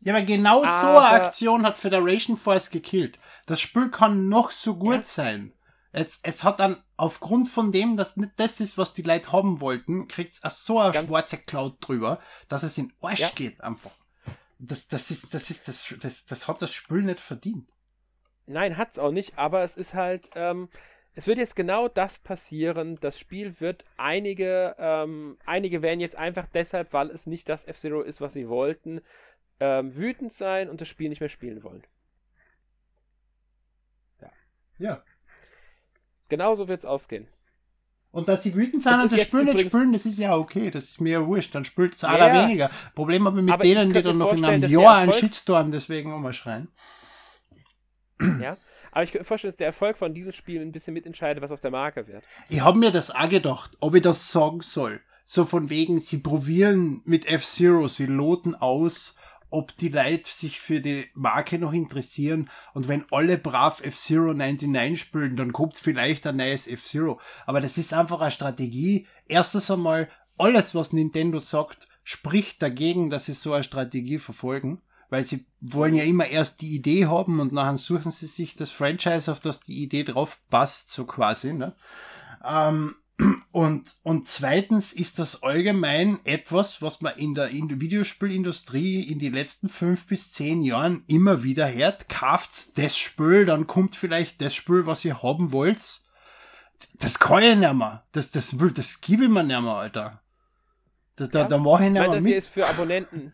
Ja, 0.00 0.14
aber 0.14 0.24
genau 0.24 0.60
so 0.62 0.68
Aber- 0.68 1.08
eine 1.08 1.24
Aktion 1.24 1.64
hat 1.64 1.76
Federation 1.76 2.36
Force 2.36 2.70
gekillt. 2.70 3.18
Das 3.46 3.60
Spiel 3.60 3.90
kann 3.90 4.28
noch 4.28 4.50
so 4.50 4.76
gut 4.76 4.94
Ja. 4.96 5.02
sein. 5.04 5.52
Es, 5.90 6.20
es 6.22 6.44
hat 6.44 6.60
dann, 6.60 6.76
aufgrund 6.98 7.48
von 7.48 7.72
dem, 7.72 7.96
dass 7.96 8.16
nicht 8.18 8.32
das 8.36 8.60
ist, 8.60 8.76
was 8.76 8.92
die 8.92 9.02
Leute 9.02 9.32
haben 9.32 9.60
wollten, 9.62 10.06
kriegt's 10.06 10.44
auch 10.44 10.50
so 10.50 10.78
eine 10.78 10.92
Ganz- 10.92 11.08
schwarze 11.08 11.38
Cloud 11.38 11.76
drüber, 11.80 12.20
dass 12.48 12.62
es 12.62 12.76
in 12.78 12.92
Arsch 13.00 13.20
Ja. 13.20 13.30
geht 13.34 13.60
einfach. 13.62 13.90
Das, 14.58 14.86
das 14.88 15.10
ist, 15.10 15.32
das 15.34 15.50
ist, 15.50 15.66
das, 15.66 15.94
das, 16.00 16.26
das 16.26 16.46
hat 16.46 16.60
das 16.60 16.72
Spiel 16.74 17.02
nicht 17.02 17.20
verdient. 17.20 17.72
Nein, 18.46 18.76
hat's 18.76 18.98
auch 18.98 19.10
nicht, 19.12 19.38
aber 19.38 19.62
es 19.62 19.76
ist 19.76 19.94
halt, 19.94 20.30
ähm, 20.34 20.68
es 21.18 21.26
wird 21.26 21.38
jetzt 21.38 21.56
genau 21.56 21.88
das 21.88 22.20
passieren. 22.20 22.96
Das 23.00 23.18
Spiel 23.18 23.60
wird 23.60 23.84
einige, 23.96 24.76
ähm, 24.78 25.36
einige 25.44 25.82
werden 25.82 25.98
jetzt 25.98 26.14
einfach 26.14 26.46
deshalb, 26.54 26.92
weil 26.92 27.10
es 27.10 27.26
nicht 27.26 27.48
das 27.48 27.66
F-Zero 27.66 28.02
ist, 28.02 28.20
was 28.20 28.34
sie 28.34 28.48
wollten, 28.48 29.00
ähm, 29.58 29.96
wütend 29.96 30.32
sein 30.32 30.70
und 30.70 30.80
das 30.80 30.86
Spiel 30.86 31.08
nicht 31.08 31.18
mehr 31.18 31.28
spielen 31.28 31.64
wollen. 31.64 31.82
Ja. 34.78 35.02
Genauso 36.28 36.68
wird's 36.68 36.84
ausgehen. 36.84 37.26
Und 38.12 38.28
dass 38.28 38.44
sie 38.44 38.54
wütend 38.54 38.84
sind 38.84 38.92
Das 38.92 39.10
und 39.10 39.12
das 39.12 39.26
Spiel 39.26 39.42
nicht 39.42 39.66
spielen, 39.66 39.92
das 39.92 40.06
ist 40.06 40.18
ja 40.20 40.36
okay. 40.36 40.70
Das 40.70 40.84
ist 40.84 41.00
mir 41.00 41.14
ja 41.14 41.26
wurscht. 41.26 41.52
Dann 41.52 41.64
spielt 41.64 41.94
es 41.94 42.02
Ja, 42.02 42.10
aller 42.10 42.32
ja. 42.32 42.44
weniger. 42.44 42.70
Problem 42.94 43.26
habe 43.26 43.40
ich 43.40 43.44
mit 43.44 43.54
Aber 43.54 43.64
denen, 43.64 43.92
die 43.92 44.02
dann 44.02 44.18
noch 44.18 44.32
in 44.34 44.44
einem 44.44 44.70
Jahr 44.70 44.98
einen 44.98 45.12
Shitstorm 45.12 45.72
deswegen 45.72 46.12
umschreien. 46.12 46.68
ja. 48.40 48.56
Aber 48.92 49.02
ich 49.02 49.10
könnte 49.10 49.22
mir 49.22 49.26
vorstellen, 49.26 49.52
dass 49.52 49.58
der 49.58 49.68
Erfolg 49.68 49.98
von 49.98 50.14
diesem 50.14 50.32
Spiel 50.32 50.60
ein 50.60 50.72
bisschen 50.72 50.94
mitentscheidet, 50.94 51.42
was 51.42 51.50
aus 51.50 51.60
der 51.60 51.70
Marke 51.70 52.06
wird. 52.06 52.24
Ich 52.48 52.60
habe 52.60 52.78
mir 52.78 52.90
das 52.90 53.10
auch 53.10 53.28
gedacht, 53.28 53.76
ob 53.80 53.94
ich 53.94 54.02
das 54.02 54.30
sagen 54.32 54.60
soll. 54.60 55.00
So 55.24 55.44
von 55.44 55.68
wegen, 55.68 56.00
sie 56.00 56.18
probieren 56.18 57.02
mit 57.04 57.26
F-Zero, 57.26 57.86
sie 57.88 58.06
loten 58.06 58.54
aus, 58.54 59.16
ob 59.50 59.76
die 59.76 59.88
Leute 59.88 60.28
sich 60.30 60.58
für 60.58 60.80
die 60.80 61.06
Marke 61.14 61.58
noch 61.58 61.72
interessieren. 61.72 62.50
Und 62.74 62.88
wenn 62.88 63.04
alle 63.10 63.38
brav 63.38 63.82
F-Zero 63.82 64.34
99 64.34 64.98
spielen, 65.00 65.36
dann 65.36 65.52
kommt 65.52 65.76
vielleicht 65.76 66.26
ein 66.26 66.36
neues 66.36 66.66
F-Zero. 66.66 67.20
Aber 67.46 67.60
das 67.60 67.78
ist 67.78 67.92
einfach 67.94 68.20
eine 68.20 68.30
Strategie. 68.30 69.06
Erstens 69.26 69.70
einmal, 69.70 70.08
alles, 70.38 70.74
was 70.74 70.92
Nintendo 70.92 71.38
sagt, 71.38 71.88
spricht 72.04 72.62
dagegen, 72.62 73.10
dass 73.10 73.26
sie 73.26 73.34
so 73.34 73.52
eine 73.52 73.64
Strategie 73.64 74.18
verfolgen. 74.18 74.80
Weil 75.10 75.24
sie 75.24 75.46
wollen 75.60 75.94
ja 75.94 76.04
immer 76.04 76.26
erst 76.26 76.60
die 76.60 76.74
Idee 76.74 77.06
haben 77.06 77.40
und 77.40 77.52
nachher 77.52 77.78
suchen 77.78 78.10
sie 78.10 78.26
sich 78.26 78.56
das 78.56 78.70
Franchise, 78.70 79.30
auf 79.32 79.40
das 79.40 79.60
die 79.60 79.82
Idee 79.82 80.04
drauf 80.04 80.40
passt, 80.50 80.90
so 80.90 81.06
quasi. 81.06 81.54
Ne? 81.54 81.74
Ähm, 82.46 82.94
und, 83.50 83.96
und 84.02 84.28
zweitens 84.28 84.92
ist 84.92 85.18
das 85.18 85.42
allgemein 85.42 86.20
etwas, 86.24 86.82
was 86.82 87.00
man 87.00 87.16
in 87.16 87.34
der, 87.34 87.48
in 87.48 87.66
der 87.68 87.80
Videospielindustrie 87.80 89.00
in 89.02 89.18
die 89.18 89.30
letzten 89.30 89.68
fünf 89.68 90.06
bis 90.06 90.30
zehn 90.32 90.62
Jahren 90.62 91.02
immer 91.08 91.42
wieder 91.42 91.72
hört. 91.72 92.08
Kauft 92.08 92.76
das 92.78 92.96
Spiel, 92.98 93.46
dann 93.46 93.66
kommt 93.66 93.96
vielleicht 93.96 94.40
das 94.40 94.54
Spiel, 94.54 94.86
was 94.86 95.04
ihr 95.04 95.22
haben 95.22 95.50
wollt. 95.52 96.02
Das 96.98 97.18
kann 97.18 97.42
ich 97.42 97.56
nicht 97.56 97.72
mehr. 97.74 98.04
Das, 98.12 98.30
das, 98.30 98.54
das 98.74 99.00
gebe 99.00 99.24
ich 99.24 99.30
mir 99.30 99.42
nicht 99.42 99.60
mehr, 99.60 99.72
Alter. 99.72 100.20
Das, 101.16 101.30
da, 101.30 101.40
Ja. 101.40 101.48
da 101.48 101.58
mache 101.58 101.82
ich 101.82 101.86
Ich 101.88 101.92
nicht 101.94 102.02
mehr 102.02 102.10
das 102.12 102.14
hier 102.24 102.34
mit. 102.34 102.34
ist 102.38 102.48
für 102.48 102.66
Abonnenten. 102.68 103.32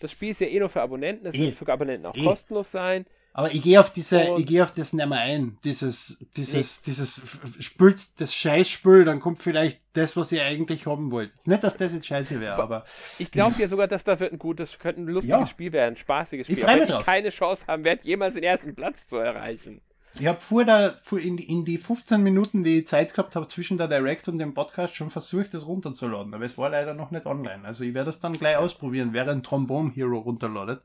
Das 0.00 0.12
Spiel 0.12 0.30
ist 0.30 0.40
ja 0.40 0.46
eh 0.46 0.58
nur 0.58 0.68
für 0.68 0.82
Abonnenten. 0.82 1.26
Es 1.26 1.34
Eh. 1.34 1.40
wird 1.40 1.54
für 1.54 1.68
Abonnenten 1.72 2.06
auch 2.06 2.14
Eh. 2.16 2.24
kostenlos 2.24 2.70
sein. 2.70 3.06
Aber 3.32 3.52
ich 3.52 3.60
gehe 3.62 3.78
auf 3.78 3.90
diese, 3.92 4.18
Und- 4.30 4.40
ich 4.40 4.46
gehe 4.46 4.62
auf 4.62 4.72
das 4.72 4.94
nicht 4.94 5.06
mehr 5.06 5.18
ein. 5.18 5.58
Dieses, 5.62 6.24
dieses, 6.38 6.80
dieses 6.80 7.20
spült 7.60 8.18
das 8.18 8.34
Scheißspül, 8.34 9.04
dann 9.04 9.20
kommt 9.20 9.40
vielleicht 9.42 9.78
das, 9.92 10.16
was 10.16 10.32
ihr 10.32 10.42
eigentlich 10.42 10.86
haben 10.86 11.10
wollt. 11.10 11.32
Nicht, 11.46 11.62
dass 11.62 11.76
das 11.76 11.92
jetzt 11.92 12.06
scheiße 12.06 12.40
wäre, 12.40 12.54
aber 12.54 12.84
Ich 13.18 13.30
glaube 13.30 13.54
ja 13.60 13.68
sogar, 13.68 13.88
dass 13.88 14.04
da 14.04 14.18
wird 14.20 14.32
ein 14.32 14.38
gutes, 14.38 14.78
könnte 14.78 15.02
ein 15.02 15.06
lustiges 15.06 15.38
Ja. 15.40 15.46
Spiel 15.46 15.72
werden, 15.72 15.94
ein 15.94 15.96
spaßiges 15.98 16.48
Ich 16.48 16.54
Spiel. 16.54 16.64
freu 16.64 16.72
auch 16.72 16.78
mich 16.80 16.88
drauf. 16.90 17.00
ich 17.00 17.06
keine 17.06 17.28
Chance 17.28 17.66
haben 17.66 17.84
werde, 17.84 18.06
jemals 18.06 18.34
den 18.36 18.42
ersten 18.44 18.74
Platz 18.74 19.06
zu 19.06 19.16
erreichen. 19.18 19.82
Ich 20.18 20.26
habe 20.26 20.40
vor 20.40 20.64
der, 20.64 20.96
vor 21.02 21.18
in, 21.18 21.36
die- 21.36 21.48
in 21.50 21.64
die 21.64 21.78
15 21.78 22.22
Minuten, 22.22 22.64
die 22.64 22.78
ich 22.78 22.86
Zeit 22.86 23.12
gehabt 23.14 23.36
habe, 23.36 23.46
zwischen 23.48 23.78
der 23.78 23.88
Direct 23.88 24.28
und 24.28 24.38
dem 24.38 24.54
Podcast 24.54 24.94
schon 24.94 25.10
versucht, 25.10 25.54
das 25.54 25.66
runterzuladen. 25.66 26.32
Aber 26.34 26.44
es 26.44 26.56
war 26.58 26.70
leider 26.70 26.94
noch 26.94 27.10
nicht 27.10 27.26
online. 27.26 27.64
Also 27.64 27.84
ich 27.84 27.94
werde 27.94 28.06
das 28.06 28.20
dann 28.20 28.32
gleich 28.34 28.56
ausprobieren, 28.56 29.12
während 29.12 29.44
Trombone 29.44 29.90
Hero 29.92 30.18
runterladet. 30.18 30.82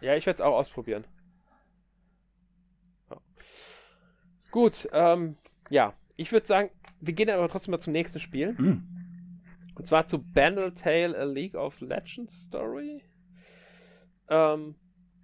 Ja, 0.00 0.14
ich 0.16 0.26
werde 0.26 0.42
es 0.42 0.46
auch 0.46 0.56
ausprobieren. 0.56 1.04
Ja. 3.10 3.16
Gut, 4.50 4.88
ähm, 4.92 5.36
ja. 5.68 5.94
Ich 6.16 6.32
würde 6.32 6.46
sagen, 6.46 6.70
wir 7.00 7.14
gehen 7.14 7.28
dann 7.28 7.38
aber 7.38 7.48
trotzdem 7.48 7.72
mal 7.72 7.80
zum 7.80 7.92
nächsten 7.92 8.20
Spiel. 8.20 8.56
Hm. 8.56 8.86
Und 9.74 9.86
zwar 9.86 10.06
zu 10.06 10.18
Bandle 10.22 10.72
A 10.84 11.22
League 11.24 11.54
of 11.54 11.80
Legends 11.80 12.44
Story. 12.44 13.02
Ähm, 14.28 14.74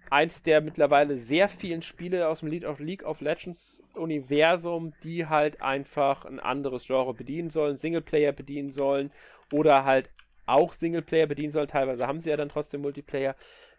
eins 0.09 0.43
der 0.43 0.61
mittlerweile 0.61 1.17
sehr 1.17 1.49
vielen 1.49 1.81
Spiele 1.81 2.27
aus 2.27 2.39
dem 2.39 2.49
League 2.49 3.03
of, 3.05 3.21
Legends 3.21 3.83
Universum, 3.93 4.93
die 5.03 5.27
halt 5.27 5.61
einfach 5.61 6.25
ein 6.25 6.39
anderes 6.39 6.85
Genre 6.85 7.13
bedienen 7.13 7.49
sollen, 7.49 7.77
Singleplayer 7.77 8.31
bedienen 8.31 8.71
sollen 8.71 9.11
oder 9.51 9.85
halt 9.85 10.09
auch 10.45 10.73
Singleplayer 10.73 11.27
bedienen 11.27 11.51
sollen. 11.51 11.67
Teilweise 11.67 12.07
haben 12.07 12.19
sie 12.19 12.29
ja 12.29 12.37
dann 12.37 12.49
trotzdem 12.49 12.81
Multiplayer. 12.81 13.35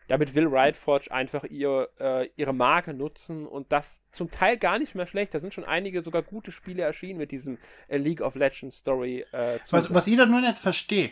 Damit 0.06 0.34
will 0.34 0.46
Riotforge 0.46 1.12
einfach 1.12 1.44
ihr, 1.44 1.88
äh, 2.00 2.28
ihre 2.36 2.54
Marke 2.54 2.94
nutzen 2.94 3.46
und 3.46 3.70
das 3.70 4.00
zum 4.10 4.30
Teil 4.30 4.56
gar 4.56 4.78
nicht 4.78 4.94
mehr 4.94 5.06
schlecht. 5.06 5.34
Da 5.34 5.38
sind 5.38 5.52
schon 5.52 5.64
einige 5.64 6.02
sogar 6.02 6.22
gute 6.22 6.50
Spiele 6.50 6.82
erschienen 6.82 7.18
mit 7.18 7.30
diesem 7.30 7.58
äh, 7.88 7.98
League 7.98 8.22
of 8.22 8.34
Legends 8.34 8.78
Story. 8.78 9.26
Äh, 9.32 9.58
Was, 9.70 9.92
was 9.92 10.06
ich 10.06 10.16
da 10.16 10.24
nur 10.24 10.40
nicht 10.40 10.56
verstehe, 10.56 11.10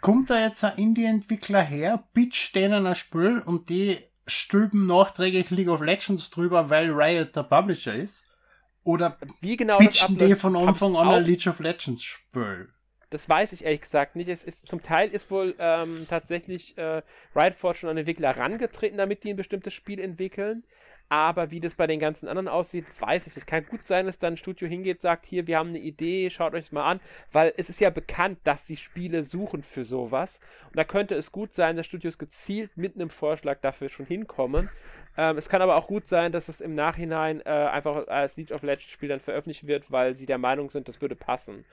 kommt 0.00 0.30
da 0.30 0.40
jetzt 0.40 0.62
ein 0.62 0.76
Indie-Entwickler 0.76 1.62
her, 1.62 2.04
pitcht 2.14 2.54
denen 2.54 2.86
ein 2.86 2.94
Spiel 2.94 3.42
und 3.44 3.68
die 3.68 3.98
stülpen 4.32 4.86
nachträglich 4.86 5.50
League 5.50 5.68
of 5.68 5.82
Legends 5.82 6.30
drüber, 6.30 6.70
weil 6.70 6.90
Riot 6.90 7.36
der 7.36 7.42
Publisher 7.42 7.94
ist? 7.94 8.24
Oder 8.82 9.18
Wie 9.40 9.56
genau 9.56 9.78
pitchen 9.78 10.16
die 10.16 10.34
von 10.34 10.56
Anfang 10.56 10.96
an 10.96 11.08
ein 11.08 11.24
League 11.24 11.46
of 11.46 11.60
Legends 11.60 12.02
Spiel? 12.02 12.68
Das 13.10 13.28
weiß 13.28 13.52
ich 13.52 13.64
ehrlich 13.64 13.82
gesagt 13.82 14.14
nicht. 14.16 14.28
Es 14.28 14.44
ist 14.44 14.68
zum 14.68 14.82
Teil 14.82 15.10
ist 15.10 15.30
wohl 15.30 15.56
ähm, 15.58 16.06
tatsächlich 16.08 16.78
äh, 16.78 17.02
Riotforge 17.34 17.78
schon 17.78 17.90
an 17.90 17.96
Entwickler 17.96 18.34
herangetreten, 18.34 18.96
damit 18.96 19.24
die 19.24 19.30
ein 19.30 19.36
bestimmtes 19.36 19.74
Spiel 19.74 19.98
entwickeln. 19.98 20.64
Aber 21.12 21.50
wie 21.50 21.58
das 21.58 21.74
bei 21.74 21.88
den 21.88 21.98
ganzen 21.98 22.28
anderen 22.28 22.46
aussieht, 22.46 22.84
weiß 23.00 23.26
ich 23.26 23.34
nicht. 23.34 23.46
Kann 23.46 23.66
gut 23.66 23.84
sein, 23.84 24.06
dass 24.06 24.20
dann 24.20 24.34
ein 24.34 24.36
Studio 24.36 24.68
hingeht, 24.68 25.02
sagt, 25.02 25.26
hier, 25.26 25.48
wir 25.48 25.58
haben 25.58 25.70
eine 25.70 25.80
Idee, 25.80 26.30
schaut 26.30 26.54
euch 26.54 26.66
das 26.66 26.72
mal 26.72 26.88
an, 26.88 27.00
weil 27.32 27.52
es 27.56 27.68
ist 27.68 27.80
ja 27.80 27.90
bekannt, 27.90 28.38
dass 28.44 28.68
sie 28.68 28.76
Spiele 28.76 29.24
suchen 29.24 29.64
für 29.64 29.82
sowas. 29.82 30.40
Und 30.68 30.76
da 30.76 30.84
könnte 30.84 31.16
es 31.16 31.32
gut 31.32 31.52
sein, 31.52 31.76
dass 31.76 31.86
Studios 31.86 32.16
gezielt 32.16 32.76
mit 32.76 32.94
einem 32.94 33.10
Vorschlag 33.10 33.58
dafür 33.60 33.88
schon 33.88 34.06
hinkommen. 34.06 34.70
Ähm, 35.16 35.36
es 35.36 35.48
kann 35.48 35.60
aber 35.62 35.74
auch 35.74 35.88
gut 35.88 36.06
sein, 36.06 36.30
dass 36.30 36.48
es 36.48 36.60
im 36.60 36.76
Nachhinein 36.76 37.40
äh, 37.40 37.48
einfach 37.48 38.06
als 38.06 38.36
League 38.36 38.52
of 38.52 38.62
Legends 38.62 38.92
Spiel 38.92 39.08
dann 39.08 39.18
veröffentlicht 39.18 39.66
wird, 39.66 39.90
weil 39.90 40.14
sie 40.14 40.26
der 40.26 40.38
Meinung 40.38 40.70
sind, 40.70 40.86
das 40.86 41.00
würde 41.00 41.16
passen. 41.16 41.64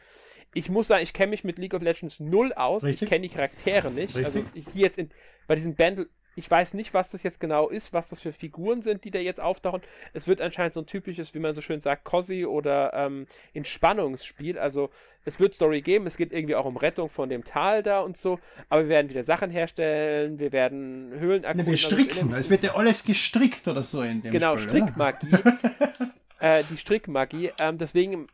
Ich 0.56 0.68
muss 0.70 0.88
sagen, 0.88 1.04
ich 1.04 1.14
kenne 1.14 1.30
mich 1.30 1.44
mit 1.44 1.60
League 1.60 1.76
of 1.76 1.84
Legends 1.84 2.20
null 2.20 2.54
aus. 2.54 2.84
Richtig. 2.84 3.04
Ich 3.04 3.10
kenne 3.10 3.28
die 3.28 3.34
Charaktere 3.34 3.92
nicht. 3.92 4.16
Richtig. 4.16 4.26
Also 4.26 4.46
die 4.56 4.80
jetzt 4.80 4.98
in, 4.98 5.12
bei 5.46 5.54
diesem 5.54 5.76
Bandle 5.76 6.08
ich 6.38 6.50
weiß 6.50 6.76
nicht, 6.76 6.94
was 6.94 7.12
das 7.12 7.24
jetzt 7.24 7.40
genau 7.40 7.68
ist, 7.68 7.94
was 7.94 8.10
das 8.10 8.22
für 8.22 8.32
Figuren 8.32 8.84
sind, 8.84 9.04
die 9.04 9.12
da 9.12 9.18
jetzt 9.18 9.40
auftauchen. 9.40 9.82
Es 10.14 10.28
wird 10.28 10.40
anscheinend 10.40 10.76
so 10.76 10.82
ein 10.82 10.86
typisches, 10.86 11.34
wie 11.34 11.40
man 11.40 11.56
so 11.56 11.62
schön 11.62 11.82
sagt, 11.82 12.04
Cosi 12.04 12.46
oder 12.46 12.94
ähm, 12.94 13.26
Entspannungsspiel. 13.54 14.60
Also 14.60 14.92
es 15.26 15.40
wird 15.40 15.56
Story 15.56 15.82
geben, 15.82 16.06
es 16.06 16.16
geht 16.16 16.32
irgendwie 16.32 16.56
auch 16.56 16.66
um 16.66 16.78
Rettung 16.78 17.10
von 17.10 17.28
dem 17.28 17.44
Tal 17.44 17.82
da 17.82 18.02
und 18.02 18.18
so, 18.18 18.40
aber 18.70 18.84
wir 18.84 18.90
werden 18.90 19.10
wieder 19.10 19.24
Sachen 19.24 19.50
herstellen, 19.50 20.38
wir 20.40 20.52
werden 20.52 21.12
Höhlen 21.20 21.44
erkunden. 21.44 21.66
Ne, 21.66 21.72
wir 21.72 21.78
stricken, 21.78 22.28
also 22.30 22.36
es 22.36 22.50
wird 22.50 22.64
ja 22.64 22.76
alles 22.76 23.04
gestrickt 23.04 23.68
oder 23.68 23.82
so 23.82 24.04
in 24.04 24.22
dem 24.22 24.32
Genau, 24.32 24.58
Spiel, 24.58 24.84
Strickmagie. 24.84 25.28
äh, 26.40 26.64
die 26.70 26.78
Strickmagie. 26.78 27.52
Ähm, 27.60 27.80
deswegen 27.80 28.28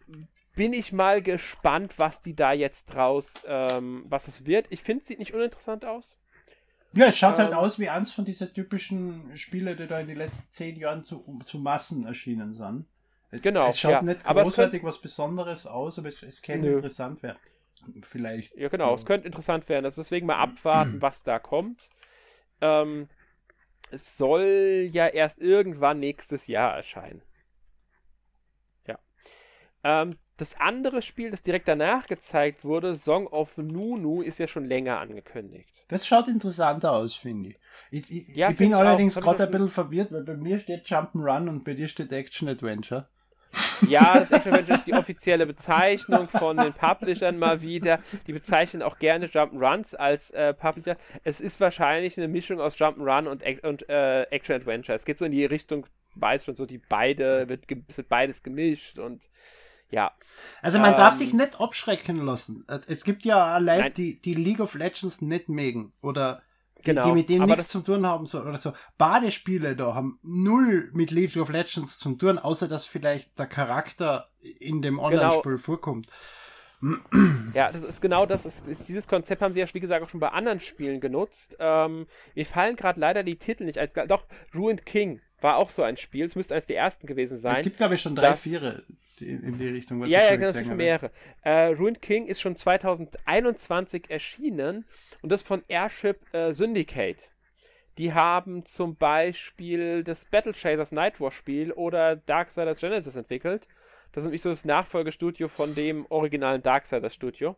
bin 0.55 0.73
ich 0.73 0.91
mal 0.91 1.21
gespannt, 1.21 1.93
was 1.97 2.21
die 2.21 2.35
da 2.35 2.51
jetzt 2.51 2.93
draus, 2.93 3.35
ähm, 3.47 4.03
was 4.09 4.27
es 4.27 4.45
wird. 4.45 4.67
Ich 4.69 4.81
finde, 4.81 5.01
es 5.01 5.07
sieht 5.07 5.19
nicht 5.19 5.34
uninteressant 5.34 5.85
aus. 5.85 6.17
Ja, 6.95 7.07
es 7.07 7.18
schaut 7.18 7.38
halt 7.38 7.49
ähm, 7.49 7.56
halt 7.56 7.65
aus 7.65 7.80
wie 7.80 7.90
eins 7.90 8.11
von 8.11 8.24
diesen 8.24 8.53
typischen 8.53 9.36
Spielen, 9.36 9.76
die 9.76 9.88
da 9.88 9.99
in 9.99 10.07
den 10.07 10.18
letzten 10.18 10.49
zehn 10.49 10.76
Jahren 10.78 11.03
zu, 11.03 11.40
zu 11.45 11.60
Massen 11.60 12.06
erschienen 12.06 12.53
sind. 12.53 12.86
Es, 13.32 13.41
genau. 13.41 13.70
Es 13.70 13.80
schaut 13.80 13.91
ja. 13.91 14.02
nicht 14.03 14.24
großartig 14.24 14.56
könnte, 14.56 14.84
was 14.84 15.02
Besonderes 15.02 15.65
aus, 15.65 15.98
aber 15.98 16.10
es, 16.10 16.22
es 16.22 16.41
könnte 16.41 16.68
interessant 16.68 17.24
werden. 17.24 17.40
Vielleicht. 18.03 18.56
Ja, 18.56 18.70
genau, 18.70 18.94
es 18.94 19.06
könnte 19.06 19.26
interessant 19.26 19.68
werden. 19.68 19.86
Also 19.86 20.02
deswegen 20.02 20.28
mal 20.28 20.38
abwarten, 20.38 21.02
was 21.02 21.24
da 21.24 21.40
kommt. 21.40 21.90
Ähm, 22.61 23.10
es 23.91 24.15
soll 24.18 24.88
ja 24.91 25.07
erst 25.07 25.40
irgendwann 25.40 25.99
nächstes 25.99 26.48
Jahr 26.48 26.76
erscheinen. 26.76 27.22
Ja. 28.88 28.99
Ähm, 29.84 30.18
das 30.38 30.55
andere 30.60 31.01
Spiel, 31.01 31.30
das 31.30 31.43
direkt 31.43 31.68
danach 31.68 32.07
gezeigt 32.07 32.65
wurde, 32.65 32.95
Song 32.95 33.27
of 33.27 33.57
Nunu, 33.57 34.22
ist 34.22 34.39
ja 34.39 34.47
schon 34.47 34.65
länger 34.65 34.99
angekündigt. 34.99 35.85
Das 35.89 36.07
schaut 36.07 36.27
interessanter 36.27 36.91
aus, 36.91 37.14
finde 37.14 37.49
ich. 37.49 37.60
Ich, 37.91 38.11
ich, 38.11 38.35
ja, 38.35 38.49
ich 38.49 38.57
bin 38.57 38.73
allerdings 38.73 39.15
gerade 39.15 39.43
ein 39.43 39.51
bisschen 39.51 39.69
verwirrt, 39.69 40.11
weil 40.11 40.23
bei 40.23 40.35
mir 40.35 40.57
steht 40.57 40.88
Jump'n'Run 40.88 41.49
und 41.49 41.64
bei 41.64 41.73
dir 41.73 41.88
steht 41.88 42.11
Action 42.11 42.49
Adventure. 42.49 43.07
Ja, 43.88 44.18
das 44.18 44.31
Action 44.31 44.53
Adventure 44.53 44.77
ist 44.77 44.88
die 44.88 44.93
offizielle 44.93 45.45
Bezeichnung 45.45 46.27
von 46.27 46.57
den 46.57 46.73
Publishern 46.73 47.38
mal 47.38 47.61
wieder. 47.61 47.99
Die 48.26 48.34
bezeichnen 48.34 48.81
auch 48.81 48.97
gerne 48.97 49.27
Jump'n'Runs 49.27 49.95
als 49.95 50.31
äh, 50.31 50.55
Publisher. 50.55 50.97
Es 51.23 51.41
ist 51.41 51.60
wahrscheinlich 51.60 52.18
eine 52.18 52.27
Mischung 52.27 52.60
aus 52.60 52.76
Jump'n'Run 52.77 53.27
und, 53.27 53.43
und 53.64 53.89
äh, 53.89 54.23
Action 54.23 54.55
Adventure. 54.55 54.95
Es 54.95 55.05
geht 55.05 55.19
so 55.19 55.26
in 55.26 55.31
die 55.31 55.45
Richtung, 55.45 55.85
weiß 56.15 56.45
schon 56.45 56.55
so, 56.55 56.65
die 56.65 56.80
beide, 56.80 57.47
wird, 57.49 57.69
wird 57.69 58.10
beides 58.10 58.41
gemischt 58.41 58.97
und 58.97 59.30
ja. 59.94 60.11
Also 60.61 60.80
man 60.80 60.91
ähm, 60.91 60.98
darf 60.98 61.14
sich 61.14 61.34
nicht 61.34 61.61
abschrecken 61.61 62.18
lassen. 62.18 62.65
Es 62.88 63.03
gibt 63.03 63.24
ja 63.24 63.57
Leute, 63.60 63.91
die, 63.91 64.22
die 64.22 64.34
League 64.34 64.60
of 64.60 64.74
Legends 64.74 65.22
nicht 65.22 65.48
mögen 65.48 65.94
oder 66.02 66.41
die, 66.80 66.84
genau, 66.84 67.06
die 67.06 67.11
mit 67.14 67.30
dem 67.30 67.44
nichts 67.44 67.68
zu 67.68 67.82
tun 67.82 68.06
haben 68.06 68.26
so, 68.26 68.41
oder 68.41 68.57
so. 68.57 68.74
Badespiele 68.98 69.76
da 69.76 69.94
haben 69.94 70.20
null 70.24 70.90
mit 70.94 71.11
League 71.11 71.38
of 71.38 71.49
Legends 71.49 71.99
zu 71.99 72.15
tun, 72.15 72.40
außer 72.40 72.68
dass 72.68 72.86
vielleicht 72.86 73.38
der 73.38 73.45
Charakter 73.45 74.26
in 74.60 74.82
dem. 74.82 74.99
Online-Spiel 74.99 75.53
genau. 75.53 75.64
vorkommt. 75.64 76.07
Ja, 77.53 77.72
das 77.72 77.84
ist 77.84 78.02
genau 78.02 78.26
das. 78.26 78.45
Ist, 78.45 78.65
dieses 78.90 79.07
Konzept 79.07 79.41
haben 79.41 79.53
sie 79.53 79.60
ja, 79.60 79.74
wie 79.74 79.80
gesagt, 79.80 80.03
auch 80.03 80.10
schon 80.10 80.20
bei 80.20 80.30
anderen 80.30 80.60
Spielen 80.60 80.99
genutzt. 80.99 81.56
Ähm, 81.60 82.07
mir 82.36 82.45
fallen 82.45 82.76
gerade 82.76 82.99
leider 82.99 83.24
die 83.24 83.38
Titel 83.38 83.64
nicht. 83.64 83.78
Als, 83.78 83.94
doch, 84.07 84.26
Ruined 84.53 84.86
King 84.86 85.22
war 85.44 85.57
auch 85.57 85.70
so 85.70 85.84
ein 85.84 85.98
Spiel. 85.98 86.26
Es 86.26 86.36
müsste 86.36 86.53
eines 86.53 86.68
der 86.68 86.78
ersten 86.78 87.06
gewesen 87.06 87.38
sein. 87.38 87.57
Es 87.57 87.64
gibt, 87.64 87.78
glaube 87.78 87.95
ich, 87.95 88.02
schon 88.02 88.15
drei, 88.15 88.36
vier 88.36 88.84
in, 89.20 89.44
in 89.44 89.57
die 89.57 89.68
Richtung. 89.68 90.02
Was 90.02 90.10
ja, 90.10 90.24
ja, 90.24 90.36
genau, 90.36 90.64
schon 90.64 90.78
mehrere. 90.78 91.11
Äh, 91.41 91.68
Ruined 91.68 92.02
King 92.02 92.26
ist 92.28 92.41
schon 92.41 92.56
2021 92.56 94.10
erschienen 94.10 94.86
und 95.22 95.32
das 95.32 95.44
von 95.44 95.64
Airship 95.68 96.34
äh, 96.34 96.53
Syndicate. 96.53 97.32
Die 97.98 98.14
haben 98.14 98.65
zum 98.65 98.95
Beispiel 98.95 100.03
das 100.03 100.26
Battle 100.26 100.53
Chasers 100.53 100.91
Nightwar 100.91 101.32
Spiel 101.32 101.72
oder 101.72 102.15
Darksiders 102.15 102.80
Genesis 102.80 103.15
entwickelt. 103.15 103.68
Das 104.11 104.22
ist 104.22 104.26
nämlich 104.26 104.41
so 104.41 104.49
das 104.49 104.65
Nachfolgestudio 104.65 105.48
von 105.48 105.76
dem 105.76 106.06
originalen 106.10 106.61
Darksiders 106.61 107.14
Studio. 107.14 107.56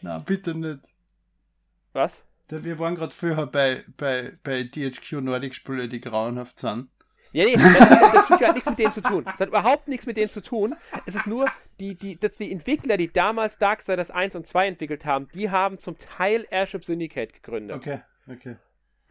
Na, 0.00 0.18
bitte 0.18 0.54
nicht. 0.54 0.80
Was? 1.92 2.25
Wir 2.48 2.78
waren 2.78 2.94
gerade 2.94 3.12
früher 3.12 3.46
bei, 3.46 3.84
bei, 3.96 4.32
bei 4.42 4.62
DHQ 4.62 5.20
Nordic 5.20 5.54
Spiele, 5.54 5.88
die 5.88 6.00
grauenhaft 6.00 6.58
sind. 6.58 6.88
Ja, 7.32 7.44
nee, 7.44 7.54
das, 7.54 8.12
das 8.12 8.24
Studio 8.26 8.46
hat 8.46 8.54
nichts 8.54 8.68
mit 8.70 8.78
denen 8.78 8.92
zu 8.92 9.02
tun. 9.02 9.24
Es 9.34 9.40
hat 9.40 9.48
überhaupt 9.48 9.88
nichts 9.88 10.06
mit 10.06 10.16
denen 10.16 10.30
zu 10.30 10.40
tun. 10.40 10.74
Es 11.04 11.14
ist 11.14 11.26
nur, 11.26 11.46
die, 11.80 11.94
die, 11.94 12.18
dass 12.18 12.38
die 12.38 12.50
Entwickler, 12.50 12.96
die 12.96 13.12
damals 13.12 13.58
Darksiders 13.58 14.10
1 14.10 14.36
und 14.36 14.46
2 14.46 14.68
entwickelt 14.68 15.04
haben, 15.04 15.28
die 15.34 15.50
haben 15.50 15.78
zum 15.78 15.98
Teil 15.98 16.46
Airship 16.50 16.84
Syndicate 16.84 17.34
gegründet. 17.34 17.76
Okay, 17.76 18.00
okay. 18.30 18.56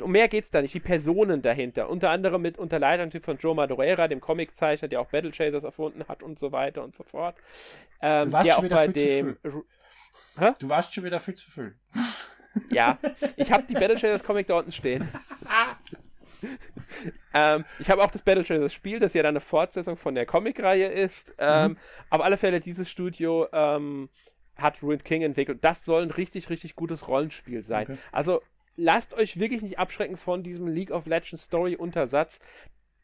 Um 0.02 0.12
mehr 0.12 0.28
geht's 0.28 0.50
da 0.50 0.62
nicht, 0.62 0.74
die 0.74 0.80
Personen 0.80 1.42
dahinter. 1.42 1.90
Unter 1.90 2.10
anderem 2.10 2.42
mit 2.42 2.58
unter 2.58 2.80
Leitung 2.80 3.22
von 3.22 3.38
Joe 3.38 3.56
Madureira, 3.56 4.08
dem 4.08 4.20
Comiczeichner, 4.20 4.88
der 4.88 5.02
auch 5.02 5.08
Battle 5.08 5.32
Chasers 5.32 5.64
erfunden 5.64 6.06
hat 6.08 6.24
und 6.24 6.40
so 6.40 6.52
weiter 6.52 6.84
und 6.84 6.96
so 6.96 7.04
fort. 7.04 7.36
Ähm, 8.02 8.32
der 8.32 8.58
auch 8.58 8.68
bei 8.68 8.88
dem. 8.88 9.38
Du 10.60 10.68
warst 10.68 10.94
schon 10.94 11.04
wieder 11.04 11.20
viel 11.20 11.36
zu 11.36 11.50
viel. 11.50 11.76
Ja, 12.70 12.98
ich 13.38 13.52
habe 13.52 13.64
die 13.68 13.74
Battle 13.74 13.98
Chasers 13.98 14.24
Comic 14.24 14.48
da 14.48 14.58
unten 14.58 14.72
stehen. 14.72 15.08
ähm, 17.34 17.66
ich 17.80 17.90
habe 17.90 18.04
auch 18.04 18.12
das 18.12 18.22
Battle 18.22 18.44
Chasers 18.44 18.74
Spiel, 18.74 19.00
das 19.00 19.14
ja 19.14 19.24
dann 19.24 19.34
eine 19.34 19.42
Fortsetzung 19.42 19.98
von 19.98 20.16
der 20.16 20.26
Comicreihe 20.26 20.88
ist. 20.88 21.34
Ähm, 21.38 21.72
mhm. 21.72 21.78
Auf 22.10 22.22
alle 22.22 22.38
Fälle, 22.38 22.60
dieses 22.60 22.90
Studio 22.90 23.48
ähm, 23.52 24.10
hat 24.56 24.82
Ruined 24.82 25.04
King 25.04 25.22
entwickelt. 25.22 25.60
Das 25.62 25.86
soll 25.86 26.04
ein 26.04 26.12
richtig, 26.12 26.50
richtig 26.50 26.76
gutes 26.76 27.08
Rollenspiel 27.08 27.62
sein. 27.62 27.84
Okay. 27.84 27.98
Also 28.12 28.42
lasst 28.78 29.14
euch 29.14 29.40
wirklich 29.40 29.62
nicht 29.62 29.80
abschrecken 29.80 30.18
von 30.18 30.44
diesem 30.44 30.68
League 30.68 30.92
of 30.92 31.06
Legends 31.06 31.44
Story 31.44 31.76
Untersatz. 31.76 32.40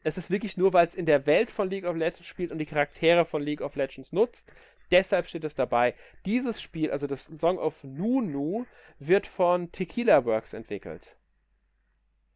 Es 0.04 0.18
ist 0.18 0.30
wirklich 0.30 0.56
nur, 0.56 0.72
weil 0.72 0.86
es 0.86 0.94
in 0.94 1.06
der 1.06 1.26
Welt 1.26 1.50
von 1.50 1.70
League 1.70 1.84
of 1.84 1.96
Legends 1.96 2.26
spielt 2.26 2.50
und 2.50 2.58
die 2.58 2.66
Charaktere 2.66 3.24
von 3.24 3.42
League 3.42 3.60
of 3.60 3.76
Legends 3.76 4.12
nutzt. 4.12 4.52
Deshalb 4.92 5.26
steht 5.26 5.42
es 5.44 5.54
dabei. 5.54 5.94
Dieses 6.26 6.60
Spiel, 6.62 6.92
also 6.92 7.06
das 7.06 7.24
Song 7.40 7.58
of 7.58 7.82
Nunu, 7.82 8.66
wird 8.98 9.26
von 9.26 9.72
Tequila 9.72 10.24
Works 10.24 10.52
entwickelt. 10.52 11.16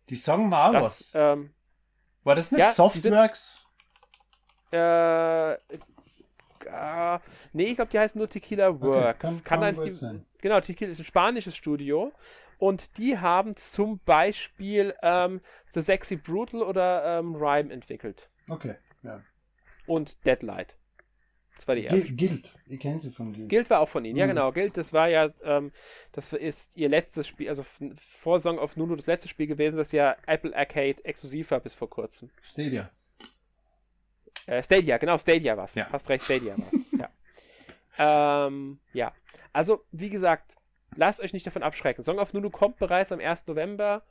Die 0.09 0.17
sagen 0.17 0.49
mal 0.49 0.73
das, 0.73 0.83
was. 0.83 1.11
Ähm, 1.15 1.53
War 2.25 2.35
das 2.35 2.51
nicht 2.51 2.61
ja, 2.61 2.71
Softworks? 2.71 3.61
Sind, 4.71 4.81
äh, 4.81 5.53
äh, 5.53 7.19
nee, 7.53 7.65
ich 7.65 7.77
glaube, 7.77 7.91
die 7.91 7.99
heißt 7.99 8.17
nur 8.17 8.29
Tequila 8.29 8.81
Works. 8.81 9.25
Okay, 9.25 9.43
kann, 9.45 9.61
kann, 9.61 9.75
kann 9.75 9.85
die, 9.85 9.93
sein. 9.93 10.27
Genau, 10.39 10.61
Tequila 10.61 10.91
ist 10.91 10.99
ein 10.99 11.05
spanisches 11.05 11.55
Studio. 11.55 12.13
Und 12.59 12.97
die 12.97 13.19
haben 13.19 13.55
zum 13.57 13.99
Beispiel 13.99 14.95
ähm, 15.03 15.43
The 15.73 15.83
Sexy 15.83 16.17
Brutal 16.17 16.63
oder 16.63 17.19
ähm, 17.19 17.35
Rhyme 17.35 17.71
entwickelt. 17.71 18.31
Okay, 18.49 18.77
ja. 19.03 19.21
Und 19.87 20.25
Deadlight. 20.25 20.79
Das 21.57 21.67
war 21.67 21.75
die 21.75 21.85
erste. 21.85 22.15
Guild, 22.15 22.53
ich 22.67 22.81
kenne 22.81 23.01
sie 23.01 23.11
von 23.11 23.33
Guild. 23.33 23.49
Guild 23.49 23.71
war 23.71 23.81
auch 23.81 23.89
von 23.89 24.05
ihnen, 24.05 24.15
mhm. 24.15 24.21
ja 24.21 24.27
genau. 24.27 24.53
Guild, 24.53 24.77
das 24.77 24.93
war 24.93 25.09
ja, 25.09 25.31
ähm, 25.43 25.73
das 26.13 26.33
ist 26.33 26.77
ihr 26.77 26.89
letztes 26.89 27.27
Spiel, 27.27 27.49
also 27.49 27.65
vor 27.95 28.41
Song 28.41 28.59
of 28.59 28.77
Nunu 28.77 28.95
das 28.95 29.07
letzte 29.07 29.29
Spiel 29.29 29.47
gewesen, 29.47 29.77
das 29.77 29.93
ja 29.93 30.17
Apple 30.27 30.55
Arcade 30.55 31.05
exklusiv 31.05 31.51
war 31.51 31.61
bis 31.61 31.75
vor 31.75 31.89
kurzem. 31.89 32.31
Stadia. 32.43 32.91
Äh, 34.47 34.63
Stadia, 34.63 34.99
genau, 34.99 35.19
Stadia 35.19 35.57
war's. 35.57 35.75
Ja. 35.75 35.89
Hast 35.91 36.09
recht, 36.09 36.25
Stadia 36.25 36.57
war's. 36.59 36.85
ja. 37.99 38.47
Ähm, 38.47 38.79
ja. 38.93 39.13
Also, 39.53 39.85
wie 39.91 40.11
gesagt, 40.11 40.57
lasst 40.95 41.21
euch 41.21 41.33
nicht 41.33 41.47
davon 41.47 41.63
abschrecken. 41.63 42.05
Song 42.05 42.19
of 42.19 42.33
Nunu 42.33 42.51
kommt 42.51 42.77
bereits 42.79 43.13
am 43.13 43.21
1. 43.21 43.47
November. 43.47 44.03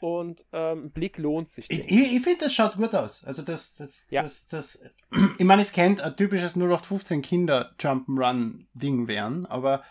Und 0.00 0.44
ähm, 0.52 0.90
Blick 0.90 1.18
lohnt 1.18 1.50
sich. 1.52 1.70
Ich, 1.70 1.80
ich, 1.88 2.16
ich 2.16 2.22
finde, 2.22 2.44
das 2.44 2.54
schaut 2.54 2.76
gut 2.76 2.94
aus. 2.94 3.24
Also 3.24 3.42
das, 3.42 3.76
das, 3.76 4.06
ja. 4.10 4.22
das, 4.22 4.46
das, 4.48 4.78
ich 5.38 5.44
meine, 5.44 5.62
es 5.62 5.72
kennt 5.72 6.00
ein 6.00 6.16
typisches 6.16 6.56
0815 6.56 7.22
Kinder 7.22 7.74
Jump'n'Run 7.78 8.66
Ding 8.74 9.08
werden, 9.08 9.46
aber 9.46 9.82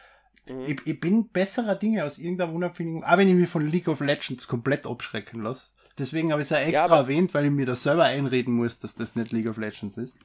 mhm. 0.46 0.66
ich, 0.66 0.86
ich, 0.86 1.00
bin 1.00 1.30
besserer 1.30 1.76
Dinge 1.76 2.06
aus 2.06 2.18
irgendeiner 2.18 2.54
Unabhängigen, 2.54 3.04
auch 3.04 3.18
wenn 3.18 3.28
ich 3.28 3.36
mich 3.36 3.50
von 3.50 3.68
League 3.68 3.88
of 3.88 4.02
Legends 4.02 4.48
komplett 4.48 4.86
abschrecken 4.86 5.42
lasse. 5.42 5.68
Deswegen 5.98 6.32
habe 6.32 6.42
ich 6.42 6.48
es 6.48 6.52
ja 6.52 6.58
extra 6.58 6.88
ja, 6.88 6.98
erwähnt, 6.98 7.34
weil 7.34 7.46
ich 7.46 7.52
mir 7.52 7.66
das 7.66 7.84
selber 7.84 8.06
einreden 8.06 8.54
muss, 8.54 8.80
dass 8.80 8.96
das 8.96 9.16
nicht 9.16 9.32
League 9.32 9.48
of 9.48 9.58
Legends 9.58 9.98
ist. 9.98 10.16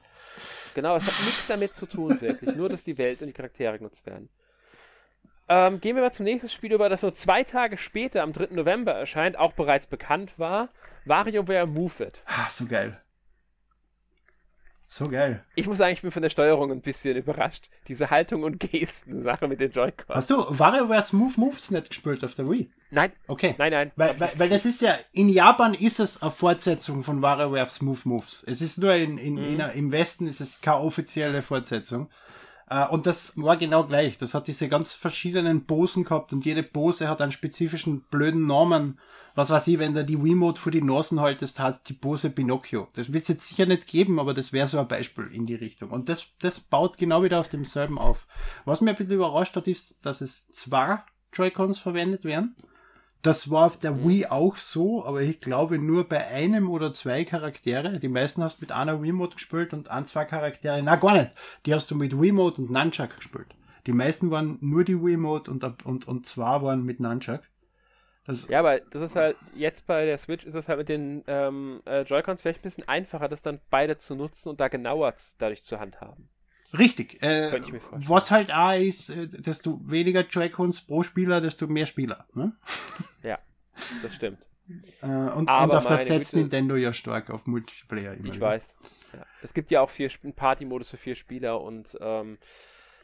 Genau, 0.73 0.95
es 0.95 1.05
hat 1.05 1.25
nichts 1.25 1.47
damit 1.47 1.73
zu 1.73 1.85
tun, 1.85 2.19
wirklich. 2.21 2.55
Nur, 2.55 2.69
dass 2.69 2.83
die 2.83 2.97
Welt 2.97 3.21
und 3.21 3.27
die 3.27 3.33
Charaktere 3.33 3.77
genutzt 3.77 4.05
werden. 4.05 4.29
Ähm, 5.49 5.81
gehen 5.81 5.95
wir 5.95 6.03
mal 6.03 6.13
zum 6.13 6.25
nächsten 6.25 6.47
Spiel 6.47 6.71
über, 6.73 6.89
das 6.89 7.01
nur 7.01 7.13
zwei 7.15 7.43
Tage 7.43 7.77
später, 7.77 8.21
am 8.21 8.33
3. 8.33 8.53
November 8.53 8.93
erscheint, 8.93 9.37
auch 9.37 9.53
bereits 9.53 9.87
bekannt 9.87 10.37
war. 10.37 10.69
WarioWare 11.05 11.65
Move 11.65 12.03
It. 12.03 12.21
Ah, 12.27 12.47
so 12.49 12.67
geil. 12.67 13.01
So 14.91 15.05
geil. 15.05 15.43
Ich 15.55 15.67
muss 15.67 15.77
sagen, 15.77 15.93
ich 15.93 16.01
bin 16.01 16.11
von 16.11 16.23
der 16.23 16.31
Steuerung 16.31 16.71
ein 16.71 16.81
bisschen 16.81 17.15
überrascht. 17.15 17.69
Diese 17.87 18.09
Haltung 18.09 18.41
und 18.41 18.59
Gesten-Sache 18.59 19.47
mit 19.47 19.59
den 19.59 19.71
Joy-Cons. 19.71 20.09
Hast 20.09 20.29
du 20.31 20.35
WarioWare 20.49 21.01
Smooth 21.01 21.37
Moves 21.37 21.71
nicht 21.71 21.89
gespielt 21.89 22.23
auf 22.23 22.33
der 22.33 22.49
Wii? 22.49 22.71
Nein. 22.91 23.11
Okay. 23.27 23.53
Nein, 23.57 23.71
nein. 23.71 23.91
Weil, 23.95 24.19
weil, 24.19 24.31
weil 24.37 24.49
das 24.49 24.65
ist 24.65 24.81
ja, 24.81 24.95
in 25.11 25.29
Japan 25.29 25.75
ist 25.75 25.99
es 25.99 26.21
eine 26.21 26.31
Fortsetzung 26.31 27.03
von 27.03 27.21
WarioWare 27.21 27.69
Smooth 27.69 28.05
Moves. 28.05 28.43
Es 28.47 28.61
ist 28.61 28.79
nur 28.79 28.93
in, 28.93 29.19
in, 29.19 29.35
mhm. 29.35 29.43
in, 29.43 29.59
im 29.59 29.91
Westen 29.91 30.25
ist 30.25 30.41
es 30.41 30.61
keine 30.61 30.79
offizielle 30.79 31.43
Fortsetzung. 31.43 32.09
Äh, 32.69 32.87
und 32.87 33.05
das 33.05 33.33
war 33.35 33.57
genau 33.57 33.83
gleich. 33.83 34.17
Das 34.17 34.33
hat 34.33 34.47
diese 34.47 34.69
ganz 34.69 34.93
verschiedenen 34.93 35.65
Posen 35.65 36.03
gehabt 36.03 36.31
und 36.31 36.45
jede 36.45 36.63
Pose 36.63 37.09
hat 37.09 37.21
einen 37.21 37.31
spezifischen 37.31 38.01
blöden 38.11 38.45
Namen. 38.45 38.99
Was 39.35 39.49
weiß 39.49 39.67
ich, 39.67 39.79
wenn 39.79 39.93
du 39.93 40.03
die 40.03 40.21
Wiimote 40.21 40.59
vor 40.59 40.71
die 40.71 40.81
Nasen 40.81 41.21
haltest, 41.21 41.59
hat 41.59 41.87
die 41.87 41.93
Pose 41.93 42.29
Pinocchio. 42.29 42.87
Das 42.93 43.13
wird 43.13 43.23
es 43.23 43.29
jetzt 43.29 43.47
sicher 43.47 43.65
nicht 43.65 43.87
geben, 43.87 44.19
aber 44.19 44.33
das 44.33 44.53
wäre 44.53 44.67
so 44.67 44.79
ein 44.79 44.87
Beispiel 44.87 45.29
in 45.31 45.45
die 45.45 45.55
Richtung. 45.55 45.91
Und 45.91 46.09
das, 46.09 46.27
das 46.39 46.59
baut 46.59 46.97
genau 46.97 47.23
wieder 47.23 47.39
auf 47.39 47.47
demselben 47.47 47.97
auf. 47.97 48.27
Was 48.65 48.81
mir 48.81 48.91
ein 48.91 48.95
bisschen 48.95 49.13
überrascht 49.13 49.55
hat, 49.55 49.67
ist, 49.67 50.05
dass 50.05 50.21
es 50.21 50.49
zwei 50.49 51.01
Joy-Cons 51.33 51.79
verwendet 51.79 52.23
werden. 52.23 52.55
Das 53.21 53.49
war 53.49 53.65
auf 53.65 53.77
der 53.77 53.91
mhm. 53.91 54.07
Wii 54.07 54.25
auch 54.27 54.55
so, 54.55 55.05
aber 55.05 55.21
ich 55.21 55.41
glaube 55.41 55.77
nur 55.77 56.07
bei 56.07 56.25
einem 56.27 56.69
oder 56.69 56.91
zwei 56.91 57.25
Charaktere. 57.25 57.99
Die 57.99 58.07
meisten 58.07 58.41
hast 58.41 58.59
du 58.59 58.63
mit 58.63 58.71
einer 58.71 59.01
Wiimote 59.01 59.35
gespielt 59.35 59.73
und 59.73 59.91
ein, 59.91 60.05
zwei 60.05 60.25
Charaktere, 60.25 60.81
na 60.81 60.95
gar 60.95 61.13
nicht. 61.13 61.31
Die 61.65 61.73
hast 61.73 61.91
du 61.91 61.95
mit 61.95 62.19
Wiimote 62.19 62.61
und 62.61 62.71
Nunchuck 62.71 63.15
gespielt. 63.15 63.47
Die 63.87 63.93
meisten 63.93 64.31
waren 64.31 64.57
nur 64.61 64.83
die 64.83 65.01
Wiimote 65.01 65.51
und, 65.51 65.63
und, 65.85 66.07
und 66.07 66.25
zwei 66.25 66.61
waren 66.61 66.83
mit 66.83 66.99
Nunchuck. 66.99 67.41
Das 68.25 68.47
ja, 68.47 68.59
aber 68.59 68.79
das 68.79 69.01
ist 69.01 69.15
halt, 69.15 69.35
jetzt 69.55 69.87
bei 69.87 70.05
der 70.05 70.17
Switch 70.17 70.45
ist 70.45 70.55
es 70.55 70.69
halt 70.69 70.77
mit 70.77 70.87
den 70.87 71.23
ähm, 71.27 71.81
äh, 71.85 72.03
Joy-Cons 72.03 72.41
vielleicht 72.41 72.59
ein 72.59 72.63
bisschen 72.63 72.87
einfacher, 72.87 73.27
das 73.27 73.41
dann 73.41 73.59
beide 73.69 73.97
zu 73.97 74.15
nutzen 74.15 74.49
und 74.49 74.59
da 74.59 74.67
genauer 74.67 75.15
dadurch 75.39 75.63
zu 75.63 75.79
handhaben. 75.79 76.29
Richtig. 76.77 77.21
Äh, 77.23 77.61
was 77.91 78.31
halt 78.31 78.51
auch 78.51 78.77
ist, 78.79 79.09
äh, 79.09 79.27
desto 79.27 79.79
weniger 79.83 80.21
Joy-Cons 80.21 80.81
pro 80.81 81.03
Spieler, 81.03 81.41
desto 81.41 81.67
mehr 81.67 81.85
Spieler. 81.85 82.27
Ne? 82.33 82.53
Ja, 83.23 83.39
das 84.01 84.15
stimmt. 84.15 84.47
Äh, 85.01 85.05
und, 85.07 85.35
und, 85.35 85.49
auf 85.49 85.85
das 85.85 86.05
setzt 86.05 86.31
Güte, 86.31 86.43
Nintendo 86.43 86.75
ja 86.75 86.93
stark 86.93 87.29
auf 87.29 87.47
Multiplayer. 87.47 88.13
Immer 88.13 88.27
ich 88.27 88.35
wieder. 88.35 88.47
weiß. 88.47 88.75
Ja. 89.13 89.25
Es 89.41 89.53
gibt 89.53 89.71
ja 89.71 89.81
auch 89.81 89.89
vier 89.89 90.09
Party-Modus 90.35 90.89
für 90.89 90.97
vier 90.97 91.15
Spieler 91.15 91.59
und 91.61 91.97
ähm, 91.99 92.37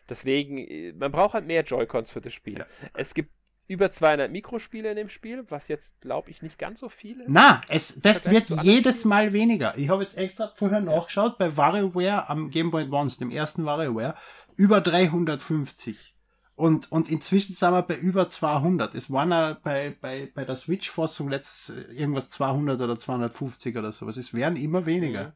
deswegen, 0.07 0.57
äh, 0.57 0.93
man 0.93 1.11
braucht 1.11 1.33
halt 1.33 1.47
mehr 1.47 1.63
Joy-Cons 1.63 2.11
für 2.11 2.21
das 2.21 2.33
Spiel. 2.33 2.59
Ja. 2.59 2.65
Es 2.95 3.13
gibt 3.13 3.31
über 3.67 3.91
200 3.91 4.31
Mikrospiele 4.31 4.89
in 4.91 4.95
dem 4.95 5.09
Spiel, 5.09 5.43
was 5.49 5.67
jetzt, 5.67 5.99
glaube 6.01 6.29
ich, 6.29 6.41
nicht 6.41 6.59
ganz 6.59 6.79
so 6.79 6.89
viele. 6.89 7.23
Na, 7.27 7.61
es, 7.67 7.99
das 7.99 8.29
wird 8.29 8.49
jedes 8.61 9.05
Mal 9.05 9.33
weniger. 9.33 9.75
Ich 9.77 9.89
habe 9.89 10.03
jetzt 10.03 10.17
extra 10.17 10.51
vorher 10.55 10.81
nachgeschaut, 10.81 11.37
bei 11.37 11.55
WarioWare 11.57 12.29
am 12.29 12.51
Game 12.51 12.69
Boy 12.69 12.83
Advance, 12.83 13.17
dem 13.17 13.31
ersten 13.31 13.65
WarioWare, 13.65 14.15
über 14.55 14.81
350. 14.81 16.15
Und, 16.55 16.89
und 16.91 17.11
inzwischen 17.11 17.53
sind 17.53 17.71
wir 17.71 17.81
bei 17.81 17.95
über 17.95 18.29
200. 18.29 18.95
Es 18.95 19.11
waren 19.11 19.31
ja 19.31 19.57
bei, 19.61 19.95
bei, 19.99 20.31
bei 20.33 20.45
der 20.45 20.55
Switch-Fassung 20.55 21.29
letztes 21.29 21.75
äh, 21.75 21.93
irgendwas 21.93 22.29
200 22.29 22.79
oder 22.79 22.97
250 22.97 23.77
oder 23.77 23.91
sowas. 23.91 24.15
Es 24.15 24.33
werden 24.33 24.55
immer 24.55 24.85
weniger. 24.85 25.33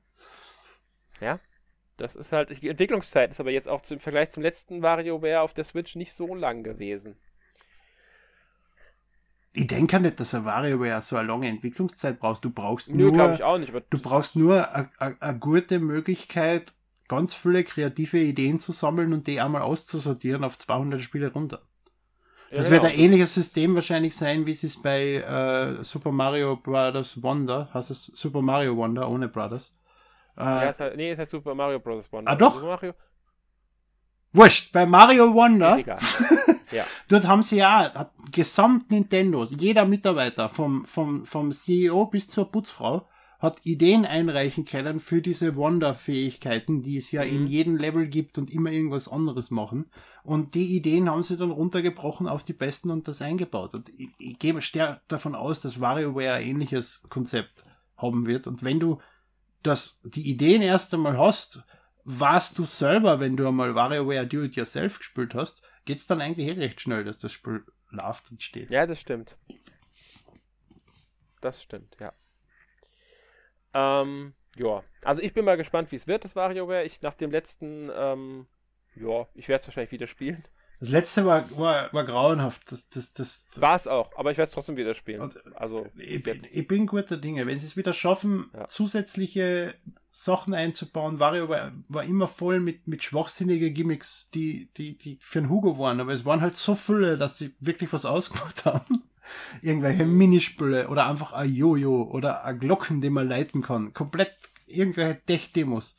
Ja, 1.19 1.39
das 1.97 2.15
ist 2.15 2.31
halt, 2.31 2.61
die 2.61 2.69
Entwicklungszeit 2.69 3.31
ist 3.31 3.41
aber 3.41 3.51
jetzt 3.51 3.67
auch 3.67 3.81
im 3.89 3.99
Vergleich 3.99 4.29
zum 4.29 4.43
letzten 4.43 4.81
WarioWare 4.81 5.41
auf 5.41 5.53
der 5.53 5.65
Switch 5.65 5.95
nicht 5.95 6.13
so 6.13 6.33
lang 6.33 6.63
gewesen. 6.63 7.17
Ich 9.51 9.67
denke 9.67 9.99
nicht, 9.99 10.19
dass 10.19 10.35
ein 10.35 10.45
WarioWare 10.45 11.01
so 11.01 11.15
eine 11.15 11.27
lange 11.27 11.47
Entwicklungszeit 11.47 12.19
brauchst. 12.19 12.45
Du 12.45 12.51
brauchst 12.51 12.89
Nö, 12.89 13.11
nur, 13.11 13.33
ich 13.33 13.43
auch 13.43 13.57
nicht, 13.57 13.73
du 13.89 13.99
brauchst 13.99 14.35
nur 14.35 14.67
eine 14.99 15.39
gute 15.39 15.79
Möglichkeit, 15.79 16.71
ganz 17.07 17.33
viele 17.33 17.63
kreative 17.63 18.19
Ideen 18.19 18.59
zu 18.59 18.71
sammeln 18.71 19.11
und 19.11 19.25
die 19.25 19.41
einmal 19.41 19.63
auszusortieren 19.63 20.43
auf 20.43 20.57
200 20.57 21.01
Spiele 21.01 21.33
runter. 21.33 21.63
Das 22.51 22.67
ja, 22.67 22.71
wird 22.73 22.81
genau. 22.81 22.93
ein 22.93 22.99
ähnliches 22.99 23.33
System 23.33 23.75
wahrscheinlich 23.75 24.15
sein, 24.15 24.45
wie 24.45 24.51
es 24.51 24.81
bei 24.81 25.15
äh, 25.15 25.83
Super 25.83 26.11
Mario 26.11 26.55
Brothers 26.55 27.21
Wonder, 27.21 27.69
heißt 27.73 27.91
es 27.91 28.05
Super 28.05 28.41
Mario 28.41 28.75
Wonder 28.75 29.09
ohne 29.09 29.27
Brothers. 29.27 29.71
Äh, 30.35 30.41
ja, 30.41 30.69
es 30.69 30.79
heißt, 30.79 30.95
nee, 30.95 31.11
es 31.11 31.19
heißt 31.19 31.31
Super 31.31 31.53
Mario 31.53 31.79
Brothers 31.79 32.11
Wonder. 32.11 32.31
Ah, 32.31 32.35
doch? 32.35 32.61
Mario... 32.61 32.93
Wurscht, 34.33 34.71
bei 34.71 34.85
Mario 34.85 35.33
Wonder. 35.33 35.83
Ja. 36.71 36.85
Dort 37.07 37.25
haben 37.25 37.41
sie 37.41 37.57
ja 37.57 38.11
gesamt 38.31 38.91
Nintendo, 38.91 39.43
jeder 39.45 39.85
Mitarbeiter 39.85 40.49
vom, 40.49 40.85
vom, 40.85 41.25
vom 41.25 41.51
CEO 41.51 42.05
bis 42.05 42.27
zur 42.27 42.51
Putzfrau 42.51 43.07
hat 43.39 43.65
Ideen 43.65 44.05
einreichen 44.05 44.65
können 44.65 44.99
für 44.99 45.21
diese 45.21 45.55
Wonder-Fähigkeiten, 45.55 46.81
die 46.81 46.97
es 46.97 47.11
ja 47.11 47.23
mhm. 47.23 47.29
in 47.29 47.47
jedem 47.47 47.77
Level 47.77 48.07
gibt 48.07 48.37
und 48.37 48.53
immer 48.53 48.69
irgendwas 48.69 49.07
anderes 49.07 49.49
machen. 49.49 49.89
Und 50.23 50.55
die 50.55 50.75
Ideen 50.75 51.09
haben 51.09 51.23
sie 51.23 51.37
dann 51.37 51.51
runtergebrochen 51.51 52.27
auf 52.27 52.43
die 52.43 52.53
besten 52.53 52.91
und 52.91 53.07
das 53.07 53.21
eingebaut. 53.21 53.73
Und 53.73 53.89
ich, 53.97 54.09
ich 54.17 54.37
gehe 54.37 54.61
stark 54.61 55.07
davon 55.07 55.35
aus, 55.35 55.61
dass 55.61 55.79
WarioWare 55.79 56.33
ein 56.33 56.47
ähnliches 56.47 57.03
Konzept 57.09 57.63
haben 57.95 58.25
wird. 58.25 58.45
Und 58.45 58.63
wenn 58.63 58.81
du 58.81 58.99
das, 59.63 60.01
die 60.03 60.29
Ideen 60.29 60.61
erst 60.61 60.93
einmal 60.93 61.17
hast, 61.17 61.63
warst 62.09 62.57
du 62.57 62.65
selber, 62.65 63.19
wenn 63.19 63.37
du 63.37 63.47
einmal 63.47 63.75
WarioWare 63.75 64.25
Do 64.25 64.43
It 64.43 64.55
Yourself 64.55 64.97
gespielt 64.97 65.35
hast, 65.35 65.61
geht 65.85 65.97
es 65.97 66.07
dann 66.07 66.21
eigentlich 66.21 66.47
eh 66.47 66.59
recht 66.59 66.81
schnell, 66.81 67.03
dass 67.03 67.19
das 67.19 67.31
Spiel 67.31 67.63
läuft 67.89 68.31
und 68.31 68.41
steht. 68.41 68.71
Ja, 68.71 68.87
das 68.87 68.99
stimmt. 68.99 69.37
Das 71.41 71.61
stimmt, 71.61 71.97
ja. 71.99 72.13
Ähm, 73.73 74.33
ja, 74.57 74.83
also 75.03 75.21
ich 75.21 75.33
bin 75.33 75.45
mal 75.45 75.57
gespannt, 75.57 75.91
wie 75.91 75.97
es 75.97 76.07
wird, 76.07 76.23
das 76.23 76.35
WarioWare. 76.35 76.83
Ich 76.83 77.01
nach 77.01 77.13
dem 77.13 77.29
letzten, 77.29 77.91
ähm, 77.93 78.47
ja, 78.95 79.27
ich 79.35 79.47
werde 79.47 79.61
es 79.61 79.67
wahrscheinlich 79.67 79.91
wieder 79.91 80.07
spielen. 80.07 80.43
Das 80.79 80.89
letzte 80.91 81.25
war, 81.25 81.45
war, 81.57 81.91
war 81.91 82.05
grauenhaft. 82.05 82.71
Das, 82.71 82.87
das, 82.87 83.13
das, 83.13 83.49
das 83.49 83.61
war 83.61 83.75
es 83.75 83.87
auch, 83.87 84.11
aber 84.17 84.31
ich 84.31 84.37
werde 84.37 84.47
es 84.47 84.53
trotzdem 84.53 84.77
wieder 84.77 84.93
spielen. 84.93 85.29
Also, 85.55 85.87
ich, 85.97 86.25
ich, 86.25 86.67
bin 86.67 86.85
guter 86.85 87.17
Dinge. 87.17 87.45
Wenn 87.47 87.59
sie 87.59 87.65
es 87.65 87.75
wieder 87.75 87.91
schaffen, 87.91 88.49
ja. 88.53 88.65
zusätzliche 88.65 89.73
Sachen 90.09 90.53
einzubauen, 90.53 91.19
war, 91.19 91.33
war 91.89 92.03
immer 92.03 92.27
voll 92.29 92.61
mit, 92.61 92.87
mit 92.87 93.03
schwachsinnigen 93.03 93.73
Gimmicks, 93.73 94.29
die, 94.33 94.69
die, 94.77 94.97
die 94.97 95.17
für 95.21 95.41
den 95.41 95.49
Hugo 95.49 95.77
waren. 95.77 95.99
Aber 95.99 96.13
es 96.13 96.23
waren 96.23 96.41
halt 96.41 96.55
so 96.55 96.75
viele, 96.75 97.17
dass 97.17 97.37
sie 97.37 97.53
wirklich 97.59 97.91
was 97.91 98.05
ausgemacht 98.05 98.63
haben. 98.63 99.03
Irgendwelche 99.61 100.05
Minispiele 100.05 100.87
oder 100.87 101.07
einfach 101.07 101.33
ein 101.33 101.53
Jojo 101.53 102.03
oder 102.03 102.45
ein 102.45 102.57
Glocken, 102.57 103.01
den 103.01 103.13
man 103.13 103.27
leiten 103.27 103.61
kann. 103.61 103.93
Komplett 103.93 104.31
irgendwelche 104.65 105.19
Tech-Demos. 105.25 105.95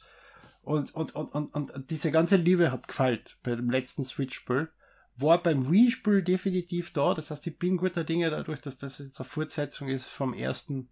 Und, 0.62 0.94
und, 0.94 1.14
und, 1.14 1.32
und, 1.34 1.54
und 1.54 1.90
diese 1.90 2.10
ganze 2.10 2.36
Liebe 2.36 2.70
hat 2.70 2.86
gefällt 2.86 3.38
bei 3.42 3.54
dem 3.54 3.70
letzten 3.70 4.04
Switch-Spiel. 4.04 4.68
War 5.16 5.42
beim 5.42 5.70
Wii-Spiel 5.70 6.22
definitiv 6.22 6.92
da. 6.92 7.14
Das 7.14 7.30
heißt, 7.30 7.46
ich 7.46 7.58
bin 7.58 7.76
guter 7.76 8.04
Dinge 8.04 8.30
dadurch, 8.30 8.60
dass 8.60 8.76
das 8.76 8.98
jetzt 8.98 9.18
eine 9.18 9.28
Fortsetzung 9.28 9.88
ist 9.88 10.06
vom 10.06 10.34
ersten, 10.34 10.88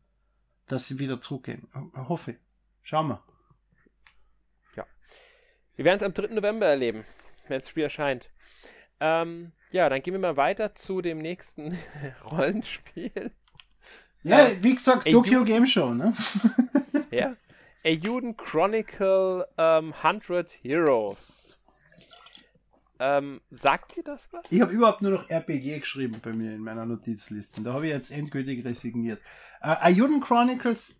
dass 0.66 0.88
sie 0.88 0.98
wieder 0.98 1.20
zurückgehen. 1.20 1.68
Hoffe. 1.94 2.36
Schauen 2.82 3.08
wir. 3.08 3.22
Ja. 4.76 4.86
Wir 5.76 5.84
werden 5.84 5.98
es 5.98 6.02
am 6.02 6.14
3. 6.14 6.34
November 6.34 6.66
erleben, 6.66 7.04
wenn 7.46 7.60
das 7.60 7.68
Spiel 7.68 7.84
erscheint. 7.84 8.30
Ähm, 9.00 9.52
ja, 9.70 9.88
dann 9.88 10.02
gehen 10.02 10.14
wir 10.14 10.18
mal 10.18 10.36
weiter 10.36 10.74
zu 10.74 11.02
dem 11.02 11.18
nächsten 11.18 11.78
Rollenspiel. 12.30 13.32
Ja, 14.22 14.48
wie 14.62 14.74
gesagt, 14.74 15.10
Tokyo 15.10 15.44
Game 15.44 15.66
Show, 15.66 15.94
ne? 15.94 16.12
ja. 17.10 17.36
Ayuden 17.84 18.36
Chronicle 18.36 19.46
ähm, 19.56 19.94
100 20.02 20.50
Heroes. 20.62 21.58
Ähm, 23.00 23.40
sagt 23.50 23.96
dir 23.96 24.02
das 24.02 24.32
was? 24.32 24.50
Ich 24.50 24.60
habe 24.60 24.72
überhaupt 24.72 25.02
nur 25.02 25.12
noch 25.12 25.30
RPG 25.30 25.78
geschrieben 25.78 26.20
bei 26.20 26.32
mir 26.32 26.52
in 26.52 26.62
meiner 26.62 26.84
Notizliste. 26.84 27.62
Da 27.62 27.74
habe 27.74 27.86
ich 27.86 27.92
jetzt 27.92 28.10
endgültig 28.10 28.64
resigniert. 28.64 29.20
Äh, 29.60 29.76
Ayuden 29.80 30.20
Chronicles, 30.20 30.96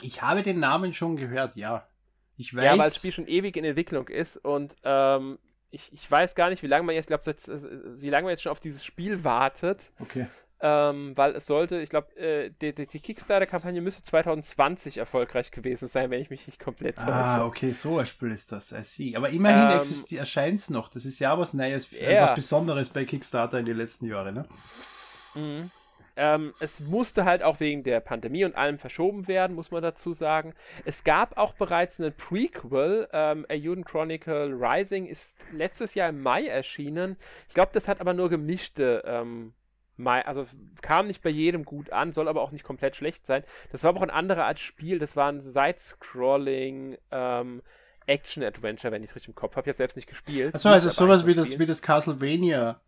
ich 0.00 0.22
habe 0.22 0.42
den 0.42 0.60
Namen 0.60 0.92
schon 0.92 1.16
gehört, 1.16 1.56
ja. 1.56 1.88
Ich 2.36 2.54
weiß. 2.54 2.64
Ja, 2.64 2.72
weil 2.72 2.88
das 2.88 2.96
Spiel 2.96 3.12
schon 3.12 3.26
ewig 3.26 3.56
in 3.56 3.64
Entwicklung 3.64 4.08
ist 4.08 4.36
und 4.36 4.76
ähm, 4.84 5.38
ich, 5.70 5.92
ich 5.92 6.08
weiß 6.08 6.36
gar 6.36 6.50
nicht, 6.50 6.62
wie 6.62 6.68
lange 6.68 6.84
man 6.84 6.94
jetzt, 6.94 7.08
glaube 7.08 7.24
wie 7.26 8.10
lange 8.10 8.24
man 8.24 8.30
jetzt 8.30 8.42
schon 8.42 8.52
auf 8.52 8.60
dieses 8.60 8.84
Spiel 8.84 9.24
wartet. 9.24 9.92
Okay 9.98 10.28
ähm, 10.66 11.12
weil 11.14 11.36
es 11.36 11.44
sollte, 11.44 11.78
ich 11.82 11.90
glaube, 11.90 12.16
äh, 12.16 12.50
die, 12.62 12.74
die, 12.74 12.86
die 12.86 12.98
Kickstarter-Kampagne 12.98 13.82
müsste 13.82 14.02
2020 14.02 14.96
erfolgreich 14.96 15.50
gewesen 15.50 15.88
sein, 15.88 16.10
wenn 16.10 16.22
ich 16.22 16.30
mich 16.30 16.46
nicht 16.46 16.58
komplett 16.58 16.96
täusche. 16.96 17.12
Ah, 17.12 17.44
okay, 17.44 17.72
so 17.72 17.98
ein 17.98 18.06
Spiel 18.06 18.30
ist 18.30 18.50
das, 18.50 18.72
I 18.72 18.82
see. 18.82 19.14
Aber 19.14 19.28
immerhin 19.28 19.78
ähm, 19.78 20.18
erscheint 20.18 20.60
es 20.60 20.70
noch, 20.70 20.88
das 20.88 21.04
ist 21.04 21.18
ja 21.18 21.38
was 21.38 21.52
Neues, 21.52 21.90
ja. 21.90 22.22
was 22.22 22.34
Besonderes 22.34 22.88
bei 22.88 23.04
Kickstarter 23.04 23.58
in 23.58 23.66
den 23.66 23.76
letzten 23.76 24.06
Jahren, 24.06 24.36
ne? 24.36 24.48
Mhm. 25.34 25.70
Ähm, 26.16 26.54
es 26.60 26.80
musste 26.80 27.26
halt 27.26 27.42
auch 27.42 27.60
wegen 27.60 27.82
der 27.82 28.00
Pandemie 28.00 28.46
und 28.46 28.56
allem 28.56 28.78
verschoben 28.78 29.28
werden, 29.28 29.54
muss 29.54 29.70
man 29.70 29.82
dazu 29.82 30.14
sagen. 30.14 30.54
Es 30.86 31.04
gab 31.04 31.36
auch 31.36 31.52
bereits 31.52 32.00
einen 32.00 32.14
Prequel. 32.14 33.06
Ähm, 33.12 33.44
A 33.50 33.54
Juden 33.54 33.84
Chronicle 33.84 34.56
Rising 34.58 35.04
ist 35.04 35.44
letztes 35.52 35.94
Jahr 35.94 36.08
im 36.08 36.22
Mai 36.22 36.46
erschienen. 36.46 37.16
Ich 37.48 37.54
glaube, 37.54 37.72
das 37.74 37.86
hat 37.86 38.00
aber 38.00 38.14
nur 38.14 38.30
gemischte 38.30 39.02
ähm, 39.04 39.52
also 39.98 40.44
kam 40.82 41.06
nicht 41.06 41.22
bei 41.22 41.30
jedem 41.30 41.64
gut 41.64 41.90
an, 41.90 42.12
soll 42.12 42.28
aber 42.28 42.42
auch 42.42 42.50
nicht 42.52 42.64
komplett 42.64 42.96
schlecht 42.96 43.26
sein. 43.26 43.44
Das 43.70 43.82
war 43.82 43.90
aber 43.90 44.00
auch 44.00 44.04
ein 44.04 44.10
anderer 44.10 44.44
als 44.44 44.60
Spiel, 44.60 44.98
das 44.98 45.16
war 45.16 45.30
ein 45.30 45.40
Side-Scrolling 45.40 46.98
ähm, 47.10 47.62
Action-Adventure, 48.06 48.92
wenn 48.92 49.02
ich 49.02 49.10
es 49.10 49.16
richtig 49.16 49.28
im 49.28 49.34
Kopf 49.34 49.56
habe. 49.56 49.64
Ich 49.64 49.68
habe 49.68 49.76
selbst 49.76 49.96
nicht 49.96 50.08
gespielt. 50.08 50.54
Achso, 50.54 50.68
also 50.68 50.88
sowas 50.88 51.26
wie 51.26 51.34
das, 51.34 51.58
wie 51.58 51.66
das 51.66 51.80
Castlevania 51.80 52.80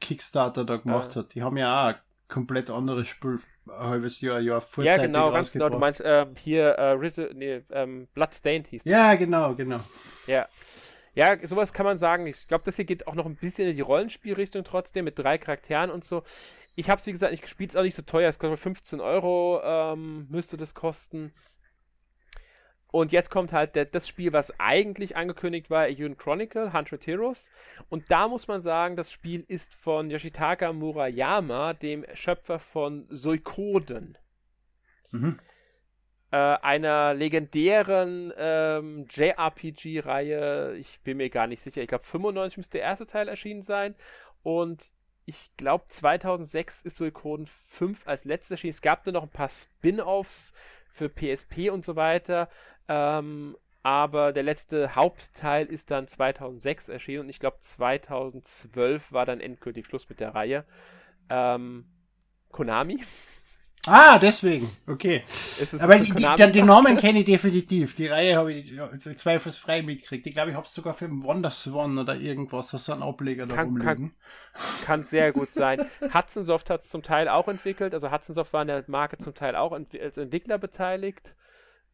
Kickstarter 0.00 0.64
da 0.64 0.76
gemacht 0.76 1.10
ah. 1.12 1.20
hat. 1.20 1.34
Die 1.34 1.42
haben 1.42 1.56
ja 1.56 1.82
auch 1.82 1.88
ein 1.88 2.00
komplett 2.28 2.70
anderes 2.70 3.08
Spiel 3.08 3.38
ein 3.66 3.88
halbes 3.88 4.20
Jahr, 4.20 4.40
Jahr 4.40 4.60
vorzeitig 4.60 4.98
Ja, 4.98 5.06
genau, 5.06 5.32
ganz 5.32 5.52
genau. 5.52 5.68
Du 5.68 5.78
meinst 5.78 6.00
äh, 6.00 6.26
hier 6.42 6.64
äh, 6.64 6.90
Ritte, 6.92 7.30
nee, 7.34 7.62
ähm, 7.70 8.08
Bloodstained 8.14 8.66
hieß 8.68 8.84
das. 8.84 8.90
Ja, 8.90 9.14
genau, 9.14 9.54
genau. 9.54 9.80
Ja. 10.26 10.46
Ja, 11.14 11.36
sowas 11.46 11.72
kann 11.72 11.86
man 11.86 11.98
sagen. 11.98 12.26
Ich 12.26 12.48
glaube, 12.48 12.64
das 12.64 12.76
hier 12.76 12.84
geht 12.84 13.06
auch 13.06 13.14
noch 13.14 13.26
ein 13.26 13.36
bisschen 13.36 13.68
in 13.68 13.76
die 13.76 13.80
Rollenspielrichtung 13.80 14.64
trotzdem 14.64 15.04
mit 15.04 15.18
drei 15.18 15.38
Charakteren 15.38 15.90
und 15.90 16.04
so. 16.04 16.22
Ich 16.76 16.90
habe 16.90 16.98
es, 16.98 17.06
wie 17.06 17.12
gesagt, 17.12 17.30
nicht 17.30 17.42
gespielt, 17.42 17.70
ist 17.70 17.76
auch 17.76 17.82
nicht 17.82 17.94
so 17.94 18.02
teuer. 18.02 18.28
Es 18.28 18.38
kostet 18.38 18.58
15 18.58 19.00
Euro, 19.00 19.60
ähm, 19.62 20.26
müsste 20.28 20.56
das 20.56 20.74
kosten. 20.74 21.32
Und 22.94 23.10
jetzt 23.10 23.30
kommt 23.30 23.52
halt 23.52 23.74
der, 23.74 23.86
das 23.86 24.06
Spiel, 24.06 24.32
was 24.32 24.58
eigentlich 24.60 25.16
angekündigt 25.16 25.68
war, 25.68 25.88
Yun 25.88 26.16
Chronicle, 26.16 26.66
100 26.66 27.06
Heroes. 27.06 27.50
Und 27.88 28.10
da 28.10 28.28
muss 28.28 28.46
man 28.46 28.60
sagen, 28.60 28.94
das 28.94 29.10
Spiel 29.10 29.44
ist 29.48 29.74
von 29.74 30.10
Yoshitaka 30.10 30.72
Murayama, 30.72 31.74
dem 31.74 32.04
Schöpfer 32.14 32.60
von 32.60 33.06
Suikoden. 33.08 34.16
Mhm. 35.10 35.40
Äh, 36.34 36.58
einer 36.62 37.14
legendären 37.14 38.32
ähm, 38.36 39.06
JRPG-Reihe. 39.08 40.74
Ich 40.78 40.98
bin 41.02 41.18
mir 41.18 41.30
gar 41.30 41.46
nicht 41.46 41.62
sicher. 41.62 41.80
Ich 41.80 41.86
glaube, 41.86 42.02
95 42.02 42.56
müsste 42.56 42.78
der 42.78 42.88
erste 42.88 43.06
Teil 43.06 43.28
erschienen 43.28 43.62
sein. 43.62 43.94
Und 44.42 44.90
ich 45.26 45.56
glaube, 45.56 45.84
2006 45.86 46.82
ist 46.82 46.96
Suikoden 46.96 47.46
5 47.46 48.08
als 48.08 48.24
letztes 48.24 48.50
erschienen. 48.50 48.72
Es 48.72 48.82
gab 48.82 49.04
dann 49.04 49.14
noch 49.14 49.22
ein 49.22 49.28
paar 49.28 49.48
Spin-offs 49.48 50.54
für 50.88 51.08
PSP 51.08 51.70
und 51.70 51.84
so 51.84 51.94
weiter. 51.94 52.48
Ähm, 52.88 53.56
aber 53.84 54.32
der 54.32 54.42
letzte 54.42 54.96
Hauptteil 54.96 55.66
ist 55.66 55.92
dann 55.92 56.08
2006 56.08 56.88
erschienen 56.88 57.20
und 57.20 57.28
ich 57.28 57.38
glaube 57.38 57.58
2012 57.60 59.12
war 59.12 59.24
dann 59.24 59.40
endgültig 59.40 59.86
Schluss 59.86 60.08
mit 60.08 60.18
der 60.18 60.34
Reihe. 60.34 60.64
Ähm, 61.30 61.86
Konami. 62.50 63.04
Ah, 63.86 64.18
deswegen. 64.18 64.70
Okay. 64.86 65.22
Aber 65.80 65.98
die, 65.98 66.12
die, 66.12 66.52
die, 66.52 66.62
Namen 66.62 66.96
kenne 66.96 67.20
ich 67.20 67.24
definitiv. 67.24 67.94
Die 67.94 68.06
Reihe 68.06 68.36
habe 68.36 68.52
ich 68.52 68.72
zweifelsfrei 69.16 69.82
mitgekriegt. 69.82 70.26
Ich 70.26 70.34
glaube, 70.34 70.50
ich 70.50 70.56
habe 70.56 70.66
es 70.66 70.74
sogar 70.74 70.94
für 70.94 71.08
Wonderswan 71.10 71.98
oder 71.98 72.14
irgendwas, 72.14 72.70
so 72.70 72.92
ein 72.92 73.02
Ableger 73.02 73.46
da 73.46 73.54
kann, 73.56 73.78
kann, 73.78 74.12
kann, 74.84 75.04
sehr 75.04 75.32
gut 75.32 75.52
sein. 75.52 75.84
Hudson 76.14 76.44
Soft 76.44 76.70
hat 76.70 76.82
es 76.82 76.88
zum 76.88 77.02
Teil 77.02 77.28
auch 77.28 77.48
entwickelt. 77.48 77.94
Also 77.94 78.10
Hudson 78.10 78.34
Soft 78.34 78.52
war 78.52 78.62
in 78.62 78.68
der 78.68 78.84
Marke 78.86 79.18
zum 79.18 79.34
Teil 79.34 79.56
auch 79.56 79.72
als 79.72 80.16
Entwickler 80.16 80.58
beteiligt. 80.58 81.34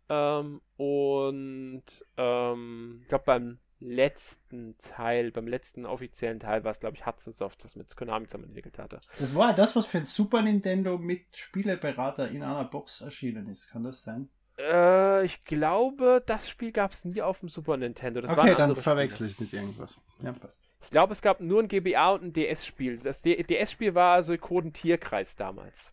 Ähm, 0.09 0.61
und 0.77 1.85
ähm, 2.17 2.99
ich 3.03 3.09
glaube, 3.09 3.25
beim 3.25 3.59
letzten 3.81 4.77
Teil, 4.79 5.31
beim 5.33 5.49
letzten 5.49 5.87
offiziellen 5.87 6.39
Teil 6.39 6.65
war 6.65 6.71
es, 6.71 6.81
glaube 6.81 6.97
ich, 6.97 7.07
Hudson 7.07 7.33
Soft, 7.33 7.65
das 7.65 7.77
mit 7.77 7.95
Konami 7.97 8.27
zusammen 8.27 8.45
entwickelt 8.45 8.79
hatte. 8.79 9.01
Das 9.19 9.35
war 9.35 9.55
das, 9.55 9.75
was 9.75 9.87
für 9.87 9.99
ein 9.99 10.05
Super 10.05 10.43
Nintendo 10.43 10.99
mit 10.99 11.25
Spieleberater 11.35 12.29
in 12.29 12.43
einer 12.43 12.65
Box 12.65 13.01
erschienen 13.01 13.49
ist. 13.49 13.71
Kann 13.71 13.85
das 13.85 14.03
sein? 14.03 14.29
Äh, 14.59 15.25
ich 15.25 15.45
glaube, 15.45 16.23
das 16.25 16.49
Spiel 16.49 16.73
gab 16.73 16.93
es 16.93 17.05
nie 17.05 17.23
auf 17.23 17.41
dem 17.41 17.49
Super 17.49 17.77
Nintendo. 17.77 18.21
Das 18.21 18.31
okay, 18.31 18.55
dann 18.55 18.77
verwechsel 18.77 19.29
ich 19.29 19.41
mit 19.41 19.53
irgendwas. 19.53 19.99
Ja, 20.23 20.33
passt. 20.33 20.59
Ich 20.83 20.91
glaube, 20.91 21.13
es 21.13 21.23
gab 21.23 21.41
nur 21.41 21.63
ein 21.63 21.69
GBA 21.69 22.11
und 22.11 22.25
ein 22.25 22.33
DS-Spiel. 22.33 22.99
Das 22.99 23.23
DS-Spiel 23.23 23.95
war 23.95 24.23
so 24.23 24.37
Coden 24.37 24.73
Tierkreis 24.73 25.37
damals. 25.37 25.93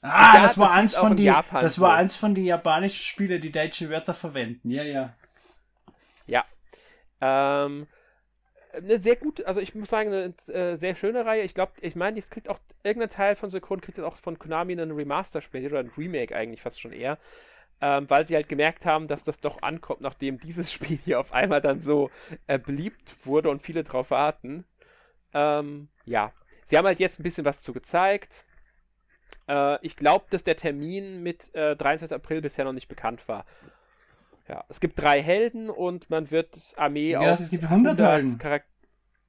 Ah, 0.00 0.36
ja, 0.36 0.42
das 0.42 0.58
war 0.58 0.68
das 0.68 0.76
eins 0.76 0.94
von 0.96 1.16
die, 1.16 1.26
das 1.26 1.74
so. 1.76 1.82
war 1.82 1.94
eins 1.94 2.16
von 2.16 2.34
den 2.34 2.44
japanischen 2.44 3.04
Spielen, 3.04 3.40
die 3.40 3.52
deutsche 3.52 3.88
Wörter 3.88 4.14
verwenden. 4.14 4.70
Ja, 4.70 4.82
ja. 4.82 5.14
Ja. 6.26 6.44
Ähm, 7.22 7.86
eine 8.72 9.00
sehr 9.00 9.16
gute, 9.16 9.46
also 9.46 9.60
ich 9.60 9.74
muss 9.74 9.90
sagen, 9.90 10.12
eine 10.12 10.34
äh, 10.54 10.76
sehr 10.76 10.94
schöne 10.94 11.24
Reihe. 11.24 11.42
Ich 11.42 11.54
glaube, 11.54 11.72
ich 11.80 11.94
meine, 11.94 12.16
jetzt 12.16 12.30
kriegt 12.30 12.48
auch 12.48 12.58
irgendein 12.82 13.10
Teil 13.10 13.36
von 13.36 13.48
Synchron 13.48 13.80
kriegt 13.80 13.98
jetzt 13.98 14.06
auch 14.06 14.16
von 14.16 14.38
Konami 14.38 14.72
einen 14.72 14.90
Remaster 14.92 15.40
später 15.40 15.68
oder 15.68 15.80
ein 15.80 15.92
Remake 15.96 16.34
eigentlich 16.34 16.62
fast 16.62 16.80
schon 16.80 16.92
eher. 16.92 17.18
Ähm, 17.80 18.08
weil 18.08 18.26
sie 18.26 18.34
halt 18.34 18.48
gemerkt 18.48 18.86
haben, 18.86 19.08
dass 19.08 19.24
das 19.24 19.40
doch 19.40 19.62
ankommt, 19.62 20.00
nachdem 20.00 20.38
dieses 20.38 20.72
Spiel 20.72 20.98
hier 21.04 21.20
auf 21.20 21.32
einmal 21.32 21.60
dann 21.60 21.80
so 21.80 22.10
äh, 22.46 22.58
beliebt 22.58 23.26
wurde 23.26 23.50
und 23.50 23.62
viele 23.62 23.84
drauf 23.84 24.10
warten. 24.10 24.64
Ähm, 25.34 25.88
ja. 26.04 26.32
Sie 26.66 26.78
haben 26.78 26.86
halt 26.86 27.00
jetzt 27.00 27.20
ein 27.20 27.24
bisschen 27.24 27.44
was 27.44 27.60
zu 27.60 27.72
gezeigt. 27.72 28.46
Äh, 29.48 29.84
ich 29.84 29.96
glaube, 29.96 30.26
dass 30.30 30.44
der 30.44 30.56
Termin 30.56 31.22
mit 31.22 31.54
äh, 31.54 31.76
23. 31.76 32.14
April 32.14 32.40
bisher 32.40 32.64
noch 32.64 32.72
nicht 32.72 32.88
bekannt 32.88 33.28
war. 33.28 33.44
Ja, 34.48 34.64
es 34.68 34.80
gibt 34.80 34.98
drei 34.98 35.22
Helden 35.22 35.70
und 35.70 36.10
man 36.10 36.30
wird 36.30 36.74
Armee 36.76 37.16
aus 37.16 37.40
es 37.40 37.50
gibt 37.50 37.64
100, 37.64 38.00
100 38.00 38.42
Helden. 38.42 38.62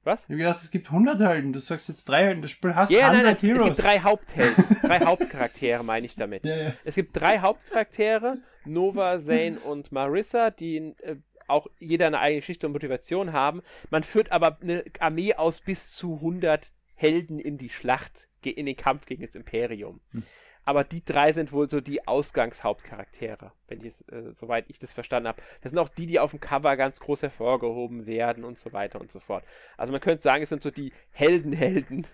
Was? 0.02 0.24
Ich 0.24 0.28
habe 0.28 0.36
gedacht, 0.36 0.58
es 0.62 0.70
gibt 0.70 0.88
100 0.88 1.18
Helden. 1.20 1.52
Du 1.52 1.60
sagst 1.60 1.88
jetzt 1.88 2.04
drei 2.04 2.24
Helden. 2.24 2.42
Das 2.42 2.50
Spiel 2.50 2.74
hast 2.74 2.90
ja, 2.90 3.08
100 3.08 3.24
nein, 3.24 3.32
nein, 3.32 3.36
Heroes. 3.40 3.70
Es 3.70 3.76
gibt 3.76 3.86
drei 3.86 4.00
Haupthelden. 4.00 4.64
drei 4.82 5.00
Hauptcharaktere 5.00 5.82
meine 5.82 6.06
ich 6.06 6.16
damit. 6.16 6.44
Ja, 6.54 6.56
ja. 6.56 6.74
Es 6.84 6.94
gibt 6.94 7.16
drei 7.18 7.38
Hauptcharaktere. 7.38 8.38
Nova, 8.66 9.18
Zane 9.20 9.58
und 9.60 9.92
Marissa, 9.92 10.50
die 10.50 10.94
äh, 11.02 11.16
auch 11.48 11.66
jeder 11.78 12.06
eine 12.06 12.18
eigene 12.18 12.40
Geschichte 12.40 12.66
und 12.66 12.72
Motivation 12.72 13.32
haben. 13.32 13.62
Man 13.90 14.02
führt 14.02 14.32
aber 14.32 14.58
eine 14.60 14.84
Armee 15.00 15.34
aus 15.34 15.60
bis 15.60 15.92
zu 15.92 16.14
100 16.16 16.72
Helden 16.94 17.38
in 17.38 17.58
die 17.58 17.70
Schlacht 17.70 18.28
in 18.42 18.66
den 18.66 18.76
Kampf 18.76 19.06
gegen 19.06 19.24
das 19.24 19.34
Imperium. 19.34 20.00
Hm. 20.12 20.22
Aber 20.64 20.84
die 20.84 21.04
drei 21.04 21.32
sind 21.32 21.52
wohl 21.52 21.68
so 21.68 21.80
die 21.80 22.06
Ausgangshauptcharaktere, 22.06 23.52
wenn 23.68 23.84
ich 23.84 23.94
äh, 24.10 24.32
soweit 24.32 24.64
ich 24.68 24.78
das 24.78 24.92
verstanden 24.92 25.28
habe. 25.28 25.42
Das 25.60 25.70
sind 25.70 25.78
auch 25.78 25.88
die, 25.88 26.06
die 26.06 26.18
auf 26.18 26.30
dem 26.30 26.40
Cover 26.40 26.76
ganz 26.76 27.00
groß 27.00 27.22
hervorgehoben 27.22 28.06
werden 28.06 28.44
und 28.44 28.58
so 28.58 28.72
weiter 28.72 29.00
und 29.00 29.12
so 29.12 29.20
fort. 29.20 29.44
Also 29.76 29.92
man 29.92 30.00
könnte 30.00 30.22
sagen, 30.22 30.42
es 30.42 30.48
sind 30.48 30.62
so 30.62 30.70
die 30.70 30.92
Heldenhelden. 31.10 32.06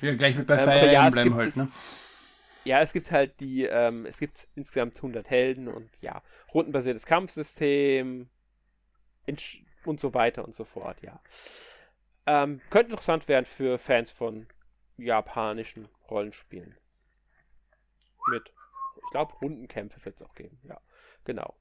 Ja, 0.00 0.14
gleich 0.14 0.36
mit 0.36 0.46
bei 0.46 0.54
ähm, 0.54 0.64
Fire 0.64 0.92
ja, 0.92 1.06
Emblem 1.06 1.34
halt, 1.34 1.56
ne? 1.56 1.68
ja, 2.64 2.80
es 2.80 2.92
gibt 2.92 3.10
halt 3.10 3.38
die, 3.40 3.64
ähm, 3.64 4.06
es 4.06 4.18
gibt 4.18 4.48
insgesamt 4.54 4.96
100 4.96 5.28
Helden 5.28 5.68
und 5.68 5.90
ja, 6.00 6.22
rundenbasiertes 6.52 7.06
Kampfsystem 7.06 8.28
und 9.84 10.00
so 10.00 10.14
weiter 10.14 10.44
und 10.44 10.54
so 10.54 10.64
fort, 10.64 11.02
ja. 11.02 11.20
Ähm, 12.26 12.60
könnte 12.70 12.90
interessant 12.90 13.28
werden 13.28 13.44
für 13.44 13.78
Fans 13.78 14.10
von 14.10 14.46
japanischen 14.96 15.88
Rollenspielen. 16.08 16.76
Mit, 18.28 18.52
ich 18.96 19.10
glaube, 19.10 19.34
Rundenkämpfe 19.34 20.04
wird 20.04 20.16
es 20.16 20.22
auch 20.22 20.34
geben. 20.34 20.58
Ja, 20.64 20.80
genau. 21.24 21.54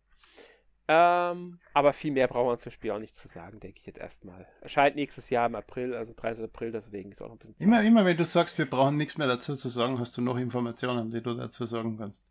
Ähm, 0.85 1.59
aber 1.73 1.93
viel 1.93 2.11
mehr 2.11 2.27
brauchen 2.27 2.49
wir 2.49 2.59
zum 2.59 2.71
Spiel 2.71 2.91
auch 2.91 2.99
nicht 2.99 3.15
zu 3.15 3.29
sagen, 3.29 3.59
denke 3.61 3.79
ich 3.79 3.85
jetzt 3.85 3.99
erstmal. 3.99 4.45
Erscheint 4.59 4.97
nächstes 4.97 5.29
Jahr 5.29 5.45
im 5.45 5.55
April, 5.55 5.95
also 5.95 6.13
30. 6.13 6.43
April, 6.43 6.73
deswegen 6.73 7.11
ist 7.11 7.21
auch 7.21 7.27
noch 7.27 7.35
ein 7.35 7.37
bisschen 7.37 7.55
Zeit. 7.55 7.65
Immer, 7.65 7.83
immer 7.83 8.03
wenn 8.03 8.17
du 8.17 8.25
sagst, 8.25 8.57
wir 8.57 8.69
brauchen 8.69 8.97
nichts 8.97 9.17
mehr 9.17 9.27
dazu 9.27 9.55
zu 9.55 9.69
sagen, 9.69 9.97
hast 9.97 10.17
du 10.17 10.21
noch 10.21 10.37
Informationen, 10.37 11.09
die 11.09 11.21
du 11.21 11.35
dazu 11.35 11.65
sagen 11.65 11.97
kannst. 11.97 12.27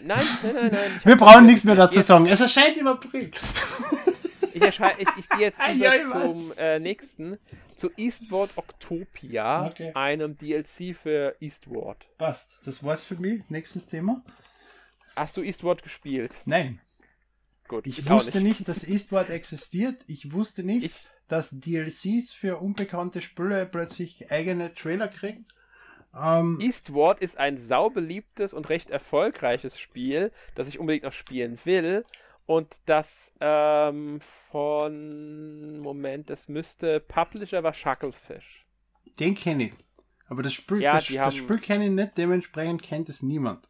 Nein, 0.00 0.18
nein, 0.42 0.54
nein, 0.54 0.70
nein. 0.72 1.00
Wir 1.04 1.16
brauchen 1.16 1.44
nichts 1.44 1.64
mehr 1.64 1.74
dazu 1.74 2.00
sagen. 2.00 2.26
Es 2.26 2.40
erscheint 2.40 2.78
im 2.78 2.86
April. 2.86 3.30
Ich, 4.54 4.62
ich, 4.62 5.08
ich 5.18 5.28
gehe 5.28 5.40
jetzt 5.40 5.60
über 5.68 6.10
zum 6.10 6.52
äh, 6.56 6.78
nächsten 6.78 7.38
zu 7.76 7.90
Eastward 7.96 8.50
Octopia, 8.56 9.66
okay. 9.66 9.92
einem 9.94 10.36
DLC 10.36 10.96
für 10.96 11.36
Eastward. 11.40 12.06
Passt. 12.18 12.58
Das 12.64 12.84
war's 12.84 13.02
für 13.02 13.16
mich. 13.16 13.42
Nächstes 13.48 13.86
Thema. 13.86 14.22
Hast 15.16 15.36
du 15.36 15.42
Eastward 15.42 15.82
gespielt? 15.82 16.38
Nein. 16.44 16.80
Gut. 17.68 17.86
Ich, 17.86 18.00
ich 18.00 18.10
wusste 18.10 18.40
nicht. 18.40 18.60
nicht. 18.60 18.68
dass 18.68 18.88
Eastward 18.88 19.30
existiert. 19.30 20.00
Ich 20.06 20.32
wusste 20.32 20.62
nicht, 20.62 20.84
ich, 20.84 20.94
dass 21.28 21.50
DLCs 21.50 22.32
für 22.32 22.58
unbekannte 22.58 23.20
Spiele 23.20 23.66
plötzlich 23.66 24.30
eigene 24.30 24.74
Trailer 24.74 25.08
kriegen. 25.08 25.46
Um, 26.12 26.58
ähm, 26.58 26.60
Eastward 26.60 27.20
ist 27.20 27.38
ein 27.38 27.56
saubeliebtes 27.56 28.52
und 28.52 28.68
recht 28.68 28.90
erfolgreiches 28.90 29.80
Spiel, 29.80 30.30
das 30.54 30.68
ich 30.68 30.78
unbedingt 30.78 31.04
noch 31.04 31.12
spielen 31.12 31.58
will. 31.64 32.04
Und 32.46 32.76
das 32.86 33.32
ähm, 33.40 34.20
von, 34.50 35.78
Moment, 35.78 36.28
das 36.28 36.48
müsste, 36.48 37.00
Publisher 37.00 37.62
war 37.62 37.72
Shucklefish. 37.72 38.66
Den 39.18 39.34
kenne 39.34 39.64
ich. 39.64 39.72
Aber 40.28 40.42
das 40.42 40.54
Spiel, 40.54 40.82
ja, 40.82 40.94
das, 40.94 41.06
das 41.06 41.36
Spiel 41.36 41.58
kenne 41.58 41.86
ich 41.86 41.90
nicht, 41.90 42.16
dementsprechend 42.16 42.82
kennt 42.82 43.08
es 43.08 43.22
niemand. 43.22 43.68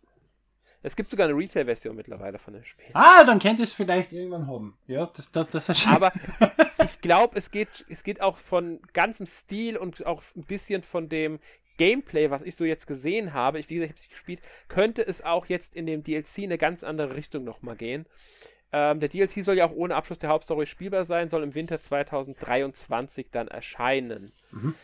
Es 0.84 0.96
gibt 0.96 1.10
sogar 1.10 1.28
eine 1.28 1.36
Retail-Version 1.36 1.94
mittlerweile 1.94 2.38
von 2.38 2.54
dem 2.54 2.64
Spiel. 2.64 2.86
Ah, 2.92 3.22
dann 3.24 3.38
kennt 3.38 3.60
ihr 3.60 3.64
es 3.64 3.72
vielleicht 3.72 4.12
irgendwann 4.12 4.48
haben. 4.48 4.76
Ja, 4.88 5.06
das, 5.06 5.30
das, 5.30 5.48
das 5.50 5.68
erscheint. 5.68 5.96
Aber 5.96 6.12
ich 6.84 7.00
glaube, 7.00 7.38
es 7.38 7.52
geht, 7.52 7.84
es 7.88 8.02
geht 8.02 8.20
auch 8.20 8.36
von 8.36 8.80
ganzem 8.92 9.26
Stil 9.26 9.76
und 9.76 10.04
auch 10.06 10.22
ein 10.36 10.44
bisschen 10.44 10.82
von 10.82 11.08
dem 11.08 11.38
Gameplay, 11.78 12.30
was 12.30 12.42
ich 12.42 12.56
so 12.56 12.64
jetzt 12.64 12.86
gesehen 12.86 13.32
habe. 13.32 13.60
Ich, 13.60 13.70
wie 13.70 13.76
gesagt, 13.76 13.90
ich 13.90 13.94
habe 13.94 14.00
es 14.00 14.02
nicht 14.02 14.10
gespielt, 14.10 14.40
könnte 14.68 15.06
es 15.06 15.22
auch 15.22 15.46
jetzt 15.46 15.76
in 15.76 15.86
dem 15.86 16.02
DLC 16.02 16.38
eine 16.38 16.58
ganz 16.58 16.82
andere 16.82 17.14
Richtung 17.14 17.44
nochmal 17.44 17.76
gehen. 17.76 18.06
Ähm, 18.72 19.00
der 19.00 19.10
DLC 19.10 19.44
soll 19.44 19.58
ja 19.58 19.66
auch 19.66 19.72
ohne 19.72 19.94
Abschluss 19.94 20.18
der 20.18 20.30
Hauptstory 20.30 20.66
spielbar 20.66 21.04
sein, 21.04 21.28
soll 21.28 21.42
im 21.42 21.54
Winter 21.54 21.78
2023 21.78 23.28
dann 23.30 23.48
erscheinen. 23.48 24.32
Mhm. 24.50 24.74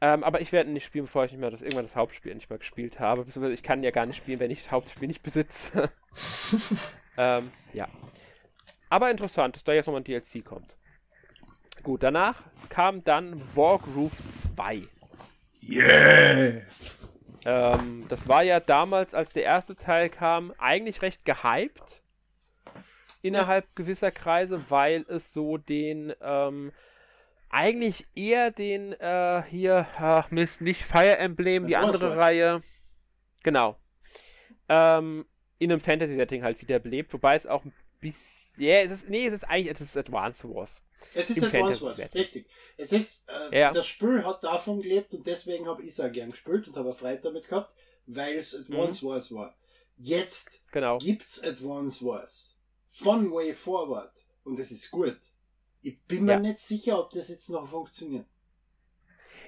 Ähm, 0.00 0.24
aber 0.24 0.40
ich 0.40 0.50
werde 0.50 0.70
nicht 0.70 0.84
spielen, 0.84 1.04
bevor 1.04 1.24
ich 1.24 1.30
nicht 1.30 1.40
mehr 1.40 1.50
das, 1.50 1.62
irgendwann 1.62 1.84
das 1.84 1.94
Hauptspiel 1.94 2.34
nicht 2.34 2.50
mal 2.50 2.58
gespielt 2.58 2.98
habe. 2.98 3.24
Ich 3.52 3.62
kann 3.62 3.82
ja 3.82 3.90
gar 3.90 4.06
nicht 4.06 4.16
spielen, 4.16 4.40
wenn 4.40 4.50
ich 4.50 4.62
das 4.62 4.72
Hauptspiel 4.72 5.06
nicht 5.06 5.22
besitze. 5.22 5.90
ähm, 7.16 7.52
ja. 7.72 7.86
Aber 8.88 9.10
interessant, 9.10 9.56
dass 9.56 9.64
da 9.64 9.72
jetzt 9.72 9.86
nochmal 9.86 10.00
ein 10.00 10.04
DLC 10.04 10.44
kommt. 10.44 10.76
Gut, 11.82 12.02
danach 12.02 12.42
kam 12.68 13.04
dann 13.04 13.40
Wargroove 13.54 14.26
2. 14.26 14.82
Yeah! 15.62 16.62
Ähm, 17.44 18.04
das 18.08 18.26
war 18.26 18.42
ja 18.42 18.58
damals, 18.58 19.14
als 19.14 19.32
der 19.32 19.44
erste 19.44 19.76
Teil 19.76 20.08
kam, 20.08 20.52
eigentlich 20.58 21.02
recht 21.02 21.24
gehypt 21.24 22.01
innerhalb 23.22 23.64
ja. 23.64 23.70
gewisser 23.76 24.10
Kreise, 24.10 24.62
weil 24.68 25.06
es 25.08 25.32
so 25.32 25.56
den 25.56 26.12
ähm, 26.20 26.72
eigentlich 27.52 28.06
eher 28.14 28.50
den 28.50 28.92
äh, 28.94 29.42
hier, 29.48 29.86
ach 29.98 30.30
Mist, 30.30 30.60
nicht 30.60 30.82
Fire 30.82 31.16
Emblem, 31.18 31.66
die 31.66 31.76
andere 31.76 32.16
Reihe. 32.16 32.62
Genau. 33.42 33.76
Ähm, 34.68 35.26
in 35.58 35.70
einem 35.70 35.80
Fantasy-Setting 35.80 36.42
halt 36.42 36.60
wiederbelebt, 36.60 37.12
wobei 37.12 37.34
es 37.34 37.46
auch 37.46 37.64
ein 37.64 37.74
bisschen. 38.00 38.64
Ja, 38.64 38.76
es 38.76 38.90
ist, 38.90 39.08
nee, 39.08 39.26
es 39.26 39.34
ist 39.34 39.44
eigentlich 39.44 39.70
es 39.72 39.80
ist 39.80 39.96
Advance 39.96 40.48
Wars. 40.48 40.82
Es 41.14 41.30
ist 41.30 41.42
Advance 41.42 41.82
Wars, 41.82 41.98
richtig. 42.14 42.46
Es 42.76 42.92
ist, 42.92 43.28
äh, 43.50 43.60
ja. 43.60 43.72
das 43.72 43.86
Spiel 43.86 44.24
hat 44.24 44.44
davon 44.44 44.80
gelebt 44.82 45.12
und 45.14 45.26
deswegen 45.26 45.66
habe 45.66 45.82
ich 45.82 45.88
es 45.88 46.00
auch 46.00 46.12
gern 46.12 46.30
gespielt 46.30 46.68
und 46.68 46.76
habe 46.76 46.92
Freude 46.92 47.22
damit 47.22 47.48
gehabt, 47.48 47.74
weil 48.06 48.36
es 48.36 48.54
Advance 48.54 49.04
mhm. 49.04 49.10
Wars 49.10 49.32
war. 49.32 49.56
Jetzt 49.96 50.62
genau. 50.70 50.98
es 50.98 51.42
Advance 51.42 52.04
Wars 52.04 52.51
von 52.92 53.32
Way 53.32 53.54
Forward 53.54 54.12
und 54.44 54.58
es 54.58 54.70
ist 54.70 54.90
gut. 54.90 55.18
Ich 55.80 56.00
bin 56.02 56.26
mir 56.26 56.32
ja. 56.32 56.40
nicht 56.40 56.58
sicher, 56.58 57.00
ob 57.00 57.10
das 57.10 57.28
jetzt 57.28 57.48
noch 57.48 57.68
funktioniert. 57.68 58.26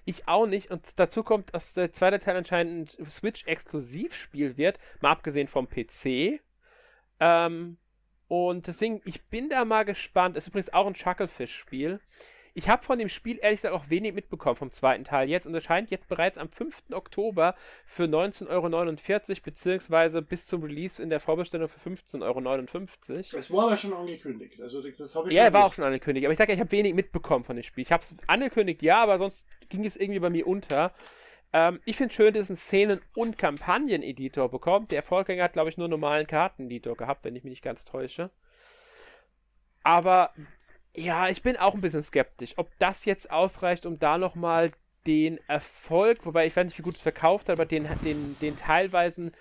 Ich 0.04 0.26
auch 0.26 0.46
nicht. 0.46 0.70
Und 0.70 0.98
dazu 0.98 1.22
kommt, 1.22 1.54
dass 1.54 1.74
der 1.74 1.92
zweite 1.92 2.18
Teil 2.18 2.36
anscheinend 2.36 2.98
ein 2.98 3.08
Switch-Exklusivspiel 3.08 4.56
wird, 4.56 4.78
mal 5.00 5.12
abgesehen 5.12 5.48
vom 5.48 5.68
PC. 5.68 6.40
Ähm, 7.20 7.78
und 8.26 8.66
deswegen, 8.66 9.00
ich 9.04 9.24
bin 9.26 9.48
da 9.48 9.64
mal 9.64 9.84
gespannt. 9.84 10.36
Ist 10.36 10.48
übrigens 10.48 10.72
auch 10.72 10.86
ein 10.86 10.94
Chucklefish-Spiel. 10.94 12.00
Ich 12.56 12.68
habe 12.68 12.85
von 12.85 13.01
dem 13.01 13.09
Spiel 13.09 13.39
ehrlich 13.43 13.59
gesagt 13.59 13.74
auch 13.74 13.90
wenig 13.90 14.14
mitbekommen 14.14 14.55
vom 14.55 14.70
zweiten 14.70 15.02
Teil 15.02 15.28
jetzt 15.28 15.44
und 15.44 15.55
erscheint 15.55 15.90
jetzt 15.90 16.09
bereits 16.09 16.39
am 16.39 16.48
5. 16.48 16.85
Oktober 16.93 17.56
für 17.85 18.05
19,49 18.05 18.48
Euro 18.48 19.40
beziehungsweise 19.43 20.22
bis 20.22 20.47
zum 20.47 20.62
Release 20.62 21.02
in 21.02 21.10
der 21.10 21.18
Vorbestellung 21.18 21.68
für 21.68 21.90
15,59 21.90 22.22
Euro. 22.22 23.39
Es 23.39 23.52
war 23.52 23.66
aber 23.66 23.76
schon 23.76 23.93
angekündigt. 23.93 24.60
Also 24.60 24.81
das 24.81 25.14
habe 25.16 25.28
ich 25.28 25.35
Ja, 25.35 25.52
war 25.52 25.66
auch 25.66 25.74
schon 25.74 25.85
angekündigt. 25.85 26.26
Aber 26.26 26.32
ich 26.32 26.39
sage 26.39 26.52
ja, 26.52 26.55
ich 26.55 26.60
habe 26.60 26.70
wenig 26.70 26.94
mitbekommen 26.94 27.44
von 27.44 27.56
dem 27.56 27.64
Spiel. 27.64 27.82
Ich 27.82 27.90
habe 27.90 28.05
es 28.05 28.14
angekündigt, 28.28 28.82
ja, 28.82 29.02
aber 29.02 29.18
sonst 29.18 29.48
ging 29.68 29.85
es 29.85 29.97
irgendwie 29.97 30.20
bei 30.20 30.31
mir 30.31 30.47
unter. 30.47 30.93
Ähm, 31.52 31.81
ich 31.85 31.97
finde 31.97 32.14
schön, 32.14 32.35
dass 32.35 32.44
es 32.44 32.51
einen 32.51 32.56
Szenen- 32.56 33.01
und 33.16 33.36
Kampagnen-Editor 33.36 34.48
bekommt. 34.48 34.93
Der 34.93 35.02
Vorgänger 35.02 35.43
hat, 35.43 35.55
glaube 35.55 35.70
ich, 35.70 35.76
nur 35.76 35.86
einen 35.86 35.93
normalen 35.93 36.28
Karten-Editor 36.28 36.97
gehabt, 36.97 37.24
wenn 37.24 37.35
ich 37.35 37.43
mich 37.43 37.51
nicht 37.51 37.62
ganz 37.62 37.85
täusche. 37.85 38.31
Aber 39.82 40.32
ja, 40.96 41.28
ich 41.28 41.42
bin 41.42 41.56
auch 41.56 41.74
ein 41.74 41.80
bisschen 41.80 42.02
skeptisch, 42.02 42.54
ob 42.56 42.70
das 42.78 43.04
jetzt 43.04 43.30
ausreicht, 43.30 43.86
um 43.86 43.98
da 43.98 44.18
nochmal 44.18 44.70
den 45.06 45.38
Erfolg, 45.48 46.24
wobei 46.24 46.46
ich 46.46 46.56
weiß 46.56 46.64
nicht, 46.66 46.78
wie 46.78 46.82
gut 46.82 46.96
es 46.96 47.02
verkauft 47.02 47.48
hat, 47.48 47.54
aber 47.54 47.66
den, 47.66 47.86
den, 48.04 48.36
den 48.40 48.56
teilweisen 48.56 49.32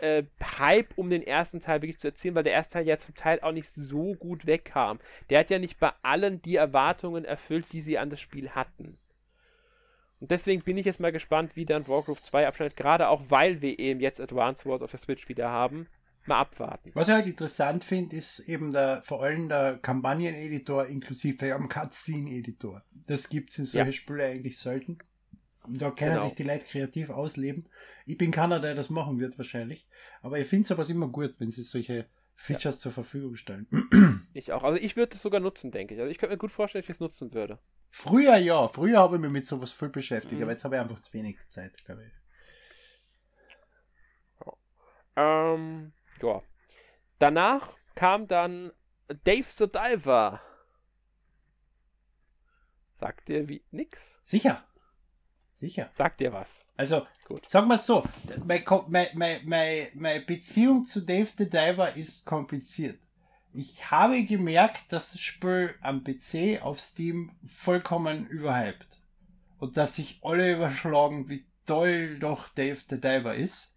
äh, 0.00 0.22
Hype 0.58 0.96
um 0.96 1.10
den 1.10 1.22
ersten 1.22 1.60
Teil 1.60 1.82
wirklich 1.82 1.98
zu 1.98 2.08
erzielen, 2.08 2.34
weil 2.34 2.44
der 2.44 2.52
erste 2.52 2.74
Teil 2.74 2.86
ja 2.86 2.98
zum 2.98 3.14
Teil 3.14 3.40
auch 3.40 3.52
nicht 3.52 3.68
so 3.68 4.14
gut 4.14 4.46
wegkam. 4.46 5.00
Der 5.30 5.40
hat 5.40 5.50
ja 5.50 5.58
nicht 5.58 5.80
bei 5.80 5.92
allen 6.02 6.40
die 6.42 6.56
Erwartungen 6.56 7.24
erfüllt, 7.24 7.66
die 7.72 7.80
sie 7.80 7.98
an 7.98 8.10
das 8.10 8.20
Spiel 8.20 8.50
hatten. 8.50 8.98
Und 10.20 10.30
deswegen 10.30 10.62
bin 10.62 10.76
ich 10.76 10.86
jetzt 10.86 11.00
mal 11.00 11.12
gespannt, 11.12 11.56
wie 11.56 11.64
dann 11.64 11.88
Warcraft 11.88 12.22
2 12.22 12.46
abschneidet, 12.46 12.76
gerade 12.76 13.08
auch 13.08 13.22
weil 13.28 13.60
wir 13.62 13.78
eben 13.78 14.00
jetzt 14.00 14.20
Advance 14.20 14.68
Wars 14.68 14.82
auf 14.82 14.90
der 14.90 15.00
Switch 15.00 15.28
wieder 15.28 15.48
haben 15.48 15.88
mal 16.28 16.40
abwarten. 16.40 16.90
Was 16.94 17.08
ich 17.08 17.14
halt 17.14 17.26
interessant 17.26 17.84
finde, 17.84 18.16
ist 18.16 18.40
eben 18.40 18.70
der, 18.70 19.02
vor 19.02 19.22
allem 19.22 19.48
der 19.48 19.78
Kampagneneditor 19.78 20.86
inklusive 20.86 21.54
am 21.54 21.68
Cutscene-Editor. 21.68 22.82
Das 23.06 23.28
gibt 23.28 23.50
es 23.50 23.58
in 23.58 23.64
solchen 23.64 23.86
ja. 23.86 23.92
Spielen 23.92 24.20
eigentlich 24.20 24.58
selten. 24.58 24.98
Und 25.64 25.82
da 25.82 25.90
können 25.90 26.12
genau. 26.12 26.24
sich 26.24 26.34
die 26.34 26.44
Leute 26.44 26.64
kreativ 26.64 27.10
ausleben. 27.10 27.68
Ich 28.06 28.16
bin 28.16 28.30
keiner, 28.30 28.58
der 28.58 28.74
das 28.74 28.88
machen 28.88 29.20
wird 29.20 29.36
wahrscheinlich. 29.36 29.86
Aber 30.22 30.38
ich 30.38 30.46
finde 30.46 30.64
es 30.64 30.70
aber 30.70 30.88
immer 30.88 31.08
gut, 31.08 31.34
wenn 31.38 31.50
sie 31.50 31.62
solche 31.62 32.06
Features 32.34 32.76
ja. 32.76 32.80
zur 32.80 32.92
Verfügung 32.92 33.36
stellen. 33.36 33.66
Ich 34.32 34.52
auch. 34.52 34.62
Also 34.62 34.78
ich 34.78 34.96
würde 34.96 35.16
es 35.16 35.22
sogar 35.22 35.40
nutzen, 35.40 35.72
denke 35.72 35.94
ich. 35.94 36.00
Also 36.00 36.10
ich 36.10 36.18
könnte 36.18 36.34
mir 36.34 36.38
gut 36.38 36.52
vorstellen, 36.52 36.82
dass 36.82 36.88
ich 36.88 36.96
es 36.96 37.00
nutzen 37.00 37.34
würde. 37.34 37.58
Früher 37.90 38.36
ja. 38.36 38.68
Früher 38.68 38.98
habe 38.98 39.16
ich 39.16 39.22
mich 39.22 39.30
mit 39.30 39.44
sowas 39.44 39.72
viel 39.72 39.88
beschäftigt, 39.88 40.36
mhm. 40.36 40.42
aber 40.42 40.52
jetzt 40.52 40.64
habe 40.64 40.76
ich 40.76 40.80
einfach 40.80 41.00
zu 41.00 41.12
wenig 41.12 41.36
Zeit, 41.48 41.76
glaube 41.84 42.04
ich. 42.04 42.12
Ähm, 45.16 45.92
ja. 46.22 46.42
Danach 47.18 47.76
kam 47.94 48.28
dann 48.28 48.72
Dave 49.24 49.46
the 49.48 49.66
Diver. 49.66 50.40
Sagt 52.94 53.28
dir 53.28 53.48
wie 53.48 53.64
nix? 53.70 54.18
Sicher. 54.22 54.64
Sicher. 55.54 55.88
Sagt 55.92 56.20
dir 56.20 56.32
was. 56.32 56.64
Also, 56.76 57.06
Gut. 57.26 57.48
sagen 57.48 57.66
wir 57.68 57.74
es 57.74 57.86
so, 57.86 58.04
meine, 58.44 60.20
Beziehung 60.20 60.84
zu 60.84 61.00
Dave 61.00 61.28
the 61.36 61.50
Diver 61.50 61.96
ist 61.96 62.24
kompliziert. 62.24 63.00
Ich 63.52 63.90
habe 63.90 64.22
gemerkt, 64.24 64.92
dass 64.92 65.10
das 65.12 65.20
Spiel 65.20 65.74
am 65.80 66.04
PC 66.04 66.62
auf 66.62 66.78
Steam 66.78 67.32
vollkommen 67.44 68.26
überhyped. 68.26 69.00
Und 69.58 69.76
dass 69.76 69.96
sich 69.96 70.20
alle 70.22 70.52
überschlagen, 70.52 71.28
wie 71.28 71.44
toll 71.66 72.18
doch 72.20 72.48
Dave 72.50 72.76
the 72.88 73.00
Diver 73.00 73.34
ist 73.34 73.67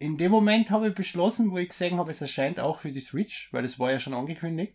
in 0.00 0.16
dem 0.16 0.32
Moment 0.32 0.70
habe 0.70 0.88
ich 0.88 0.94
beschlossen, 0.94 1.50
wo 1.50 1.58
ich 1.58 1.68
gesehen 1.68 1.98
habe, 1.98 2.10
es 2.10 2.22
erscheint 2.22 2.58
auch 2.58 2.80
für 2.80 2.90
die 2.90 3.00
Switch, 3.00 3.52
weil 3.52 3.64
es 3.64 3.78
war 3.78 3.92
ja 3.92 4.00
schon 4.00 4.14
angekündigt, 4.14 4.74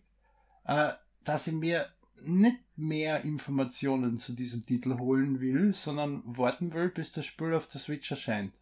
äh, 0.64 0.92
dass 1.24 1.48
ich 1.48 1.52
mir 1.52 1.88
nicht 2.22 2.58
mehr 2.76 3.22
Informationen 3.24 4.16
zu 4.18 4.32
diesem 4.32 4.64
Titel 4.64 4.98
holen 4.98 5.40
will, 5.40 5.72
sondern 5.72 6.22
warten 6.24 6.72
will, 6.72 6.90
bis 6.90 7.10
das 7.10 7.26
Spiel 7.26 7.54
auf 7.54 7.66
der 7.66 7.80
Switch 7.80 8.08
erscheint. 8.10 8.54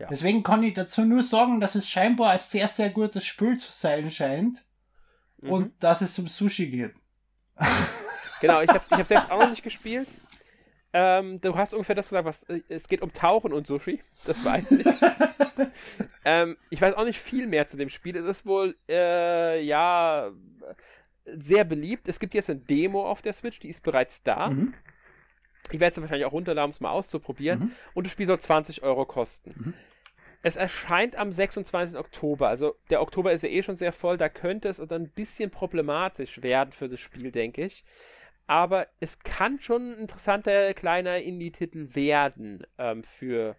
Ja. 0.00 0.08
Deswegen 0.08 0.42
kann 0.42 0.64
ich 0.64 0.74
dazu 0.74 1.04
nur 1.04 1.22
sagen, 1.22 1.60
dass 1.60 1.76
es 1.76 1.88
scheinbar 1.88 2.32
ein 2.32 2.38
sehr, 2.38 2.66
sehr 2.66 2.90
gutes 2.90 3.24
Spiel 3.24 3.56
zu 3.56 3.70
sein 3.70 4.10
scheint 4.10 4.64
mhm. 5.40 5.50
und 5.50 5.82
dass 5.82 6.00
es 6.00 6.18
um 6.18 6.26
Sushi 6.26 6.68
geht. 6.68 6.94
Genau, 8.40 8.60
ich 8.60 8.68
habe 8.68 8.80
ich 8.84 8.90
hab 8.90 9.06
selbst 9.06 9.30
auch 9.30 9.40
noch 9.40 9.48
nicht 9.48 9.62
gespielt. 9.62 10.08
Ähm, 10.98 11.42
du 11.42 11.54
hast 11.54 11.74
ungefähr 11.74 11.94
das 11.94 12.08
gesagt, 12.08 12.24
was 12.24 12.44
äh, 12.44 12.62
es 12.70 12.88
geht 12.88 13.02
um 13.02 13.12
Tauchen 13.12 13.52
und 13.52 13.66
Sushi. 13.66 14.00
Das 14.24 14.42
weiß 14.42 14.70
ich. 14.72 14.86
ähm, 16.24 16.56
ich 16.70 16.80
weiß 16.80 16.94
auch 16.94 17.04
nicht 17.04 17.20
viel 17.20 17.46
mehr 17.46 17.68
zu 17.68 17.76
dem 17.76 17.90
Spiel. 17.90 18.16
Es 18.16 18.24
ist 18.24 18.46
wohl, 18.46 18.74
äh, 18.88 19.62
ja, 19.62 20.30
sehr 21.26 21.64
beliebt. 21.64 22.08
Es 22.08 22.18
gibt 22.18 22.32
jetzt 22.32 22.48
eine 22.48 22.60
Demo 22.60 23.06
auf 23.06 23.20
der 23.20 23.34
Switch, 23.34 23.58
die 23.58 23.68
ist 23.68 23.82
bereits 23.82 24.22
da. 24.22 24.48
Mhm. 24.48 24.72
Ich 25.70 25.80
werde 25.80 25.92
es 25.92 26.00
wahrscheinlich 26.00 26.24
auch 26.24 26.32
runterladen, 26.32 26.68
um 26.68 26.70
es 26.70 26.80
mal 26.80 26.92
auszuprobieren. 26.92 27.58
Mhm. 27.58 27.72
Und 27.92 28.06
das 28.06 28.12
Spiel 28.14 28.26
soll 28.26 28.40
20 28.40 28.82
Euro 28.82 29.04
kosten. 29.04 29.52
Mhm. 29.54 29.74
Es 30.40 30.56
erscheint 30.56 31.16
am 31.16 31.30
26. 31.30 31.98
Oktober. 31.98 32.48
Also 32.48 32.74
der 32.88 33.02
Oktober 33.02 33.32
ist 33.32 33.42
ja 33.42 33.50
eh 33.50 33.62
schon 33.62 33.76
sehr 33.76 33.92
voll. 33.92 34.16
Da 34.16 34.30
könnte 34.30 34.68
es 34.68 34.78
dann 34.78 35.02
ein 35.02 35.10
bisschen 35.10 35.50
problematisch 35.50 36.40
werden 36.40 36.72
für 36.72 36.88
das 36.88 37.00
Spiel, 37.00 37.32
denke 37.32 37.66
ich 37.66 37.84
aber 38.46 38.86
es 39.00 39.18
kann 39.20 39.60
schon 39.60 39.92
ein 39.92 39.98
interessanter 39.98 40.72
kleiner 40.74 41.18
Indie-Titel 41.18 41.94
werden 41.94 42.66
ähm, 42.78 43.02
für 43.02 43.56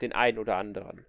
den 0.00 0.12
einen 0.12 0.38
oder 0.38 0.56
anderen. 0.56 1.04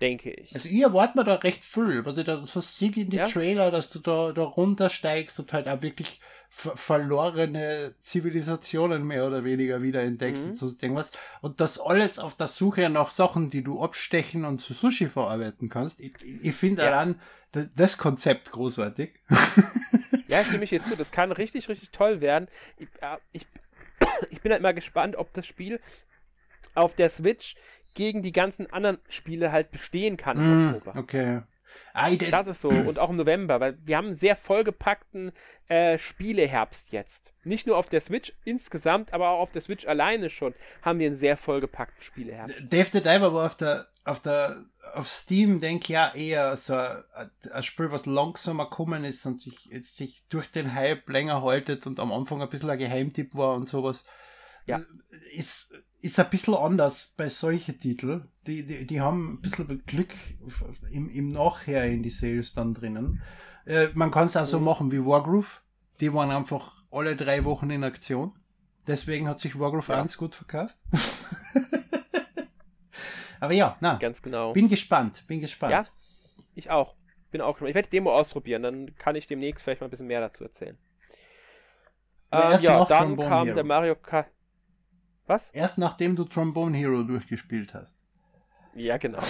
Denke 0.00 0.32
ich. 0.32 0.54
Also 0.54 0.68
ihr 0.68 0.86
erwartet 0.86 1.16
mir 1.16 1.24
da 1.24 1.34
recht 1.36 1.62
viel, 1.62 2.04
was 2.04 2.16
ich 2.16 2.24
da 2.24 2.44
so 2.44 2.60
sehe 2.60 2.90
in 2.96 3.10
die 3.10 3.18
ja? 3.18 3.26
Trailer, 3.26 3.70
dass 3.70 3.90
du 3.90 4.00
da, 4.00 4.32
da 4.32 4.42
runtersteigst 4.42 5.38
und 5.38 5.52
halt 5.52 5.68
auch 5.68 5.82
wirklich 5.82 6.20
verlorene 6.56 7.94
Zivilisationen 7.98 9.06
mehr 9.06 9.26
oder 9.26 9.44
weniger 9.44 9.82
wieder 9.82 10.02
entdeckst 10.02 10.44
mhm. 10.44 10.50
und 10.50 10.56
so 10.56 10.66
irgendwas. 10.80 11.12
Und 11.40 11.60
das 11.60 11.80
alles 11.80 12.18
auf 12.18 12.36
der 12.36 12.46
Suche 12.46 12.88
nach 12.88 13.10
Sachen, 13.10 13.50
die 13.50 13.62
du 13.62 13.82
abstechen 13.82 14.44
und 14.44 14.60
zu 14.60 14.72
Sushi 14.72 15.08
verarbeiten 15.08 15.68
kannst. 15.68 16.00
Ich, 16.00 16.14
ich 16.22 16.54
finde 16.54 16.82
ja. 16.82 16.90
daran 16.90 17.20
das 17.76 17.98
Konzept 17.98 18.50
großartig. 18.50 19.12
Ja, 20.26 20.40
ich 20.40 20.50
nehme 20.50 20.64
ich 20.64 20.70
jetzt 20.70 20.88
zu. 20.88 20.96
Das 20.96 21.12
kann 21.12 21.32
richtig, 21.32 21.68
richtig 21.68 21.90
toll 21.90 22.20
werden. 22.20 22.48
Ich, 22.76 22.88
äh, 23.00 23.18
ich, 23.32 23.46
ich 24.30 24.40
bin 24.40 24.52
halt 24.52 24.62
mal 24.62 24.74
gespannt, 24.74 25.16
ob 25.16 25.32
das 25.32 25.46
Spiel 25.46 25.80
auf 26.74 26.94
der 26.94 27.10
Switch 27.10 27.54
gegen 27.94 28.22
die 28.22 28.32
ganzen 28.32 28.72
anderen 28.72 28.98
Spiele 29.08 29.52
halt 29.52 29.70
bestehen 29.70 30.16
kann 30.16 30.38
mm, 30.38 30.74
Oktober. 30.74 30.98
Okay. 30.98 31.42
Das 32.30 32.48
ist 32.48 32.60
so. 32.60 32.68
Und 32.68 32.98
auch 32.98 33.10
im 33.10 33.16
November, 33.16 33.60
weil 33.60 33.78
wir 33.84 33.96
haben 33.96 34.08
einen 34.08 34.16
sehr 34.16 34.36
vollgepackten 34.36 35.32
äh, 35.68 35.96
Spieleherbst 35.96 36.92
jetzt. 36.92 37.32
Nicht 37.44 37.66
nur 37.66 37.76
auf 37.76 37.88
der 37.88 38.00
Switch 38.00 38.32
insgesamt, 38.44 39.12
aber 39.12 39.30
auch 39.30 39.40
auf 39.40 39.52
der 39.52 39.62
Switch 39.62 39.86
alleine 39.86 40.28
schon 40.28 40.54
haben 40.82 40.98
wir 40.98 41.06
einen 41.06 41.16
sehr 41.16 41.36
vollgepackten 41.36 42.02
Spieleherbst. 42.02 42.56
Dave 42.70 42.88
the 42.92 43.00
Diver 43.00 43.32
war 43.32 43.46
auf 43.46 43.56
der, 43.56 43.86
auf 44.04 44.20
der, 44.20 44.64
auf 44.92 45.08
Steam, 45.08 45.60
denke 45.60 45.84
ich 45.84 45.88
ja 45.90 46.14
eher 46.14 46.56
so 46.56 46.74
ein, 46.74 47.30
ein 47.52 47.62
Spiel, 47.62 47.90
was 47.90 48.06
langsamer 48.06 48.68
gekommen 48.68 49.04
ist 49.04 49.24
und 49.26 49.40
sich 49.40 49.64
jetzt 49.66 49.96
sich 49.96 50.26
durch 50.28 50.50
den 50.50 50.74
Hype 50.74 51.08
länger 51.08 51.42
haltet 51.42 51.86
und 51.86 52.00
am 52.00 52.12
Anfang 52.12 52.42
ein 52.42 52.48
bisschen 52.48 52.70
ein 52.70 52.78
Geheimtipp 52.78 53.34
war 53.34 53.54
und 53.54 53.68
sowas. 53.68 54.04
Ja. 54.66 54.80
Ist, 55.32 55.72
ist 56.04 56.20
ein 56.20 56.28
bisschen 56.28 56.54
anders 56.54 57.14
bei 57.16 57.30
solchen 57.30 57.78
Titeln. 57.78 58.28
Die, 58.46 58.66
die, 58.66 58.86
die 58.86 59.00
haben 59.00 59.34
ein 59.34 59.40
bisschen 59.40 59.82
Glück 59.86 60.12
im, 60.92 61.08
im 61.08 61.28
Nachher 61.28 61.86
in 61.86 62.02
die 62.02 62.10
Sales 62.10 62.52
dann 62.52 62.74
drinnen. 62.74 63.22
Äh, 63.64 63.88
man 63.94 64.10
kann 64.10 64.26
es 64.26 64.36
auch 64.36 64.44
so 64.44 64.58
mhm. 64.58 64.64
machen 64.66 64.92
wie 64.92 65.04
Wargroove. 65.04 65.62
Die 66.00 66.12
waren 66.12 66.30
einfach 66.30 66.82
alle 66.90 67.16
drei 67.16 67.44
Wochen 67.44 67.70
in 67.70 67.84
Aktion. 67.84 68.32
Deswegen 68.86 69.26
hat 69.26 69.40
sich 69.40 69.58
Wargroove 69.58 69.88
ja. 69.88 70.02
1 70.02 70.18
gut 70.18 70.34
verkauft. 70.34 70.76
Aber 73.40 73.54
ja, 73.54 73.78
na. 73.80 73.94
Ganz 73.94 74.20
genau. 74.20 74.52
Bin 74.52 74.68
gespannt, 74.68 75.26
bin 75.26 75.40
gespannt. 75.40 75.72
Ja, 75.72 75.86
ich 76.54 76.70
auch. 76.70 76.96
bin 77.30 77.40
auch 77.40 77.58
Ich 77.62 77.74
werde 77.74 77.88
die 77.88 77.96
Demo 77.96 78.14
ausprobieren, 78.14 78.62
dann 78.62 78.94
kann 78.96 79.16
ich 79.16 79.26
demnächst 79.26 79.64
vielleicht 79.64 79.80
mal 79.80 79.86
ein 79.86 79.90
bisschen 79.90 80.06
mehr 80.06 80.20
dazu 80.20 80.44
erzählen. 80.44 80.76
Ähm, 82.30 82.58
ja, 82.60 82.84
dann 82.84 83.16
kam 83.16 83.54
der 83.54 83.64
Mario 83.64 83.94
Kart. 83.96 84.28
Was? 85.26 85.50
Erst 85.50 85.78
nachdem 85.78 86.16
du 86.16 86.24
Trombone 86.24 86.76
Hero 86.76 87.02
durchgespielt 87.02 87.74
hast. 87.74 87.96
Ja, 88.74 88.98
genau. 88.98 89.22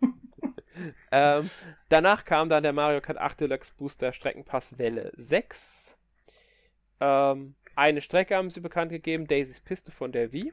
ähm, 1.12 1.50
danach 1.88 2.24
kam 2.24 2.48
dann 2.48 2.62
der 2.62 2.72
Mario 2.72 3.00
Kart 3.00 3.18
8 3.18 3.40
Deluxe 3.40 3.74
Booster 3.76 4.12
Streckenpass 4.12 4.78
Welle 4.78 5.12
6. 5.16 5.96
Ähm, 7.00 7.54
eine 7.74 8.00
Strecke 8.00 8.36
haben 8.36 8.50
sie 8.50 8.60
bekannt 8.60 8.90
gegeben, 8.90 9.26
Daisys 9.26 9.60
Piste 9.60 9.92
von 9.92 10.12
der 10.12 10.32
Wii. 10.32 10.52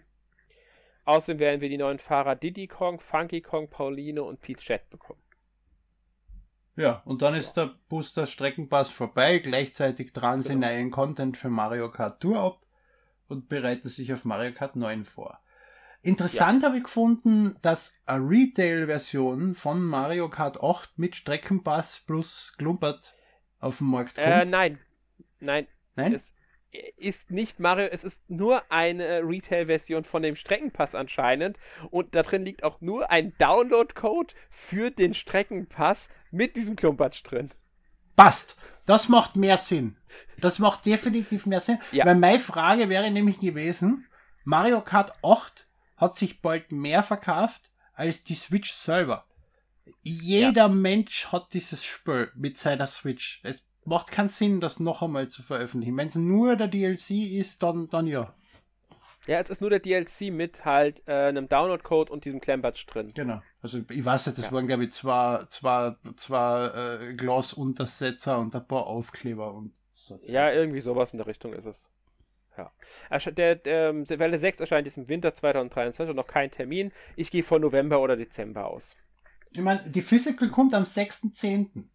Außerdem 1.06 1.40
werden 1.40 1.62
wir 1.62 1.70
die 1.70 1.78
neuen 1.78 2.00
Fahrer 2.00 2.36
Diddy 2.36 2.68
Kong, 2.68 3.00
Funky 3.00 3.42
Kong, 3.42 3.70
Pauline 3.70 4.24
und 4.24 4.42
Pete 4.42 4.60
Chat 4.60 4.90
bekommen. 4.90 5.22
Ja, 6.76 7.02
und 7.06 7.22
dann 7.22 7.36
ist 7.36 7.54
der 7.54 7.76
Booster 7.90 8.26
Streckenpass 8.26 8.90
vorbei. 8.90 9.40
Gleichzeitig 9.40 10.14
dran 10.14 10.42
sie 10.42 10.54
genau. 10.54 10.68
neuen 10.68 10.92
Content 10.92 11.38
für 11.38 11.50
Mario 11.50 11.92
Kart 11.92 12.22
Tour 12.22 12.40
ab 12.40 12.62
und 13.30 13.50
bereiten 13.50 13.90
sich 13.90 14.14
auf 14.14 14.26
Mario 14.26 14.54
Kart 14.54 14.76
9 14.76 15.06
vor. 15.06 15.40
Interessant 16.02 16.62
ja. 16.62 16.70
habe 16.70 16.78
ich 16.78 16.84
gefunden, 16.84 17.58
dass 17.62 18.00
eine 18.06 18.30
Retail-Version 18.30 19.54
von 19.54 19.84
Mario 19.84 20.30
Kart 20.30 20.64
8 20.64 20.98
mit 20.98 21.16
Streckenpass 21.16 22.00
plus 22.06 22.56
Klumpert 22.58 23.16
auf 23.60 23.80
den 23.80 23.88
Markt 23.88 24.16
kommt. 24.16 24.28
Äh, 24.28 24.46
nein. 24.46 24.80
Nein. 25.40 25.68
Nein? 25.96 26.14
Es 26.14 26.34
ist 26.98 27.32
nicht 27.32 27.60
Mario, 27.60 27.88
es 27.88 28.04
ist 28.04 28.30
nur 28.30 28.72
eine 28.72 29.22
Retail-Version 29.24 30.04
von 30.04 30.22
dem 30.22 30.36
Streckenpass 30.36 30.96
anscheinend 30.96 31.58
und 31.90 32.16
da 32.16 32.22
drin 32.22 32.46
liegt 32.46 32.64
auch 32.64 32.80
nur 32.80 33.10
ein 33.12 33.34
Download-Code 33.38 34.34
für 34.50 34.92
den 34.92 35.14
Streckenpass 35.14 36.10
mit 36.32 36.56
diesem 36.56 36.76
Klumpatsch 36.76 37.24
drin. 37.24 37.50
Passt. 38.20 38.58
Das 38.86 39.08
macht 39.08 39.36
mehr 39.38 39.58
Sinn. 39.58 39.96
Das 40.42 40.60
macht 40.60 40.86
definitiv 40.86 41.46
mehr 41.46 41.62
Sinn. 41.62 41.80
Ja. 41.92 42.06
Weil 42.06 42.16
meine 42.16 42.40
Frage 42.40 42.90
wäre 42.90 43.10
nämlich 43.12 43.40
gewesen, 43.40 44.08
Mario 44.44 44.82
Kart 44.82 45.14
8 45.24 45.68
hat 45.96 46.16
sich 46.16 46.42
bald 46.42 46.72
mehr 46.72 47.02
verkauft 47.02 47.72
als 47.94 48.24
die 48.24 48.36
Switch 48.36 48.74
selber. 48.74 49.26
Jeder 50.02 50.64
ja. 50.64 50.68
Mensch 50.68 51.28
hat 51.28 51.54
dieses 51.54 51.86
Spiel 51.86 52.30
mit 52.36 52.58
seiner 52.58 52.88
Switch. 52.88 53.40
Es 53.44 53.70
macht 53.86 54.12
keinen 54.12 54.28
Sinn, 54.28 54.60
das 54.60 54.82
noch 54.82 55.02
einmal 55.02 55.30
zu 55.30 55.42
veröffentlichen. 55.42 55.96
Wenn 55.96 56.08
es 56.08 56.16
nur 56.16 56.58
der 56.58 56.68
DLC 56.68 57.12
ist, 57.12 57.64
dann, 57.64 57.88
dann 57.88 58.06
ja. 58.06 58.36
Ja, 59.28 59.40
es 59.40 59.50
ist 59.50 59.62
nur 59.62 59.70
der 59.70 59.80
DLC 59.80 60.32
mit 60.32 60.66
halt 60.66 61.04
äh, 61.08 61.12
einem 61.12 61.48
Download-Code 61.50 62.12
und 62.12 62.26
diesem 62.26 62.40
Clambatch 62.40 62.86
drin. 62.88 63.12
Genau. 63.14 63.42
Also 63.62 63.82
ich 63.90 64.06
weiß 64.06 64.28
nicht, 64.28 64.38
das 64.38 64.46
ja. 64.46 64.52
waren 64.52 64.68
glaube 64.68 64.86
ich 64.86 64.94
zwei, 64.94 65.44
zwei, 65.50 65.96
zwei 66.16 66.66
äh, 66.68 67.14
Gloss-Untersetzer 67.14 68.40
und 68.40 68.56
ein 68.56 68.66
paar 68.66 68.88
Aufkleber 68.88 69.54
und 69.54 69.74
so. 69.92 70.20
Ja, 70.24 70.52
irgendwie 70.52 70.82
sowas 70.82 71.12
in 71.14 71.18
der 71.18 71.28
Richtung 71.28 71.54
ist 71.54 71.66
es. 71.66 71.90
Ja. 72.58 72.72
Der, 73.32 73.56
der, 73.56 73.94
der 73.94 74.20
Welle 74.20 74.40
6 74.40 74.60
erscheint 74.60 74.86
jetzt 74.86 74.98
im 74.98 75.08
Winter 75.08 75.34
2023 75.34 76.10
und 76.10 76.16
noch 76.16 76.28
kein 76.28 76.52
Termin. 76.52 76.92
Ich 77.16 77.32
gehe 77.32 77.44
von 77.44 77.62
November 77.62 78.02
oder 78.02 78.18
Dezember 78.18 78.68
aus. 78.68 78.96
Ich 79.52 79.62
meine, 79.62 79.90
die 79.90 80.02
Physical 80.02 80.50
kommt 80.50 80.74
am 80.74 80.84
6.10. 80.84 81.86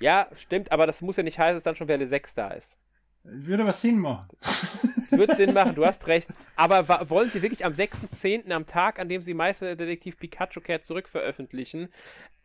Ja, 0.00 0.28
stimmt, 0.36 0.70
aber 0.70 0.86
das 0.86 1.02
muss 1.02 1.16
ja 1.16 1.22
nicht 1.22 1.38
heißen, 1.38 1.56
dass 1.56 1.64
dann 1.64 1.76
schon 1.76 1.88
Welle 1.88 2.06
6 2.06 2.34
da 2.34 2.50
ist. 2.50 2.78
Würde 3.24 3.64
aber 3.64 3.72
Sinn 3.72 3.98
machen. 3.98 4.28
Würde 5.10 5.34
Sinn 5.34 5.54
machen, 5.54 5.74
du 5.74 5.84
hast 5.84 6.06
recht. 6.06 6.28
Aber 6.56 7.08
wollen 7.08 7.30
sie 7.30 7.42
wirklich 7.42 7.64
am 7.64 7.72
6.10., 7.72 8.50
am 8.50 8.66
Tag, 8.66 8.98
an 8.98 9.08
dem 9.08 9.22
sie 9.22 9.34
Meisterdetektiv 9.34 10.18
Pikachu 10.18 10.60
Cat 10.60 10.84
zurückveröffentlichen, 10.84 11.88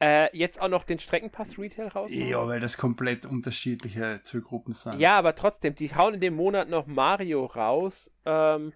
äh, 0.02 0.36
jetzt 0.36 0.62
auch 0.62 0.70
noch 0.70 0.84
den 0.84 1.00
Streckenpass 1.00 1.58
Retail 1.58 1.88
raus? 1.88 2.12
Ja, 2.14 2.48
weil 2.48 2.60
das 2.60 2.78
komplett 2.78 3.26
unterschiedliche 3.26 4.22
Zielgruppen 4.24 4.74
sind. 4.74 5.00
Ja, 5.00 5.18
aber 5.18 5.36
trotzdem, 5.36 5.76
die 5.76 5.96
hauen 5.96 6.16
in 6.16 6.22
dem 6.22 6.36
Monat 6.36 6.70
noch 6.70 6.88
Mario 6.88 7.46
raus. 7.46 8.12
Ähm, 8.26 8.74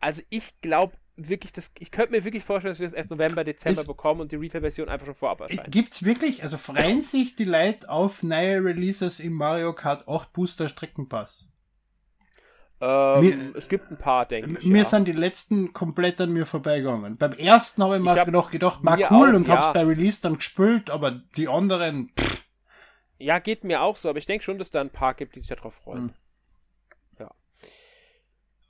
also 0.00 0.22
ich 0.28 0.60
glaube 0.60 0.94
wirklich, 1.16 1.52
das, 1.52 1.70
ich 1.78 1.90
könnte 1.90 2.12
mir 2.12 2.24
wirklich 2.24 2.44
vorstellen, 2.44 2.72
dass 2.72 2.80
wir 2.80 2.86
es 2.86 2.92
erst 2.92 3.10
November, 3.10 3.44
Dezember 3.44 3.82
ist, 3.82 3.86
bekommen 3.86 4.20
und 4.20 4.32
die 4.32 4.36
Retail-Version 4.36 4.88
einfach 4.88 5.06
schon 5.06 5.14
vorab 5.14 5.40
erscheint. 5.40 5.70
Gibt's 5.70 6.04
wirklich, 6.04 6.42
also 6.42 6.56
freuen 6.56 7.00
sich 7.00 7.36
die 7.36 7.44
Leute 7.44 7.88
auf 7.88 8.22
neue 8.22 8.64
Releases 8.64 9.20
im 9.20 9.34
Mario 9.34 9.72
Kart 9.72 10.08
8 10.08 10.32
Booster 10.32 10.68
Streckenpass? 10.68 11.46
Ähm, 12.80 13.20
mir, 13.20 13.56
es 13.56 13.68
gibt 13.68 13.90
ein 13.90 13.96
paar, 13.96 14.26
denke 14.26 14.58
ich. 14.58 14.66
Mir 14.66 14.78
ja. 14.78 14.84
sind 14.84 15.06
die 15.06 15.12
letzten 15.12 15.72
komplett 15.72 16.20
an 16.20 16.32
mir 16.32 16.44
vorbeigegangen. 16.44 17.16
Beim 17.16 17.32
ersten 17.32 17.82
habe 17.82 17.96
ich 17.96 18.02
mir 18.02 18.14
hab 18.14 18.28
noch 18.28 18.50
gedacht, 18.50 18.82
mal 18.82 18.98
cool 19.10 19.30
auch, 19.30 19.36
und 19.36 19.48
ja. 19.48 19.54
hab's 19.54 19.72
bei 19.72 19.84
Release 19.84 20.20
dann 20.20 20.36
gespült, 20.36 20.90
aber 20.90 21.22
die 21.36 21.48
anderen. 21.48 22.10
Pff. 22.18 22.44
Ja, 23.18 23.38
geht 23.38 23.64
mir 23.64 23.82
auch 23.82 23.96
so, 23.96 24.08
aber 24.08 24.18
ich 24.18 24.26
denke 24.26 24.44
schon, 24.44 24.58
dass 24.58 24.70
da 24.70 24.80
ein 24.80 24.90
paar 24.90 25.14
gibt, 25.14 25.34
die 25.36 25.40
sich 25.40 25.48
darauf 25.48 25.74
freuen. 25.74 26.14
Hm. 27.18 27.28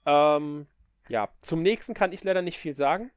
Ja. 0.07 0.37
Ähm, 0.37 0.67
ja, 1.09 1.29
zum 1.41 1.63
nächsten 1.63 1.95
kann 1.95 2.13
ich 2.13 2.23
leider 2.25 2.43
nicht 2.43 2.59
viel 2.59 2.75
sagen. 2.75 3.11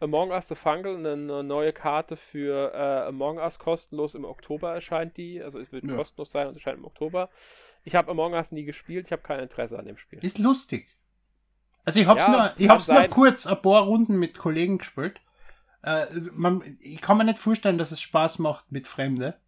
Among 0.00 0.30
Us 0.30 0.48
the 0.48 0.54
Fungal, 0.54 0.96
eine 0.96 1.44
neue 1.44 1.74
Karte 1.74 2.16
für 2.16 2.72
äh, 2.72 3.08
Among 3.08 3.36
Us 3.36 3.58
kostenlos 3.58 4.14
im 4.14 4.24
Oktober 4.24 4.72
erscheint 4.72 5.18
die. 5.18 5.42
Also 5.42 5.58
es 5.58 5.72
wird 5.72 5.84
ja. 5.84 5.94
kostenlos 5.94 6.30
sein 6.30 6.48
und 6.48 6.54
erscheint 6.54 6.78
im 6.78 6.86
Oktober. 6.86 7.28
Ich 7.84 7.94
habe 7.94 8.10
Among 8.10 8.34
Us 8.34 8.52
nie 8.52 8.64
gespielt, 8.64 9.06
ich 9.06 9.12
habe 9.12 9.22
kein 9.22 9.40
Interesse 9.40 9.78
an 9.78 9.86
dem 9.86 9.96
Spiel. 9.96 10.18
Ist 10.24 10.38
lustig. 10.38 10.88
Also 11.84 12.00
ich 12.00 12.06
hab's 12.06 12.22
ja, 12.22 12.30
nur, 12.30 12.52
ich 12.56 12.68
hab's 12.68 12.88
nur 12.88 13.02
kurz 13.08 13.46
ein 13.46 13.60
paar 13.62 13.82
Runden 13.84 14.18
mit 14.18 14.38
Kollegen 14.38 14.78
gespielt. 14.78 15.20
Äh, 15.82 16.06
man, 16.32 16.62
ich 16.80 17.00
kann 17.00 17.16
mir 17.16 17.24
nicht 17.24 17.38
vorstellen, 17.38 17.78
dass 17.78 17.92
es 17.92 18.00
Spaß 18.00 18.38
macht 18.38 18.70
mit 18.70 18.86
Fremde. 18.86 19.38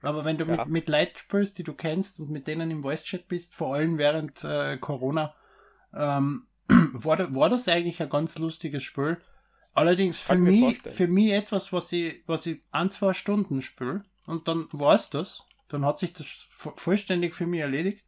Aber 0.00 0.24
wenn 0.24 0.38
du 0.38 0.44
ja. 0.44 0.56
mit, 0.56 0.68
mit 0.68 0.88
Leuten 0.88 1.16
spielst, 1.16 1.58
die 1.58 1.62
du 1.62 1.74
kennst 1.74 2.20
und 2.20 2.30
mit 2.30 2.46
denen 2.46 2.70
im 2.70 2.82
Voice-Chat 2.82 3.28
bist, 3.28 3.54
vor 3.54 3.74
allem 3.74 3.98
während 3.98 4.44
äh, 4.44 4.76
Corona, 4.78 5.34
ähm, 5.94 6.46
war, 6.68 7.34
war 7.34 7.48
das 7.48 7.68
eigentlich 7.68 8.02
ein 8.02 8.08
ganz 8.08 8.38
lustiges 8.38 8.82
Spiel. 8.82 9.18
Allerdings 9.72 10.20
für 10.20 10.36
mich, 10.36 10.82
für 10.82 11.08
mich 11.08 11.32
etwas, 11.32 11.72
was 11.72 11.90
ich, 11.92 12.22
was 12.26 12.46
ich 12.46 12.62
ein, 12.70 12.90
zwei 12.90 13.12
Stunden 13.12 13.60
spiele 13.60 14.04
und 14.24 14.46
dann 14.46 14.68
war 14.70 14.94
es 14.94 15.10
das. 15.10 15.44
Dann 15.68 15.84
hat 15.84 15.98
sich 15.98 16.12
das 16.12 16.26
vollständig 16.76 17.34
für 17.34 17.46
mich 17.46 17.60
erledigt. 17.60 18.04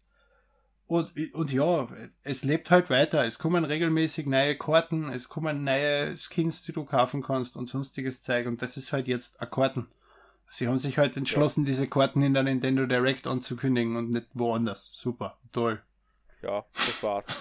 Und, 0.87 1.13
und 1.35 1.53
ja, 1.53 1.89
es 2.23 2.45
lebt 2.45 2.71
halt 2.71 2.91
weiter. 2.91 3.25
Es 3.25 3.39
kommen 3.39 3.65
regelmäßig 3.65 4.27
neue 4.27 4.57
Karten, 4.57 5.09
es 5.09 5.29
kommen 5.29 5.65
neue 5.65 6.17
Skins, 6.17 6.63
die 6.63 6.73
du 6.73 6.85
kaufen 6.85 7.23
kannst 7.23 7.57
und 7.57 7.69
sonstiges 7.69 8.23
Zeug. 8.23 8.47
Und 8.47 8.63
das 8.63 8.77
ist 8.77 8.93
halt 8.93 9.09
jetzt 9.09 9.41
ein 9.41 9.51
Karten. 9.51 9.89
Sie 10.49 10.69
haben 10.69 10.79
sich 10.79 10.97
halt 10.99 11.17
entschlossen, 11.17 11.65
ja. 11.65 11.71
diese 11.71 11.89
Karten 11.89 12.23
in 12.23 12.35
der 12.35 12.45
Nintendo 12.45 12.87
Direct 12.87 13.27
anzukündigen 13.27 13.97
und 13.97 14.11
nicht 14.11 14.29
woanders. 14.35 14.91
Super, 14.93 15.39
toll 15.53 15.83
ja, 16.47 16.65
das 16.73 17.03
war's. 17.03 17.27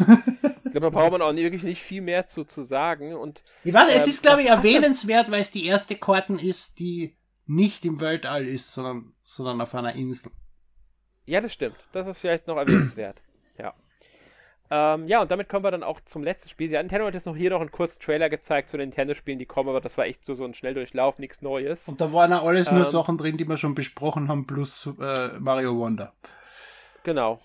ich 0.65 0.71
glaube, 0.71 0.81
da 0.81 0.89
braucht 0.89 1.11
man 1.11 1.21
auch 1.21 1.35
wirklich 1.35 1.63
nicht 1.63 1.81
viel 1.81 2.01
mehr 2.01 2.27
zu, 2.27 2.43
zu 2.43 2.63
sagen. 2.63 3.13
Und, 3.13 3.43
ich 3.63 3.73
weiß, 3.73 3.89
ähm, 3.89 4.01
es 4.01 4.07
ist, 4.07 4.23
glaube 4.23 4.41
ich, 4.41 4.49
erwähnenswert, 4.49 5.31
weil 5.31 5.41
es 5.41 5.51
die 5.51 5.65
erste 5.65 5.95
Karten 5.95 6.39
ist, 6.39 6.79
die 6.79 7.15
nicht 7.45 7.85
im 7.85 7.99
Weltall 7.99 8.45
ist, 8.45 8.73
sondern, 8.73 9.13
sondern 9.22 9.61
auf 9.61 9.76
einer 9.76 9.93
Insel. 9.93 10.31
Ja, 11.26 11.41
das 11.41 11.53
stimmt. 11.53 11.77
Das 11.91 12.07
ist 12.07 12.19
vielleicht 12.19 12.47
noch 12.47 12.57
erwähnenswert. 12.57 13.22
ja. 13.57 13.73
Ähm, 14.72 15.07
ja, 15.07 15.22
und 15.22 15.30
damit 15.30 15.47
kommen 15.47 15.63
wir 15.63 15.72
dann 15.72 15.84
auch 15.84 16.01
zum 16.05 16.23
letzten 16.23 16.49
Spiel. 16.49 16.72
Ja, 16.72 16.81
Nintendo 16.81 17.05
hat 17.05 17.13
jetzt 17.13 17.27
noch 17.27 17.35
hier 17.35 17.51
noch 17.51 17.61
einen 17.61 17.72
kurzen 17.72 18.01
Trailer 18.01 18.30
gezeigt 18.30 18.69
zu 18.69 18.77
den 18.77 18.89
Nintendo-Spielen, 18.89 19.38
die 19.38 19.45
kommen, 19.45 19.69
aber 19.69 19.81
das 19.81 19.97
war 19.97 20.05
echt 20.05 20.26
so, 20.26 20.34
so 20.34 20.43
ein 20.43 20.55
Schnelldurchlauf, 20.55 21.19
nichts 21.19 21.41
Neues. 21.41 21.88
Und 21.88 22.01
da 22.01 22.11
waren 22.11 22.31
ja 22.31 22.41
alles 22.41 22.69
ähm, 22.69 22.77
nur 22.77 22.85
Sachen 22.85 23.17
drin, 23.17 23.38
die 23.38 23.47
wir 23.47 23.57
schon 23.57 23.76
besprochen 23.76 24.27
haben, 24.27 24.47
plus 24.47 24.89
äh, 24.99 25.39
Mario 25.39 25.77
Wonder. 25.77 26.13
Genau. 27.03 27.39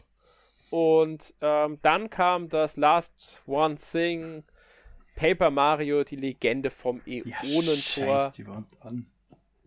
Und 0.70 1.34
ähm, 1.42 1.78
dann 1.82 2.08
kam 2.08 2.48
das 2.48 2.76
Last 2.76 3.42
One 3.46 3.76
Thing, 3.76 4.44
Paper 5.14 5.50
Mario, 5.50 6.04
die 6.04 6.16
Legende 6.16 6.70
vom 6.70 7.02
Äonentor. 7.04 8.06
Ja, 8.06 8.30
die 8.30 8.46
Wand 8.46 8.68
an. 8.80 9.06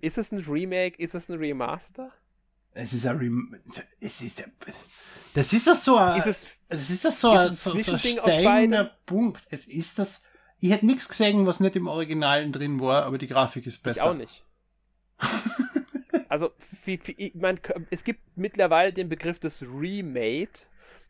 Ist 0.03 0.17
es 0.17 0.33
ein 0.33 0.39
Remake? 0.39 1.01
Ist 1.01 1.15
es 1.15 1.29
ein 1.29 1.37
Remaster? 1.37 2.11
Es 2.73 2.91
ist 2.91 3.05
ein 3.05 3.15
Rem 3.15 3.55
es 4.01 4.21
ist 4.21 4.43
das 5.33 5.53
ist 5.53 5.65
das 5.65 5.85
so 5.85 5.95
ein, 5.95 6.19
ist 6.19 6.25
es, 6.27 6.47
das 6.67 6.89
ist 6.89 7.05
das 7.05 7.21
so 7.21 7.31
ein, 7.31 7.49
so, 7.51 7.77
so 7.77 7.93
ein 7.93 8.89
Punkt. 9.05 9.41
Es 9.49 9.65
ist 9.65 9.99
das 9.99 10.23
ich 10.59 10.71
hätte 10.71 10.85
nichts 10.85 11.07
gesehen, 11.07 11.45
was 11.45 11.61
nicht 11.61 11.77
im 11.77 11.87
Originalen 11.87 12.51
drin 12.51 12.81
war, 12.81 13.05
aber 13.05 13.17
die 13.17 13.27
Grafik 13.27 13.65
ist 13.65 13.81
besser. 13.81 13.97
Ich 13.97 14.03
auch 14.03 14.13
nicht. 14.13 14.43
also, 16.27 16.51
wie, 16.83 17.31
man, 17.35 17.61
es 17.89 18.03
gibt 18.03 18.19
mittlerweile 18.35 18.91
den 18.91 19.07
Begriff 19.07 19.39
des 19.39 19.61
Remade 19.61 20.49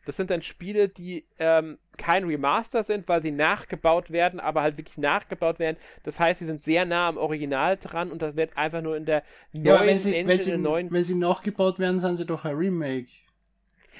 das 0.04 0.16
sind 0.16 0.30
dann 0.30 0.42
Spiele, 0.42 0.88
die 0.88 1.24
ähm, 1.38 1.78
kein 1.96 2.24
Remaster 2.24 2.82
sind, 2.82 3.08
weil 3.08 3.22
sie 3.22 3.30
nachgebaut 3.30 4.10
werden, 4.10 4.40
aber 4.40 4.62
halt 4.62 4.76
wirklich 4.76 4.98
nachgebaut 4.98 5.58
werden. 5.58 5.76
Das 6.02 6.20
heißt, 6.20 6.40
sie 6.40 6.46
sind 6.46 6.62
sehr 6.62 6.84
nah 6.84 7.08
am 7.08 7.16
Original 7.16 7.76
dran 7.76 8.10
und 8.10 8.22
das 8.22 8.36
wird 8.36 8.56
einfach 8.56 8.82
nur 8.82 8.96
in 8.96 9.04
der 9.04 9.22
neuen 9.52 9.64
ja, 9.64 9.86
wenn 9.86 9.98
sie, 9.98 10.14
Engine, 10.14 10.28
wenn 10.28 10.40
sie, 10.40 10.56
neuen... 10.56 10.90
Wenn 10.90 11.04
sie 11.04 11.14
nachgebaut 11.14 11.78
werden, 11.78 11.98
sind 11.98 12.18
sie 12.18 12.26
doch 12.26 12.44
ein 12.44 12.56
Remake. 12.56 13.08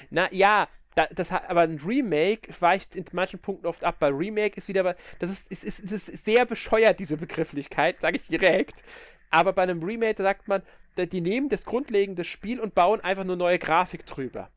Na 0.09 0.27
ja, 0.31 0.67
da, 0.95 1.07
das 1.13 1.31
hat, 1.31 1.49
aber 1.49 1.61
ein 1.61 1.79
Remake 1.85 2.49
weicht 2.59 2.95
in 2.95 3.05
manchen 3.11 3.39
Punkten 3.39 3.67
oft 3.67 3.83
ab. 3.83 3.97
Bei 3.99 4.09
Remake 4.09 4.57
ist 4.57 4.67
wieder, 4.67 4.95
das 5.19 5.29
ist, 5.29 5.51
ist, 5.51 5.79
ist, 5.79 6.09
ist 6.09 6.25
sehr 6.25 6.45
bescheuert, 6.45 6.99
diese 6.99 7.17
Begrifflichkeit, 7.17 8.01
sage 8.01 8.17
ich 8.17 8.27
direkt. 8.27 8.83
Aber 9.29 9.53
bei 9.53 9.63
einem 9.63 9.83
Remake 9.83 10.21
sagt 10.21 10.47
man, 10.47 10.61
die 10.97 11.21
nehmen 11.21 11.49
das 11.49 11.65
grundlegende 11.65 12.23
Spiel 12.23 12.59
und 12.59 12.73
bauen 12.73 13.01
einfach 13.01 13.25
nur 13.25 13.35
neue 13.35 13.59
Grafik 13.59 14.05
drüber. 14.05 14.49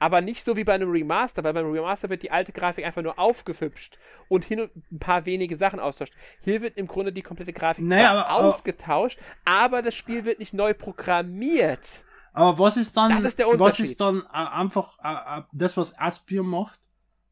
Aber 0.00 0.22
nicht 0.22 0.44
so 0.44 0.56
wie 0.56 0.64
bei 0.64 0.72
einem 0.72 0.90
Remaster, 0.90 1.44
weil 1.44 1.52
beim 1.52 1.70
Remaster 1.70 2.08
wird 2.08 2.22
die 2.22 2.30
alte 2.30 2.52
Grafik 2.52 2.86
einfach 2.86 3.02
nur 3.02 3.18
aufgehübscht 3.18 3.98
und 4.28 4.44
hin 4.44 4.62
und 4.62 4.70
ein 4.90 4.98
paar 4.98 5.26
wenige 5.26 5.56
Sachen 5.56 5.78
austauscht. 5.78 6.14
Hier 6.40 6.62
wird 6.62 6.78
im 6.78 6.86
Grunde 6.86 7.12
die 7.12 7.20
komplette 7.20 7.52
Grafik 7.52 7.84
naja, 7.84 8.24
aber, 8.24 8.46
ausgetauscht, 8.46 9.20
aber 9.44 9.82
das 9.82 9.94
Spiel 9.94 10.24
wird 10.24 10.38
nicht 10.38 10.54
neu 10.54 10.72
programmiert. 10.72 12.04
Aber 12.32 12.58
was 12.58 12.78
ist 12.78 12.96
dann, 12.96 13.10
das 13.10 13.34
ist 13.34 13.38
was 13.38 13.78
ist 13.78 14.00
dann 14.00 14.22
äh, 14.32 14.36
einfach 14.36 14.98
äh, 15.04 15.40
äh, 15.40 15.42
das, 15.52 15.76
was 15.76 15.98
Aspir 15.98 16.42
macht? 16.42 16.80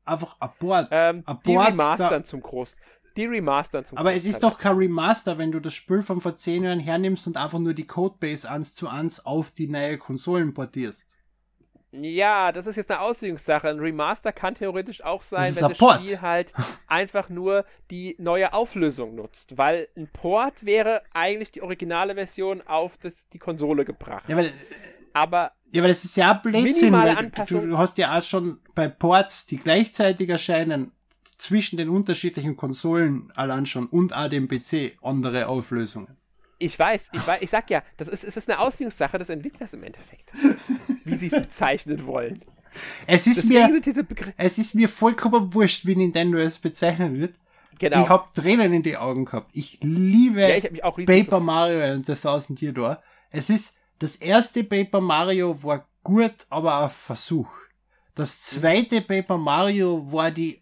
Einfach 0.04 0.36
ein 0.38 0.50
Board. 0.58 0.88
Ähm, 0.90 1.22
ein 1.24 1.38
die 1.46 1.56
remastern 1.56 2.24
zum 2.24 2.42
Groß. 2.42 2.76
Die 3.16 3.24
remastern 3.26 3.84
zum 3.86 3.96
Aber 3.96 4.12
es 4.12 4.26
ist 4.26 4.42
doch 4.42 4.58
kein 4.58 4.76
Remaster, 4.76 5.38
wenn 5.38 5.52
du 5.52 5.60
das 5.60 5.74
Spiel 5.74 6.02
von 6.02 6.20
vor 6.20 6.36
zehn 6.36 6.64
Jahren 6.64 6.80
hernimmst 6.80 7.26
und 7.26 7.36
einfach 7.36 7.58
nur 7.58 7.74
die 7.74 7.86
Codebase 7.86 8.48
eins 8.50 8.74
zu 8.74 8.88
eins 8.88 9.24
auf 9.24 9.50
die 9.50 9.68
neue 9.68 9.96
Konsolen 9.96 10.52
portierst. 10.52 11.07
Ja, 11.90 12.52
das 12.52 12.66
ist 12.66 12.76
jetzt 12.76 12.90
eine 12.90 13.00
Auslegungssache. 13.00 13.68
Ein 13.68 13.78
Remaster 13.78 14.32
kann 14.32 14.54
theoretisch 14.54 15.02
auch 15.02 15.22
sein, 15.22 15.54
das 15.54 15.62
wenn 15.62 15.70
das 15.70 15.78
Port. 15.78 16.00
Spiel 16.02 16.20
halt 16.20 16.52
einfach 16.86 17.28
nur 17.28 17.64
die 17.90 18.14
neue 18.18 18.52
Auflösung 18.52 19.14
nutzt. 19.14 19.56
Weil 19.56 19.88
ein 19.96 20.08
Port 20.12 20.54
wäre 20.60 21.02
eigentlich 21.14 21.50
die 21.50 21.62
originale 21.62 22.14
Version 22.14 22.60
auf 22.66 22.98
das, 22.98 23.28
die 23.28 23.38
Konsole 23.38 23.84
gebracht. 23.84 24.24
Ja, 24.28 24.36
weil, 24.36 24.52
aber 25.14 25.52
ja, 25.70 25.82
aber 25.82 25.88
das 25.88 26.04
ist 26.04 26.16
ja 26.16 26.32
Blödsinn. 26.34 26.94
Du, 27.46 27.66
du 27.66 27.78
hast 27.78 27.98
ja 27.98 28.16
auch 28.16 28.22
schon 28.22 28.60
bei 28.74 28.88
Ports, 28.88 29.46
die 29.46 29.56
gleichzeitig 29.56 30.28
erscheinen, 30.28 30.92
zwischen 31.38 31.76
den 31.76 31.88
unterschiedlichen 31.88 32.56
Konsolen 32.56 33.32
allein 33.34 33.64
schon 33.64 33.86
und 33.86 34.14
auch 34.14 34.28
dem 34.28 34.48
PC 34.48 34.98
andere 35.02 35.48
Auflösungen. 35.48 36.16
Ich 36.58 36.76
weiß, 36.76 37.10
ich 37.12 37.24
weiß, 37.24 37.40
ich 37.40 37.50
sag 37.50 37.70
ja, 37.70 37.82
das 37.96 38.08
ist, 38.08 38.24
es 38.24 38.36
ist 38.36 38.50
eine 38.50 38.58
Auslegungssache 38.58 39.16
des 39.16 39.28
Entwicklers 39.28 39.72
im 39.74 39.84
Endeffekt. 39.84 40.32
wie 41.08 41.16
sie 41.16 41.26
es 41.26 41.32
bezeichnen 41.32 42.06
wollen. 42.06 42.40
Es 43.06 43.26
ist, 43.26 43.46
mir, 43.46 43.80
es 44.36 44.58
ist 44.58 44.74
mir 44.74 44.88
vollkommen 44.88 45.52
wurscht, 45.54 45.86
wie 45.86 45.96
Nintendo 45.96 46.38
es 46.38 46.58
bezeichnen 46.58 47.18
wird. 47.18 47.34
Genau. 47.78 48.02
Ich 48.02 48.08
habe 48.08 48.28
Tränen 48.34 48.72
in 48.72 48.82
die 48.82 48.96
Augen 48.96 49.24
gehabt. 49.24 49.50
Ich 49.52 49.78
liebe 49.82 50.40
ja, 50.40 50.56
ich 50.56 51.06
Paper 51.06 51.40
Mario 51.40 51.80
and 51.82 52.06
the 52.06 52.14
Thousand 52.14 52.60
Year 52.60 52.72
Door. 52.72 53.00
Es 53.30 53.50
ist, 53.50 53.76
das 53.98 54.16
erste 54.16 54.64
Paper 54.64 55.00
Mario 55.00 55.62
war 55.62 55.88
gut, 56.02 56.46
aber 56.50 56.84
ein 56.84 56.90
Versuch. 56.90 57.50
Das 58.14 58.40
zweite 58.40 59.00
Paper 59.00 59.38
Mario 59.38 60.10
war 60.10 60.30
die 60.30 60.60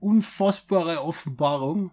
unfassbare 0.00 1.02
Offenbarung. 1.02 1.92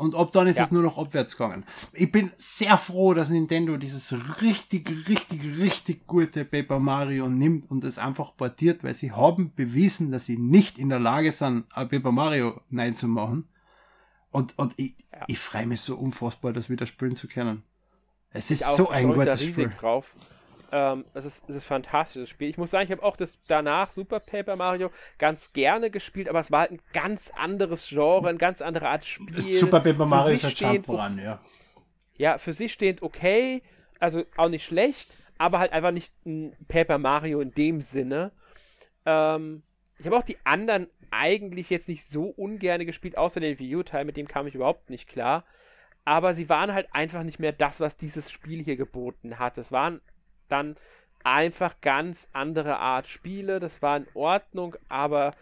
Und 0.00 0.16
ab 0.16 0.32
dann 0.32 0.46
ist 0.46 0.56
ja. 0.56 0.62
es 0.62 0.70
nur 0.70 0.82
noch 0.82 0.96
abwärts 0.96 1.36
gegangen. 1.36 1.62
Ich 1.92 2.10
bin 2.10 2.32
sehr 2.38 2.78
froh, 2.78 3.12
dass 3.12 3.28
Nintendo 3.28 3.76
dieses 3.76 4.14
richtig, 4.40 4.88
richtig, 5.10 5.58
richtig 5.58 6.06
gute 6.06 6.46
Paper 6.46 6.78
Mario 6.78 7.28
nimmt 7.28 7.70
und 7.70 7.84
es 7.84 7.98
einfach 7.98 8.34
portiert, 8.34 8.82
weil 8.82 8.94
sie 8.94 9.12
haben 9.12 9.52
bewiesen, 9.54 10.10
dass 10.10 10.24
sie 10.24 10.38
nicht 10.38 10.78
in 10.78 10.88
der 10.88 11.00
Lage 11.00 11.30
sind, 11.32 11.66
ein 11.74 11.88
Paper 11.90 12.12
Mario 12.12 12.62
nein 12.70 12.96
zu 12.96 13.08
machen. 13.08 13.50
Und, 14.30 14.58
und 14.58 14.72
ich, 14.78 14.94
ja. 15.12 15.24
ich 15.26 15.38
freue 15.38 15.66
mich 15.66 15.82
so 15.82 15.96
unfassbar, 15.96 16.54
das 16.54 16.70
wieder 16.70 16.86
spielen 16.86 17.14
zu 17.14 17.28
können. 17.28 17.62
Es 18.30 18.50
ist 18.50 18.64
so 18.76 18.88
ein 18.88 19.12
gutes 19.12 19.44
Spiel. 19.44 19.68
Drauf. 19.68 20.14
Ähm, 20.72 21.04
es, 21.14 21.24
ist, 21.24 21.42
es 21.48 21.56
ist 21.56 21.64
ein 21.64 21.82
fantastisches 21.82 22.28
Spiel. 22.28 22.48
Ich 22.48 22.58
muss 22.58 22.70
sagen, 22.70 22.84
ich 22.84 22.92
habe 22.92 23.02
auch 23.02 23.16
das 23.16 23.40
danach 23.46 23.90
Super 23.92 24.20
Paper 24.20 24.56
Mario 24.56 24.90
ganz 25.18 25.52
gerne 25.52 25.90
gespielt, 25.90 26.28
aber 26.28 26.40
es 26.40 26.50
war 26.52 26.60
halt 26.60 26.72
ein 26.72 26.80
ganz 26.92 27.30
anderes 27.34 27.88
Genre, 27.88 28.28
eine 28.28 28.38
ganz 28.38 28.62
andere 28.62 28.88
Art 28.88 29.04
Spiel. 29.04 29.54
Super 29.54 29.80
Paper 29.80 30.06
Mario 30.06 30.34
ist 30.34 30.44
halt 30.44 30.54
Jump'n'Run, 30.54 31.22
ja. 31.22 31.40
Ja, 32.16 32.38
für 32.38 32.52
sich 32.52 32.72
stehend 32.72 33.02
okay, 33.02 33.62
also 33.98 34.24
auch 34.36 34.48
nicht 34.48 34.64
schlecht, 34.64 35.16
aber 35.38 35.58
halt 35.58 35.72
einfach 35.72 35.90
nicht 35.90 36.14
ein 36.24 36.56
Paper 36.68 36.98
Mario 36.98 37.40
in 37.40 37.52
dem 37.52 37.80
Sinne. 37.80 38.30
Ähm, 39.06 39.62
ich 39.98 40.06
habe 40.06 40.16
auch 40.16 40.22
die 40.22 40.38
anderen 40.44 40.86
eigentlich 41.10 41.70
jetzt 41.70 41.88
nicht 41.88 42.06
so 42.06 42.24
ungern 42.24 42.86
gespielt, 42.86 43.18
außer 43.18 43.40
den 43.40 43.58
Wii 43.58 43.76
U-Teil, 43.76 44.04
mit 44.04 44.16
dem 44.16 44.28
kam 44.28 44.46
ich 44.46 44.54
überhaupt 44.54 44.90
nicht 44.90 45.08
klar. 45.08 45.44
Aber 46.04 46.34
sie 46.34 46.48
waren 46.48 46.72
halt 46.72 46.88
einfach 46.92 47.22
nicht 47.22 47.38
mehr 47.38 47.52
das, 47.52 47.80
was 47.80 47.96
dieses 47.96 48.30
Spiel 48.30 48.62
hier 48.62 48.76
geboten 48.76 49.38
hat. 49.38 49.58
Es 49.58 49.70
waren 49.72 50.00
dann 50.50 50.76
einfach 51.24 51.80
ganz 51.80 52.28
andere 52.32 52.78
Art 52.78 53.06
Spiele. 53.06 53.60
Das 53.60 53.82
war 53.82 53.96
in 53.96 54.06
Ordnung, 54.14 54.76
aber 54.88 55.34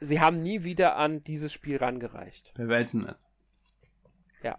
sie 0.00 0.20
haben 0.20 0.42
nie 0.42 0.64
wieder 0.64 0.96
an 0.96 1.22
dieses 1.24 1.52
Spiel 1.52 1.76
rangereicht. 1.76 2.52
Bei 2.56 2.68
weitem 2.68 3.02
nicht. 3.02 3.16
Ja. 4.42 4.56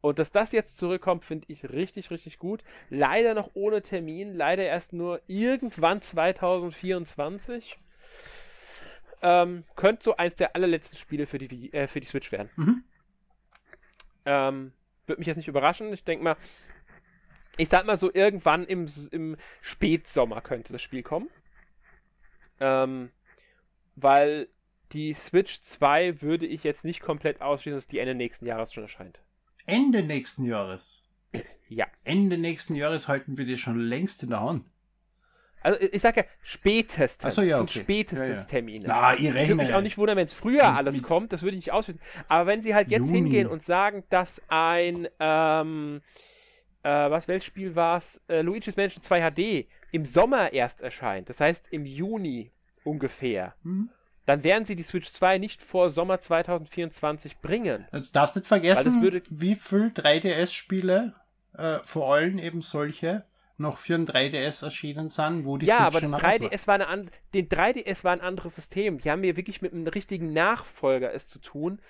Und 0.00 0.18
dass 0.18 0.30
das 0.30 0.52
jetzt 0.52 0.78
zurückkommt, 0.78 1.24
finde 1.24 1.46
ich 1.48 1.68
richtig, 1.70 2.10
richtig 2.10 2.38
gut. 2.38 2.62
Leider 2.90 3.34
noch 3.34 3.50
ohne 3.54 3.82
Termin, 3.82 4.34
leider 4.34 4.64
erst 4.64 4.92
nur 4.92 5.20
irgendwann 5.26 6.00
2024. 6.00 7.78
Ähm, 9.22 9.64
könnte 9.74 10.04
so 10.04 10.16
eins 10.16 10.34
der 10.34 10.54
allerletzten 10.54 10.98
Spiele 10.98 11.26
für 11.26 11.38
die, 11.38 11.72
äh, 11.72 11.88
für 11.88 12.00
die 12.00 12.06
Switch 12.06 12.30
werden. 12.30 12.50
Mhm. 12.56 12.84
Ähm, 14.26 14.72
Würde 15.06 15.18
mich 15.18 15.26
jetzt 15.26 15.38
nicht 15.38 15.48
überraschen. 15.48 15.92
Ich 15.92 16.04
denke 16.04 16.22
mal, 16.22 16.36
ich 17.56 17.68
sag 17.68 17.86
mal 17.86 17.96
so, 17.96 18.12
irgendwann 18.12 18.64
im, 18.64 18.86
im 19.10 19.36
Spätsommer 19.60 20.40
könnte 20.40 20.72
das 20.72 20.82
Spiel 20.82 21.02
kommen. 21.02 21.28
Ähm, 22.60 23.10
weil 23.94 24.48
die 24.92 25.12
Switch 25.12 25.60
2 25.60 26.22
würde 26.22 26.46
ich 26.46 26.64
jetzt 26.64 26.84
nicht 26.84 27.00
komplett 27.00 27.40
ausschließen, 27.40 27.76
dass 27.76 27.88
die 27.88 27.98
Ende 27.98 28.14
nächsten 28.14 28.46
Jahres 28.46 28.72
schon 28.72 28.84
erscheint. 28.84 29.20
Ende 29.66 30.02
nächsten 30.02 30.44
Jahres? 30.44 31.02
Ja. 31.68 31.86
Ende 32.04 32.38
nächsten 32.38 32.76
Jahres 32.76 33.08
halten 33.08 33.36
wir 33.36 33.44
die 33.44 33.58
schon 33.58 33.80
längst 33.80 34.22
in 34.22 34.30
der 34.30 34.40
Hand. 34.40 34.66
Also 35.62 35.80
ich 35.80 36.00
sage 36.00 36.20
ja 36.20 36.26
spätestens. 36.42 37.34
So, 37.34 37.42
ja, 37.42 37.56
okay. 37.56 37.72
sind 37.72 37.82
spätestens 37.82 38.28
ja, 38.28 38.36
ja. 38.36 38.44
Termine. 38.44 38.84
Na, 38.86 39.14
ich 39.14 39.34
würde 39.34 39.56
mich 39.56 39.74
auch 39.74 39.80
nicht 39.80 39.98
wundern, 39.98 40.16
wenn 40.16 40.26
es 40.26 40.32
früher 40.32 40.64
alles 40.76 41.02
kommt. 41.02 41.32
Das 41.32 41.42
würde 41.42 41.56
ich 41.56 41.66
nicht 41.66 41.72
ausschließen. 41.72 42.00
Aber 42.28 42.46
wenn 42.46 42.62
sie 42.62 42.76
halt 42.76 42.88
jetzt 42.88 43.06
Juni. 43.06 43.18
hingehen 43.18 43.48
und 43.48 43.64
sagen, 43.64 44.04
dass 44.08 44.40
ein 44.46 45.08
ähm, 45.18 46.02
äh, 46.86 47.10
was, 47.10 47.26
welches 47.26 47.46
Spiel 47.46 47.74
war 47.74 47.96
es? 47.96 48.20
Äh, 48.28 48.42
Luigi's 48.42 48.76
Mansion 48.76 49.02
2 49.02 49.32
HD 49.32 49.66
im 49.90 50.04
Sommer 50.04 50.52
erst 50.52 50.82
erscheint, 50.82 51.28
das 51.28 51.40
heißt 51.40 51.68
im 51.72 51.84
Juni 51.84 52.52
ungefähr, 52.84 53.54
mhm. 53.64 53.90
dann 54.24 54.44
werden 54.44 54.64
sie 54.64 54.76
die 54.76 54.84
Switch 54.84 55.10
2 55.10 55.38
nicht 55.38 55.62
vor 55.62 55.90
Sommer 55.90 56.20
2024 56.20 57.38
bringen. 57.38 57.88
Du 57.90 58.00
darfst 58.12 58.36
nicht 58.36 58.46
vergessen, 58.46 59.20
wie 59.30 59.56
viel 59.56 59.88
3DS-Spiele, 59.88 61.14
äh, 61.54 61.78
vor 61.82 62.14
allem 62.14 62.38
eben 62.38 62.62
solche, 62.62 63.24
noch 63.58 63.78
für 63.78 63.94
ein 63.94 64.06
3DS 64.06 64.62
erschienen 64.64 65.08
sind, 65.08 65.44
wo 65.44 65.56
die 65.56 65.66
ja, 65.66 65.90
Switch 65.90 66.04
aber 66.04 66.18
3DS 66.18 66.68
war. 66.68 66.78
war 66.78 66.88
eine 66.88 67.06
den 67.34 67.48
3DS 67.48 68.04
war 68.04 68.12
ein 68.12 68.20
anderes 68.20 68.54
System. 68.54 68.98
Die 69.00 69.10
haben 69.10 69.22
hier 69.22 69.36
wirklich 69.36 69.62
mit 69.62 69.72
einem 69.72 69.86
richtigen 69.86 70.34
Nachfolger 70.34 71.12
es 71.14 71.26
zu 71.26 71.38
tun 71.38 71.80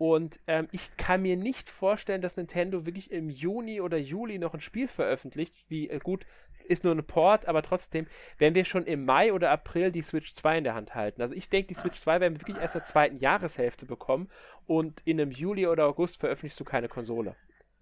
und 0.00 0.40
ähm, 0.46 0.66
ich 0.72 0.96
kann 0.96 1.20
mir 1.20 1.36
nicht 1.36 1.68
vorstellen, 1.68 2.22
dass 2.22 2.38
Nintendo 2.38 2.86
wirklich 2.86 3.10
im 3.10 3.28
Juni 3.28 3.82
oder 3.82 3.98
Juli 3.98 4.38
noch 4.38 4.54
ein 4.54 4.62
Spiel 4.62 4.88
veröffentlicht. 4.88 5.66
Wie 5.68 5.90
äh, 5.90 5.98
gut, 5.98 6.24
ist 6.66 6.84
nur 6.84 6.94
ein 6.94 7.04
Port, 7.04 7.46
aber 7.46 7.60
trotzdem, 7.60 8.06
wenn 8.38 8.54
wir 8.54 8.64
schon 8.64 8.86
im 8.86 9.04
Mai 9.04 9.30
oder 9.30 9.50
April 9.50 9.92
die 9.92 10.00
Switch 10.00 10.32
2 10.32 10.56
in 10.56 10.64
der 10.64 10.74
Hand 10.74 10.94
halten. 10.94 11.20
Also 11.20 11.34
ich 11.34 11.50
denke, 11.50 11.68
die 11.68 11.74
Switch 11.74 12.00
2 12.00 12.18
werden 12.18 12.32
wir 12.32 12.40
wirklich 12.40 12.56
erst 12.56 12.76
der 12.76 12.84
zweiten 12.84 13.18
Jahreshälfte 13.18 13.84
bekommen 13.84 14.30
und 14.66 15.02
in 15.04 15.20
einem 15.20 15.32
Juli 15.32 15.66
oder 15.66 15.84
August 15.84 16.18
veröffentlichst 16.18 16.58
du 16.58 16.64
keine 16.64 16.88
Konsole. 16.88 17.36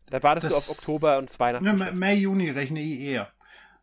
Da 0.06 0.20
wartest 0.20 0.46
das, 0.46 0.50
du 0.50 0.58
auf 0.58 0.70
Oktober 0.70 1.18
und 1.18 1.38
Weihnachten. 1.38 1.66
Ja, 1.66 1.72
Mai, 1.72 2.14
Juni 2.14 2.50
rechne 2.50 2.80
ich 2.80 2.98
eher 2.98 3.32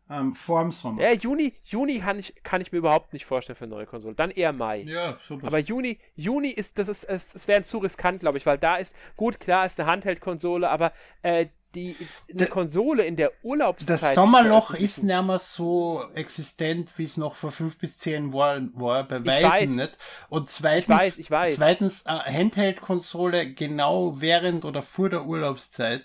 ähm, 0.08 0.34
vorm 0.34 0.70
Sommer. 0.70 1.02
Ja, 1.02 1.12
Juni, 1.12 1.54
Juni 1.64 1.98
kann 1.98 2.18
ich, 2.18 2.34
kann 2.42 2.60
ich 2.60 2.70
mir 2.70 2.78
überhaupt 2.78 3.12
nicht 3.12 3.24
vorstellen 3.24 3.56
für 3.56 3.64
eine 3.64 3.74
neue 3.74 3.86
Konsole. 3.86 4.14
Dann 4.14 4.30
eher 4.30 4.52
Mai. 4.52 4.82
Ja, 4.82 5.18
super. 5.20 5.46
Aber 5.46 5.58
Juni, 5.58 5.98
Juni 6.14 6.50
ist, 6.50 6.78
das 6.78 6.88
ist, 6.88 7.04
es, 7.04 7.34
es 7.34 7.48
wäre 7.48 7.62
zu 7.62 7.78
riskant, 7.78 8.20
glaube 8.20 8.38
ich, 8.38 8.46
weil 8.46 8.58
da 8.58 8.76
ist, 8.76 8.94
gut, 9.16 9.40
klar, 9.40 9.66
ist 9.66 9.80
eine 9.80 9.90
Handheld-Konsole, 9.90 10.68
aber 10.68 10.92
äh, 11.22 11.46
die 11.74 11.96
eine 12.28 12.38
der, 12.38 12.46
Konsole 12.46 13.04
in 13.04 13.16
der 13.16 13.32
Urlaubszeit. 13.42 14.02
Das 14.02 14.14
Sommerloch 14.14 14.72
ist 14.74 15.02
nicht 15.02 15.22
mehr 15.22 15.38
so 15.38 16.02
existent, 16.14 16.90
wie 16.96 17.04
es 17.04 17.16
noch 17.16 17.36
vor 17.36 17.50
fünf 17.50 17.78
bis 17.78 17.98
zehn 17.98 18.32
Jahren 18.32 18.72
war, 18.74 19.04
bei 19.04 19.24
weitem 19.24 19.76
nicht. 19.76 19.98
Und 20.28 20.48
zweitens, 20.48 20.88
ich 20.88 20.90
weiß, 20.90 21.18
ich 21.18 21.30
weiß. 21.30 21.54
zweitens, 21.56 22.04
Handheld-Konsole 22.06 23.52
genau 23.52 24.20
während 24.20 24.64
oder 24.64 24.82
vor 24.82 25.10
der 25.10 25.26
Urlaubszeit 25.26 26.04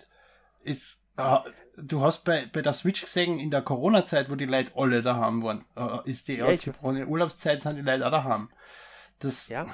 ist 0.64 1.01
du 1.78 2.02
hast 2.02 2.24
bei, 2.24 2.46
bei 2.52 2.62
der 2.62 2.74
Switch 2.74 3.02
gesehen, 3.02 3.40
in 3.40 3.52
der 3.52 3.62
Corona-Zeit, 3.62 4.30
wo 4.30 4.36
die 4.36 4.46
Leute 4.46 4.72
alle 4.76 5.02
daheim 5.02 5.44
waren, 5.44 5.66
äh, 5.76 6.10
ist 6.10 6.28
die 6.28 6.38
ja, 6.38 6.46
ausgebrochene 6.46 7.06
Urlaubszeit, 7.06 7.62
sind 7.62 7.76
die 7.76 7.82
Leute 7.82 8.06
auch 8.06 8.12
daheim. 8.12 8.50
Das 9.20 9.50
ja, 9.50 9.68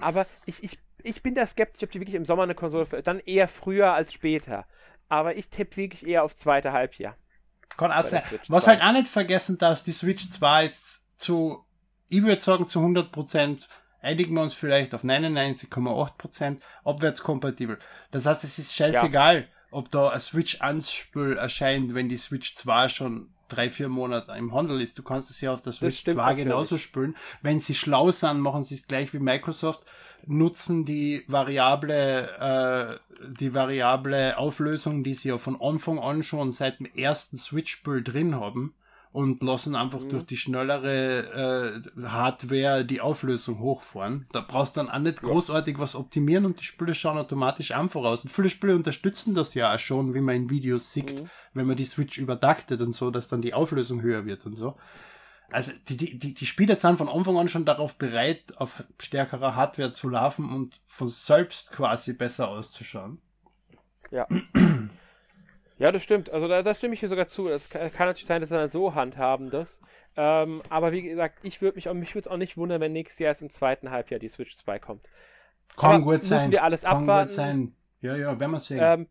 aber 0.00 0.26
ich, 0.44 0.62
ich, 0.64 0.78
ich 1.02 1.22
bin 1.22 1.34
da 1.34 1.46
skeptisch, 1.46 1.84
ob 1.84 1.90
die 1.90 2.00
wirklich 2.00 2.16
im 2.16 2.24
Sommer 2.24 2.42
eine 2.42 2.54
Konsole, 2.54 2.86
dann 3.02 3.20
eher 3.20 3.48
früher 3.48 3.92
als 3.92 4.12
später. 4.12 4.66
Aber 5.08 5.36
ich 5.36 5.48
tippe 5.48 5.76
wirklich 5.76 6.06
eher 6.06 6.24
aufs 6.24 6.36
zweite 6.36 6.72
Halbjahr. 6.72 7.16
Kann 7.76 7.92
auch 7.92 8.02
sein. 8.02 8.22
Was 8.48 8.64
2. 8.64 8.70
halt 8.70 8.82
auch 8.82 8.92
nicht 8.92 9.08
vergessen 9.08 9.56
darfst, 9.56 9.86
die 9.86 9.92
Switch 9.92 10.28
2 10.28 10.64
ist 10.64 11.04
zu, 11.16 11.64
ich 12.08 12.22
würde 12.22 12.40
sagen, 12.40 12.66
zu 12.66 12.80
100 12.80 13.12
Prozent 13.12 13.68
einigen 14.00 14.34
wir 14.34 14.42
uns 14.42 14.54
vielleicht 14.54 14.94
auf 14.94 15.04
99,8% 15.04 16.60
abwärtskompatibel. 16.84 17.78
Das 18.10 18.26
heißt, 18.26 18.44
es 18.44 18.58
ist 18.58 18.74
scheißegal, 18.74 19.42
ja 19.42 19.57
ob 19.70 19.90
da 19.90 20.10
ein 20.10 20.20
Switch 20.20 20.60
1 20.60 20.90
Spiel 20.90 21.32
erscheint, 21.34 21.94
wenn 21.94 22.08
die 22.08 22.16
Switch 22.16 22.54
2 22.54 22.88
schon 22.88 23.30
drei, 23.48 23.70
vier 23.70 23.88
Monate 23.88 24.32
im 24.32 24.52
Handel 24.52 24.80
ist. 24.80 24.98
Du 24.98 25.02
kannst 25.02 25.30
es 25.30 25.40
ja 25.40 25.52
auf 25.52 25.62
der 25.62 25.72
Switch 25.72 26.04
2 26.04 26.14
natürlich. 26.14 26.44
genauso 26.44 26.78
spielen. 26.78 27.16
Wenn 27.42 27.60
sie 27.60 27.74
schlau 27.74 28.10
sind, 28.10 28.40
machen 28.40 28.62
sie 28.62 28.74
es 28.74 28.86
gleich 28.86 29.12
wie 29.14 29.18
Microsoft, 29.18 29.84
nutzen 30.26 30.84
die 30.84 31.24
variable, 31.28 33.00
äh, 33.00 33.26
die 33.38 33.54
variable 33.54 34.36
Auflösung, 34.36 35.02
die 35.02 35.14
sie 35.14 35.28
ja 35.30 35.38
von 35.38 35.60
Anfang 35.60 35.98
an 35.98 36.22
schon 36.22 36.52
seit 36.52 36.78
dem 36.78 36.86
ersten 36.86 37.36
Switch-Spiel 37.36 38.02
drin 38.02 38.36
haben 38.36 38.74
und 39.12 39.42
lassen 39.42 39.74
einfach 39.74 40.00
mhm. 40.00 40.08
durch 40.10 40.26
die 40.26 40.36
schnellere 40.36 41.82
äh, 41.96 42.02
Hardware 42.06 42.84
die 42.84 43.00
Auflösung 43.00 43.58
hochfahren. 43.60 44.26
Da 44.32 44.40
brauchst 44.40 44.76
du 44.76 44.80
dann 44.80 44.90
auch 44.90 44.98
nicht 44.98 45.22
großartig 45.22 45.76
ja. 45.76 45.80
was 45.80 45.94
optimieren 45.94 46.44
und 46.44 46.60
die 46.60 46.64
Spiele 46.64 46.94
schauen 46.94 47.18
automatisch 47.18 47.72
an 47.72 47.88
voraus. 47.88 48.24
Und 48.24 48.30
viele 48.30 48.50
Spiele 48.50 48.76
unterstützen 48.76 49.34
das 49.34 49.54
ja 49.54 49.74
auch 49.74 49.78
schon, 49.78 50.14
wie 50.14 50.20
man 50.20 50.36
in 50.36 50.50
Videos 50.50 50.92
sieht, 50.92 51.22
mhm. 51.22 51.30
wenn 51.54 51.66
man 51.66 51.76
die 51.76 51.84
Switch 51.84 52.18
übertaktet 52.18 52.80
und 52.80 52.92
so, 52.92 53.10
dass 53.10 53.28
dann 53.28 53.42
die 53.42 53.54
Auflösung 53.54 54.02
höher 54.02 54.26
wird 54.26 54.44
und 54.46 54.56
so. 54.56 54.76
Also 55.50 55.72
die, 55.88 55.96
die, 55.96 56.18
die, 56.18 56.34
die 56.34 56.46
Spieler 56.46 56.74
sind 56.76 56.98
von 56.98 57.08
Anfang 57.08 57.38
an 57.38 57.48
schon 57.48 57.64
darauf 57.64 57.96
bereit, 57.96 58.42
auf 58.58 58.84
stärkerer 59.00 59.56
Hardware 59.56 59.92
zu 59.92 60.10
laufen 60.10 60.50
und 60.50 60.78
von 60.84 61.08
selbst 61.08 61.72
quasi 61.72 62.12
besser 62.12 62.48
auszuschauen. 62.48 63.22
Ja. 64.10 64.26
Ja, 65.78 65.92
das 65.92 66.02
stimmt. 66.02 66.30
Also 66.30 66.48
da, 66.48 66.62
da 66.62 66.74
stimme 66.74 66.94
ich 66.94 67.00
hier 67.00 67.08
sogar 67.08 67.28
zu. 67.28 67.48
Es 67.48 67.70
kann, 67.70 67.92
kann, 67.92 68.08
natürlich 68.08 68.26
sein, 68.26 68.40
dass 68.40 68.50
sie 68.50 68.56
dann 68.56 68.70
so 68.70 68.94
handhaben 68.94 69.50
das. 69.50 69.80
Ähm, 70.16 70.60
aber 70.68 70.90
wie 70.90 71.02
gesagt, 71.02 71.38
ich 71.42 71.62
würde 71.62 71.76
mich, 71.76 71.86
mich 71.92 72.14
würde 72.14 72.28
es 72.28 72.28
auch 72.28 72.36
nicht 72.36 72.56
wundern, 72.56 72.80
wenn 72.80 72.92
nächstes 72.92 73.20
Jahr 73.20 73.28
erst 73.28 73.42
im 73.42 73.50
zweiten 73.50 73.90
Halbjahr 73.90 74.18
die 74.18 74.28
Switch 74.28 74.56
2 74.56 74.78
kommt. 74.80 75.08
Kann 75.76 76.02
gut 76.02 76.24
sein. 76.24 76.38
Müssen 76.38 76.52
wir 76.52 76.64
alles 76.64 76.82
kann 76.82 77.02
abwarten. 77.02 77.28
Gut 77.28 77.36
sein. 77.36 77.76
Ja, 78.00 78.16
ja, 78.16 78.38
werden 78.40 78.50
wir 78.50 78.58
sehen. 78.58 78.80
Ähm, 78.82 79.06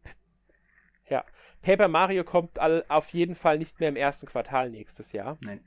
ja. 1.09 1.23
Paper 1.61 1.87
Mario 1.87 2.23
kommt 2.23 2.59
all, 2.59 2.83
auf 2.89 3.09
jeden 3.09 3.35
Fall 3.35 3.57
nicht 3.57 3.79
mehr 3.79 3.89
im 3.89 3.95
ersten 3.95 4.25
Quartal 4.27 4.69
nächstes 4.69 5.13
Jahr. 5.13 5.37
Nein. 5.41 5.63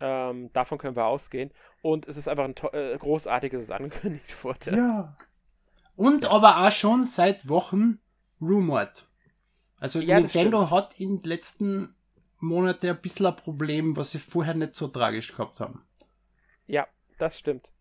Ähm, 0.00 0.50
davon 0.54 0.78
können 0.78 0.96
wir 0.96 1.04
ausgehen. 1.04 1.50
Und 1.82 2.08
es 2.08 2.16
ist 2.16 2.28
einfach 2.28 2.44
ein 2.44 2.54
äh, 2.72 2.96
großartiges, 2.96 3.60
es 3.60 3.70
angekündigt 3.70 4.42
wurde. 4.42 4.74
Ja. 4.74 5.16
Und 5.96 6.30
aber 6.30 6.66
auch 6.66 6.72
schon 6.72 7.04
seit 7.04 7.48
Wochen 7.50 7.98
rumored. 8.40 9.09
Also 9.80 10.00
ja, 10.00 10.20
Nintendo 10.20 10.70
hat 10.70 11.00
in 11.00 11.22
den 11.22 11.28
letzten 11.28 11.94
Monaten 12.38 12.90
ein 12.90 13.00
bisschen 13.00 13.26
ein 13.26 13.36
Problem, 13.36 13.96
was 13.96 14.12
sie 14.12 14.18
vorher 14.18 14.54
nicht 14.54 14.74
so 14.74 14.88
tragisch 14.88 15.32
gehabt 15.32 15.58
haben. 15.58 15.84
Ja, 16.66 16.86
das 17.18 17.38
stimmt. 17.38 17.72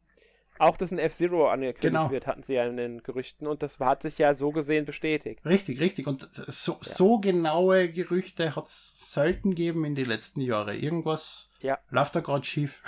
Auch 0.58 0.76
dass 0.76 0.92
ein 0.92 1.00
F-Zero 1.00 1.50
angekündigt 1.50 1.82
genau. 1.82 2.12
wird, 2.12 2.28
hatten 2.28 2.44
sie 2.44 2.56
ja 2.56 2.66
in 2.66 2.76
den 2.76 3.02
Gerüchten 3.02 3.48
und 3.48 3.64
das 3.64 3.80
hat 3.80 4.02
sich 4.02 4.18
ja 4.18 4.34
so 4.34 4.52
gesehen 4.52 4.84
bestätigt. 4.84 5.46
Richtig, 5.46 5.80
richtig. 5.80 6.06
Und 6.06 6.28
so, 6.32 6.74
ja. 6.74 6.78
so 6.82 7.20
genaue 7.20 7.90
Gerüchte 7.90 8.58
hat 8.58 8.66
es 8.66 9.14
selten 9.14 9.52
gegeben 9.52 9.86
in 9.86 9.96
den 9.96 10.06
letzten 10.06 10.42
Jahren. 10.42 10.78
Irgendwas 10.78 11.48
ja. 11.62 11.78
läuft 11.90 12.16
da 12.16 12.20
gerade 12.20 12.44
schief. 12.44 12.84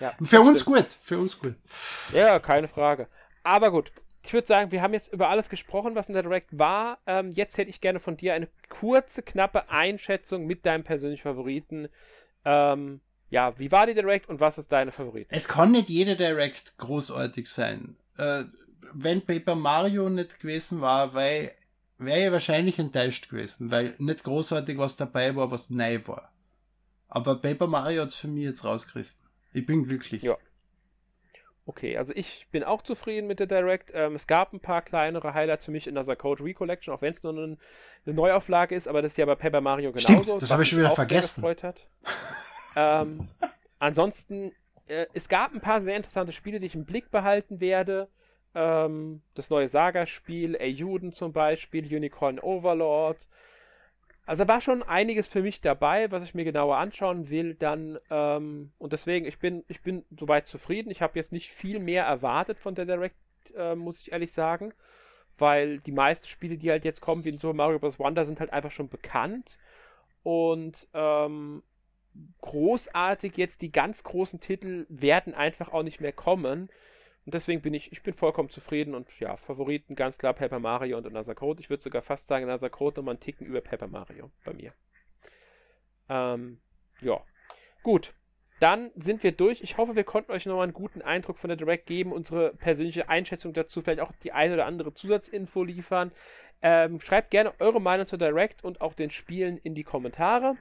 ja, 0.00 0.12
für 0.22 0.40
uns 0.40 0.62
stimmt. 0.62 0.76
gut, 0.76 0.96
für 1.00 1.18
uns 1.18 1.38
gut. 1.38 1.54
Ja, 2.12 2.40
keine 2.40 2.66
Frage. 2.66 3.06
Aber 3.44 3.70
gut, 3.70 3.92
ich 4.26 4.32
würde 4.32 4.46
sagen, 4.46 4.72
wir 4.72 4.82
haben 4.82 4.92
jetzt 4.92 5.12
über 5.12 5.28
alles 5.28 5.48
gesprochen, 5.48 5.94
was 5.94 6.08
in 6.08 6.14
der 6.14 6.24
Direct 6.24 6.58
war. 6.58 6.98
Ähm, 7.06 7.30
jetzt 7.30 7.58
hätte 7.58 7.70
ich 7.70 7.80
gerne 7.80 8.00
von 8.00 8.16
dir 8.16 8.34
eine 8.34 8.48
kurze, 8.68 9.22
knappe 9.22 9.70
Einschätzung 9.70 10.46
mit 10.46 10.66
deinem 10.66 10.82
persönlichen 10.82 11.22
Favoriten. 11.22 11.88
Ähm, 12.44 13.00
ja, 13.30 13.56
wie 13.58 13.70
war 13.70 13.86
die 13.86 13.94
Direct 13.94 14.28
und 14.28 14.40
was 14.40 14.58
ist 14.58 14.72
deine 14.72 14.90
Favorit? 14.90 15.28
Es 15.30 15.46
kann 15.46 15.70
nicht 15.70 15.88
jede 15.88 16.16
Direct 16.16 16.76
großartig 16.76 17.48
sein. 17.48 17.96
Äh, 18.18 18.44
wenn 18.92 19.24
Paper 19.24 19.54
Mario 19.54 20.08
nicht 20.08 20.40
gewesen 20.40 20.80
war, 20.80 21.14
weil 21.14 21.52
wäre 21.98 22.26
ich 22.26 22.32
wahrscheinlich 22.32 22.78
enttäuscht 22.78 23.30
gewesen, 23.30 23.70
weil 23.70 23.94
nicht 23.98 24.24
großartig 24.24 24.76
was 24.76 24.96
dabei 24.96 25.36
war, 25.36 25.50
was 25.50 25.70
neu 25.70 26.00
war. 26.06 26.32
Aber 27.08 27.36
Paper 27.36 27.68
Mario 27.68 28.02
hat 28.02 28.08
es 28.08 28.16
für 28.16 28.28
mich 28.28 28.44
jetzt 28.44 28.64
rausgerissen. 28.64 29.20
Ich 29.52 29.64
bin 29.64 29.84
glücklich. 29.84 30.22
Ja. 30.22 30.36
Okay, 31.68 31.96
also 31.96 32.12
ich 32.14 32.46
bin 32.52 32.62
auch 32.62 32.80
zufrieden 32.80 33.26
mit 33.26 33.40
der 33.40 33.48
Direct. 33.48 33.90
Ähm, 33.92 34.14
es 34.14 34.28
gab 34.28 34.52
ein 34.52 34.60
paar 34.60 34.82
kleinere 34.82 35.34
Highlights 35.34 35.64
für 35.64 35.72
mich 35.72 35.88
in 35.88 35.96
der 35.96 36.16
Code 36.16 36.44
Recollection, 36.44 36.94
auch 36.94 37.02
wenn 37.02 37.12
es 37.12 37.24
nur 37.24 37.32
eine, 37.32 37.58
eine, 38.06 38.14
Neuauflage 38.14 38.76
ist, 38.76 38.86
aber 38.86 39.02
das 39.02 39.12
ist 39.12 39.18
ja 39.18 39.26
bei 39.26 39.34
Paper 39.34 39.60
Mario 39.60 39.90
genauso. 39.90 40.22
Stimmt, 40.22 40.42
das 40.42 40.50
habe 40.52 40.62
ich 40.62 40.68
schon 40.68 40.78
wieder 40.78 40.92
vergessen. 40.92 41.44
Hat. 41.44 41.88
ähm, 42.76 43.26
ansonsten, 43.80 44.52
äh, 44.86 45.06
es 45.12 45.28
gab 45.28 45.54
ein 45.54 45.60
paar 45.60 45.82
sehr 45.82 45.96
interessante 45.96 46.32
Spiele, 46.32 46.60
die 46.60 46.66
ich 46.66 46.76
im 46.76 46.84
Blick 46.84 47.10
behalten 47.10 47.58
werde. 47.58 48.08
Ähm, 48.54 49.22
das 49.34 49.50
neue 49.50 49.66
Saga-Spiel, 49.66 50.56
Ayuden 50.56 51.12
zum 51.12 51.32
Beispiel, 51.32 51.84
Unicorn 51.84 52.38
Overlord, 52.38 53.26
also 54.26 54.44
da 54.44 54.52
war 54.52 54.60
schon 54.60 54.82
einiges 54.82 55.28
für 55.28 55.40
mich 55.40 55.60
dabei, 55.60 56.10
was 56.10 56.24
ich 56.24 56.34
mir 56.34 56.44
genauer 56.44 56.76
anschauen 56.78 57.30
will. 57.30 57.54
Dann 57.54 57.98
ähm, 58.10 58.72
und 58.78 58.92
deswegen 58.92 59.24
ich 59.24 59.38
bin 59.38 59.64
ich 59.68 59.82
bin 59.82 60.04
soweit 60.18 60.46
zufrieden. 60.46 60.90
Ich 60.90 61.00
habe 61.00 61.16
jetzt 61.16 61.32
nicht 61.32 61.50
viel 61.50 61.78
mehr 61.78 62.04
erwartet 62.04 62.58
von 62.58 62.74
der 62.74 62.86
Direct, 62.86 63.16
äh, 63.56 63.76
muss 63.76 64.00
ich 64.00 64.12
ehrlich 64.12 64.32
sagen, 64.32 64.74
weil 65.38 65.78
die 65.78 65.92
meisten 65.92 66.26
Spiele, 66.26 66.58
die 66.58 66.70
halt 66.70 66.84
jetzt 66.84 67.00
kommen, 67.00 67.24
wie 67.24 67.28
in 67.30 67.38
Super 67.38 67.54
Mario 67.54 67.78
Bros. 67.78 68.00
Wonder, 68.00 68.24
sind 68.24 68.40
halt 68.40 68.52
einfach 68.52 68.72
schon 68.72 68.88
bekannt 68.88 69.58
und 70.24 70.88
ähm, 70.92 71.62
großartig 72.40 73.36
jetzt 73.36 73.62
die 73.62 73.70
ganz 73.70 74.02
großen 74.02 74.40
Titel 74.40 74.86
werden 74.88 75.34
einfach 75.34 75.72
auch 75.72 75.84
nicht 75.84 76.00
mehr 76.00 76.12
kommen. 76.12 76.68
Und 77.26 77.34
deswegen 77.34 77.60
bin 77.60 77.74
ich, 77.74 77.90
ich 77.90 78.04
bin 78.04 78.14
vollkommen 78.14 78.48
zufrieden 78.50 78.94
und 78.94 79.08
ja, 79.18 79.36
Favoriten 79.36 79.96
ganz 79.96 80.16
klar 80.16 80.32
Paper 80.32 80.60
Mario 80.60 80.96
und 80.96 81.34
Code. 81.34 81.60
Ich 81.60 81.68
würde 81.68 81.82
sogar 81.82 82.00
fast 82.00 82.28
sagen, 82.28 82.46
Code 82.70 83.00
nochmal 83.00 83.14
einen 83.14 83.20
Ticken 83.20 83.46
über 83.46 83.60
Paper 83.60 83.88
Mario 83.88 84.30
bei 84.44 84.54
mir. 84.54 84.72
Ähm, 86.08 86.60
ja. 87.00 87.20
Gut. 87.82 88.14
Dann 88.60 88.90
sind 88.94 89.22
wir 89.24 89.32
durch. 89.32 89.60
Ich 89.60 89.76
hoffe, 89.76 89.96
wir 89.96 90.04
konnten 90.04 90.30
euch 90.30 90.46
nochmal 90.46 90.62
einen 90.62 90.72
guten 90.72 91.02
Eindruck 91.02 91.38
von 91.38 91.48
der 91.48 91.56
Direct 91.56 91.86
geben, 91.86 92.12
unsere 92.12 92.54
persönliche 92.54 93.08
Einschätzung 93.08 93.52
dazu, 93.52 93.82
vielleicht 93.82 94.00
auch 94.00 94.12
die 94.22 94.32
eine 94.32 94.54
oder 94.54 94.64
andere 94.64 94.94
Zusatzinfo 94.94 95.62
liefern. 95.62 96.12
Ähm, 96.62 97.00
schreibt 97.00 97.32
gerne 97.32 97.52
eure 97.58 97.82
Meinung 97.82 98.06
zur 98.06 98.18
Direct 98.18 98.64
und 98.64 98.80
auch 98.80 98.94
den 98.94 99.10
Spielen 99.10 99.58
in 99.58 99.74
die 99.74 99.84
Kommentare. 99.84 100.56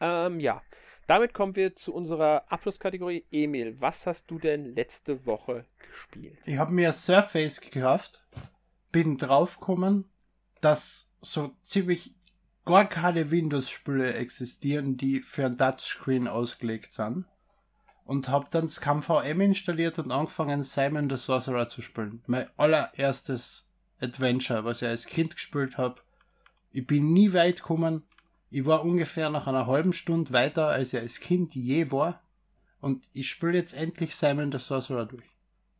Ähm, 0.00 0.40
ja. 0.40 0.62
Damit 1.08 1.32
kommen 1.32 1.56
wir 1.56 1.74
zu 1.74 1.94
unserer 1.94 2.44
Abschlusskategorie. 2.52 3.24
Emil, 3.30 3.80
was 3.80 4.06
hast 4.06 4.30
du 4.30 4.38
denn 4.38 4.74
letzte 4.74 5.24
Woche 5.24 5.64
gespielt? 5.90 6.38
Ich 6.44 6.58
habe 6.58 6.70
mir 6.70 6.92
Surface 6.92 7.62
gekauft, 7.62 8.22
bin 8.92 9.16
draufgekommen, 9.16 10.04
dass 10.60 11.10
so 11.22 11.56
ziemlich 11.62 12.14
gar 12.66 12.86
keine 12.86 13.30
Windows-Spiele 13.30 14.12
existieren, 14.12 14.98
die 14.98 15.20
für 15.20 15.46
ein 15.46 15.56
Touchscreen 15.56 16.28
ausgelegt 16.28 16.92
sind. 16.92 17.24
Und 18.04 18.28
habe 18.28 18.48
dann 18.50 18.68
ScumVM 18.68 19.40
installiert 19.40 19.98
und 19.98 20.12
angefangen, 20.12 20.62
Simon 20.62 21.08
the 21.08 21.16
Sorcerer 21.16 21.68
zu 21.68 21.80
spielen. 21.80 22.22
Mein 22.26 22.50
allererstes 22.58 23.70
Adventure, 23.98 24.66
was 24.66 24.82
ich 24.82 24.88
als 24.88 25.06
Kind 25.06 25.36
gespielt 25.36 25.78
habe. 25.78 26.02
Ich 26.70 26.86
bin 26.86 27.14
nie 27.14 27.32
weit 27.32 27.62
gekommen, 27.62 28.02
ich 28.50 28.64
war 28.64 28.84
ungefähr 28.84 29.30
nach 29.30 29.46
einer 29.46 29.66
halben 29.66 29.92
Stunde 29.92 30.32
weiter, 30.32 30.68
als 30.68 30.92
ich 30.92 31.00
als 31.00 31.20
Kind 31.20 31.54
je 31.54 31.90
war. 31.90 32.22
Und 32.80 33.08
ich 33.12 33.28
spiele 33.28 33.54
jetzt 33.54 33.74
endlich 33.74 34.14
Simon 34.14 34.52
the 34.52 34.58
Sorcerer 34.58 35.06
durch. 35.06 35.24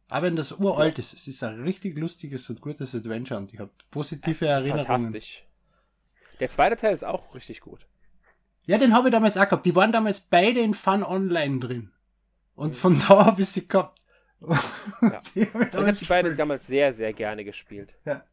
Aber 0.09 0.27
wenn 0.27 0.37
das 0.37 0.53
uralt 0.53 0.99
ist, 0.99 1.13
es 1.15 1.29
ist 1.29 1.43
ein 1.43 1.63
richtig 1.63 1.97
lustiges 1.97 2.49
und 2.51 2.61
gutes 2.61 2.95
Adventure 2.95 3.39
und 3.39 3.53
ich 3.53 3.61
habe 3.61 3.71
positive 3.91 4.47
Erinnerungen. 4.47 4.87
Fantastisch. 4.87 5.45
Der 6.41 6.51
zweite 6.51 6.77
Teil 6.77 6.95
ist 6.95 7.05
auch 7.05 7.35
richtig 7.35 7.61
gut. 7.61 7.87
Ja, 8.67 8.79
den 8.79 8.95
habe 8.95 9.09
ich 9.09 9.13
damals 9.13 9.37
auch 9.37 9.45
gehabt. 9.45 9.67
Die 9.67 9.75
waren 9.75 9.93
damals 9.93 10.21
beide 10.21 10.61
in 10.61 10.75
Fun 10.75 11.03
Online 11.03 11.59
drin. 11.59 11.91
Und 12.55 12.75
von 12.75 12.99
da 12.99 13.27
habe 13.27 13.43
ich 13.43 13.49
sie 13.49 13.69
gehabt. 13.69 13.99
Ja. 14.41 15.21
ich 15.35 15.55
habe 15.55 15.93
die 15.93 16.05
beide 16.05 16.35
damals 16.35 16.67
sehr, 16.67 16.93
sehr 16.93 17.13
gerne 17.13 17.45
gespielt. 17.45 17.95
Ja. 18.05 18.25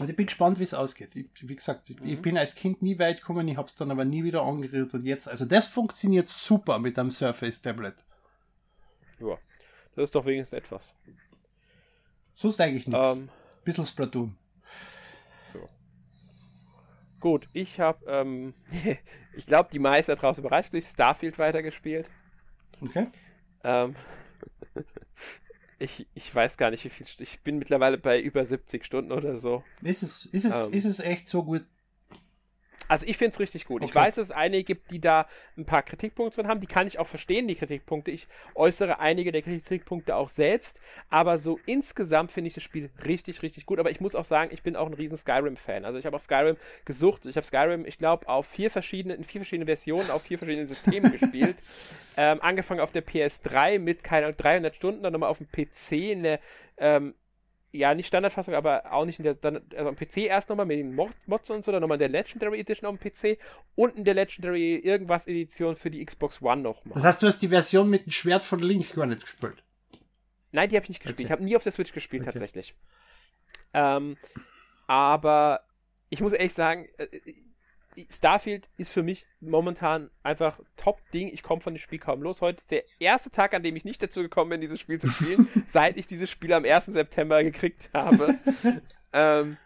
Also 0.00 0.10
ich 0.10 0.16
bin 0.16 0.26
gespannt, 0.26 0.58
wie 0.58 0.62
es 0.62 0.72
ausgeht. 0.72 1.14
Ich, 1.14 1.26
wie 1.46 1.54
gesagt, 1.54 1.90
ich, 1.90 2.00
mhm. 2.00 2.06
ich 2.06 2.22
bin 2.22 2.38
als 2.38 2.54
Kind 2.54 2.80
nie 2.80 2.98
weit 2.98 3.20
gekommen, 3.20 3.46
ich 3.48 3.56
habe 3.58 3.68
es 3.68 3.74
dann 3.74 3.90
aber 3.90 4.06
nie 4.06 4.24
wieder 4.24 4.42
angerührt 4.42 4.94
und 4.94 5.04
jetzt, 5.04 5.28
also 5.28 5.44
das 5.44 5.66
funktioniert 5.66 6.26
super 6.26 6.78
mit 6.78 6.98
einem 6.98 7.10
Surface 7.10 7.60
Tablet. 7.60 8.02
Ja, 9.18 9.36
das 9.94 10.04
ist 10.04 10.14
doch 10.14 10.24
wenigstens 10.24 10.58
etwas. 10.58 10.94
Sonst 12.34 12.60
eigentlich 12.60 12.86
nichts. 12.86 13.16
Ähm, 13.16 13.28
Bisschen 13.62 13.84
Splatoon. 13.84 14.34
So. 15.52 15.68
Gut, 17.20 17.50
ich 17.52 17.78
habe, 17.78 18.02
ähm, 18.06 18.54
ich 19.36 19.44
glaube, 19.44 19.68
die 19.70 19.78
meisten 19.78 20.12
da 20.12 20.16
draußen 20.16 20.42
überrascht 20.42 20.72
durch 20.72 20.86
Starfield 20.86 21.38
weitergespielt. 21.38 22.08
Okay. 22.80 23.08
Ähm, 23.62 23.94
ich, 25.80 26.06
ich 26.14 26.32
weiß 26.32 26.56
gar 26.58 26.70
nicht, 26.70 26.84
wie 26.84 26.90
viel. 26.90 27.06
Ich 27.18 27.40
bin 27.40 27.58
mittlerweile 27.58 27.98
bei 27.98 28.20
über 28.20 28.44
70 28.44 28.84
Stunden 28.84 29.12
oder 29.12 29.38
so. 29.38 29.64
Ist 29.82 30.02
es, 30.02 30.26
ist 30.26 30.44
es, 30.44 30.68
ähm, 30.68 30.74
ist 30.74 30.84
es 30.84 31.00
echt 31.00 31.26
so 31.26 31.42
gut? 31.42 31.64
Also 32.90 33.06
ich 33.06 33.16
finde 33.16 33.34
es 33.34 33.38
richtig 33.38 33.66
gut. 33.66 33.82
Okay. 33.82 33.88
Ich 33.88 33.94
weiß, 33.94 34.16
dass 34.16 34.26
es 34.26 34.30
einige 34.32 34.64
gibt, 34.64 34.90
die 34.90 35.00
da 35.00 35.28
ein 35.56 35.64
paar 35.64 35.82
Kritikpunkte 35.82 36.40
drin 36.40 36.50
haben. 36.50 36.58
Die 36.58 36.66
kann 36.66 36.88
ich 36.88 36.98
auch 36.98 37.06
verstehen, 37.06 37.46
die 37.46 37.54
Kritikpunkte. 37.54 38.10
Ich 38.10 38.26
äußere 38.56 38.98
einige 38.98 39.30
der 39.30 39.42
Kritikpunkte 39.42 40.16
auch 40.16 40.28
selbst. 40.28 40.80
Aber 41.08 41.38
so 41.38 41.60
insgesamt 41.66 42.32
finde 42.32 42.48
ich 42.48 42.54
das 42.54 42.64
Spiel 42.64 42.90
richtig, 43.04 43.42
richtig 43.42 43.64
gut. 43.64 43.78
Aber 43.78 43.92
ich 43.92 44.00
muss 44.00 44.16
auch 44.16 44.24
sagen, 44.24 44.50
ich 44.52 44.64
bin 44.64 44.74
auch 44.74 44.88
ein 44.88 44.94
riesen 44.94 45.16
Skyrim-Fan. 45.16 45.84
Also 45.84 46.00
ich 46.00 46.04
habe 46.04 46.16
auch 46.16 46.20
Skyrim 46.20 46.56
gesucht. 46.84 47.26
Ich 47.26 47.36
habe 47.36 47.46
Skyrim, 47.46 47.84
ich 47.84 47.96
glaube, 47.96 48.28
auf 48.28 48.48
vier 48.48 48.72
verschiedene, 48.72 49.14
in 49.14 49.22
vier 49.22 49.42
verschiedenen 49.42 49.68
Versionen, 49.68 50.10
auf 50.10 50.22
vier 50.22 50.38
verschiedenen 50.38 50.66
Systemen 50.66 51.12
gespielt. 51.18 51.58
Ähm, 52.16 52.42
angefangen 52.42 52.80
auf 52.80 52.90
der 52.90 53.06
PS3 53.06 53.78
mit 53.78 54.02
keine 54.02 54.32
300 54.32 54.74
Stunden, 54.74 55.04
dann 55.04 55.12
nochmal 55.12 55.30
auf 55.30 55.38
dem 55.38 55.46
PC 55.46 55.92
in 55.92 56.24
der 56.24 56.40
ähm, 56.76 57.14
ja, 57.72 57.94
nicht 57.94 58.08
Standardfassung, 58.08 58.54
aber 58.54 58.92
auch 58.92 59.04
nicht 59.04 59.18
in 59.18 59.24
der, 59.24 59.34
dann, 59.34 59.60
also 59.74 59.88
am 59.88 59.96
PC 59.96 60.18
erst 60.18 60.48
nochmal 60.48 60.66
mit 60.66 60.78
den 60.78 60.94
Mods 60.94 61.50
und 61.50 61.64
so, 61.64 61.70
dann 61.70 61.80
nochmal 61.80 61.96
in 61.96 62.00
der 62.00 62.08
Legendary 62.08 62.58
Edition 62.58 62.88
auf 62.88 62.98
dem 62.98 63.12
PC 63.12 63.38
und 63.76 63.96
in 63.96 64.04
der 64.04 64.14
Legendary 64.14 64.76
irgendwas 64.76 65.26
Edition 65.26 65.76
für 65.76 65.90
die 65.90 66.04
Xbox 66.04 66.42
One 66.42 66.62
nochmal. 66.62 66.94
Das 66.94 67.04
heißt, 67.04 67.22
du 67.22 67.26
hast 67.28 67.38
die 67.38 67.48
Version 67.48 67.88
mit 67.88 68.06
dem 68.06 68.10
Schwert 68.10 68.44
von 68.44 68.60
Link 68.60 68.94
gar 68.94 69.06
nicht 69.06 69.22
gespielt? 69.22 69.62
Nein, 70.52 70.68
die 70.68 70.76
habe 70.76 70.84
ich 70.84 70.88
nicht 70.88 71.02
gespielt. 71.02 71.18
Okay. 71.18 71.24
Ich 71.24 71.30
habe 71.30 71.44
nie 71.44 71.54
auf 71.54 71.62
der 71.62 71.72
Switch 71.72 71.92
gespielt, 71.92 72.22
okay. 72.22 72.32
tatsächlich. 72.32 72.74
Ähm, 73.72 74.16
aber 74.88 75.60
ich 76.08 76.20
muss 76.20 76.32
ehrlich 76.32 76.54
sagen, 76.54 76.88
äh, 76.98 77.06
Starfield 78.08 78.68
ist 78.76 78.90
für 78.90 79.02
mich 79.02 79.26
momentan 79.40 80.10
einfach 80.22 80.60
Top-Ding. 80.76 81.28
Ich 81.28 81.42
komme 81.42 81.60
von 81.60 81.74
dem 81.74 81.78
Spiel 81.78 81.98
kaum 81.98 82.22
los. 82.22 82.40
Heute 82.40 82.62
ist 82.62 82.70
der 82.70 82.84
erste 82.98 83.30
Tag, 83.30 83.54
an 83.54 83.62
dem 83.62 83.76
ich 83.76 83.84
nicht 83.84 84.02
dazu 84.02 84.22
gekommen 84.22 84.50
bin, 84.50 84.60
dieses 84.60 84.80
Spiel 84.80 85.00
zu 85.00 85.08
spielen, 85.08 85.48
seit 85.68 85.96
ich 85.96 86.06
dieses 86.06 86.30
Spiel 86.30 86.52
am 86.52 86.64
1. 86.64 86.86
September 86.86 87.42
gekriegt 87.42 87.90
habe. 87.92 88.38
ähm, 89.12 89.56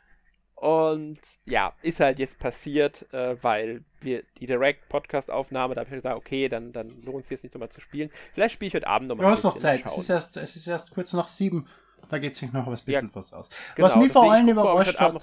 und 0.56 1.20
ja, 1.44 1.74
ist 1.82 2.00
halt 2.00 2.18
jetzt 2.18 2.38
passiert, 2.38 3.12
äh, 3.12 3.36
weil 3.42 3.84
wir 4.00 4.22
die 4.38 4.46
Direct-Podcast-Aufnahme, 4.46 5.74
da 5.74 5.82
habe 5.82 5.90
ich 5.90 5.96
gesagt, 5.96 6.16
okay, 6.16 6.48
dann, 6.48 6.72
dann 6.72 7.02
lohnt 7.02 7.24
es 7.24 7.28
sich 7.28 7.36
jetzt 7.36 7.42
nicht 7.42 7.54
nochmal 7.54 7.68
zu 7.68 7.80
spielen. 7.80 8.10
Vielleicht 8.32 8.54
spiele 8.54 8.68
ich 8.68 8.74
heute 8.74 8.86
Abend 8.86 9.08
nochmal. 9.08 9.26
Du 9.26 9.32
hast 9.32 9.44
noch 9.44 9.58
Zeit. 9.58 9.84
Es 9.84 9.98
ist, 9.98 10.08
erst, 10.08 10.36
es 10.38 10.56
ist 10.56 10.66
erst 10.66 10.90
kurz 10.92 11.12
nach 11.12 11.26
sieben. 11.26 11.68
Da 12.08 12.18
geht 12.18 12.34
sich 12.34 12.52
noch 12.52 12.66
was 12.66 12.82
bisschen 12.82 13.08
ja, 13.08 13.14
was 13.14 13.32
aus. 13.32 13.50
Genau, 13.74 13.88
was 13.88 13.96
mich 13.96 14.12
vor 14.12 14.30
allem 14.30 14.48
überrascht 14.48 14.98
hat, 14.98 15.14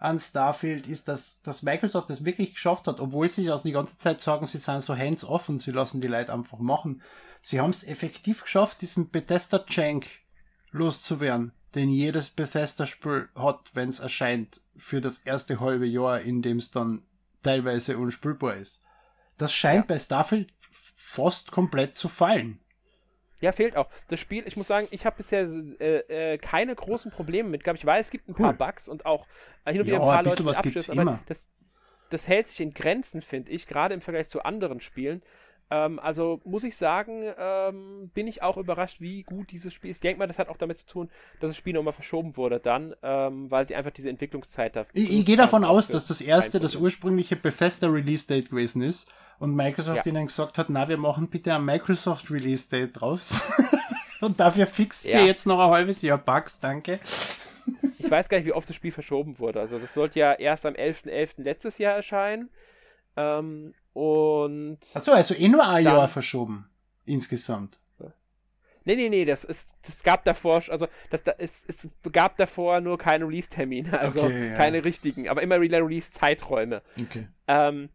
an 0.00 0.18
Starfield 0.18 0.88
ist, 0.88 1.08
dass, 1.08 1.40
dass 1.42 1.62
Microsoft 1.62 2.08
das 2.08 2.24
wirklich 2.24 2.54
geschafft 2.54 2.86
hat, 2.86 3.00
obwohl 3.00 3.28
sie 3.28 3.50
aus 3.50 3.62
die 3.62 3.72
ganze 3.72 3.98
Zeit 3.98 4.20
sagen, 4.20 4.46
sie 4.46 4.58
sind 4.58 4.82
so 4.82 4.96
hands-off 4.96 5.48
und 5.50 5.60
sie 5.60 5.72
lassen 5.72 6.00
die 6.00 6.08
Leute 6.08 6.32
einfach 6.32 6.58
machen. 6.58 7.02
Sie 7.42 7.60
haben 7.60 7.70
es 7.70 7.84
effektiv 7.84 8.42
geschafft, 8.42 8.80
diesen 8.80 9.10
Bethesda-Jank 9.10 10.06
loszuwerden, 10.72 11.52
den 11.74 11.90
jedes 11.90 12.30
Bethesda-Spiel 12.30 13.28
hat, 13.34 13.70
wenn 13.74 13.90
es 13.90 14.00
erscheint, 14.00 14.62
für 14.74 15.02
das 15.02 15.18
erste 15.18 15.60
halbe 15.60 15.86
Jahr, 15.86 16.20
in 16.22 16.40
dem 16.40 16.56
es 16.56 16.70
dann 16.70 17.02
teilweise 17.42 17.98
unspielbar 17.98 18.56
ist. 18.56 18.80
Das 19.36 19.52
scheint 19.52 19.84
ja. 19.90 19.94
bei 19.94 19.98
Starfield 19.98 20.50
fast 20.70 21.52
komplett 21.52 21.94
zu 21.94 22.08
fallen. 22.08 22.58
Ja, 23.40 23.52
fehlt 23.52 23.76
auch. 23.76 23.88
Das 24.08 24.20
Spiel, 24.20 24.46
ich 24.46 24.56
muss 24.56 24.66
sagen, 24.66 24.86
ich 24.90 25.06
habe 25.06 25.16
bisher 25.16 25.48
äh, 25.80 26.34
äh, 26.34 26.38
keine 26.38 26.74
großen 26.74 27.10
Probleme 27.10 27.48
mit 27.48 27.64
gehabt. 27.64 27.78
Ich 27.78 27.86
weiß, 27.86 28.06
es 28.06 28.10
gibt 28.10 28.28
ein 28.28 28.34
cool. 28.38 28.54
paar 28.54 28.68
Bugs 28.72 28.88
und 28.88 29.06
auch 29.06 29.26
äh, 29.64 29.72
hin 29.72 29.80
und 29.80 29.86
wieder 29.86 29.96
ein 29.96 30.02
paar 30.02 30.22
Leute, 30.22 30.42
die 30.42 30.48
Abschlüsse, 30.48 30.92
aber 30.92 31.02
immer. 31.02 31.20
das, 31.26 31.48
das 32.10 32.28
hält 32.28 32.48
sich 32.48 32.60
in 32.60 32.74
Grenzen, 32.74 33.22
finde 33.22 33.50
ich, 33.52 33.66
gerade 33.66 33.94
im 33.94 34.02
Vergleich 34.02 34.28
zu 34.28 34.42
anderen 34.42 34.80
Spielen. 34.80 35.22
Ähm, 35.70 35.98
also 36.00 36.40
muss 36.44 36.64
ich 36.64 36.76
sagen, 36.76 37.32
ähm, 37.38 38.10
bin 38.12 38.26
ich 38.26 38.42
auch 38.42 38.56
überrascht, 38.56 39.00
wie 39.00 39.22
gut 39.22 39.52
dieses 39.52 39.72
Spiel 39.72 39.90
ist. 39.90 39.98
Ich 39.98 40.00
denke 40.02 40.18
mal, 40.18 40.26
das 40.26 40.38
hat 40.38 40.48
auch 40.48 40.56
damit 40.56 40.78
zu 40.78 40.86
tun, 40.86 41.10
dass 41.38 41.50
das 41.50 41.56
Spiel 41.56 41.74
nochmal 41.74 41.92
verschoben 41.92 42.36
wurde 42.36 42.58
dann, 42.58 42.94
ähm, 43.02 43.50
weil 43.50 43.66
sie 43.66 43.76
einfach 43.76 43.92
diese 43.92 44.10
Entwicklungszeit 44.10 44.74
dafür. 44.74 45.00
Ich, 45.00 45.12
ich 45.12 45.24
gehe 45.24 45.36
davon 45.36 45.64
aus, 45.64 45.88
dass 45.88 46.06
das 46.06 46.20
erste, 46.20 46.58
das 46.60 46.74
ursprüngliche 46.74 47.36
Bethesda 47.36 47.86
Release 47.86 48.26
Date 48.26 48.50
gewesen 48.50 48.82
ist 48.82 49.08
und 49.40 49.56
Microsoft 49.56 50.06
ja. 50.06 50.12
ihnen 50.12 50.26
gesagt 50.26 50.58
hat, 50.58 50.70
na, 50.70 50.86
wir 50.86 50.98
machen 50.98 51.28
bitte 51.28 51.54
ein 51.54 51.64
Microsoft 51.64 52.30
Release 52.30 52.68
Date 52.68 53.00
draus. 53.00 53.42
und 54.20 54.38
dafür 54.38 54.66
fixt 54.66 55.06
ja. 55.06 55.20
ihr 55.20 55.26
jetzt 55.26 55.46
noch 55.46 55.58
ein 55.58 55.70
halbes 55.70 56.02
Jahr 56.02 56.18
Bugs, 56.18 56.60
danke. 56.60 57.00
Ich 57.98 58.10
weiß 58.10 58.28
gar 58.28 58.38
nicht, 58.38 58.46
wie 58.46 58.52
oft 58.52 58.68
das 58.68 58.76
Spiel 58.76 58.92
verschoben 58.92 59.38
wurde. 59.38 59.60
Also 59.60 59.78
das 59.78 59.94
sollte 59.94 60.18
ja 60.18 60.34
erst 60.34 60.66
am 60.66 60.74
11.11. 60.74 61.06
.11. 61.06 61.30
letztes 61.42 61.78
Jahr 61.78 61.94
erscheinen. 61.94 62.50
Ähm, 63.16 63.74
und. 63.94 64.78
Achso, 64.94 65.12
also 65.12 65.34
eh 65.34 65.48
nur 65.48 65.66
ein 65.66 65.84
Jahr 65.84 66.06
verschoben. 66.06 66.68
Insgesamt. 67.06 67.80
Nee, 68.84 68.96
nee, 68.96 69.08
nee, 69.10 69.24
das 69.26 69.44
ist, 69.44 69.76
das 69.82 70.02
gab 70.02 70.24
davor, 70.24 70.62
also 70.68 70.88
das, 71.10 71.22
das 71.22 71.36
ist, 71.38 71.68
es 71.68 71.88
gab 72.12 72.36
davor 72.36 72.80
nur 72.80 72.96
keine 72.96 73.26
Release-Termine, 73.26 74.00
also 74.00 74.22
okay, 74.22 74.48
ja. 74.50 74.56
keine 74.56 74.84
richtigen, 74.84 75.28
aber 75.28 75.42
immer 75.42 75.60
Release-Zeiträume. 75.60 76.82
Okay. 76.98 77.28
Ähm, 77.46 77.90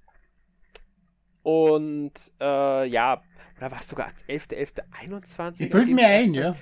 und 1.46 2.14
äh, 2.42 2.88
ja, 2.88 3.22
oder 3.58 3.72
war 3.72 3.80
es 3.80 3.88
sogar 3.88 4.12
11.11.21? 4.28 5.62
Ich 5.62 5.70
bilde 5.70 5.94
mir 5.94 6.08
ein, 6.08 6.34
ja. 6.34 6.56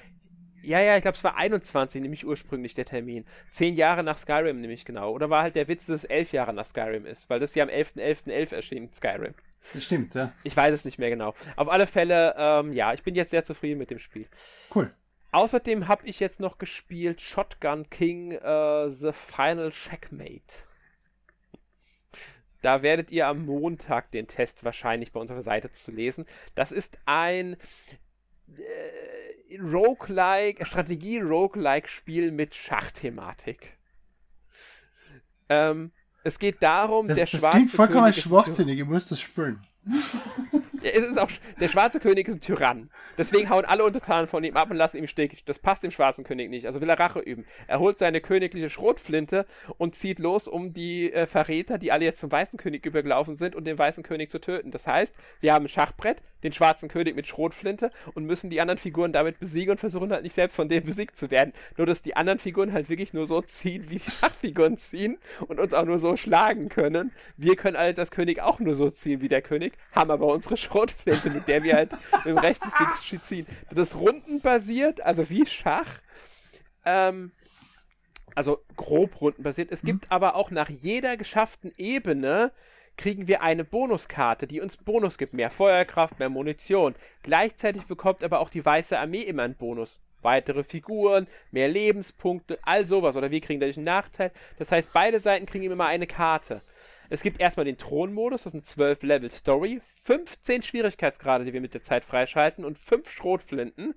Ja, 0.62 0.82
ja, 0.82 0.98
ich 0.98 1.04
glaube, 1.04 1.16
es 1.16 1.24
war 1.24 1.38
21, 1.38 2.02
nämlich 2.02 2.26
ursprünglich 2.26 2.74
der 2.74 2.84
Termin. 2.84 3.26
Zehn 3.50 3.76
Jahre 3.76 4.04
nach 4.04 4.18
Skyrim, 4.18 4.60
nämlich 4.60 4.84
genau. 4.84 5.12
Oder 5.12 5.30
war 5.30 5.44
halt 5.44 5.56
der 5.56 5.70
Witz, 5.70 5.86
dass 5.86 6.04
es 6.04 6.04
elf 6.04 6.34
Jahre 6.34 6.54
nach 6.54 6.66
Skyrim 6.66 7.06
ist, 7.06 7.30
weil 7.30 7.40
das 7.40 7.56
ja 7.56 7.64
am 7.64 7.70
11.11.11 7.70 7.98
.11. 7.98 8.28
.11. 8.28 8.56
erschien, 8.56 8.90
Skyrim. 8.94 9.34
Das 9.74 9.86
stimmt, 9.86 10.16
ja. 10.16 10.34
Ich 10.44 10.56
weiß 10.56 10.74
es 10.74 10.84
nicht 10.84 11.00
mehr 11.00 11.10
genau. 11.10 11.34
Auf 11.56 11.70
alle 11.70 11.88
Fälle, 11.88 12.36
ähm, 12.38 12.74
ja, 12.74 12.94
ich 12.94 13.04
bin 13.04 13.16
jetzt 13.16 13.32
sehr 13.32 13.46
zufrieden 13.46 13.78
mit 13.78 13.90
dem 13.90 14.00
Spiel. 14.00 14.28
Cool. 14.76 14.92
Außerdem 15.32 15.88
habe 15.88 16.06
ich 16.08 16.20
jetzt 16.20 16.42
noch 16.42 16.58
gespielt 16.58 17.22
Shotgun 17.22 17.90
King 17.90 18.34
uh, 18.34 18.90
The 18.90 19.14
Final 19.14 19.72
Checkmate. 19.72 20.66
Da 22.64 22.82
werdet 22.82 23.12
ihr 23.12 23.28
am 23.28 23.46
Montag 23.46 24.10
den 24.12 24.26
Test 24.26 24.64
wahrscheinlich 24.64 25.12
bei 25.12 25.20
unserer 25.20 25.42
Seite 25.42 25.72
zu 25.72 25.92
lesen. 25.92 26.26
Das 26.56 26.72
ist 26.72 26.98
ein 27.06 27.58
äh, 28.48 29.58
Roguelike, 29.60 30.66
Strategie-Roguelike-Spiel 30.66 32.32
mit 32.32 32.56
Schachthematik. 32.56 33.78
Ähm, 35.50 35.92
es 36.24 36.40
geht 36.40 36.64
darum, 36.64 37.08
das, 37.10 37.18
der 37.18 37.26
das 37.26 37.32
schwarze. 37.32 37.46
Das 37.46 37.52
klingt 37.52 37.72
vollkommen 37.72 38.14
schwachsinnig, 38.14 38.78
ihr 38.78 38.86
müsst 38.86 39.12
das 39.12 39.20
spüren. 39.20 39.62
Es 40.84 41.10
ist 41.10 41.20
auch, 41.20 41.30
der 41.60 41.70
schwarze 41.70 42.00
König 42.00 42.28
ist 42.28 42.36
ein 42.36 42.42
Tyrann. 42.42 42.90
Deswegen 43.18 43.50
hauen 43.50 43.66
alle 43.66 43.84
Untertanen 43.84 44.28
von 44.28 44.44
ihm 44.44 44.58
ab 44.58 44.70
und 44.70 44.78
lassen 44.78 44.98
ihn 44.98 45.04
im 45.04 45.08
Stich. 45.08 45.44
Das 45.46 45.60
passt 45.60 45.84
dem 45.84 45.92
schwarzen 45.92 46.24
König 46.24 46.50
nicht. 46.50 46.66
Also 46.66 46.82
will 46.82 46.90
er 46.90 47.00
Rache 47.00 47.20
üben. 47.20 47.46
Er 47.68 47.80
holt 47.80 47.98
seine 47.98 48.22
königliche 48.22 48.70
Schrotflinte 48.70 49.46
und 49.78 49.96
zieht 49.96 50.20
los, 50.20 50.48
um 50.48 50.74
die 50.74 51.12
äh, 51.14 51.26
Verräter, 51.26 51.78
die 51.78 51.92
alle 51.92 52.06
jetzt 52.06 52.20
zum 52.20 52.32
weißen 52.32 52.60
König 52.60 52.86
übergelaufen 52.86 53.36
sind, 53.38 53.56
und 53.56 53.66
den 53.66 53.78
weißen 53.78 54.04
König 54.04 54.30
zu 54.30 54.40
töten. 54.40 54.72
Das 54.72 54.88
heißt, 54.88 55.16
wir 55.40 55.54
haben 55.54 55.66
ein 55.66 55.70
Schachbrett, 55.70 56.22
den 56.44 56.54
schwarzen 56.54 56.90
König 56.90 57.16
mit 57.16 57.28
Schrotflinte 57.28 57.92
und 58.14 58.26
müssen 58.26 58.50
die 58.50 58.62
anderen 58.62 58.78
Figuren 58.78 59.14
damit 59.14 59.40
besiegen 59.40 59.72
und 59.72 59.80
versuchen 59.80 60.12
halt 60.12 60.24
nicht 60.24 60.36
selbst 60.36 60.56
von 60.56 60.70
denen 60.70 60.86
besiegt 60.86 61.18
zu 61.18 61.32
werden. 61.32 61.54
Nur, 61.78 61.88
dass 61.88 62.02
die 62.02 62.16
anderen 62.16 62.40
Figuren 62.40 62.74
halt 62.74 62.90
wirklich 62.90 63.14
nur 63.14 63.28
so 63.28 63.42
ziehen, 63.42 63.90
wie 63.90 64.00
die 64.00 64.12
Schachfiguren 64.12 64.78
ziehen 64.78 65.18
und 65.48 65.60
uns 65.60 65.74
auch 65.74 65.86
nur 65.86 66.00
so 66.00 66.16
schlagen 66.16 66.70
können. 66.70 67.12
Wir 67.38 67.56
können 67.56 67.76
alles 67.76 67.98
als 67.98 68.12
König 68.12 68.42
auch 68.42 68.60
nur 68.60 68.76
so 68.76 68.90
ziehen 68.90 69.22
wie 69.22 69.30
der 69.30 69.42
König, 69.42 69.74
haben 69.94 70.12
aber 70.12 70.28
unsere 70.28 70.58
Schrotflinte 70.58 71.30
mit 71.30 71.48
der 71.48 71.64
wir 71.64 71.76
halt 71.76 71.92
dem 72.26 72.38
rechten 72.38 72.70
Stick 72.70 73.24
ziehen. 73.24 73.48
Das 73.70 73.90
ist 73.90 73.96
rundenbasiert, 73.96 75.02
also 75.02 75.30
wie 75.30 75.46
Schach. 75.46 76.00
Ähm, 76.86 77.32
also 78.36 78.64
grob 78.76 79.22
rundenbasiert. 79.22 79.72
Es 79.72 79.84
gibt 79.84 80.06
mhm. 80.06 80.12
aber 80.12 80.36
auch 80.36 80.52
nach 80.52 80.70
jeder 80.70 81.18
geschafften 81.18 81.72
Ebene 81.78 82.52
kriegen 82.98 83.28
wir 83.28 83.42
eine 83.42 83.64
Bonuskarte, 83.64 84.48
die 84.48 84.62
uns 84.62 84.78
Bonus 84.78 85.18
gibt. 85.18 85.34
Mehr 85.34 85.50
Feuerkraft, 85.50 86.20
mehr 86.20 86.30
Munition. 86.30 86.96
Gleichzeitig 87.24 87.86
bekommt 87.86 88.24
aber 88.24 88.40
auch 88.40 88.50
die 88.50 88.66
Weiße 88.66 88.98
Armee 88.98 89.22
immer 89.22 89.44
einen 89.44 89.56
Bonus. 89.56 90.02
Weitere 90.22 90.64
Figuren, 90.64 91.28
mehr 91.52 91.68
Lebenspunkte, 91.68 92.58
all 92.62 92.86
sowas. 92.86 93.18
Oder 93.18 93.32
wir 93.32 93.42
kriegen 93.42 93.60
dadurch 93.60 93.78
einen 93.78 93.86
Nachteil. 93.86 94.32
Das 94.58 94.72
heißt, 94.72 94.94
beide 94.94 95.20
Seiten 95.20 95.46
kriegen 95.46 95.66
immer 95.66 95.86
eine 95.86 96.08
Karte. 96.08 96.62
Es 97.10 97.22
gibt 97.22 97.40
erstmal 97.40 97.66
den 97.66 97.78
Thronmodus, 97.78 98.44
das 98.44 98.54
sind 98.54 98.66
12 98.66 99.04
Level 99.04 99.30
Story, 99.30 99.82
15 100.04 100.64
Schwierigkeitsgrade, 100.64 101.46
die 101.46 101.54
wir 101.54 101.62
mit 101.62 101.74
der 101.74 101.84
Zeit 101.84 102.06
freischalten 102.06 102.66
und 102.66 102.80
5 102.80 103.10
Schrotflinten. 103.10 103.94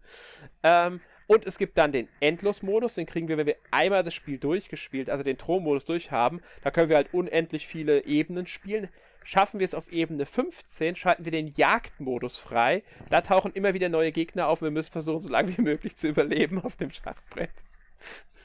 Ähm, 0.63 1.01
und 1.27 1.47
es 1.47 1.59
gibt 1.59 1.77
dann 1.79 1.93
den 1.93 2.09
Endlosmodus, 2.21 2.95
den 2.95 3.07
kriegen 3.07 3.29
wir, 3.29 3.37
wenn 3.37 3.47
wir 3.47 3.57
einmal 3.71 4.05
das 4.05 4.15
Spiel 4.15 4.39
durchgespielt, 4.39 5.11
also 5.11 5.25
den 5.25 5.39
Thronmodus 5.39 5.85
durchhaben. 5.85 6.41
Da 6.63 6.71
können 6.71 6.89
wir 6.89 6.97
halt 6.97 7.13
unendlich 7.13 7.67
viele 7.67 8.05
Ebenen 8.05 8.47
spielen. 8.47 8.89
Schaffen 9.25 9.59
wir 9.59 9.65
es 9.65 9.75
auf 9.75 9.91
Ebene 9.91 10.25
15, 10.25 10.95
schalten 10.95 11.25
wir 11.25 11.33
den 11.33 11.53
Jagdmodus 11.57 12.39
frei. 12.39 12.85
Da 13.11 13.23
tauchen 13.23 13.53
immer 13.55 13.75
wieder 13.75 13.89
neue 13.89 14.13
Gegner 14.13 14.47
auf 14.47 14.63
und 14.63 14.67
wir 14.67 14.73
müssen 14.73 14.93
versuchen, 14.93 15.21
so 15.21 15.29
lange 15.29 15.57
wie 15.57 15.63
möglich 15.63 15.97
zu 15.97 16.07
überleben 16.07 16.63
auf 16.63 16.77
dem 16.77 16.91
Schachbrett. 16.91 17.51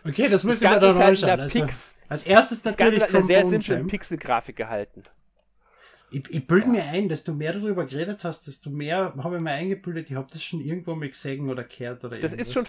Okay, 0.03 0.27
das 0.27 0.43
müssen 0.43 0.63
wir 0.63 0.79
dann 0.79 0.95
halt 0.95 1.23
anschauen. 1.23 1.39
Also, 1.39 1.65
als 2.09 2.23
erstes 2.25 2.63
natürlich 2.63 2.99
das 2.99 3.11
Ganze 3.11 3.17
eine 3.17 3.25
sehr 3.25 3.45
simple 3.45 3.83
Pixelgrafik 3.83 4.55
gehalten. 4.55 5.03
Ich, 6.11 6.29
ich 6.29 6.47
bilde 6.47 6.69
mir 6.69 6.83
ein, 6.83 7.07
dass 7.09 7.23
du 7.23 7.33
mehr 7.33 7.53
darüber 7.53 7.85
geredet 7.85 8.23
hast, 8.23 8.47
desto 8.47 8.69
mehr 8.69 9.13
habe 9.17 9.37
ich 9.37 9.41
mir 9.41 9.51
eingebildet, 9.51 10.09
ich 10.09 10.15
habe 10.15 10.27
das 10.31 10.43
schon 10.43 10.59
irgendwo 10.59 10.93
mal 10.95 11.07
gesehen 11.07 11.49
oder 11.49 11.63
gehört 11.63 12.03
oder 12.03 12.19
Das 12.19 12.33
irgendwas. 12.33 12.47
ist 12.47 12.53
schon 12.53 12.65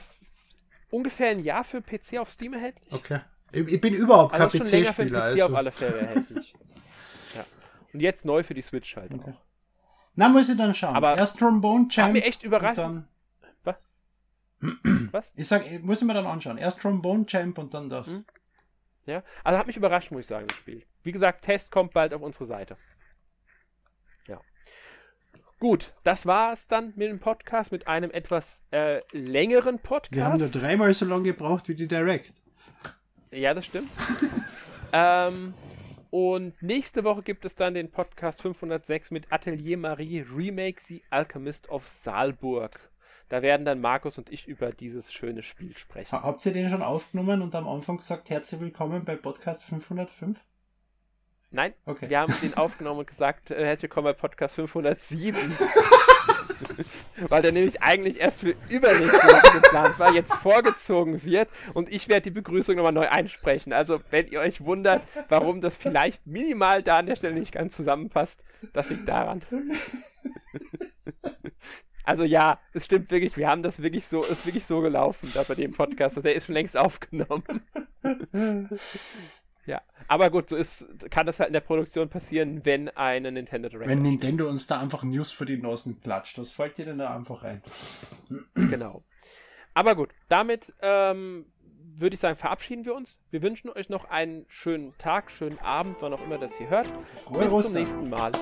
ungefähr 0.90 1.30
ein 1.30 1.40
Jahr 1.40 1.64
für 1.64 1.82
PC 1.82 2.18
auf 2.18 2.30
Steam 2.30 2.54
erhältlich. 2.54 2.92
Okay. 2.92 3.20
Ich, 3.50 3.66
ich 3.66 3.80
bin 3.80 3.94
überhaupt 3.94 4.34
also 4.34 4.58
kein 4.58 4.66
PC-Spieler. 4.66 5.20
PC 5.20 5.24
also. 5.24 5.44
auf 5.46 5.54
alle 5.54 5.72
Fälle 5.72 5.98
erhältlich. 5.98 6.54
ja. 7.34 7.44
Und 7.92 8.00
jetzt 8.00 8.24
neu 8.24 8.42
für 8.42 8.54
die 8.54 8.62
Switch 8.62 8.96
halt 8.96 9.12
okay. 9.12 9.32
auch. 9.32 9.40
Na, 10.14 10.28
muss 10.28 10.48
ich 10.48 10.56
dann 10.56 10.74
schauen. 10.74 10.94
Aber 10.94 11.16
Erst 11.16 11.38
Trombone 11.38 11.88
Champ. 11.88 12.08
Hat 12.08 12.12
mir 12.12 12.24
echt 12.24 12.42
überrascht. 12.42 12.78
Dann... 12.78 13.08
Was? 15.10 15.32
Ich 15.36 15.48
sag, 15.48 15.64
muss 15.82 16.00
ich 16.00 16.06
mir 16.06 16.14
dann 16.14 16.26
anschauen. 16.26 16.58
Erst 16.58 16.80
Trombone 16.80 17.26
Champ 17.26 17.58
und 17.58 17.74
dann 17.74 17.88
das. 17.88 18.06
Hm? 18.06 18.24
Ja, 19.06 19.22
also 19.42 19.58
hat 19.58 19.66
mich 19.66 19.76
überrascht, 19.76 20.12
muss 20.12 20.20
ich 20.20 20.26
sagen, 20.26 20.46
das 20.46 20.56
Spiel. 20.56 20.84
Wie 21.02 21.12
gesagt, 21.12 21.44
Test 21.44 21.72
kommt 21.72 21.92
bald 21.92 22.14
auf 22.14 22.22
unsere 22.22 22.44
Seite. 22.44 22.76
Gut, 25.62 25.92
das 26.02 26.26
war 26.26 26.54
es 26.54 26.66
dann 26.66 26.92
mit 26.96 27.08
dem 27.08 27.20
Podcast, 27.20 27.70
mit 27.70 27.86
einem 27.86 28.10
etwas 28.10 28.64
äh, 28.72 29.00
längeren 29.12 29.78
Podcast. 29.78 30.12
Wir 30.12 30.24
haben 30.24 30.40
nur 30.40 30.48
dreimal 30.48 30.92
so 30.92 31.04
lange 31.04 31.22
gebraucht 31.22 31.68
wie 31.68 31.76
die 31.76 31.86
Direct. 31.86 32.32
Ja, 33.30 33.54
das 33.54 33.66
stimmt. 33.66 33.92
ähm, 34.92 35.54
und 36.10 36.60
nächste 36.60 37.04
Woche 37.04 37.22
gibt 37.22 37.44
es 37.44 37.54
dann 37.54 37.74
den 37.74 37.92
Podcast 37.92 38.42
506 38.42 39.12
mit 39.12 39.30
Atelier 39.30 39.78
Marie 39.78 40.22
Remake 40.22 40.82
The 40.82 41.04
Alchemist 41.10 41.68
of 41.68 41.86
Saalburg. 41.86 42.90
Da 43.28 43.40
werden 43.42 43.64
dann 43.64 43.80
Markus 43.80 44.18
und 44.18 44.32
ich 44.32 44.48
über 44.48 44.72
dieses 44.72 45.12
schöne 45.12 45.44
Spiel 45.44 45.76
sprechen. 45.76 46.20
Habt 46.20 46.44
ihr 46.44 46.54
den 46.54 46.70
schon 46.70 46.82
aufgenommen 46.82 47.40
und 47.40 47.54
am 47.54 47.68
Anfang 47.68 47.98
gesagt, 47.98 48.30
herzlich 48.30 48.60
willkommen 48.60 49.04
bei 49.04 49.14
Podcast 49.14 49.62
505? 49.62 50.44
Nein, 51.54 51.74
okay. 51.84 52.08
wir 52.08 52.18
haben 52.18 52.34
den 52.40 52.54
aufgenommen 52.56 53.00
und 53.00 53.06
gesagt, 53.06 53.50
äh, 53.50 53.66
herzlich 53.66 53.82
willkommen 53.82 54.06
bei 54.06 54.12
Podcast 54.14 54.54
507. 54.54 55.38
Weil 57.28 57.42
der 57.42 57.52
nämlich 57.52 57.82
eigentlich 57.82 58.20
erst 58.20 58.40
für 58.40 58.54
übernächste 58.70 59.18
Woche 59.18 59.60
geplant 59.60 59.98
war, 59.98 60.14
jetzt 60.14 60.32
vorgezogen 60.32 61.22
wird 61.24 61.50
und 61.74 61.92
ich 61.92 62.08
werde 62.08 62.22
die 62.22 62.30
Begrüßung 62.30 62.76
nochmal 62.76 62.92
neu 62.92 63.06
einsprechen. 63.06 63.74
Also, 63.74 64.00
wenn 64.10 64.28
ihr 64.28 64.40
euch 64.40 64.64
wundert, 64.64 65.02
warum 65.28 65.60
das 65.60 65.76
vielleicht 65.76 66.26
minimal 66.26 66.82
da 66.82 66.96
an 66.98 67.06
der 67.06 67.16
Stelle 67.16 67.34
nicht 67.34 67.52
ganz 67.52 67.76
zusammenpasst, 67.76 68.42
das 68.72 68.88
liegt 68.88 69.06
daran. 69.06 69.42
Also 72.04 72.24
ja, 72.24 72.58
es 72.72 72.84
stimmt 72.84 73.12
wirklich, 73.12 73.36
wir 73.36 73.48
haben 73.48 73.62
das 73.62 73.80
wirklich 73.80 74.06
so, 74.06 74.24
ist 74.24 74.44
wirklich 74.44 74.66
so 74.66 74.80
gelaufen 74.80 75.30
da 75.34 75.44
bei 75.44 75.54
dem 75.54 75.72
Podcast. 75.72 76.16
Also 76.16 76.22
der 76.22 76.34
ist 76.34 76.46
schon 76.46 76.54
längst 76.54 76.76
aufgenommen. 76.76 77.44
Ja, 79.66 79.80
aber 80.08 80.30
gut, 80.30 80.48
so 80.48 80.56
ist, 80.56 80.84
kann 81.10 81.26
das 81.26 81.38
halt 81.38 81.48
in 81.48 81.52
der 81.52 81.60
Produktion 81.60 82.08
passieren, 82.08 82.64
wenn 82.64 82.88
eine 82.88 83.30
Nintendo 83.30 83.68
Direct. 83.68 83.88
Wenn 83.88 84.02
Nintendo 84.02 84.48
uns 84.48 84.66
da 84.66 84.80
einfach 84.80 85.04
News 85.04 85.30
für 85.30 85.46
die 85.46 85.56
Nosen 85.56 86.00
klatscht, 86.00 86.38
das 86.38 86.50
folgt 86.50 86.78
dir 86.78 86.86
dann 86.86 86.98
da 86.98 87.14
einfach 87.14 87.44
rein. 87.44 87.62
genau. 88.54 89.04
Aber 89.74 89.94
gut, 89.94 90.10
damit 90.28 90.74
ähm, 90.80 91.46
würde 91.94 92.14
ich 92.14 92.20
sagen, 92.20 92.36
verabschieden 92.36 92.84
wir 92.84 92.94
uns. 92.94 93.20
Wir 93.30 93.42
wünschen 93.42 93.70
euch 93.70 93.88
noch 93.88 94.04
einen 94.06 94.44
schönen 94.48 94.96
Tag, 94.98 95.30
schönen 95.30 95.58
Abend, 95.60 95.96
wann 96.00 96.12
auch 96.12 96.24
immer 96.24 96.38
das 96.38 96.58
ihr 96.60 96.68
hört. 96.68 96.88
Frohe 97.24 97.44
Bis 97.44 97.52
Ostern. 97.52 97.72
zum 97.72 97.80
nächsten 97.80 98.10
Mal. 98.10 98.32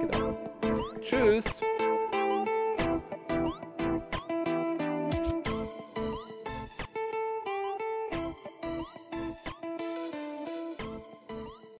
Genau. 0.00 0.38
Tschüss. 1.00 1.60